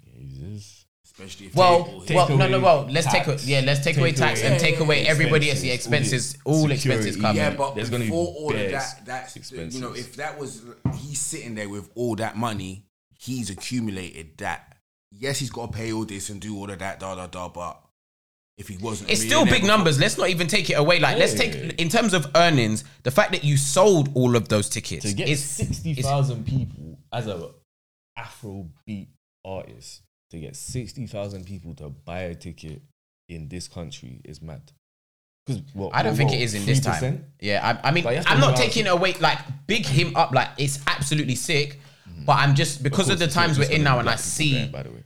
Yeah, 0.04 0.12
he 0.20 0.54
is. 0.54 0.81
Especially 1.22 1.46
if 1.46 1.54
well, 1.54 1.84
they 1.84 1.92
all 1.92 2.00
Take 2.02 2.16
well, 2.16 2.38
no, 2.38 2.48
no, 2.48 2.60
well, 2.60 2.88
let's 2.90 3.06
take 3.06 3.24
tax. 3.24 3.46
yeah, 3.46 3.60
let's 3.64 3.84
take, 3.84 3.94
Take 3.94 4.00
away 4.00 4.12
tax 4.12 4.40
away 4.40 4.50
and 4.50 4.60
take 4.60 4.80
away 4.80 5.06
everybody 5.06 5.50
else 5.50 5.60
the 5.60 5.70
expenses, 5.70 6.32
expenses, 6.34 6.42
all 6.44 6.62
all 6.62 6.70
expenses 6.72 7.14
security. 7.14 7.20
coming. 7.20 7.36
Yeah, 7.36 7.56
but 7.56 7.74
There's 7.76 7.90
gonna 7.90 8.04
be 8.04 8.10
before 8.10 8.26
all 8.26 8.50
of 8.50 8.56
bears 8.56 8.72
that, 8.72 9.06
that's 9.06 9.36
expenses. 9.36 9.74
you 9.74 9.86
know, 9.86 9.94
if 9.94 10.16
that 10.16 10.38
was 10.38 10.62
he's 10.96 11.20
sitting 11.20 11.54
there 11.54 11.68
with 11.68 11.90
all 11.94 12.16
that 12.16 12.36
money, 12.36 12.86
he's 13.18 13.50
accumulated 13.50 14.38
that. 14.38 14.76
Yes, 15.12 15.38
he's 15.38 15.50
got 15.50 15.70
to 15.70 15.78
pay 15.78 15.92
all 15.92 16.04
this 16.04 16.30
and 16.30 16.40
do 16.40 16.56
all 16.56 16.70
of 16.70 16.78
that, 16.80 16.98
da 16.98 17.14
da 17.14 17.26
da. 17.26 17.48
But 17.48 17.80
if 18.58 18.66
he 18.66 18.78
wasn't, 18.78 19.10
It's 19.10 19.22
still 19.22 19.44
big 19.44 19.62
numbers. 19.62 20.00
Let's 20.00 20.18
not 20.18 20.30
even 20.30 20.48
take 20.48 20.70
it 20.70 20.74
away. 20.74 20.98
Like, 20.98 21.18
let's 21.18 21.34
take 21.34 21.54
in 21.80 21.88
terms 21.88 22.14
of 22.14 22.26
earnings, 22.34 22.82
the 23.04 23.10
fact 23.10 23.32
that 23.32 23.44
you 23.44 23.56
sold 23.56 24.10
all 24.14 24.34
of 24.34 24.48
those 24.48 24.68
tickets 24.68 25.04
to 25.04 25.12
get 25.12 25.28
is 25.28 25.44
sixty 25.44 25.94
thousand 25.94 26.46
people 26.46 26.98
as 27.12 27.28
a 27.28 27.50
Afrobeat 28.18 29.08
artist 29.44 30.02
to 30.32 30.40
get 30.40 30.56
sixty 30.56 31.06
thousand 31.06 31.46
people 31.46 31.74
to 31.76 31.88
buy 31.90 32.22
a 32.22 32.34
ticket 32.34 32.82
in 33.28 33.48
this 33.48 33.68
country 33.68 34.20
is 34.24 34.42
mad. 34.42 34.72
Because 35.46 35.62
I 35.92 36.02
don't 36.02 36.14
think 36.14 36.32
it 36.32 36.40
is 36.40 36.54
in 36.54 36.64
this 36.66 36.80
time. 36.80 37.24
Yeah, 37.40 37.78
I, 37.82 37.88
I 37.88 37.90
mean, 37.92 38.04
Like, 38.04 38.12
you 38.12 38.16
have 38.18 38.26
to 38.26 38.32
I'm 38.32 38.40
not 38.40 38.56
taking 38.56 38.86
it 38.86 38.90
away. 38.90 39.14
Like, 39.14 39.38
big 39.66 39.84
him 39.84 40.14
up. 40.16 40.32
Like, 40.32 40.50
it's 40.56 40.78
absolutely 40.86 41.34
sick. 41.34 41.80
Mm-hmm. 42.09 42.24
But 42.26 42.34
I'm 42.38 42.54
just 42.54 42.82
because 42.82 43.09
of, 43.09 43.18
course, 43.18 43.28
the 43.28 43.34
times 43.34 43.59
we're 43.59 43.70
in 43.70 43.82
now, 43.82 43.98
and 43.98 44.09
I 44.09 44.16
see, 44.16 44.52
there, 44.54 44.68
by 44.68 44.82
the 44.84 44.90
way. 44.90 45.04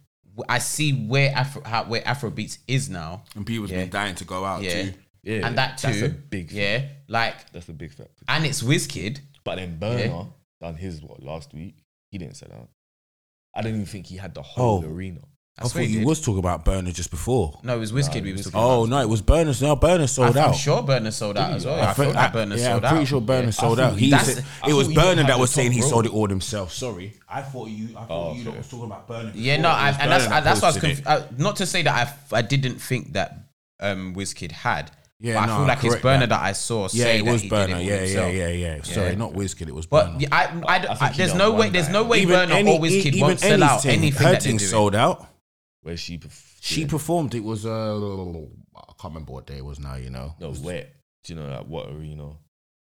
I 0.49 0.59
see 0.59 0.93
where 0.93 1.33
Afro 1.35 1.63
how, 1.65 1.85
where 1.85 2.03
Afrobeats 2.03 2.59
is 2.69 2.91
now. 2.91 3.23
and 3.35 3.47
people's 3.47 3.71
Yeah. 3.71 3.81
been 3.83 3.91
dying 3.91 4.15
to 4.17 4.25
go 4.25 4.45
out 4.45 4.63
Yeah, 4.63 4.83
too. 4.83 4.93
Yeah, 5.23 5.47
and 5.47 5.57
that 5.59 5.79
too. 5.79 5.89
That's 5.89 6.03
a 6.03 6.09
big 6.11 6.49
thing. 6.51 6.59
yeah, 6.59 6.83
like, 7.09 7.51
That's 7.53 7.69
a 7.71 7.73
big 7.73 7.93
factor. 7.93 8.13
and 8.29 8.45
it's 8.45 8.63
Wizkid. 8.63 9.21
But 9.45 9.57
then 9.57 9.79
Burner 9.79 10.27
done 10.61 10.75
his 10.75 11.03
what 11.03 11.23
last 11.23 11.55
week. 11.55 11.77
He 12.11 12.19
didn't 12.19 12.37
sell 12.37 12.53
out. 12.53 12.69
I 13.57 13.63
don't 13.63 13.75
even 13.75 13.87
think 13.87 14.07
he 14.07 14.17
had 14.17 14.35
the 14.35 14.43
whole 14.43 14.85
Oh. 14.85 14.89
arena. 14.89 15.21
I, 15.59 15.65
I 15.65 15.69
swear 15.69 15.85
thought 15.85 15.89
he 15.89 15.95
you 15.95 15.99
did. 16.01 16.07
was 16.09 16.21
talking 16.21 16.39
about 16.41 16.67
Burner 16.67 16.91
just 16.93 17.11
before. 17.11 17.59
No, 17.63 17.75
it 17.77 17.79
was 17.79 17.91
Whiskey 17.91 18.21
we 18.21 18.33
was 18.33 18.43
talking 18.45 18.59
about. 18.61 18.69
Oh 18.69 18.85
no, 18.85 19.01
it 19.01 19.09
was 19.09 19.23
Burner. 19.23 19.55
No, 19.63 19.75
Burner 19.75 20.07
sold 20.07 20.37
out. 20.37 20.49
I'm 20.49 20.51
out. 20.51 20.57
sure 20.57 20.83
Burner 20.83 21.11
sold 21.11 21.39
out 21.39 21.53
as 21.55 21.65
well. 21.65 21.81
I, 21.81 21.95
think- 21.95 22.13
thought 22.13 22.15
that 22.21 22.33
Burner 22.35 22.57
yeah, 22.57 22.65
sold 22.73 22.85
I'm 22.85 22.91
pretty 22.91 23.03
out. 23.05 23.09
sure 23.09 23.21
Burner 23.23 23.45
Yeah. 23.47 23.51
sold 23.53 23.81
out. 23.81 23.97
He 23.97 24.11
that's- 24.11 24.35
said, 24.35 24.45
I 24.63 24.69
it 24.69 24.73
was 24.75 24.87
thought 24.89 24.91
you 24.93 25.01
Burner 25.01 25.23
had 25.23 25.31
that 25.31 25.35
the 25.37 25.41
was 25.41 25.51
saying 25.51 25.71
top 25.71 25.75
he 25.77 25.81
sold 25.81 26.05
it 26.05 26.13
all 26.13 26.29
himself. 26.29 26.73
Sorry, 26.75 27.15
I 27.27 27.41
thought 27.41 27.69
you. 27.71 27.89
I 27.97 28.05
thought 28.05 28.11
Oh, 28.11 28.35
you 28.35 28.45
lot 28.45 28.59
was 28.59 28.69
talking 28.69 28.85
about 28.85 29.09
Burner. 29.09 29.33
Yeah, 29.35 29.57
before. 29.57 29.63
no, 29.63 29.69
It 29.71 29.81
I, 29.81 29.87
was 29.93 29.97
and 30.01 30.11
that's 30.11 30.25
Burner 30.25 30.35
that 30.35 30.45
that's 30.45 30.61
why 30.61 30.69
I 30.69 30.71
was 30.73 30.77
posted 30.79 31.05
conf- 31.05 31.07
uh, 31.07 31.27
not 31.39 31.57
to 31.57 31.67
say 31.67 31.83
that 31.83 31.95
I 31.95 32.03
f- 32.03 32.33
I 32.35 32.43
didn't 32.43 32.79
think 32.79 33.15
that 33.15 33.39
um 33.81 34.15
Wizkid 34.15 34.53
had. 34.53 34.91
Yeah, 35.19 35.35
but 35.35 35.41
I 35.41 35.47
no, 35.47 35.57
feel 35.57 35.67
like 35.67 35.79
it's 35.79 35.89
correct 35.89 36.03
Burner 36.03 36.21
that. 36.21 36.29
that 36.29 36.43
I 36.43 36.53
saw. 36.53 36.89
Yeah, 36.93 37.07
it 37.07 37.25
was 37.25 37.43
Burner. 37.45 37.77
all 37.77 37.81
Yeah, 37.81 38.05
yeah, 38.05 38.27
yeah, 38.29 38.49
yeah. 38.49 38.83
Sorry, 38.83 39.11
Yeah. 39.11 39.15
not 39.15 39.33
Wizkid. 39.33 39.69
It 39.69 39.75
was 39.75 39.87
Burner. 39.87 40.13
But 40.13 40.21
yeah, 40.21 40.29
I, 40.31 40.45
I, 40.45 40.77
I, 40.77 40.95
think 40.95 41.13
he 41.13 41.19
there's 41.19 41.35
no 41.35 41.53
way. 41.53 41.71
There's 41.71 41.89
no 41.89 42.05
way 42.05 42.27
Burner 42.27 42.53
any- 42.53 42.77
or 42.77 42.81
Wizkid 42.81 43.07
even 43.07 43.21
won't 43.21 43.41
sell 43.41 43.63
out 43.63 43.87
anything, 43.87 43.99
anything 44.03 44.27
her 44.27 44.33
that 44.33 44.43
thing 44.43 44.59
sold 44.59 44.95
out. 44.95 45.27
Where 45.83 45.97
she 45.97 46.19
perf- 46.19 46.57
She 46.61 46.83
yeah. 46.83 46.89
performed. 46.89 47.35
It 47.35 47.45
was 47.45 47.65
uh, 47.65 47.97
I 47.97 48.93
can't 49.01 49.15
remember 49.15 49.33
what 49.33 49.47
day 49.47 49.57
it 49.57 49.65
was 49.65 49.79
now. 49.79 49.95
You 49.95 50.11
know, 50.11 50.35
no 50.39 50.53
wet. 50.63 50.93
Do 51.25 51.33
you 51.33 51.41
know 51.41 51.49
like 51.49 51.67
what 51.67 51.89
arena? 51.89 52.33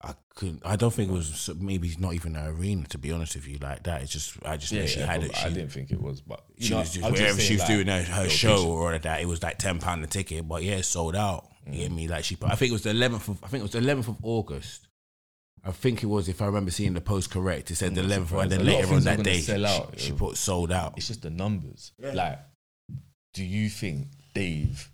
I 0.06 0.14
couldn't. 0.36 0.62
I 0.64 0.76
don't 0.76 0.94
think 0.94 1.10
it 1.10 1.14
was 1.14 1.50
maybe 1.60 1.92
not 1.98 2.14
even 2.14 2.36
an 2.36 2.48
arena. 2.48 2.86
To 2.90 2.98
be 3.00 3.12
honest 3.12 3.36
with 3.36 3.48
you, 3.48 3.58
like 3.58 3.84
that. 3.84 4.04
It's 4.04 4.12
just 4.12 4.38
I 4.46 4.56
just 4.56 4.72
know 4.72 4.86
she 4.86 5.00
had 5.00 5.22
but 5.22 5.32
it. 5.32 5.44
I 5.44 5.50
didn't 5.50 5.72
think 5.72 5.92
it 5.92 6.00
was, 6.00 6.22
but 6.22 6.44
she 6.60 6.70
know, 6.70 6.80
was 6.80 6.94
just 6.94 7.12
wherever 7.12 7.40
she 7.40 7.54
was 7.54 7.62
like, 7.62 7.70
doing 7.70 7.88
her, 7.88 8.04
her 8.04 8.30
show 8.30 8.68
or 8.70 8.88
all 8.88 8.94
of 8.94 9.02
that. 9.02 9.22
It 9.22 9.26
was 9.26 9.42
like 9.42 9.58
ten 9.58 9.80
pound 9.80 10.04
a 10.04 10.08
ticket, 10.08 10.48
but 10.48 10.62
yeah, 10.64 10.76
it 10.76 10.84
sold 10.84 11.16
out. 11.16 11.48
You 11.66 11.80
get 11.80 11.92
mm. 11.92 11.96
me? 11.96 12.08
Like 12.08 12.24
she, 12.24 12.38
I 12.44 12.56
think 12.56 12.70
it 12.70 12.74
was 12.74 12.84
the 12.84 12.92
eleventh. 12.92 13.28
I 13.44 13.48
think 13.48 13.62
it 13.62 13.64
was 13.64 13.72
the 13.72 13.80
eleventh 13.80 14.08
of 14.08 14.18
August. 14.22 14.88
I 15.68 15.72
think 15.72 16.04
it 16.04 16.06
was, 16.06 16.30
if 16.30 16.44
I 16.44 16.46
remember 16.46 16.70
seeing 16.70 16.94
the 16.94 17.02
post 17.02 17.32
correct, 17.32 17.72
it 17.72 17.76
said 17.76 17.94
mm, 17.94 17.96
the 17.96 18.02
I'm 18.04 18.10
not 18.10 18.28
11th, 18.28 18.42
and 18.44 18.52
then 18.52 18.60
surprised. 18.60 18.62
A 18.62 18.72
lot 18.72 18.84
of 18.84 18.90
later 18.90 18.94
on 18.94 19.04
that 19.04 19.24
day, 19.24 19.42
sell 19.42 19.58
she, 19.58 19.66
out, 19.66 20.00
she 20.00 20.12
put 20.12 20.38
sold 20.38 20.72
out. 20.72 20.94
It's 20.98 21.08
just 21.08 21.24
the 21.24 21.32
numbers. 21.32 21.92
Like, 22.00 22.40
do 23.34 23.44
you 23.44 23.70
think 23.70 24.10
Dave 24.36 24.90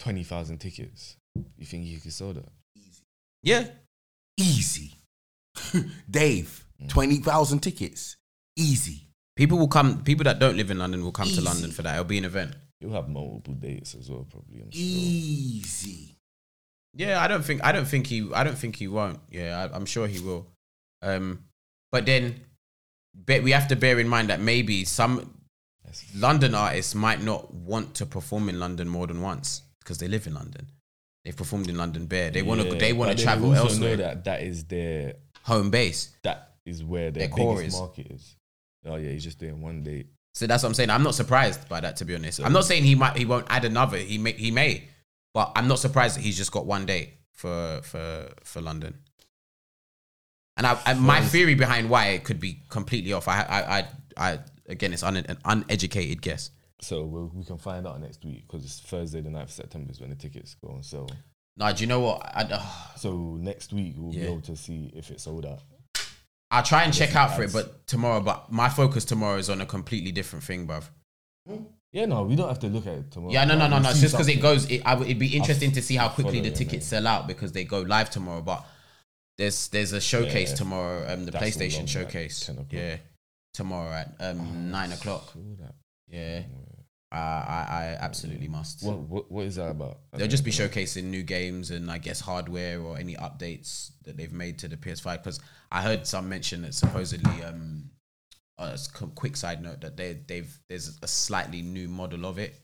twenty 0.00 0.24
thousand 0.24 0.58
tickets? 0.58 1.16
You 1.56 1.64
think 1.64 1.86
you 1.86 2.00
could 2.00 2.12
sell 2.12 2.32
that? 2.32 2.48
Yeah, 3.42 3.66
Easy. 4.36 4.94
Dave, 6.10 6.64
20,000 6.88 7.60
tickets. 7.60 8.16
Easy. 8.56 9.08
people 9.36 9.58
will 9.58 9.68
come. 9.68 10.02
People 10.02 10.24
that 10.24 10.38
don't 10.38 10.56
live 10.56 10.70
in 10.70 10.78
London 10.78 11.02
will 11.02 11.12
come 11.12 11.28
to 11.28 11.40
London 11.40 11.70
for 11.70 11.82
that. 11.82 11.94
It'll 11.94 12.04
be 12.04 12.18
an 12.18 12.24
event. 12.24 12.54
You'll 12.80 12.92
have 12.92 13.08
multiple 13.08 13.54
dates 13.54 13.94
as 13.94 14.10
well, 14.10 14.26
probably. 14.28 14.60
I'm 14.60 14.70
sure. 14.70 14.80
Easy. 14.82 16.16
Yeah, 16.94 17.22
I 17.22 17.28
don't 17.28 17.42
think 17.42 17.64
I 17.64 17.72
don't 17.72 17.86
think 17.86 18.06
he 18.06 18.28
I 18.34 18.44
don't 18.44 18.58
think 18.58 18.76
he 18.76 18.88
won't. 18.88 19.20
Yeah, 19.30 19.58
I, 19.58 19.74
I'm 19.74 19.86
sure 19.86 20.06
he 20.06 20.20
will. 20.20 20.46
Um, 21.00 21.44
but 21.90 22.04
then, 22.04 22.40
but 23.14 23.42
we 23.42 23.52
have 23.52 23.68
to 23.68 23.76
bear 23.76 23.98
in 23.98 24.08
mind 24.08 24.28
that 24.28 24.40
maybe 24.40 24.84
some 24.84 25.34
London 26.14 26.54
artists 26.54 26.94
might 26.94 27.22
not 27.22 27.52
want 27.52 27.94
to 27.94 28.06
perform 28.06 28.48
in 28.48 28.58
London 28.58 28.88
more 28.88 29.06
than 29.06 29.22
once 29.22 29.62
because 29.78 29.98
they 29.98 30.08
live 30.08 30.26
in 30.26 30.34
London. 30.34 30.68
They've 31.24 31.36
performed 31.36 31.68
in 31.68 31.76
London 31.76 32.06
bare. 32.06 32.30
They 32.30 32.42
want 32.42 32.60
to 32.62 32.68
Yeah, 32.68 32.74
they 32.78 32.92
want 32.92 33.10
but 33.10 33.18
to 33.18 33.24
then 33.24 33.24
travel 33.24 33.50
also 33.50 33.62
elsewhere. 33.68 33.90
Know 33.90 33.96
that 33.96 34.24
that 34.24 34.42
is 34.42 34.64
their 34.64 35.14
Home 35.44 35.70
base. 35.70 36.10
that 36.22 36.54
is 36.64 36.82
where 36.84 37.10
their, 37.10 37.26
Their 37.26 37.28
core 37.36 37.56
biggest 37.56 37.76
is. 37.76 37.80
market 37.80 38.06
is. 38.10 38.36
Oh 38.84 38.96
yeah, 38.96 39.10
he's 39.10 39.24
just 39.24 39.38
doing 39.38 39.60
one 39.60 39.82
date. 39.82 40.06
So 40.34 40.46
that's 40.46 40.62
what 40.62 40.70
I'm 40.70 40.74
saying. 40.74 40.90
I'm 40.90 41.02
not 41.02 41.14
surprised 41.14 41.68
by 41.68 41.80
that 41.80 41.96
to 41.96 42.04
be 42.04 42.14
honest. 42.14 42.40
I'm 42.42 42.52
not 42.52 42.64
saying 42.64 42.84
he 42.84 42.94
might 42.94 43.16
he 43.16 43.24
won't 43.24 43.46
add 43.50 43.64
another. 43.64 43.98
He 43.98 44.18
may 44.18 44.32
he 44.32 44.50
may, 44.50 44.84
but 45.34 45.52
I'm 45.54 45.68
not 45.68 45.78
surprised 45.78 46.16
that 46.16 46.22
he's 46.22 46.36
just 46.36 46.50
got 46.52 46.66
one 46.66 46.86
date 46.86 47.10
for 47.32 47.80
for 47.82 48.28
for 48.42 48.60
London. 48.60 48.94
And 50.56 50.66
I, 50.66 50.78
I 50.84 50.94
my 50.94 51.20
theory 51.20 51.54
behind 51.54 51.88
why 51.90 52.08
it 52.08 52.24
could 52.24 52.40
be 52.40 52.60
completely 52.68 53.12
off. 53.12 53.28
I 53.28 53.42
I 53.42 53.78
I, 53.78 53.86
I 54.16 54.38
again 54.68 54.92
it's 54.92 55.02
un, 55.02 55.16
an 55.16 55.38
uneducated 55.44 56.20
guess. 56.22 56.50
So 56.82 57.04
we'll, 57.04 57.30
we 57.34 57.44
can 57.44 57.58
find 57.58 57.86
out 57.86 58.00
next 58.00 58.24
week 58.24 58.44
because 58.46 58.64
it's 58.64 58.80
Thursday, 58.80 59.20
the 59.20 59.30
9th 59.30 59.42
of 59.44 59.50
September 59.52 59.90
is 59.92 60.00
when 60.00 60.10
the 60.10 60.16
tickets 60.16 60.56
go 60.62 60.72
on 60.72 60.82
sale. 60.82 61.08
Now, 61.56 61.70
do 61.72 61.80
you 61.82 61.86
know 61.86 62.00
what? 62.00 62.22
I, 62.34 62.42
uh, 62.42 62.62
So 62.96 63.36
next 63.40 63.72
week 63.72 63.94
we'll 63.96 64.12
Yeah. 64.12 64.22
be 64.22 64.26
able 64.32 64.40
to 64.42 64.56
see 64.56 64.90
if 64.94 65.10
it's 65.10 65.22
sold 65.24 65.46
out. 65.46 65.60
I'll 66.50 66.62
try 66.62 66.82
and 66.82 66.92
check 66.92 67.14
out 67.16 67.34
for 67.34 67.42
it, 67.44 67.52
but 67.52 67.86
tomorrow. 67.86 68.20
But 68.20 68.52
my 68.52 68.68
focus 68.68 69.04
tomorrow 69.06 69.38
is 69.38 69.48
on 69.48 69.60
a 69.62 69.66
completely 69.66 70.12
different 70.12 70.44
thing, 70.44 70.66
bruv. 70.66 70.84
Yeah, 71.92 72.04
no, 72.06 72.24
we 72.24 72.36
don't 72.36 72.48
have 72.48 72.58
to 72.60 72.66
look 72.68 72.86
at 72.86 72.94
it 72.94 73.10
tomorrow. 73.10 73.32
Yeah, 73.32 73.44
no, 73.46 73.56
no, 73.56 73.68
no, 73.68 73.78
no. 73.78 73.88
It's 73.90 74.00
just 74.00 74.14
because 74.14 74.28
it 74.28 74.40
goes. 74.42 74.70
It, 74.70 74.82
I, 74.84 75.00
it'd 75.00 75.18
be 75.18 75.34
interesting 75.34 75.72
to 75.72 75.82
see 75.82 75.96
how 75.96 76.08
quickly 76.10 76.40
the 76.40 76.50
tickets 76.50 76.86
sell 76.86 77.06
out 77.06 77.26
because 77.26 77.52
they 77.52 77.64
go 77.64 77.80
live 77.80 78.10
tomorrow. 78.10 78.42
But 78.42 78.66
there's 79.38 79.68
there's 79.68 79.92
a 79.92 80.00
showcase 80.00 80.50
Yeah. 80.50 80.56
tomorrow. 80.56 81.10
Um, 81.12 81.24
the 81.24 81.32
PlayStation 81.32 81.88
showcase. 81.88 82.50
yeah, 82.70 82.96
tomorrow 83.54 83.90
at 83.92 84.14
um 84.20 84.70
nine 84.70 84.92
o'clock. 84.92 85.32
Yeah, 86.08 86.42
I, 87.12 87.16
I 87.18 87.78
I 87.80 87.84
absolutely 88.00 88.48
must. 88.48 88.82
What, 88.82 88.98
what 89.00 89.30
what 89.30 89.44
is 89.44 89.56
that 89.56 89.70
about? 89.70 89.98
They'll 90.14 90.28
just 90.28 90.44
be 90.44 90.50
showcasing 90.50 91.04
new 91.04 91.22
games 91.22 91.70
and 91.70 91.90
I 91.90 91.98
guess 91.98 92.20
hardware 92.20 92.80
or 92.80 92.98
any 92.98 93.14
updates 93.16 93.90
that 94.04 94.16
they've 94.16 94.32
made 94.32 94.58
to 94.60 94.68
the 94.68 94.76
PS5. 94.76 95.18
Because 95.18 95.40
I 95.70 95.82
heard 95.82 96.06
some 96.06 96.28
mention 96.28 96.62
that 96.62 96.74
supposedly, 96.74 97.42
um, 97.42 97.90
uh, 98.58 98.76
a 99.00 99.06
quick 99.08 99.36
side 99.36 99.62
note, 99.62 99.82
that 99.82 99.96
they 99.96 100.18
they've 100.26 100.58
there's 100.68 100.98
a 101.02 101.08
slightly 101.08 101.60
new 101.60 101.88
model 101.88 102.24
of 102.24 102.38
it. 102.38 102.58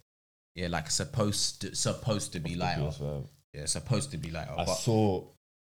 Yeah, 0.55 0.69
like 0.69 0.91
supposed 0.91 1.61
to, 1.61 1.77
supposed 1.77 2.33
to 2.33 2.41
be 2.41 2.55
lighter. 2.55 2.91
Yeah, 3.53 3.67
supposed 3.67 4.11
to 4.13 4.19
be 4.19 4.31
lighter. 4.31 4.55
I 4.57 4.65
saw 4.65 5.25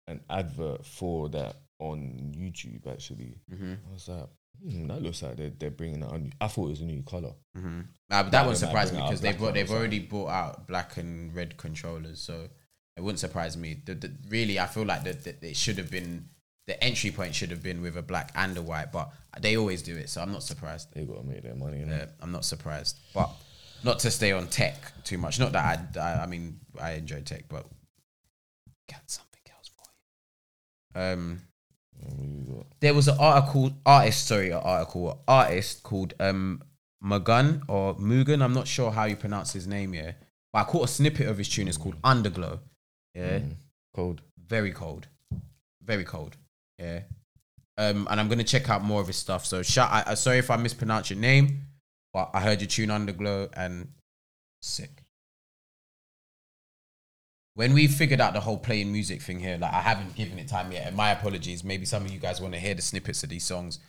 an 0.07 0.21
advert 0.29 0.85
for 0.85 1.29
that 1.29 1.57
on 1.81 2.31
YouTube 2.35 2.87
actually. 2.91 3.37
Mhm, 3.51 3.77
I 3.89 3.93
was 3.93 4.07
like, 4.07 4.27
hmm, 4.63 4.87
that 4.87 5.01
looks 5.01 5.21
like 5.23 5.35
they're, 5.37 5.49
they're 5.49 5.71
bringing 5.71 6.03
out. 6.03 6.13
A 6.13 6.19
new, 6.19 6.31
I 6.39 6.47
thought 6.47 6.67
it 6.67 6.69
was 6.69 6.81
a 6.81 6.85
new 6.85 7.03
color. 7.03 7.33
mhm. 7.57 7.85
Nah, 8.09 8.23
but 8.23 8.31
that 8.31 8.45
wouldn't 8.45 8.59
surprise 8.59 8.91
me 8.93 8.99
because 9.01 9.21
they've 9.21 9.39
they've 9.53 9.71
already 9.71 9.99
brought 9.99 10.29
out 10.29 10.67
black 10.67 10.97
and 10.97 11.35
red 11.35 11.57
controllers, 11.57 12.21
so 12.21 12.47
it 12.97 13.01
wouldn't 13.01 13.19
surprise 13.19 13.55
me. 13.57 13.81
The, 13.85 13.95
the, 13.95 14.11
really, 14.29 14.59
I 14.59 14.67
feel 14.67 14.85
like 14.85 15.03
that 15.03 15.43
it 15.43 15.55
should 15.55 15.77
have 15.77 15.89
been 15.89 16.29
the 16.67 16.81
entry 16.83 17.09
point 17.11 17.33
should 17.33 17.49
have 17.49 17.63
been 17.63 17.81
with 17.81 17.97
a 17.97 18.01
black 18.03 18.31
and 18.35 18.55
a 18.57 18.61
white, 18.61 18.91
but 18.91 19.11
they 19.39 19.57
always 19.57 19.81
do 19.81 19.97
it, 19.97 20.09
so 20.09 20.21
I'm 20.21 20.31
not 20.31 20.43
surprised. 20.43 20.93
They 20.93 21.03
gotta 21.05 21.23
make 21.23 21.41
their 21.41 21.55
money. 21.55 21.83
Yeah, 21.87 22.05
I'm 22.19 22.31
not 22.31 22.45
surprised, 22.45 22.99
but 23.13 23.29
not 23.83 23.97
to 23.99 24.11
stay 24.11 24.31
on 24.31 24.47
tech 24.47 24.75
too 25.03 25.17
much. 25.17 25.39
Not 25.39 25.53
that 25.53 25.65
I, 25.97 25.99
I, 25.99 26.23
I 26.23 26.25
mean, 26.27 26.59
I 26.79 26.91
enjoy 26.91 27.21
tech, 27.21 27.45
but 27.49 27.65
got 28.89 29.01
something 29.09 29.41
else 29.55 29.69
for 29.75 30.99
you. 30.99 31.01
Um, 31.01 31.23
What 31.31 31.31
you 31.31 31.41
got? 31.41 31.50
There 32.79 32.93
was 32.93 33.07
an 33.07 33.17
article, 33.19 33.71
artist, 33.85 34.27
sorry, 34.27 34.49
an 34.51 34.59
article, 34.63 35.11
an 35.11 35.17
artist 35.27 35.83
called 35.83 36.13
um 36.19 36.61
Magun 37.03 37.61
or 37.67 37.95
Mugan. 37.95 38.41
I'm 38.43 38.53
not 38.53 38.67
sure 38.67 38.91
how 38.91 39.05
you 39.05 39.15
pronounce 39.15 39.53
his 39.53 39.67
name 39.67 39.93
here, 39.93 40.15
but 40.53 40.59
I 40.59 40.63
caught 40.65 40.85
a 40.85 40.87
snippet 40.87 41.27
of 41.27 41.37
his 41.37 41.49
tune. 41.49 41.67
It's 41.67 41.77
called 41.77 41.99
Underglow. 42.01 42.59
Yeah, 43.15 43.39
Mm, 43.39 43.55
cold. 43.93 44.21
very 44.47 44.71
cold, 44.71 45.07
very 45.83 46.03
cold. 46.03 46.37
Yeah. 46.79 47.01
Um, 47.77 48.07
and 48.11 48.19
I'm 48.19 48.27
gonna 48.29 48.43
check 48.43 48.69
out 48.69 48.83
more 48.83 49.01
of 49.01 49.07
his 49.07 49.15
stuff. 49.17 49.45
So 49.45 49.63
shout. 49.63 49.89
I, 49.91 50.13
sorry 50.13 50.37
if 50.39 50.49
I 50.51 50.57
mispronounce 50.57 51.09
your 51.09 51.19
name, 51.19 51.61
but 52.13 52.29
I 52.33 52.41
heard 52.41 52.61
your 52.61 52.67
tune 52.67 52.89
Underglow 52.89 53.49
and 53.53 53.89
sick. 54.61 55.00
When 57.55 57.73
we 57.73 57.87
figured 57.87 58.21
out 58.21 58.33
the 58.33 58.39
whole 58.39 58.57
playing 58.57 58.91
music 58.91 59.21
thing 59.21 59.39
here, 59.39 59.57
like 59.57 59.73
I 59.73 59.81
haven't 59.81 60.15
given 60.15 60.39
it 60.39 60.47
time 60.47 60.71
yet, 60.71 60.87
and 60.87 60.95
my 60.95 61.11
apologies. 61.11 61.63
Maybe 61.63 61.85
some 61.85 62.05
of 62.05 62.11
you 62.11 62.19
guys 62.19 62.39
want 62.39 62.53
to 62.53 62.59
hear 62.59 62.73
the 62.73 62.81
snippets 62.81 63.23
of 63.23 63.29
these 63.29 63.45
songs, 63.45 63.79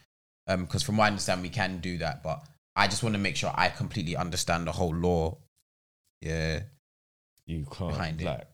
um, 0.49 0.65
because 0.65 0.83
from 0.83 0.97
what 0.97 1.05
I 1.05 1.09
understand, 1.09 1.43
we 1.43 1.49
can 1.49 1.79
do 1.79 1.99
that. 1.99 2.23
But 2.25 2.45
I 2.75 2.89
just 2.89 3.03
want 3.05 3.15
to 3.15 3.21
make 3.21 3.37
sure 3.37 3.53
I 3.55 3.69
completely 3.69 4.17
understand 4.17 4.67
the 4.67 4.73
whole 4.73 4.95
law. 4.95 5.39
Yeah, 6.21 6.61
You 7.47 7.67
can't 7.71 7.91
Behind 7.93 8.21
it. 8.21 8.25
like, 8.25 8.47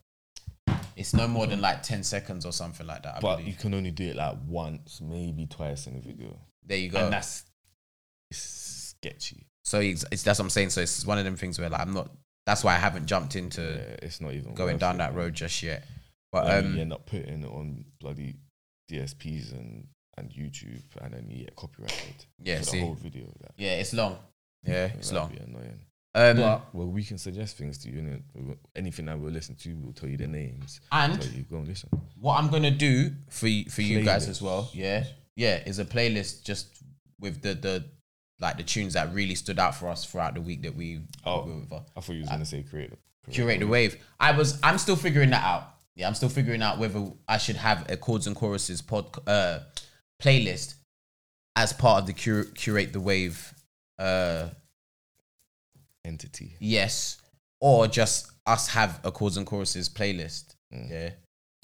it's 0.96 1.14
no 1.14 1.26
more 1.28 1.46
than 1.46 1.60
like 1.60 1.82
ten 1.82 2.02
seconds 2.02 2.44
or 2.44 2.52
something 2.52 2.86
like 2.86 3.02
that. 3.04 3.16
I 3.16 3.20
but 3.20 3.36
believe. 3.36 3.48
you 3.48 3.54
can 3.54 3.72
only 3.74 3.90
do 3.90 4.08
it 4.08 4.16
like 4.16 4.36
once, 4.46 5.00
maybe 5.00 5.46
twice 5.46 5.86
in 5.86 5.96
a 5.96 6.00
video, 6.00 6.38
there 6.66 6.78
you 6.78 6.90
go. 6.90 6.98
and 7.04 7.12
that's 7.12 7.44
it's 8.30 8.94
sketchy. 9.00 9.46
So 9.64 9.80
it's, 9.80 10.04
it's 10.12 10.22
that's 10.22 10.38
what 10.38 10.44
I'm 10.46 10.50
saying. 10.50 10.70
So 10.70 10.80
it's 10.82 11.06
one 11.06 11.18
of 11.18 11.24
them 11.24 11.36
things 11.36 11.58
where 11.58 11.70
like 11.70 11.80
I'm 11.80 11.94
not. 11.94 12.10
That's 12.48 12.64
why 12.64 12.74
I 12.74 12.78
haven't 12.78 13.04
jumped 13.06 13.36
into 13.36 13.60
yeah, 13.60 13.96
it's 14.06 14.20
not 14.22 14.32
even 14.32 14.54
going 14.54 14.78
down 14.78 14.94
it, 14.94 14.98
that 14.98 15.14
road 15.14 15.34
just 15.34 15.62
yet. 15.62 15.84
But 16.32 16.46
Like, 16.46 16.64
um, 16.64 16.74
you 16.74 16.80
end 16.80 16.92
up 16.94 17.04
putting 17.04 17.42
it 17.42 17.46
on 17.46 17.84
bloody 18.00 18.36
DSPs 18.90 19.52
and 19.52 19.86
and 20.16 20.30
YouTube, 20.30 20.80
and 21.02 21.12
then 21.14 21.26
you 21.30 21.44
get 21.44 21.54
copyrighted. 21.56 22.24
Yeah, 22.42 22.62
see. 22.62 22.78
the 22.80 22.84
whole 22.86 22.94
video. 22.94 23.26
Like, 23.42 23.52
yeah, 23.58 23.74
it's 23.82 23.92
long. 23.92 24.16
Yeah, 24.64 24.86
it's 24.98 25.12
long. 25.12 25.30
Annoying. 25.46 25.78
Um, 26.14 26.36
But 26.38 26.74
well, 26.74 26.88
we 26.88 27.04
can 27.04 27.18
suggest 27.18 27.58
things 27.58 27.76
to 27.82 27.90
you. 27.90 27.98
And 27.98 28.56
anything 28.74 29.04
that 29.06 29.18
we'll 29.18 29.30
listen 29.30 29.54
to, 29.56 29.76
we'll 29.76 29.92
tell 29.92 30.08
you 30.08 30.16
the 30.16 30.26
names. 30.26 30.80
and 30.90 31.22
you 31.34 31.42
go 31.42 31.58
and 31.58 31.68
listen. 31.68 31.90
what 32.18 32.38
I'm 32.38 32.48
gonna 32.48 32.70
do 32.72 33.10
for 33.28 33.46
y- 33.46 33.66
for 33.68 33.82
you 33.82 34.02
guys 34.02 34.26
as 34.26 34.40
well, 34.42 34.70
yeah, 34.72 35.04
yeah, 35.36 35.56
is 35.66 35.78
a 35.78 35.84
playlist 35.84 36.44
just 36.44 36.66
with 37.20 37.42
the 37.42 37.54
the 37.54 37.84
like 38.40 38.56
the 38.56 38.62
tunes 38.62 38.94
that 38.94 39.12
really 39.14 39.34
stood 39.34 39.58
out 39.58 39.74
for 39.74 39.88
us 39.88 40.04
throughout 40.04 40.34
the 40.34 40.40
week 40.40 40.62
that 40.62 40.74
we 40.74 41.00
Oh. 41.24 41.44
we 41.44 41.54
with, 41.60 41.72
uh, 41.72 41.80
I 41.96 42.00
thought 42.00 42.12
you 42.14 42.20
was 42.20 42.28
gonna 42.28 42.44
say 42.44 42.62
create. 42.62 42.92
curate 43.30 43.60
the 43.60 43.66
wave. 43.66 43.96
I 44.20 44.32
was 44.32 44.58
I'm 44.62 44.78
still 44.78 44.96
figuring 44.96 45.30
that 45.30 45.44
out. 45.44 45.74
Yeah, 45.96 46.06
I'm 46.06 46.14
still 46.14 46.28
figuring 46.28 46.62
out 46.62 46.78
whether 46.78 47.10
I 47.26 47.38
should 47.38 47.56
have 47.56 47.90
a 47.90 47.96
chords 47.96 48.26
and 48.26 48.36
choruses 48.36 48.80
pod 48.80 49.06
uh 49.26 49.60
playlist 50.22 50.74
as 51.56 51.72
part 51.72 52.00
of 52.02 52.06
the 52.06 52.12
cur- 52.12 52.44
curate 52.54 52.92
the 52.92 53.00
wave 53.00 53.52
uh 53.98 54.50
entity. 56.04 56.56
yes, 56.60 57.18
or 57.60 57.86
just 57.88 58.30
us 58.46 58.68
have 58.68 59.00
a 59.04 59.10
chords 59.12 59.36
and 59.36 59.46
choruses 59.46 59.88
playlist. 59.88 60.54
Mm. 60.72 60.90
Yeah. 60.90 61.10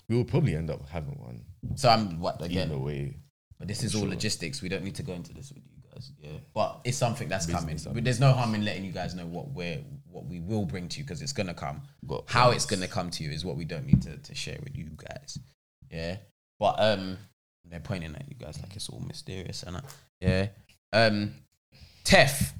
We 0.09 0.17
will 0.17 0.25
probably 0.25 0.55
end 0.55 0.71
up 0.71 0.87
having 0.89 1.15
one 1.23 1.45
So 1.77 1.89
I'm 1.89 2.21
what 2.21 2.43
again? 2.43 2.69
either 2.69 2.79
way. 2.79 3.17
But 3.59 3.69
this 3.69 3.81
I'm 3.81 3.87
is 3.87 3.95
all 3.95 4.07
logistics. 4.09 4.61
We 4.61 4.69
don't 4.69 4.85
need 4.85 4.97
to 4.97 5.03
go 5.03 5.13
into 5.15 5.33
this 5.33 5.51
with 5.53 5.63
you 5.65 5.74
guys. 5.95 6.13
Yeah. 6.23 6.31
But 6.53 6.81
it's 6.85 6.97
something 6.97 7.29
that's 7.29 7.47
Business, 7.47 7.85
coming. 7.85 7.99
I 7.99 8.05
There's 8.05 8.21
no 8.21 8.33
harm 8.33 8.55
in 8.55 8.65
letting 8.65 8.85
you 8.85 8.93
guys 8.93 9.15
know 9.15 9.27
what 9.27 9.49
we're 9.51 9.79
what 10.11 10.27
we 10.27 10.41
will 10.41 10.65
bring 10.65 10.89
to 10.89 10.99
you 10.99 11.05
because 11.05 11.23
it's 11.23 11.33
gonna 11.33 11.55
come. 11.55 11.83
Got 12.07 12.25
How 12.29 12.51
it's 12.51 12.67
gonna 12.67 12.89
come 12.89 13.11
to 13.11 13.25
you 13.25 13.31
is 13.31 13.45
what 13.45 13.57
we 13.57 13.65
don't 13.65 13.87
need 13.87 14.03
to, 14.03 14.17
to 14.17 14.35
share 14.35 14.59
with 14.63 14.77
you 14.77 14.89
guys. 14.97 15.39
Yeah. 15.91 16.17
But 16.59 16.77
um 16.79 17.19
they're 17.65 17.81
pointing 17.81 18.15
at 18.15 18.29
you 18.29 18.37
guys 18.37 18.61
like 18.61 18.75
it's 18.77 18.89
all 18.89 19.01
mysterious 19.01 19.63
and 19.63 19.81
yeah. 20.21 20.49
Um 20.93 21.35
Tef 22.05 22.53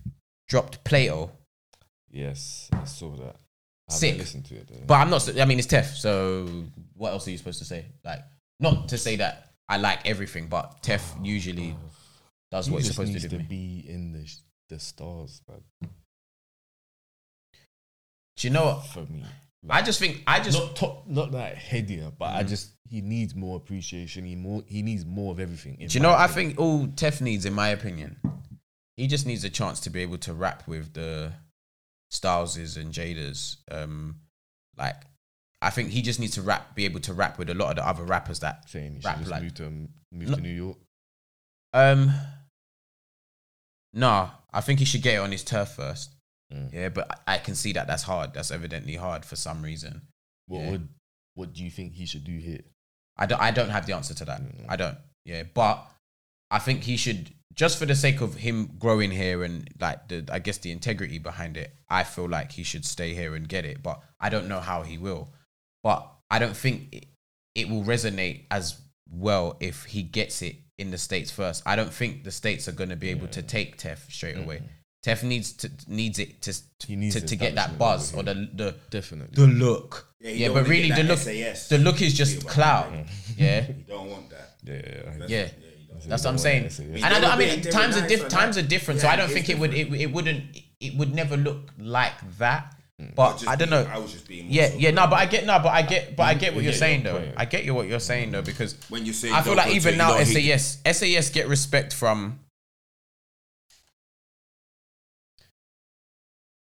dropped 0.49 0.83
Plato. 0.85 1.31
Yes, 2.11 2.69
I 2.73 2.85
saw 2.85 3.11
that. 3.17 3.37
I 3.91 3.93
Sick. 3.93 4.19
listened 4.19 4.47
to 4.47 4.55
it. 4.55 4.69
Though. 4.69 4.81
But 4.87 4.95
I'm 4.95 5.11
not 5.11 5.39
I 5.39 5.45
mean 5.45 5.59
it's 5.59 5.69
Tef, 5.69 5.95
so 5.95 6.49
what 6.95 7.11
else 7.11 7.27
are 7.29 7.31
you 7.31 7.39
supposed 7.39 7.59
to 7.59 7.65
say? 7.65 7.87
Like 8.05 8.21
not 8.61 8.89
to 8.89 8.99
say 8.99 9.17
that 9.17 9.51
I 9.69 9.79
like 9.79 10.07
everything, 10.07 10.49
but 10.49 10.83
Tef 10.83 11.03
usually 11.25 11.77
does 12.57 12.67
he 12.67 12.73
what 12.73 12.83
he's 12.83 12.91
supposed 12.91 13.09
to 13.09 13.13
needs 13.15 13.25
do. 13.25 13.37
to 13.37 13.39
to 13.43 13.49
be 13.49 13.85
in 13.89 14.13
the 14.13 14.27
sh- 14.27 14.39
the 14.69 14.79
stars, 14.79 15.41
man. 15.49 15.63
Do 18.37 18.47
you 18.49 18.53
know 18.53 18.65
what? 18.65 18.87
For 18.87 19.01
me, 19.11 19.25
I 19.71 19.83
just 19.83 19.99
think 19.99 20.23
I 20.27 20.41
just 20.41 20.59
not 20.59 20.77
top, 20.77 21.07
not 21.07 21.33
that 21.33 21.57
headier, 21.57 22.11
but 22.19 22.35
I 22.35 22.43
Mm. 22.45 22.49
just 22.49 22.71
he 22.89 23.01
needs 23.01 23.35
more 23.35 23.57
appreciation. 23.57 24.25
He 24.25 24.35
more 24.37 24.63
he 24.67 24.83
needs 24.83 25.05
more 25.05 25.33
of 25.33 25.41
everything. 25.41 25.77
Do 25.77 25.87
you 25.87 26.01
know 26.01 26.11
what 26.11 26.21
I 26.21 26.27
think 26.27 26.59
all 26.59 26.87
Tef 26.89 27.21
needs, 27.21 27.45
in 27.45 27.53
my 27.55 27.69
opinion? 27.69 28.19
He 28.97 29.07
just 29.07 29.27
needs 29.27 29.43
a 29.45 29.51
chance 29.51 29.81
to 29.81 29.91
be 29.91 30.01
able 30.03 30.19
to 30.19 30.35
rap 30.35 30.67
with 30.69 30.93
the 30.95 31.33
Styleses 32.13 32.77
and 32.77 32.93
Jadas. 32.93 33.57
Um, 33.71 34.21
like, 34.77 34.95
I 35.61 35.71
think 35.71 35.91
he 35.91 36.03
just 36.03 36.21
needs 36.21 36.35
to 36.35 36.43
rap, 36.43 36.77
be 36.77 36.85
able 36.85 37.01
to 37.01 37.13
rap 37.15 37.39
with 37.39 37.51
a 37.51 37.55
lot 37.55 37.71
of 37.71 37.77
the 37.77 37.87
other 37.89 38.05
rappers 38.05 38.41
that. 38.41 38.67
He 38.71 38.99
rap 39.03 39.19
just 39.19 39.31
like- 39.31 39.43
move 39.43 39.55
to 39.55 39.89
move 40.13 40.35
to 40.35 40.41
New 40.41 40.49
York. 40.55 40.79
Um, 41.73 42.13
nah, 43.95 44.31
I 44.53 44.61
think 44.61 44.79
he 44.81 44.85
should 44.85 45.03
get 45.03 45.15
it 45.15 45.19
on 45.19 45.33
his 45.33 45.45
turf 45.45 45.71
first. 45.71 46.11
Mm. 46.53 46.73
Yeah, 46.73 46.89
but 46.91 47.11
I 47.27 47.35
I 47.35 47.39
can 47.39 47.55
see 47.55 47.73
that 47.73 47.87
that's 47.87 48.03
hard. 48.03 48.35
That's 48.35 48.51
evidently 48.51 48.97
hard 48.97 49.25
for 49.25 49.37
some 49.37 49.63
reason. 49.63 50.03
What 50.47 50.61
Yeah. 50.63 50.71
would 50.73 50.89
what 51.35 51.53
do 51.53 51.65
you 51.65 51.71
think 51.71 51.95
he 51.95 52.07
should 52.07 52.25
do 52.25 52.37
here? 52.39 52.61
I 53.17 53.27
don't, 53.27 53.41
I 53.41 53.51
don't 53.51 53.71
have 53.71 53.87
the 53.87 53.95
answer 53.95 54.15
to 54.15 54.25
that. 54.25 54.41
Mm. 54.41 54.67
I 54.69 54.77
don't. 54.77 54.99
Yeah, 55.25 55.45
but 55.55 55.85
I 56.51 56.59
think 56.59 56.83
he 56.85 56.97
should 56.97 57.33
just 57.55 57.79
for 57.79 57.87
the 57.87 57.95
sake 57.95 58.21
of 58.21 58.35
him 58.35 58.77
growing 58.79 59.11
here 59.11 59.43
and 59.45 59.69
like 59.81 60.09
the 60.09 60.25
I 60.31 60.39
guess 60.41 60.59
the 60.59 60.71
integrity 60.73 61.19
behind 61.19 61.57
it. 61.57 61.75
I 61.89 62.05
feel 62.05 62.29
like 62.29 62.53
he 62.53 62.63
should 62.65 62.85
stay 62.85 63.15
here 63.15 63.35
and 63.35 63.49
get 63.49 63.65
it, 63.65 63.83
but 63.83 64.01
I 64.21 64.29
don't 64.29 64.49
know 64.49 64.61
how 64.61 64.83
he 64.83 64.99
will. 64.99 65.33
But 65.83 66.09
I 66.31 66.39
don't 66.39 66.57
think 66.57 66.89
it, 66.93 67.07
it 67.55 67.69
will 67.69 67.85
resonate 67.85 68.47
as 68.51 68.81
well 69.11 69.57
if 69.61 69.85
he 69.85 70.03
gets 70.03 70.43
it 70.43 70.57
in 70.79 70.91
the 70.91 70.99
states 70.99 71.31
first. 71.31 71.63
I 71.67 71.77
don't 71.77 71.93
think 71.93 72.25
the 72.25 72.31
states 72.31 72.69
are 72.69 72.73
going 72.73 72.91
to 72.91 72.97
be 72.97 73.11
able 73.11 73.29
to 73.29 73.43
take 73.43 73.79
Tef 73.79 74.11
straight 74.11 74.37
away. 74.37 74.63
Tef 75.05 75.23
needs 75.23 75.53
to 75.53 75.71
needs 75.87 76.19
it 76.19 76.41
to 76.43 76.55
needs 76.97 77.15
to, 77.15 77.21
the 77.21 77.27
to 77.27 77.37
get 77.37 77.55
that 77.57 77.79
buzz 77.79 78.15
or 78.15 78.23
the 78.23 78.49
the 78.55 78.75
Definitely. 78.91 79.35
the 79.35 79.47
look. 79.53 80.09
Yeah, 80.21 80.31
Yeah, 80.31 80.49
but 80.49 80.67
really 80.67 80.91
the 80.91 81.03
look 81.03 81.19
SAS 81.19 81.69
the 81.69 81.77
look 81.79 82.01
is 82.01 82.15
just 82.15 82.41
feel 82.41 82.51
clout. 82.51 82.91
behind 82.91 83.07
Yeah. 83.37 83.67
You 83.69 83.85
don't 83.87 84.11
want 84.11 84.31
that. 84.31 84.55
yeah, 84.63 84.75
yeah, 84.75 85.27
Yeah. 85.29 85.43
you. 85.45 86.09
That's 86.09 86.25
what 86.25 86.31
I'm 86.33 86.39
saying. 86.39 86.71
And. 86.79 87.05
I, 87.05 87.09
don't, 87.21 87.25
I 87.25 87.37
mean, 87.39 87.49
were- 87.51 87.57
they 87.57 87.69
were 87.69 87.73
times 87.73 87.97
are 87.97 88.01
nice 88.01 88.09
diff- 88.09 88.29
times 88.29 88.59
are 88.59 88.63
different, 88.63 89.01
so 89.01 89.09
I 89.09 89.17
don't 89.17 89.31
think 89.31 89.49
it 89.49 89.59
would 89.59 89.73
it, 89.75 89.93
it 89.93 90.11
wouldn't 90.13 90.57
it 90.81 90.97
would 90.99 91.15
never 91.15 91.37
look 91.37 91.71
like 91.79 92.15
that. 92.39 92.74
Mm. 93.03 93.15
But 93.17 93.33
Just 93.39 93.49
I 93.49 93.57
don't 93.57 93.71
being- 93.71 93.85
know. 93.85 93.91
I 93.91 93.99
was 93.99 94.13
just 94.13 94.29
being. 94.29 94.47
Yeah, 94.49 94.73
yeah, 94.77 94.93
no, 94.93 95.07
but 95.09 95.17
I 95.17 95.27
get 95.27 95.45
no, 95.47 95.59
but 95.59 95.71
I 95.71 95.83
get, 95.83 96.15
but 96.17 96.23
I 96.25 96.35
get 96.35 96.53
what 96.55 96.59
You 96.63 96.65
you're 96.67 96.73
get 96.73 96.79
saying 96.79 97.03
though. 97.03 97.19
point. 97.19 97.35
I 97.37 97.45
get 97.45 97.65
you 97.65 97.75
what 97.75 97.89
you're 97.89 97.99
saying 97.99 98.31
though 98.31 98.43
because 98.43 98.77
When 98.89 99.05
you 99.05 99.13
say, 99.13 99.33
I 99.33 99.43
feel 99.43 99.57
like 99.57 99.73
even 99.75 99.97
now 99.99 100.17
you 100.19 100.25
don't 100.25 100.55
SAS 100.55 100.79
SAS 100.85 101.31
get 101.31 101.49
respect 101.49 101.93
from 101.93 102.39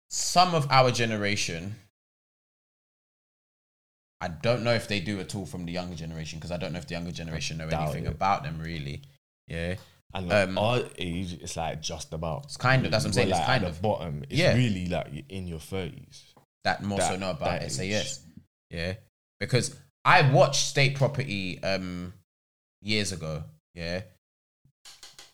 some 0.08 0.54
of 0.54 0.66
our 0.70 0.90
generation. 0.90 1.76
I 4.20 4.28
don't 4.28 4.64
know 4.64 4.72
if 4.74 4.88
they 4.88 5.00
do 5.00 5.20
at 5.20 5.34
all 5.34 5.46
from 5.46 5.64
the 5.64 5.72
younger 5.72 5.94
generation 5.94 6.38
because 6.38 6.50
I 6.50 6.56
don't 6.56 6.72
know 6.72 6.78
if 6.80 6.88
the 6.88 6.94
younger 6.94 7.12
generation 7.12 7.56
know 7.58 7.70
doubt 7.70 7.84
anything 7.84 8.06
it. 8.06 8.08
about 8.12 8.42
them 8.42 8.58
really. 8.60 9.02
Yeah, 9.46 9.76
And 10.14 10.28
like 10.28 10.48
Um, 10.48 10.58
our 10.58 10.80
age, 10.96 11.34
it's 11.34 11.56
like 11.56 11.82
just 11.82 12.12
about. 12.14 12.44
It's 12.46 12.56
kind 12.56 12.84
of- 12.84 12.90
that's 12.90 13.04
what 13.04 13.08
I'm 13.08 13.10
We're, 13.10 13.14
saying, 13.14 13.28
it's 13.28 13.38
Like 13.38 13.46
kind 13.46 13.64
at 13.64 13.70
of. 13.70 13.76
the 13.76 13.82
bottom. 13.82 14.22
It's 14.24 14.32
Yeah. 14.32 14.54
really 14.54 14.86
like 14.86 15.24
in 15.28 15.46
your 15.46 15.60
thirties. 15.60 16.24
that 16.64 16.82
more 16.82 17.00
so 17.00 17.10
That- 17.10 17.20
know 17.20 17.30
about 17.30 17.60
that 17.60 17.70
SAS. 17.70 18.20
Yeah, 18.70 18.94
because 19.40 19.76
I 20.04 20.30
watched 20.32 20.66
State 20.66 20.96
Property 20.96 21.62
um 21.62 22.12
years 22.82 23.12
ago. 23.12 23.44
Yeah, 23.74 24.02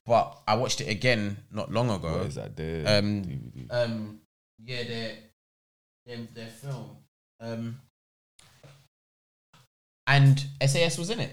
but 0.07 0.43
I 0.47 0.55
watched 0.57 0.81
it 0.81 0.89
again 0.89 1.39
not 1.51 1.73
long 1.73 1.91
ago. 1.91 2.19
What 2.19 2.27
is 2.27 2.35
that? 2.37 2.55
The 2.57 2.85
Um, 2.99 3.23
DVD. 3.25 3.71
Um, 3.71 4.21
yeah, 4.65 4.83
their 4.85 5.17
their 6.07 6.19
their 6.35 6.51
film. 6.51 6.99
Um, 7.41 7.81
and 10.07 10.47
SAS 10.61 10.99
was 10.99 11.11
in 11.11 11.21
it. 11.21 11.33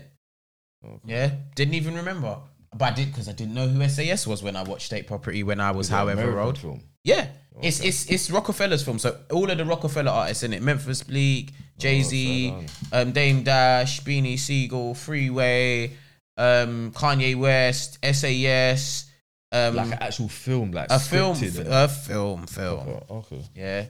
Okay. 0.84 1.00
Yeah, 1.06 1.36
didn't 1.56 1.76
even 1.76 1.96
remember, 1.96 2.40
but 2.78 2.94
I 2.94 2.96
did 2.96 3.08
because 3.10 3.28
I 3.30 3.34
didn't 3.34 3.54
know 3.54 3.68
who 3.68 3.88
SAS 3.90 4.26
was 4.28 4.42
when 4.44 4.56
I 4.56 4.64
watched 4.64 4.86
State 4.86 5.08
Property 5.08 5.44
when 5.44 5.60
I 5.60 5.72
was 5.72 5.88
Is 5.88 5.92
it 5.92 5.96
however 5.96 6.22
American 6.22 6.46
old. 6.46 6.58
film. 6.58 6.82
Yeah. 7.04 7.28
It's 7.62 7.80
Okay. 7.80 7.90
it's 7.90 8.06
it's 8.10 8.32
Roc-A-Fella's 8.32 8.82
film, 8.82 8.98
so 8.98 9.18
all 9.30 9.52
of 9.52 9.58
the 9.58 9.66
Roc-A-Fella 9.66 10.10
artists 10.10 10.44
in 10.44 10.54
it: 10.54 10.62
Memphis 10.62 11.04
Bleek, 11.04 11.52
Jay 11.78 12.02
Z, 12.02 12.52
Oh, 12.56 12.62
fair 12.90 13.02
um, 13.02 13.12
Dame 13.12 13.44
Dash, 13.44 14.02
Beanie 14.02 14.40
Sigel, 14.40 14.96
Freeway, 14.96 15.92
um, 16.38 16.92
Kanye 16.94 17.38
West, 17.38 18.00
SAS, 18.04 19.06
um, 19.52 19.76
Like 19.76 19.88
an 19.88 19.94
actual 19.94 20.30
film, 20.30 20.72
like 20.72 20.88
a 20.90 20.98
film, 20.98 21.36
scripted 21.36 21.60
and- 21.60 21.68
a 21.74 21.88
film, 21.90 22.48
film. 22.48 22.80
Okay, 22.88 23.04
okay. 23.36 23.44
Yeah. 23.54 23.86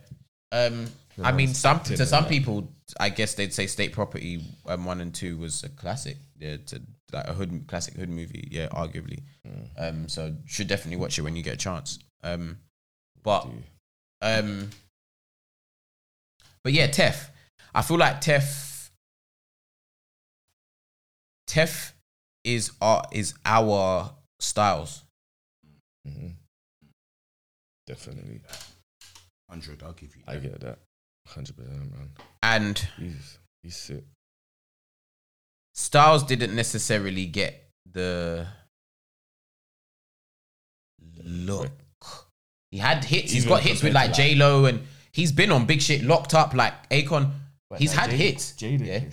Um, 0.51 0.87
I 1.23 1.31
mean, 1.31 1.53
some 1.53 1.81
to 1.81 2.03
some 2.05 2.25
people, 2.25 2.67
I 2.99 3.09
guess 3.09 3.35
they'd 3.35 3.53
say 3.53 3.67
State 3.67 3.93
Property 3.93 4.43
um, 4.65 4.85
one 4.85 5.01
and 5.01 5.13
two 5.13 5.37
was 5.37 5.63
a 5.63 5.69
classic. 5.69 6.17
Yeah, 6.39 6.57
to 6.65 6.81
like 7.11 7.27
a 7.27 7.33
hood 7.33 7.65
classic 7.67 7.95
hood 7.95 8.09
movie. 8.09 8.47
Yeah, 8.51 8.67
arguably. 8.69 9.19
Mm. 9.47 9.67
Um, 9.77 10.09
so 10.09 10.35
should 10.45 10.67
definitely 10.67 10.97
watch 10.97 11.17
it 11.17 11.21
when 11.23 11.35
you 11.35 11.43
get 11.43 11.53
a 11.55 11.57
chance. 11.57 11.99
Um, 12.23 12.57
but 13.23 13.47
um, 14.21 14.69
but 16.63 16.73
yeah, 16.73 16.87
Tef. 16.87 17.29
I 17.73 17.81
feel 17.81 17.97
like 17.97 18.21
Tef. 18.21 18.89
Tef 21.47 21.91
is 22.43 22.71
our 22.81 23.03
is 23.11 23.33
our 23.45 24.13
styles. 24.39 25.03
mhm. 26.07 26.33
Definitely, 27.87 28.39
Hundred, 29.49 29.83
I'll 29.83 29.91
give 29.93 30.15
you. 30.15 30.21
I 30.27 30.37
get 30.37 30.59
that. 30.61 30.79
Hundred 31.27 31.57
percent, 31.57 31.91
man. 31.91 32.09
And 32.41 32.77
He's 32.97 33.37
he's 33.63 33.75
sick. 33.75 34.03
Styles 35.81 36.23
didn't 36.23 36.55
necessarily 36.55 37.25
get 37.25 37.69
the 37.91 38.47
look. 41.23 41.71
He 42.69 42.77
had 42.77 43.03
hits. 43.03 43.31
He's 43.31 43.45
Even 43.45 43.55
got 43.57 43.63
hits 43.63 43.81
with 43.81 43.91
compared 43.91 44.09
like 44.09 44.15
to, 44.15 44.21
like- 44.21 44.29
J 44.31 44.35
Lo, 44.35 44.65
and 44.65 44.81
he's 45.11 45.31
been 45.31 45.51
on 45.51 45.65
big 45.65 45.81
shit. 45.81 46.03
Locked 46.03 46.33
up 46.33 46.53
like 46.53 46.89
Akon. 46.89 47.31
He's 47.77 47.93
had 47.93 48.11
hits. 48.11 48.53
Jada 48.53 48.85
Yeah. 48.85 49.03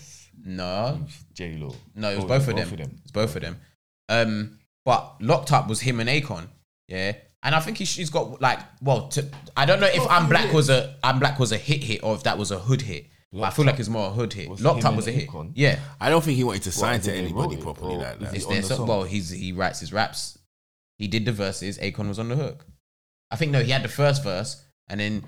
No, 0.45 1.01
J 1.33 1.57
Lo. 1.57 1.75
no, 1.95 2.11
it 2.11 2.17
was 2.17 2.25
both, 2.25 2.49
of, 2.49 2.57
them. 2.57 3.01
It's 3.03 3.11
both 3.13 3.35
of 3.37 3.43
them. 3.43 3.61
Um, 4.09 4.59
but 4.85 5.17
Locked 5.21 5.53
Up 5.53 5.69
was 5.69 5.81
him 5.81 6.01
and 6.01 6.09
Akon. 6.09 6.49
Yeah. 6.87 7.13
And 7.43 7.55
I 7.55 7.61
think 7.61 7.79
he, 7.79 7.85
she's 7.85 8.11
got 8.11 8.41
like, 8.41 8.59
well, 8.83 9.09
to, 9.09 9.27
I 9.57 9.65
don't 9.67 9.81
know 9.81 9.87
if 9.87 10.07
I'm 10.09 10.29
Black 10.29 10.53
was 10.53 10.71
a 10.71 10.97
I'm 11.03 11.19
Black 11.19 11.39
was 11.39 11.53
a 11.53 11.57
hit 11.57 11.83
hit 11.83 12.03
or 12.03 12.15
if 12.15 12.23
that 12.25 12.37
was 12.39 12.51
a 12.51 12.59
hood 12.59 12.83
hit. 12.83 13.07
But 13.33 13.39
I 13.39 13.41
Locked 13.43 13.57
feel 13.57 13.65
like 13.67 13.75
Up 13.75 13.81
it's 13.81 13.89
more 13.91 14.07
a 14.07 14.11
hood 14.11 14.33
hit. 14.33 14.49
was 14.49 14.61
Locked 14.63 14.85
Up 14.85 14.95
was 14.97 15.07
a 15.07 15.11
hit. 15.13 15.29
Akon? 15.29 15.53
Yeah. 15.55 15.79
I 16.01 16.09
don't 16.09 16.25
think 16.25 16.37
he 16.39 16.45
wanted 16.45 16.63
to 16.63 16.73
sign 16.73 16.99
as 16.99 17.05
to 17.05 17.11
in 17.11 17.17
they 17.17 17.25
anybody 17.31 17.57
wrote 17.57 17.59
it, 17.59 17.63
properly 17.63 17.95
or 17.97 17.99
like 17.99 18.15
is 18.15 18.19
that. 18.21 18.33
it 18.33 18.37
It's 18.37 18.45
on 18.47 18.53
their 18.53 18.63
the 18.63 18.69
song. 18.69 18.77
song? 18.79 18.87
Well, 18.89 19.03
he's 19.05 19.31
he 19.31 19.53
writes 19.53 19.81
his 19.81 19.93
raps. 19.93 20.39
He 20.99 21.09
did 21.09 21.25
the 21.27 21.33
verses. 21.33 21.79
Akon 21.79 22.09
was 22.09 22.19
on 22.19 22.29
the 22.31 22.37
hook. 22.37 22.65
I 23.31 23.37
think 23.37 23.53
no, 23.53 23.61
he 23.63 23.71
had 23.71 23.83
the 23.83 23.89
first 23.89 24.23
verse, 24.25 24.63
and 24.89 24.99
then 24.99 25.25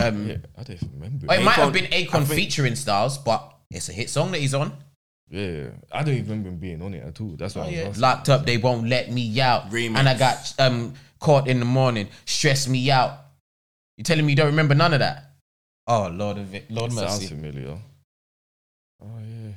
um, 0.00 0.26
yeah, 0.28 0.36
I 0.58 0.62
don't 0.64 0.76
even 0.76 0.90
remember. 0.94 1.26
oh, 1.28 1.34
it 1.34 1.42
might 1.44 1.52
have 1.54 1.72
been 1.72 1.84
I 1.86 2.04
Akon 2.04 2.24
think- 2.24 2.28
featuring 2.40 2.74
Styles, 2.74 3.16
but 3.18 3.54
it's 3.70 3.88
a 3.88 3.92
hit 3.92 4.10
song 4.10 4.32
that 4.32 4.40
he's 4.40 4.54
on. 4.54 4.76
Yeah, 5.30 5.68
I 5.92 6.02
don't 6.02 6.14
even 6.14 6.28
remember 6.28 6.48
him 6.50 6.56
being 6.58 6.82
on 6.82 6.94
it 6.94 7.04
at 7.04 7.20
all. 7.20 7.36
That's 7.36 7.54
what 7.54 7.66
I 7.66 7.70
was 7.70 7.78
asking. 7.78 8.00
Locked 8.02 8.28
up, 8.28 8.44
they 8.44 8.56
won't 8.58 8.88
let 8.88 9.10
me 9.10 9.40
out, 9.40 9.70
Remix. 9.70 9.96
and 9.96 10.08
I 10.08 10.18
got 10.18 10.52
um 10.58 10.94
caught 11.20 11.46
in 11.48 11.60
the 11.60 11.64
morning, 11.64 12.08
stress 12.26 12.66
me 12.68 12.90
out. 12.90 13.18
You 13.96 14.02
telling 14.04 14.26
me 14.26 14.32
you 14.32 14.36
don't 14.36 14.46
remember 14.48 14.74
none 14.74 14.92
of 14.92 14.98
that? 14.98 15.30
Oh 15.86 16.08
Lord 16.08 16.38
of 16.38 16.54
it, 16.54 16.70
Lord 16.70 16.92
Sounds 16.92 17.20
mercy. 17.20 17.26
familiar. 17.26 17.78
Oh 19.02 19.18
yeah, 19.18 19.52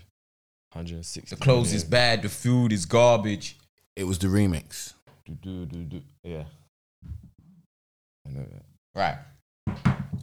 160. 0.74 1.36
The 1.36 1.42
clothes 1.42 1.74
is 1.74 1.84
bad, 1.84 2.22
the 2.22 2.30
food 2.30 2.74
is 2.74 2.86
garbage. 2.86 3.58
It 3.96 4.04
was 4.04 4.20
the 4.20 4.28
remix. 4.28 4.94
Do, 5.26 5.34
do, 5.36 5.66
do, 5.66 5.84
do. 5.84 6.02
Yeah, 6.24 6.44
I 8.28 8.32
know 8.32 8.46
that. 8.46 8.64
Right. 8.96 9.18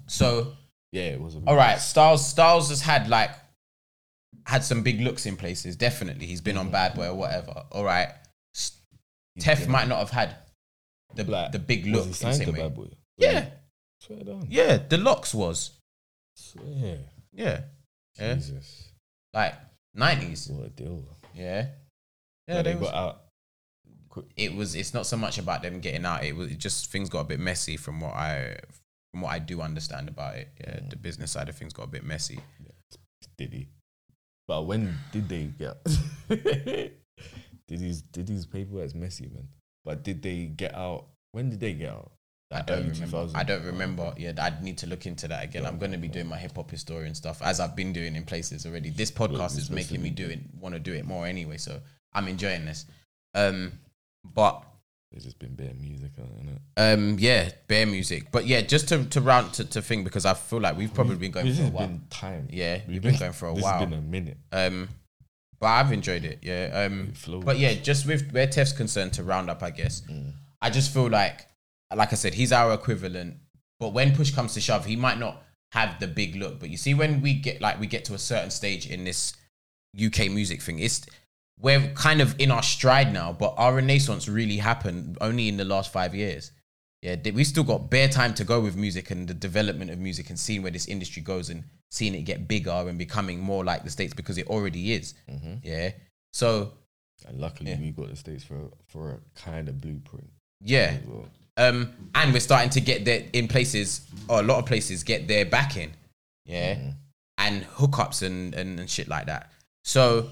So 0.07 0.53
Yeah, 0.93 1.05
it 1.05 1.21
was. 1.21 1.37
A 1.37 1.43
all 1.47 1.57
right, 1.57 1.79
Styles 1.79 2.27
Styles 2.29 2.69
has 2.69 2.81
had 2.83 3.09
like 3.09 3.31
had 4.47 4.63
some 4.63 4.83
big 4.83 5.01
looks 5.01 5.25
in 5.27 5.37
places. 5.37 5.75
Definitely, 5.77 6.27
he's 6.27 6.41
been 6.43 6.59
on 6.59 6.71
Bad 6.71 6.95
Boy 6.95 7.09
or 7.09 7.15
whatever. 7.15 7.65
All 7.73 7.85
right, 7.85 8.09
He's 8.53 8.73
Tef 9.41 9.61
been- 9.61 9.71
might 9.71 9.89
not 9.89 9.99
have 10.01 10.11
had 10.11 10.37
the 11.15 11.25
Like, 11.25 11.53
the 11.53 11.59
big 11.59 11.87
Was 11.87 11.93
look 11.93 12.01
he 12.03 12.05
in 12.07 12.11
the 12.11 12.17
signed 12.17 12.37
same 12.37 12.47
to 12.47 12.53
way. 12.53 12.59
Bad 12.59 12.75
Boy? 12.75 12.89
Yeah, 13.17 13.47
Swear 14.01 14.19
yeah, 14.49 14.77
the 14.77 14.99
locks 14.99 15.33
was 15.33 15.71
Swear. 16.37 16.99
yeah, 17.33 17.61
yeah, 18.19 18.35
Jesus. 18.35 18.89
like 19.33 19.55
nineties. 19.95 20.49
What 20.49 20.67
a 20.67 20.71
deal. 20.71 21.03
Yeah, 21.35 21.67
yeah, 22.49 22.55
Yeah, 22.57 22.63
they 22.63 22.75
they 22.75 22.81
got 22.81 22.95
out. 22.95 23.21
it 24.37 24.55
was. 24.55 24.75
It's 24.75 24.95
not 24.95 25.07
so 25.07 25.17
much 25.17 25.39
about 25.39 25.63
them 25.63 25.81
getting 25.81 26.05
out. 26.05 26.25
It 26.25 26.35
was 26.37 26.51
it 26.51 26.59
just 26.59 26.91
things 26.91 27.09
got 27.09 27.21
a 27.21 27.25
bit 27.25 27.41
messy 27.41 27.77
from 27.77 28.01
what 28.01 28.15
I 28.15 28.57
from 29.13 29.23
what 29.23 29.31
I 29.33 29.39
do 29.39 29.61
understand 29.61 30.09
about 30.09 30.37
it. 30.37 30.49
Yeah, 30.61 30.81
Mm. 30.81 30.91
the 30.91 30.97
business 30.97 31.31
side 31.33 31.49
of 31.49 31.57
things 31.57 31.73
got 31.73 31.85
a 31.85 31.89
bit 31.91 32.05
messy. 32.05 32.41
Did 33.37 33.53
he? 33.53 33.69
But 34.47 34.63
when 34.67 34.97
did 35.13 35.29
they 35.29 35.45
get? 35.59 35.83
did 36.29 37.81
his 37.81 38.03
did 38.03 38.29
his 38.29 38.47
paperwork's 38.47 38.95
messy, 38.95 39.27
man? 39.33 39.49
But 39.85 40.03
did 40.03 40.23
they 40.23 40.47
get 40.47 40.75
out? 40.75 41.07
When 41.33 41.51
did 41.51 41.61
they 41.61 41.73
get 41.75 41.91
out? 41.91 42.13
I 42.55 42.63
don't 42.63 42.89
remember. 42.89 43.29
I 43.35 43.43
don't 43.45 43.65
remember. 43.65 44.15
Yeah, 44.17 44.33
I'd 44.41 44.63
need 44.63 44.79
to 44.79 44.87
look 44.87 45.07
into 45.07 45.29
that 45.29 45.45
again. 45.45 45.67
I'm 45.67 45.79
going 45.79 45.93
to 45.93 45.99
be 45.99 46.09
doing 46.09 46.27
my 46.29 46.37
hip 46.39 46.57
hop 46.57 46.71
historian 46.71 47.15
stuff 47.15 47.43
as 47.43 47.61
I've 47.61 47.75
been 47.77 47.93
doing 47.93 48.17
in 48.17 48.25
places 48.25 48.65
already. 48.67 48.91
This 48.91 49.11
podcast 49.11 49.59
is 49.59 49.71
making 49.71 50.03
me 50.03 50.11
do 50.11 50.27
it, 50.29 50.41
want 50.61 50.75
to 50.75 50.79
do 50.81 50.93
it 50.93 51.05
more 51.05 51.27
anyway. 51.27 51.57
So 51.59 51.81
I'm 52.13 52.29
enjoying 52.29 52.65
this. 52.65 52.87
Um, 53.35 53.73
but 54.25 54.63
it's 55.13 55.25
just 55.25 55.39
been 55.39 55.55
bare 55.55 55.75
music 55.81 56.13
on 56.19 56.49
it. 56.49 56.81
um, 56.81 57.17
yeah, 57.19 57.51
bare 57.69 57.87
music. 57.87 58.33
But 58.33 58.47
yeah, 58.47 58.61
just 58.63 58.89
to 58.89 59.05
to 59.05 59.21
round 59.21 59.53
to, 59.55 59.65
to 59.65 59.83
thing 59.83 60.03
because 60.05 60.25
I 60.27 60.35
feel 60.35 60.61
like 60.61 60.77
we've 60.77 60.93
probably 60.93 61.17
been 61.17 61.31
going 61.31 61.47
This 61.47 61.59
for 61.59 61.65
a 61.65 61.69
while. 61.69 61.87
been 61.89 62.03
time. 62.11 62.49
Yeah, 62.51 62.81
we've 62.89 63.03
been 63.03 63.17
going 63.17 63.33
for 63.33 63.49
a 63.49 63.55
this 63.55 63.63
while. 63.65 63.79
has 63.79 63.89
been 63.89 63.99
a 63.99 64.03
minute. 64.03 64.39
Um, 64.53 64.89
but 65.61 65.67
I've 65.69 65.93
enjoyed 65.93 66.25
it. 66.25 66.41
Yeah. 66.43 66.87
Um, 66.89 67.13
but 67.45 67.59
yeah, 67.59 67.75
just 67.75 68.07
with 68.07 68.31
where 68.33 68.47
Tef's 68.47 68.73
concerned 68.73 69.13
to 69.15 69.23
round 69.23 69.49
up, 69.51 69.63
I 69.63 69.71
guess. 69.71 70.03
Mm. 70.11 70.33
I 70.61 70.71
just 70.71 70.93
feel 70.93 71.09
like, 71.09 71.47
like 71.97 72.13
I 72.13 72.17
said, 72.17 72.35
he's 72.35 72.53
our 72.53 72.73
equivalent. 72.75 73.37
But 73.81 73.93
when 73.93 74.15
push 74.15 74.31
comes 74.31 74.55
to 74.55 74.61
shove, 74.61 74.85
he 74.87 74.97
might 74.97 75.19
not 75.19 75.43
have 75.73 75.99
the 76.01 76.07
big 76.07 76.37
look. 76.37 76.61
But 76.61 76.71
you 76.71 76.77
see, 76.77 76.95
when 76.95 77.21
we 77.21 77.35
get 77.35 77.61
like 77.61 77.79
we 77.81 77.87
get 77.87 78.05
to 78.07 78.15
a 78.15 78.19
certain 78.19 78.51
stage 78.51 78.89
in 78.89 79.05
this 79.05 79.35
UK 80.01 80.31
music 80.31 80.63
thing, 80.63 80.79
it's 80.79 81.05
we're 81.61 81.89
kind 81.95 82.21
of 82.21 82.35
in 82.41 82.51
our 82.51 82.63
stride 82.63 83.13
now. 83.13 83.33
But 83.33 83.55
our 83.57 83.75
renaissance 83.77 84.29
really 84.29 84.57
happened 84.59 85.19
only 85.21 85.49
in 85.49 85.57
the 85.57 85.65
last 85.65 85.93
five 85.93 86.15
years. 86.15 86.51
Yeah, 87.03 87.17
we 87.35 87.45
still 87.45 87.65
got 87.65 87.91
bare 87.91 88.09
time 88.09 88.33
to 88.35 88.45
go 88.45 88.61
with 88.61 88.77
music 88.77 89.11
and 89.11 89.29
the 89.29 89.35
development 89.35 89.91
of 89.91 89.99
music 89.99 90.31
and 90.31 90.39
seeing 90.39 90.63
where 90.63 90.71
this 90.73 90.87
industry 90.89 91.21
goes 91.21 91.51
and 91.51 91.65
seeing 91.91 92.15
it 92.15 92.23
get 92.23 92.49
bigger 92.49 92.71
and 92.89 92.97
becoming 92.97 93.39
more 93.41 93.63
like 93.63 93.85
the 93.85 93.91
states 93.91 94.15
because 94.15 94.39
it 94.39 94.47
already 94.47 94.95
is. 94.95 95.15
Mhm. 95.31 95.61
Yeah. 95.63 95.93
So 96.33 96.73
And 97.27 97.39
luckily, 97.41 97.71
Yeah. 97.71 97.79
we 97.81 97.91
got 97.91 98.09
the 98.09 98.17
states 98.17 98.43
for 98.45 98.71
for 98.87 99.11
a 99.13 99.21
kind 99.39 99.69
of 99.69 99.81
blueprint. 99.81 100.31
yeah, 100.61 100.99
well. 101.07 101.29
Um, 101.57 101.93
and 102.15 102.33
we're 102.33 102.41
starting 102.41 102.71
to 102.71 102.81
get 102.81 103.05
there 103.05 103.25
in 103.33 103.49
places, 103.49 104.01
or 104.29 104.41
a 104.41 104.43
lot 104.43 104.59
of 104.59 104.67
places, 104.67 105.03
get 105.03 105.29
their 105.29 105.45
backing, 105.45 105.93
yeah, 106.45 106.75
Mhm. 106.75 106.95
and 107.39 107.65
hookups 107.77 108.23
and, 108.23 108.55
and 108.55 108.79
and 108.81 108.89
shit 108.91 109.09
like 109.09 109.27
that. 109.27 109.51
So, 109.85 110.31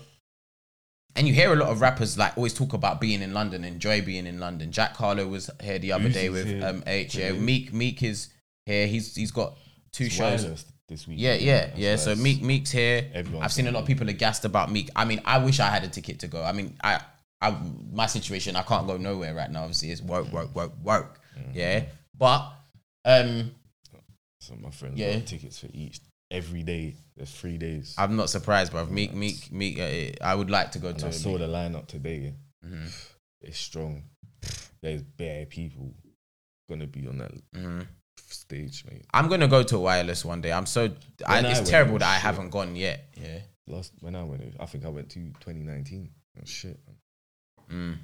and 1.14 1.28
you 1.28 1.34
hear 1.34 1.52
a 1.52 1.56
lot 1.56 1.68
of 1.68 1.80
rappers 1.80 2.16
like 2.16 2.36
always 2.36 2.54
talk 2.54 2.72
about 2.72 3.00
being 3.00 3.20
in 3.22 3.34
London, 3.34 3.64
enjoy 3.64 4.00
being 4.02 4.26
in 4.26 4.40
London. 4.40 4.72
Jack 4.72 4.96
Harlow 4.96 5.26
was 5.28 5.50
here 5.62 5.78
the 5.78 5.92
other 5.92 6.08
day 6.08 6.28
with 6.30 6.46
here 6.46 6.66
um 6.66 6.82
H. 6.86 7.14
Yeah. 7.14 7.32
Meek 7.32 7.72
Meek 7.72 8.02
is 8.02 8.28
here. 8.66 8.86
He's 8.86 9.14
he's 9.14 9.30
got 9.30 9.56
two 9.92 10.04
It's 10.04 10.14
shows. 10.14 10.42
wireless 10.42 10.64
this 10.88 11.06
week. 11.06 11.18
Yeah, 11.20 11.34
yeah, 11.34 11.66
That's 11.66 11.78
yeah. 11.78 11.90
why 11.92 11.96
So 11.96 12.14
Meek 12.16 12.42
Meek's 12.42 12.70
here. 12.70 13.10
Everyone's 13.12 13.44
I've 13.44 13.52
seen 13.52 13.66
a 13.66 13.72
lot 13.72 13.80
of 13.80 13.86
people 13.86 14.08
are 14.08 14.12
gassed 14.14 14.44
about 14.46 14.72
Meek. 14.72 14.88
I 14.96 15.04
mean, 15.04 15.20
I 15.24 15.38
wish 15.38 15.60
I 15.60 15.68
had 15.68 15.84
a 15.84 15.88
ticket 15.88 16.18
to 16.20 16.28
go. 16.28 16.42
I 16.42 16.52
mean, 16.52 16.76
I, 16.82 17.00
I, 17.42 17.56
my 17.92 18.06
situation, 18.06 18.56
I 18.56 18.62
can't 18.62 18.86
go 18.86 18.96
nowhere 18.96 19.34
right 19.34 19.50
now. 19.50 19.62
Obviously, 19.62 19.90
it's 19.90 20.00
work, 20.00 20.30
work, 20.32 20.54
work, 20.54 20.72
work. 20.82 21.20
Yeah, 21.52 21.84
but 22.16 22.52
um, 23.04 23.50
So 24.40 24.54
my 24.60 24.70
friends 24.70 24.98
Yeah. 24.98 25.14
got 25.18 25.26
tickets 25.26 25.58
for 25.58 25.68
each 25.72 26.00
every 26.30 26.62
day. 26.62 26.94
There's 27.16 27.30
three 27.30 27.58
days. 27.58 27.94
I'm 27.98 28.16
not 28.16 28.30
surprised, 28.30 28.72
bro. 28.72 28.86
Meek, 28.86 29.12
Meek, 29.14 29.50
Meek. 29.52 29.78
Uh, 29.78 30.24
I 30.24 30.34
would 30.34 30.50
like 30.50 30.72
to 30.72 30.78
go 30.78 30.88
and 30.88 30.98
to. 31.00 31.06
I 31.08 31.10
saw 31.10 31.30
Meek. 31.30 31.38
the 31.40 31.46
lineup 31.48 31.86
today. 31.86 32.34
Mhm. 32.64 32.90
It's 33.42 33.58
strong. 33.58 34.04
There's 34.82 35.02
bare 35.02 35.46
people 35.46 35.94
gonna 36.68 36.86
be 36.86 37.06
on 37.06 37.18
that 37.18 37.32
Mhm. 37.54 37.86
stage, 38.18 38.84
mate. 38.90 39.04
I'm 39.12 39.28
gonna 39.28 39.48
go 39.48 39.62
to 39.62 39.76
a 39.76 39.80
wireless 39.80 40.24
one 40.24 40.40
day. 40.40 40.52
I'm 40.52 40.66
so. 40.66 40.94
I, 41.26 41.38
I 41.38 41.40
it's 41.40 41.58
went, 41.60 41.66
terrible 41.66 41.98
that 41.98 42.08
I 42.08 42.14
shit. 42.16 42.22
haven't 42.22 42.50
gone 42.50 42.76
yet. 42.76 43.08
Yeah. 43.20 43.40
Last 43.68 43.92
when 44.00 44.14
I 44.16 44.22
went, 44.24 44.42
I 44.60 44.66
think 44.66 44.84
I 44.84 44.88
went 44.88 45.10
to 45.10 45.20
2019. 45.40 46.10
Oh, 46.38 46.42
shit. 46.44 46.80
Man. 47.72 47.94
Mm. 47.94 47.98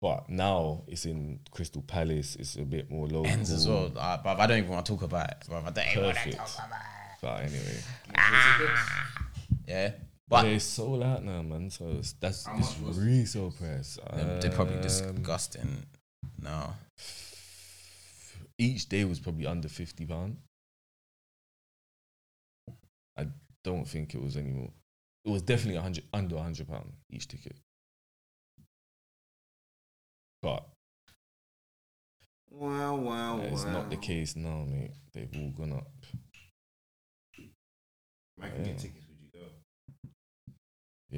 But 0.00 0.28
now 0.30 0.84
it's 0.86 1.06
in 1.06 1.40
Crystal 1.50 1.82
Palace. 1.82 2.36
It's 2.36 2.54
a 2.56 2.62
bit 2.62 2.88
more 2.90 3.06
local. 3.08 3.26
Ends 3.26 3.50
as 3.50 3.66
well, 3.66 3.90
uh, 3.96 4.16
but 4.22 4.38
I 4.38 4.46
don't 4.46 4.58
even 4.58 4.70
want 4.70 4.86
to 4.86 4.92
talk 4.92 5.02
about 5.02 5.28
it. 5.30 5.44
Bruv. 5.48 5.66
I 5.66 5.70
don't 5.70 5.86
even 5.90 6.04
want 6.04 6.16
to 6.16 6.22
Perfect. 6.22 6.36
talk 6.36 6.66
about 6.66 6.80
it. 6.80 7.20
But 7.20 7.40
anyway, 7.42 7.80
Yeah, 9.66 9.88
but 10.28 10.42
but 10.42 10.46
it's 10.46 10.64
sold 10.64 11.02
out 11.02 11.24
now, 11.24 11.42
man. 11.42 11.68
So 11.70 11.96
it's, 11.98 12.12
that's 12.12 12.46
How 12.46 12.56
it's 12.58 12.78
much 12.78 12.86
was 12.88 12.98
it? 12.98 13.04
resale 13.06 13.50
price. 13.50 13.98
they're, 14.14 14.38
they're 14.40 14.50
probably 14.52 14.76
Um, 14.76 14.82
disgusting. 14.82 15.82
No. 16.40 16.74
Each 18.56 18.88
day 18.88 19.04
was 19.04 19.18
probably 19.18 19.46
under 19.46 19.68
fifty 19.68 20.06
pound. 20.06 20.36
I 23.16 23.26
don't 23.64 23.84
think 23.86 24.14
it 24.14 24.22
was 24.22 24.36
any 24.36 24.50
more. 24.50 24.70
It 25.24 25.30
was 25.30 25.42
definitely 25.42 25.76
a 25.78 25.82
hundred 25.82 26.04
under 26.12 26.38
hundred 26.38 26.68
pound 26.68 26.92
each 27.10 27.26
ticket. 27.26 27.56
But 30.42 30.64
Wow, 32.50 32.96
wow, 32.96 33.36
that 33.38 33.52
is 33.52 33.64
wow. 33.64 33.72
not 33.72 33.90
the 33.90 33.96
case 33.96 34.34
now, 34.36 34.64
mate. 34.68 34.90
They've 35.12 35.28
all 35.36 35.50
gone 35.50 35.72
up. 35.74 35.86
I 38.40 38.48
can 38.48 38.62
get 38.64 38.78
tickets. 38.78 39.04
Would 39.08 39.18
you 39.20 39.30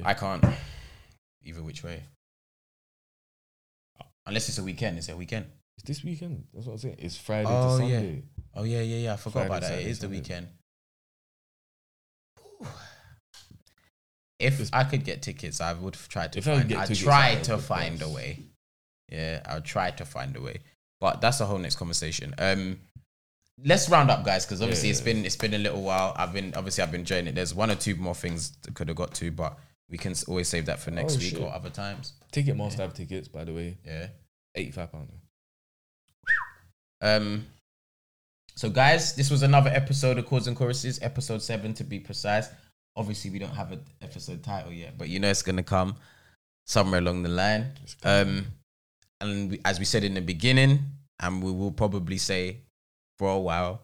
go? 0.03 0.07
I 0.09 0.13
can't. 0.13 0.43
Either 1.43 1.63
which 1.63 1.83
way. 1.83 2.03
Unless 4.25 4.49
it's 4.49 4.57
a 4.59 4.63
weekend. 4.63 4.97
It's 4.97 5.09
a 5.09 5.15
weekend. 5.17 5.45
It's 5.77 5.87
this 5.87 6.03
weekend. 6.03 6.45
That's 6.53 6.65
what 6.67 6.73
I'm 6.73 6.77
saying. 6.79 6.95
It's 6.99 7.17
Friday 7.17 7.47
Oh, 7.49 7.79
to 7.79 7.85
yeah. 7.85 7.95
Sunday. 7.97 8.23
Oh 8.55 8.63
yeah, 8.63 8.81
yeah, 8.81 8.97
yeah. 8.97 9.13
I 9.13 9.17
forgot 9.17 9.33
Friday, 9.33 9.47
about 9.47 9.61
that. 9.61 9.67
Saturday, 9.67 9.85
it 9.87 9.91
is 9.91 9.99
the 9.99 10.09
weekend. 10.09 10.47
Whew. 12.59 12.67
If 14.39 14.57
Just- 14.57 14.75
I 14.75 14.83
could 14.83 15.03
get 15.03 15.21
tickets, 15.21 15.61
I 15.61 15.73
would 15.73 15.93
try 15.93 16.27
to 16.27 16.37
If 16.39 16.47
I 16.47 16.51
could 16.51 16.57
find. 16.59 16.69
get 16.69 16.77
I 16.79 16.81
tickets, 16.85 16.99
try 17.01 17.35
to 17.35 17.57
find 17.57 18.01
a 18.01 18.09
way. 18.09 18.39
Yeah, 19.11 19.41
I'll 19.45 19.61
try 19.61 19.91
to 19.91 20.05
find 20.05 20.35
a 20.35 20.41
way. 20.41 20.59
But 20.99 21.19
that's 21.21 21.39
a 21.41 21.45
whole 21.45 21.57
next 21.57 21.75
conversation. 21.77 22.33
Um, 22.37 22.79
let's 23.63 23.89
round 23.89 24.09
up, 24.09 24.23
guys, 24.23 24.45
because 24.45 24.61
obviously 24.61 24.89
Yeah, 24.89 24.91
it's 24.91 24.99
yeah, 25.01 25.13
been 25.13 25.25
it's 25.25 25.35
been 25.35 25.53
a 25.53 25.57
little 25.57 25.81
while. 25.81 26.13
I've 26.15 26.31
been 26.33 26.53
obviously 26.55 26.83
I've 26.83 26.91
been 26.91 27.01
enjoying 27.01 27.27
it. 27.27 27.35
There's 27.35 27.53
one 27.53 27.69
or 27.71 27.75
two 27.75 27.95
more 27.95 28.15
things 28.15 28.51
that 28.63 28.73
could 28.73 28.87
have 28.87 28.97
got 28.97 29.13
to, 29.15 29.31
but 29.31 29.57
we 29.89 29.97
can 29.97 30.13
always 30.27 30.47
save 30.47 30.67
that 30.67 30.79
for 30.79 30.91
next 30.91 31.15
Oh, 31.15 31.19
week 31.19 31.31
shit. 31.31 31.41
or 31.41 31.51
other 31.53 31.69
times. 31.69 32.13
Ticket 32.31 32.55
Ticketmaster 32.55 32.77
have 32.77 32.93
tickets, 32.93 33.27
by 33.27 33.43
the 33.43 33.53
way. 33.53 33.77
Yeah. 33.85 34.07
Eighty-five 34.55 34.91
pound. 34.91 35.09
Um. 37.01 37.47
So, 38.55 38.69
guys, 38.69 39.15
this 39.15 39.31
was 39.31 39.43
another 39.43 39.69
episode 39.71 40.17
of 40.17 40.25
Chords 40.27 40.47
and 40.47 40.55
Choruses, 40.57 40.99
episode 41.01 41.41
seven 41.41 41.73
to 41.75 41.83
be 41.83 41.99
precise. 41.99 42.47
Obviously, 42.95 43.31
we 43.31 43.39
don't 43.39 43.55
have 43.55 43.71
an 43.71 43.81
episode 44.01 44.43
title 44.43 44.71
yet, 44.71 44.97
but 44.97 45.07
you 45.09 45.19
know 45.19 45.29
it's 45.29 45.41
gonna 45.41 45.63
come 45.63 45.95
somewhere 46.67 46.99
along 46.99 47.23
the 47.23 47.29
line. 47.29 47.71
It's. 47.83 47.95
Um, 48.03 48.45
and 49.21 49.51
we, 49.51 49.61
as 49.63 49.79
we 49.79 49.85
said 49.85 50.03
in 50.03 50.13
the 50.15 50.21
beginning, 50.21 50.79
and 51.19 51.41
we 51.43 51.51
will 51.51 51.71
probably 51.71 52.17
say 52.17 52.57
for 53.17 53.29
a 53.29 53.39
while, 53.39 53.81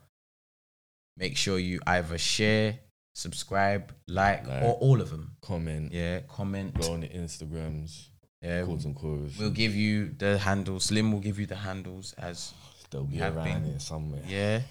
make 1.17 1.37
sure 1.37 1.59
you 1.59 1.79
either 1.87 2.17
share, 2.17 2.79
subscribe, 3.15 3.93
like, 4.07 4.47
Like. 4.47 4.63
or 4.63 4.73
all 4.75 4.99
of 5.01 5.09
them. 5.09 5.35
Comment. 5.41 5.91
Yeah, 5.91 6.21
comment. 6.27 6.79
Go 6.79 6.93
on 6.93 7.01
the 7.01 7.07
Instagrams. 7.09 8.07
Yeah, 8.41 8.63
Chords 8.65 8.85
and 8.85 8.95
chorus. 8.95 9.37
we'll 9.39 9.49
give 9.49 9.73
you 9.75 10.09
the 10.17 10.37
handles. 10.37 10.85
Slim 10.85 11.11
will 11.11 11.19
give 11.19 11.39
you 11.39 11.45
the 11.47 11.55
handles 11.55 12.13
as 12.17 12.53
They'll 12.91 13.03
be 13.03 13.19
around 13.21 13.43
been. 13.43 13.63
here 13.65 13.79
somewhere. 13.79 14.21
yeah. 14.27 14.61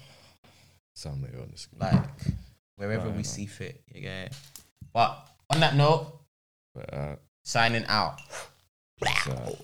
Somewhere 0.95 1.31
on 1.41 1.49
the 1.51 1.57
screen. 1.57 1.79
like 1.79 2.09
wherever 2.77 3.07
Right, 3.09 3.17
we 3.17 3.23
see 3.23 3.45
fit. 3.45 3.83
You 3.93 4.01
get 4.01 4.27
it? 4.27 4.33
But 4.93 5.27
on 5.53 5.59
that 5.59 5.75
note, 5.75 6.19
But, 6.73 6.93
uh, 6.93 7.15
signing 7.43 7.85
out. 7.87 8.19
so- 9.25 9.57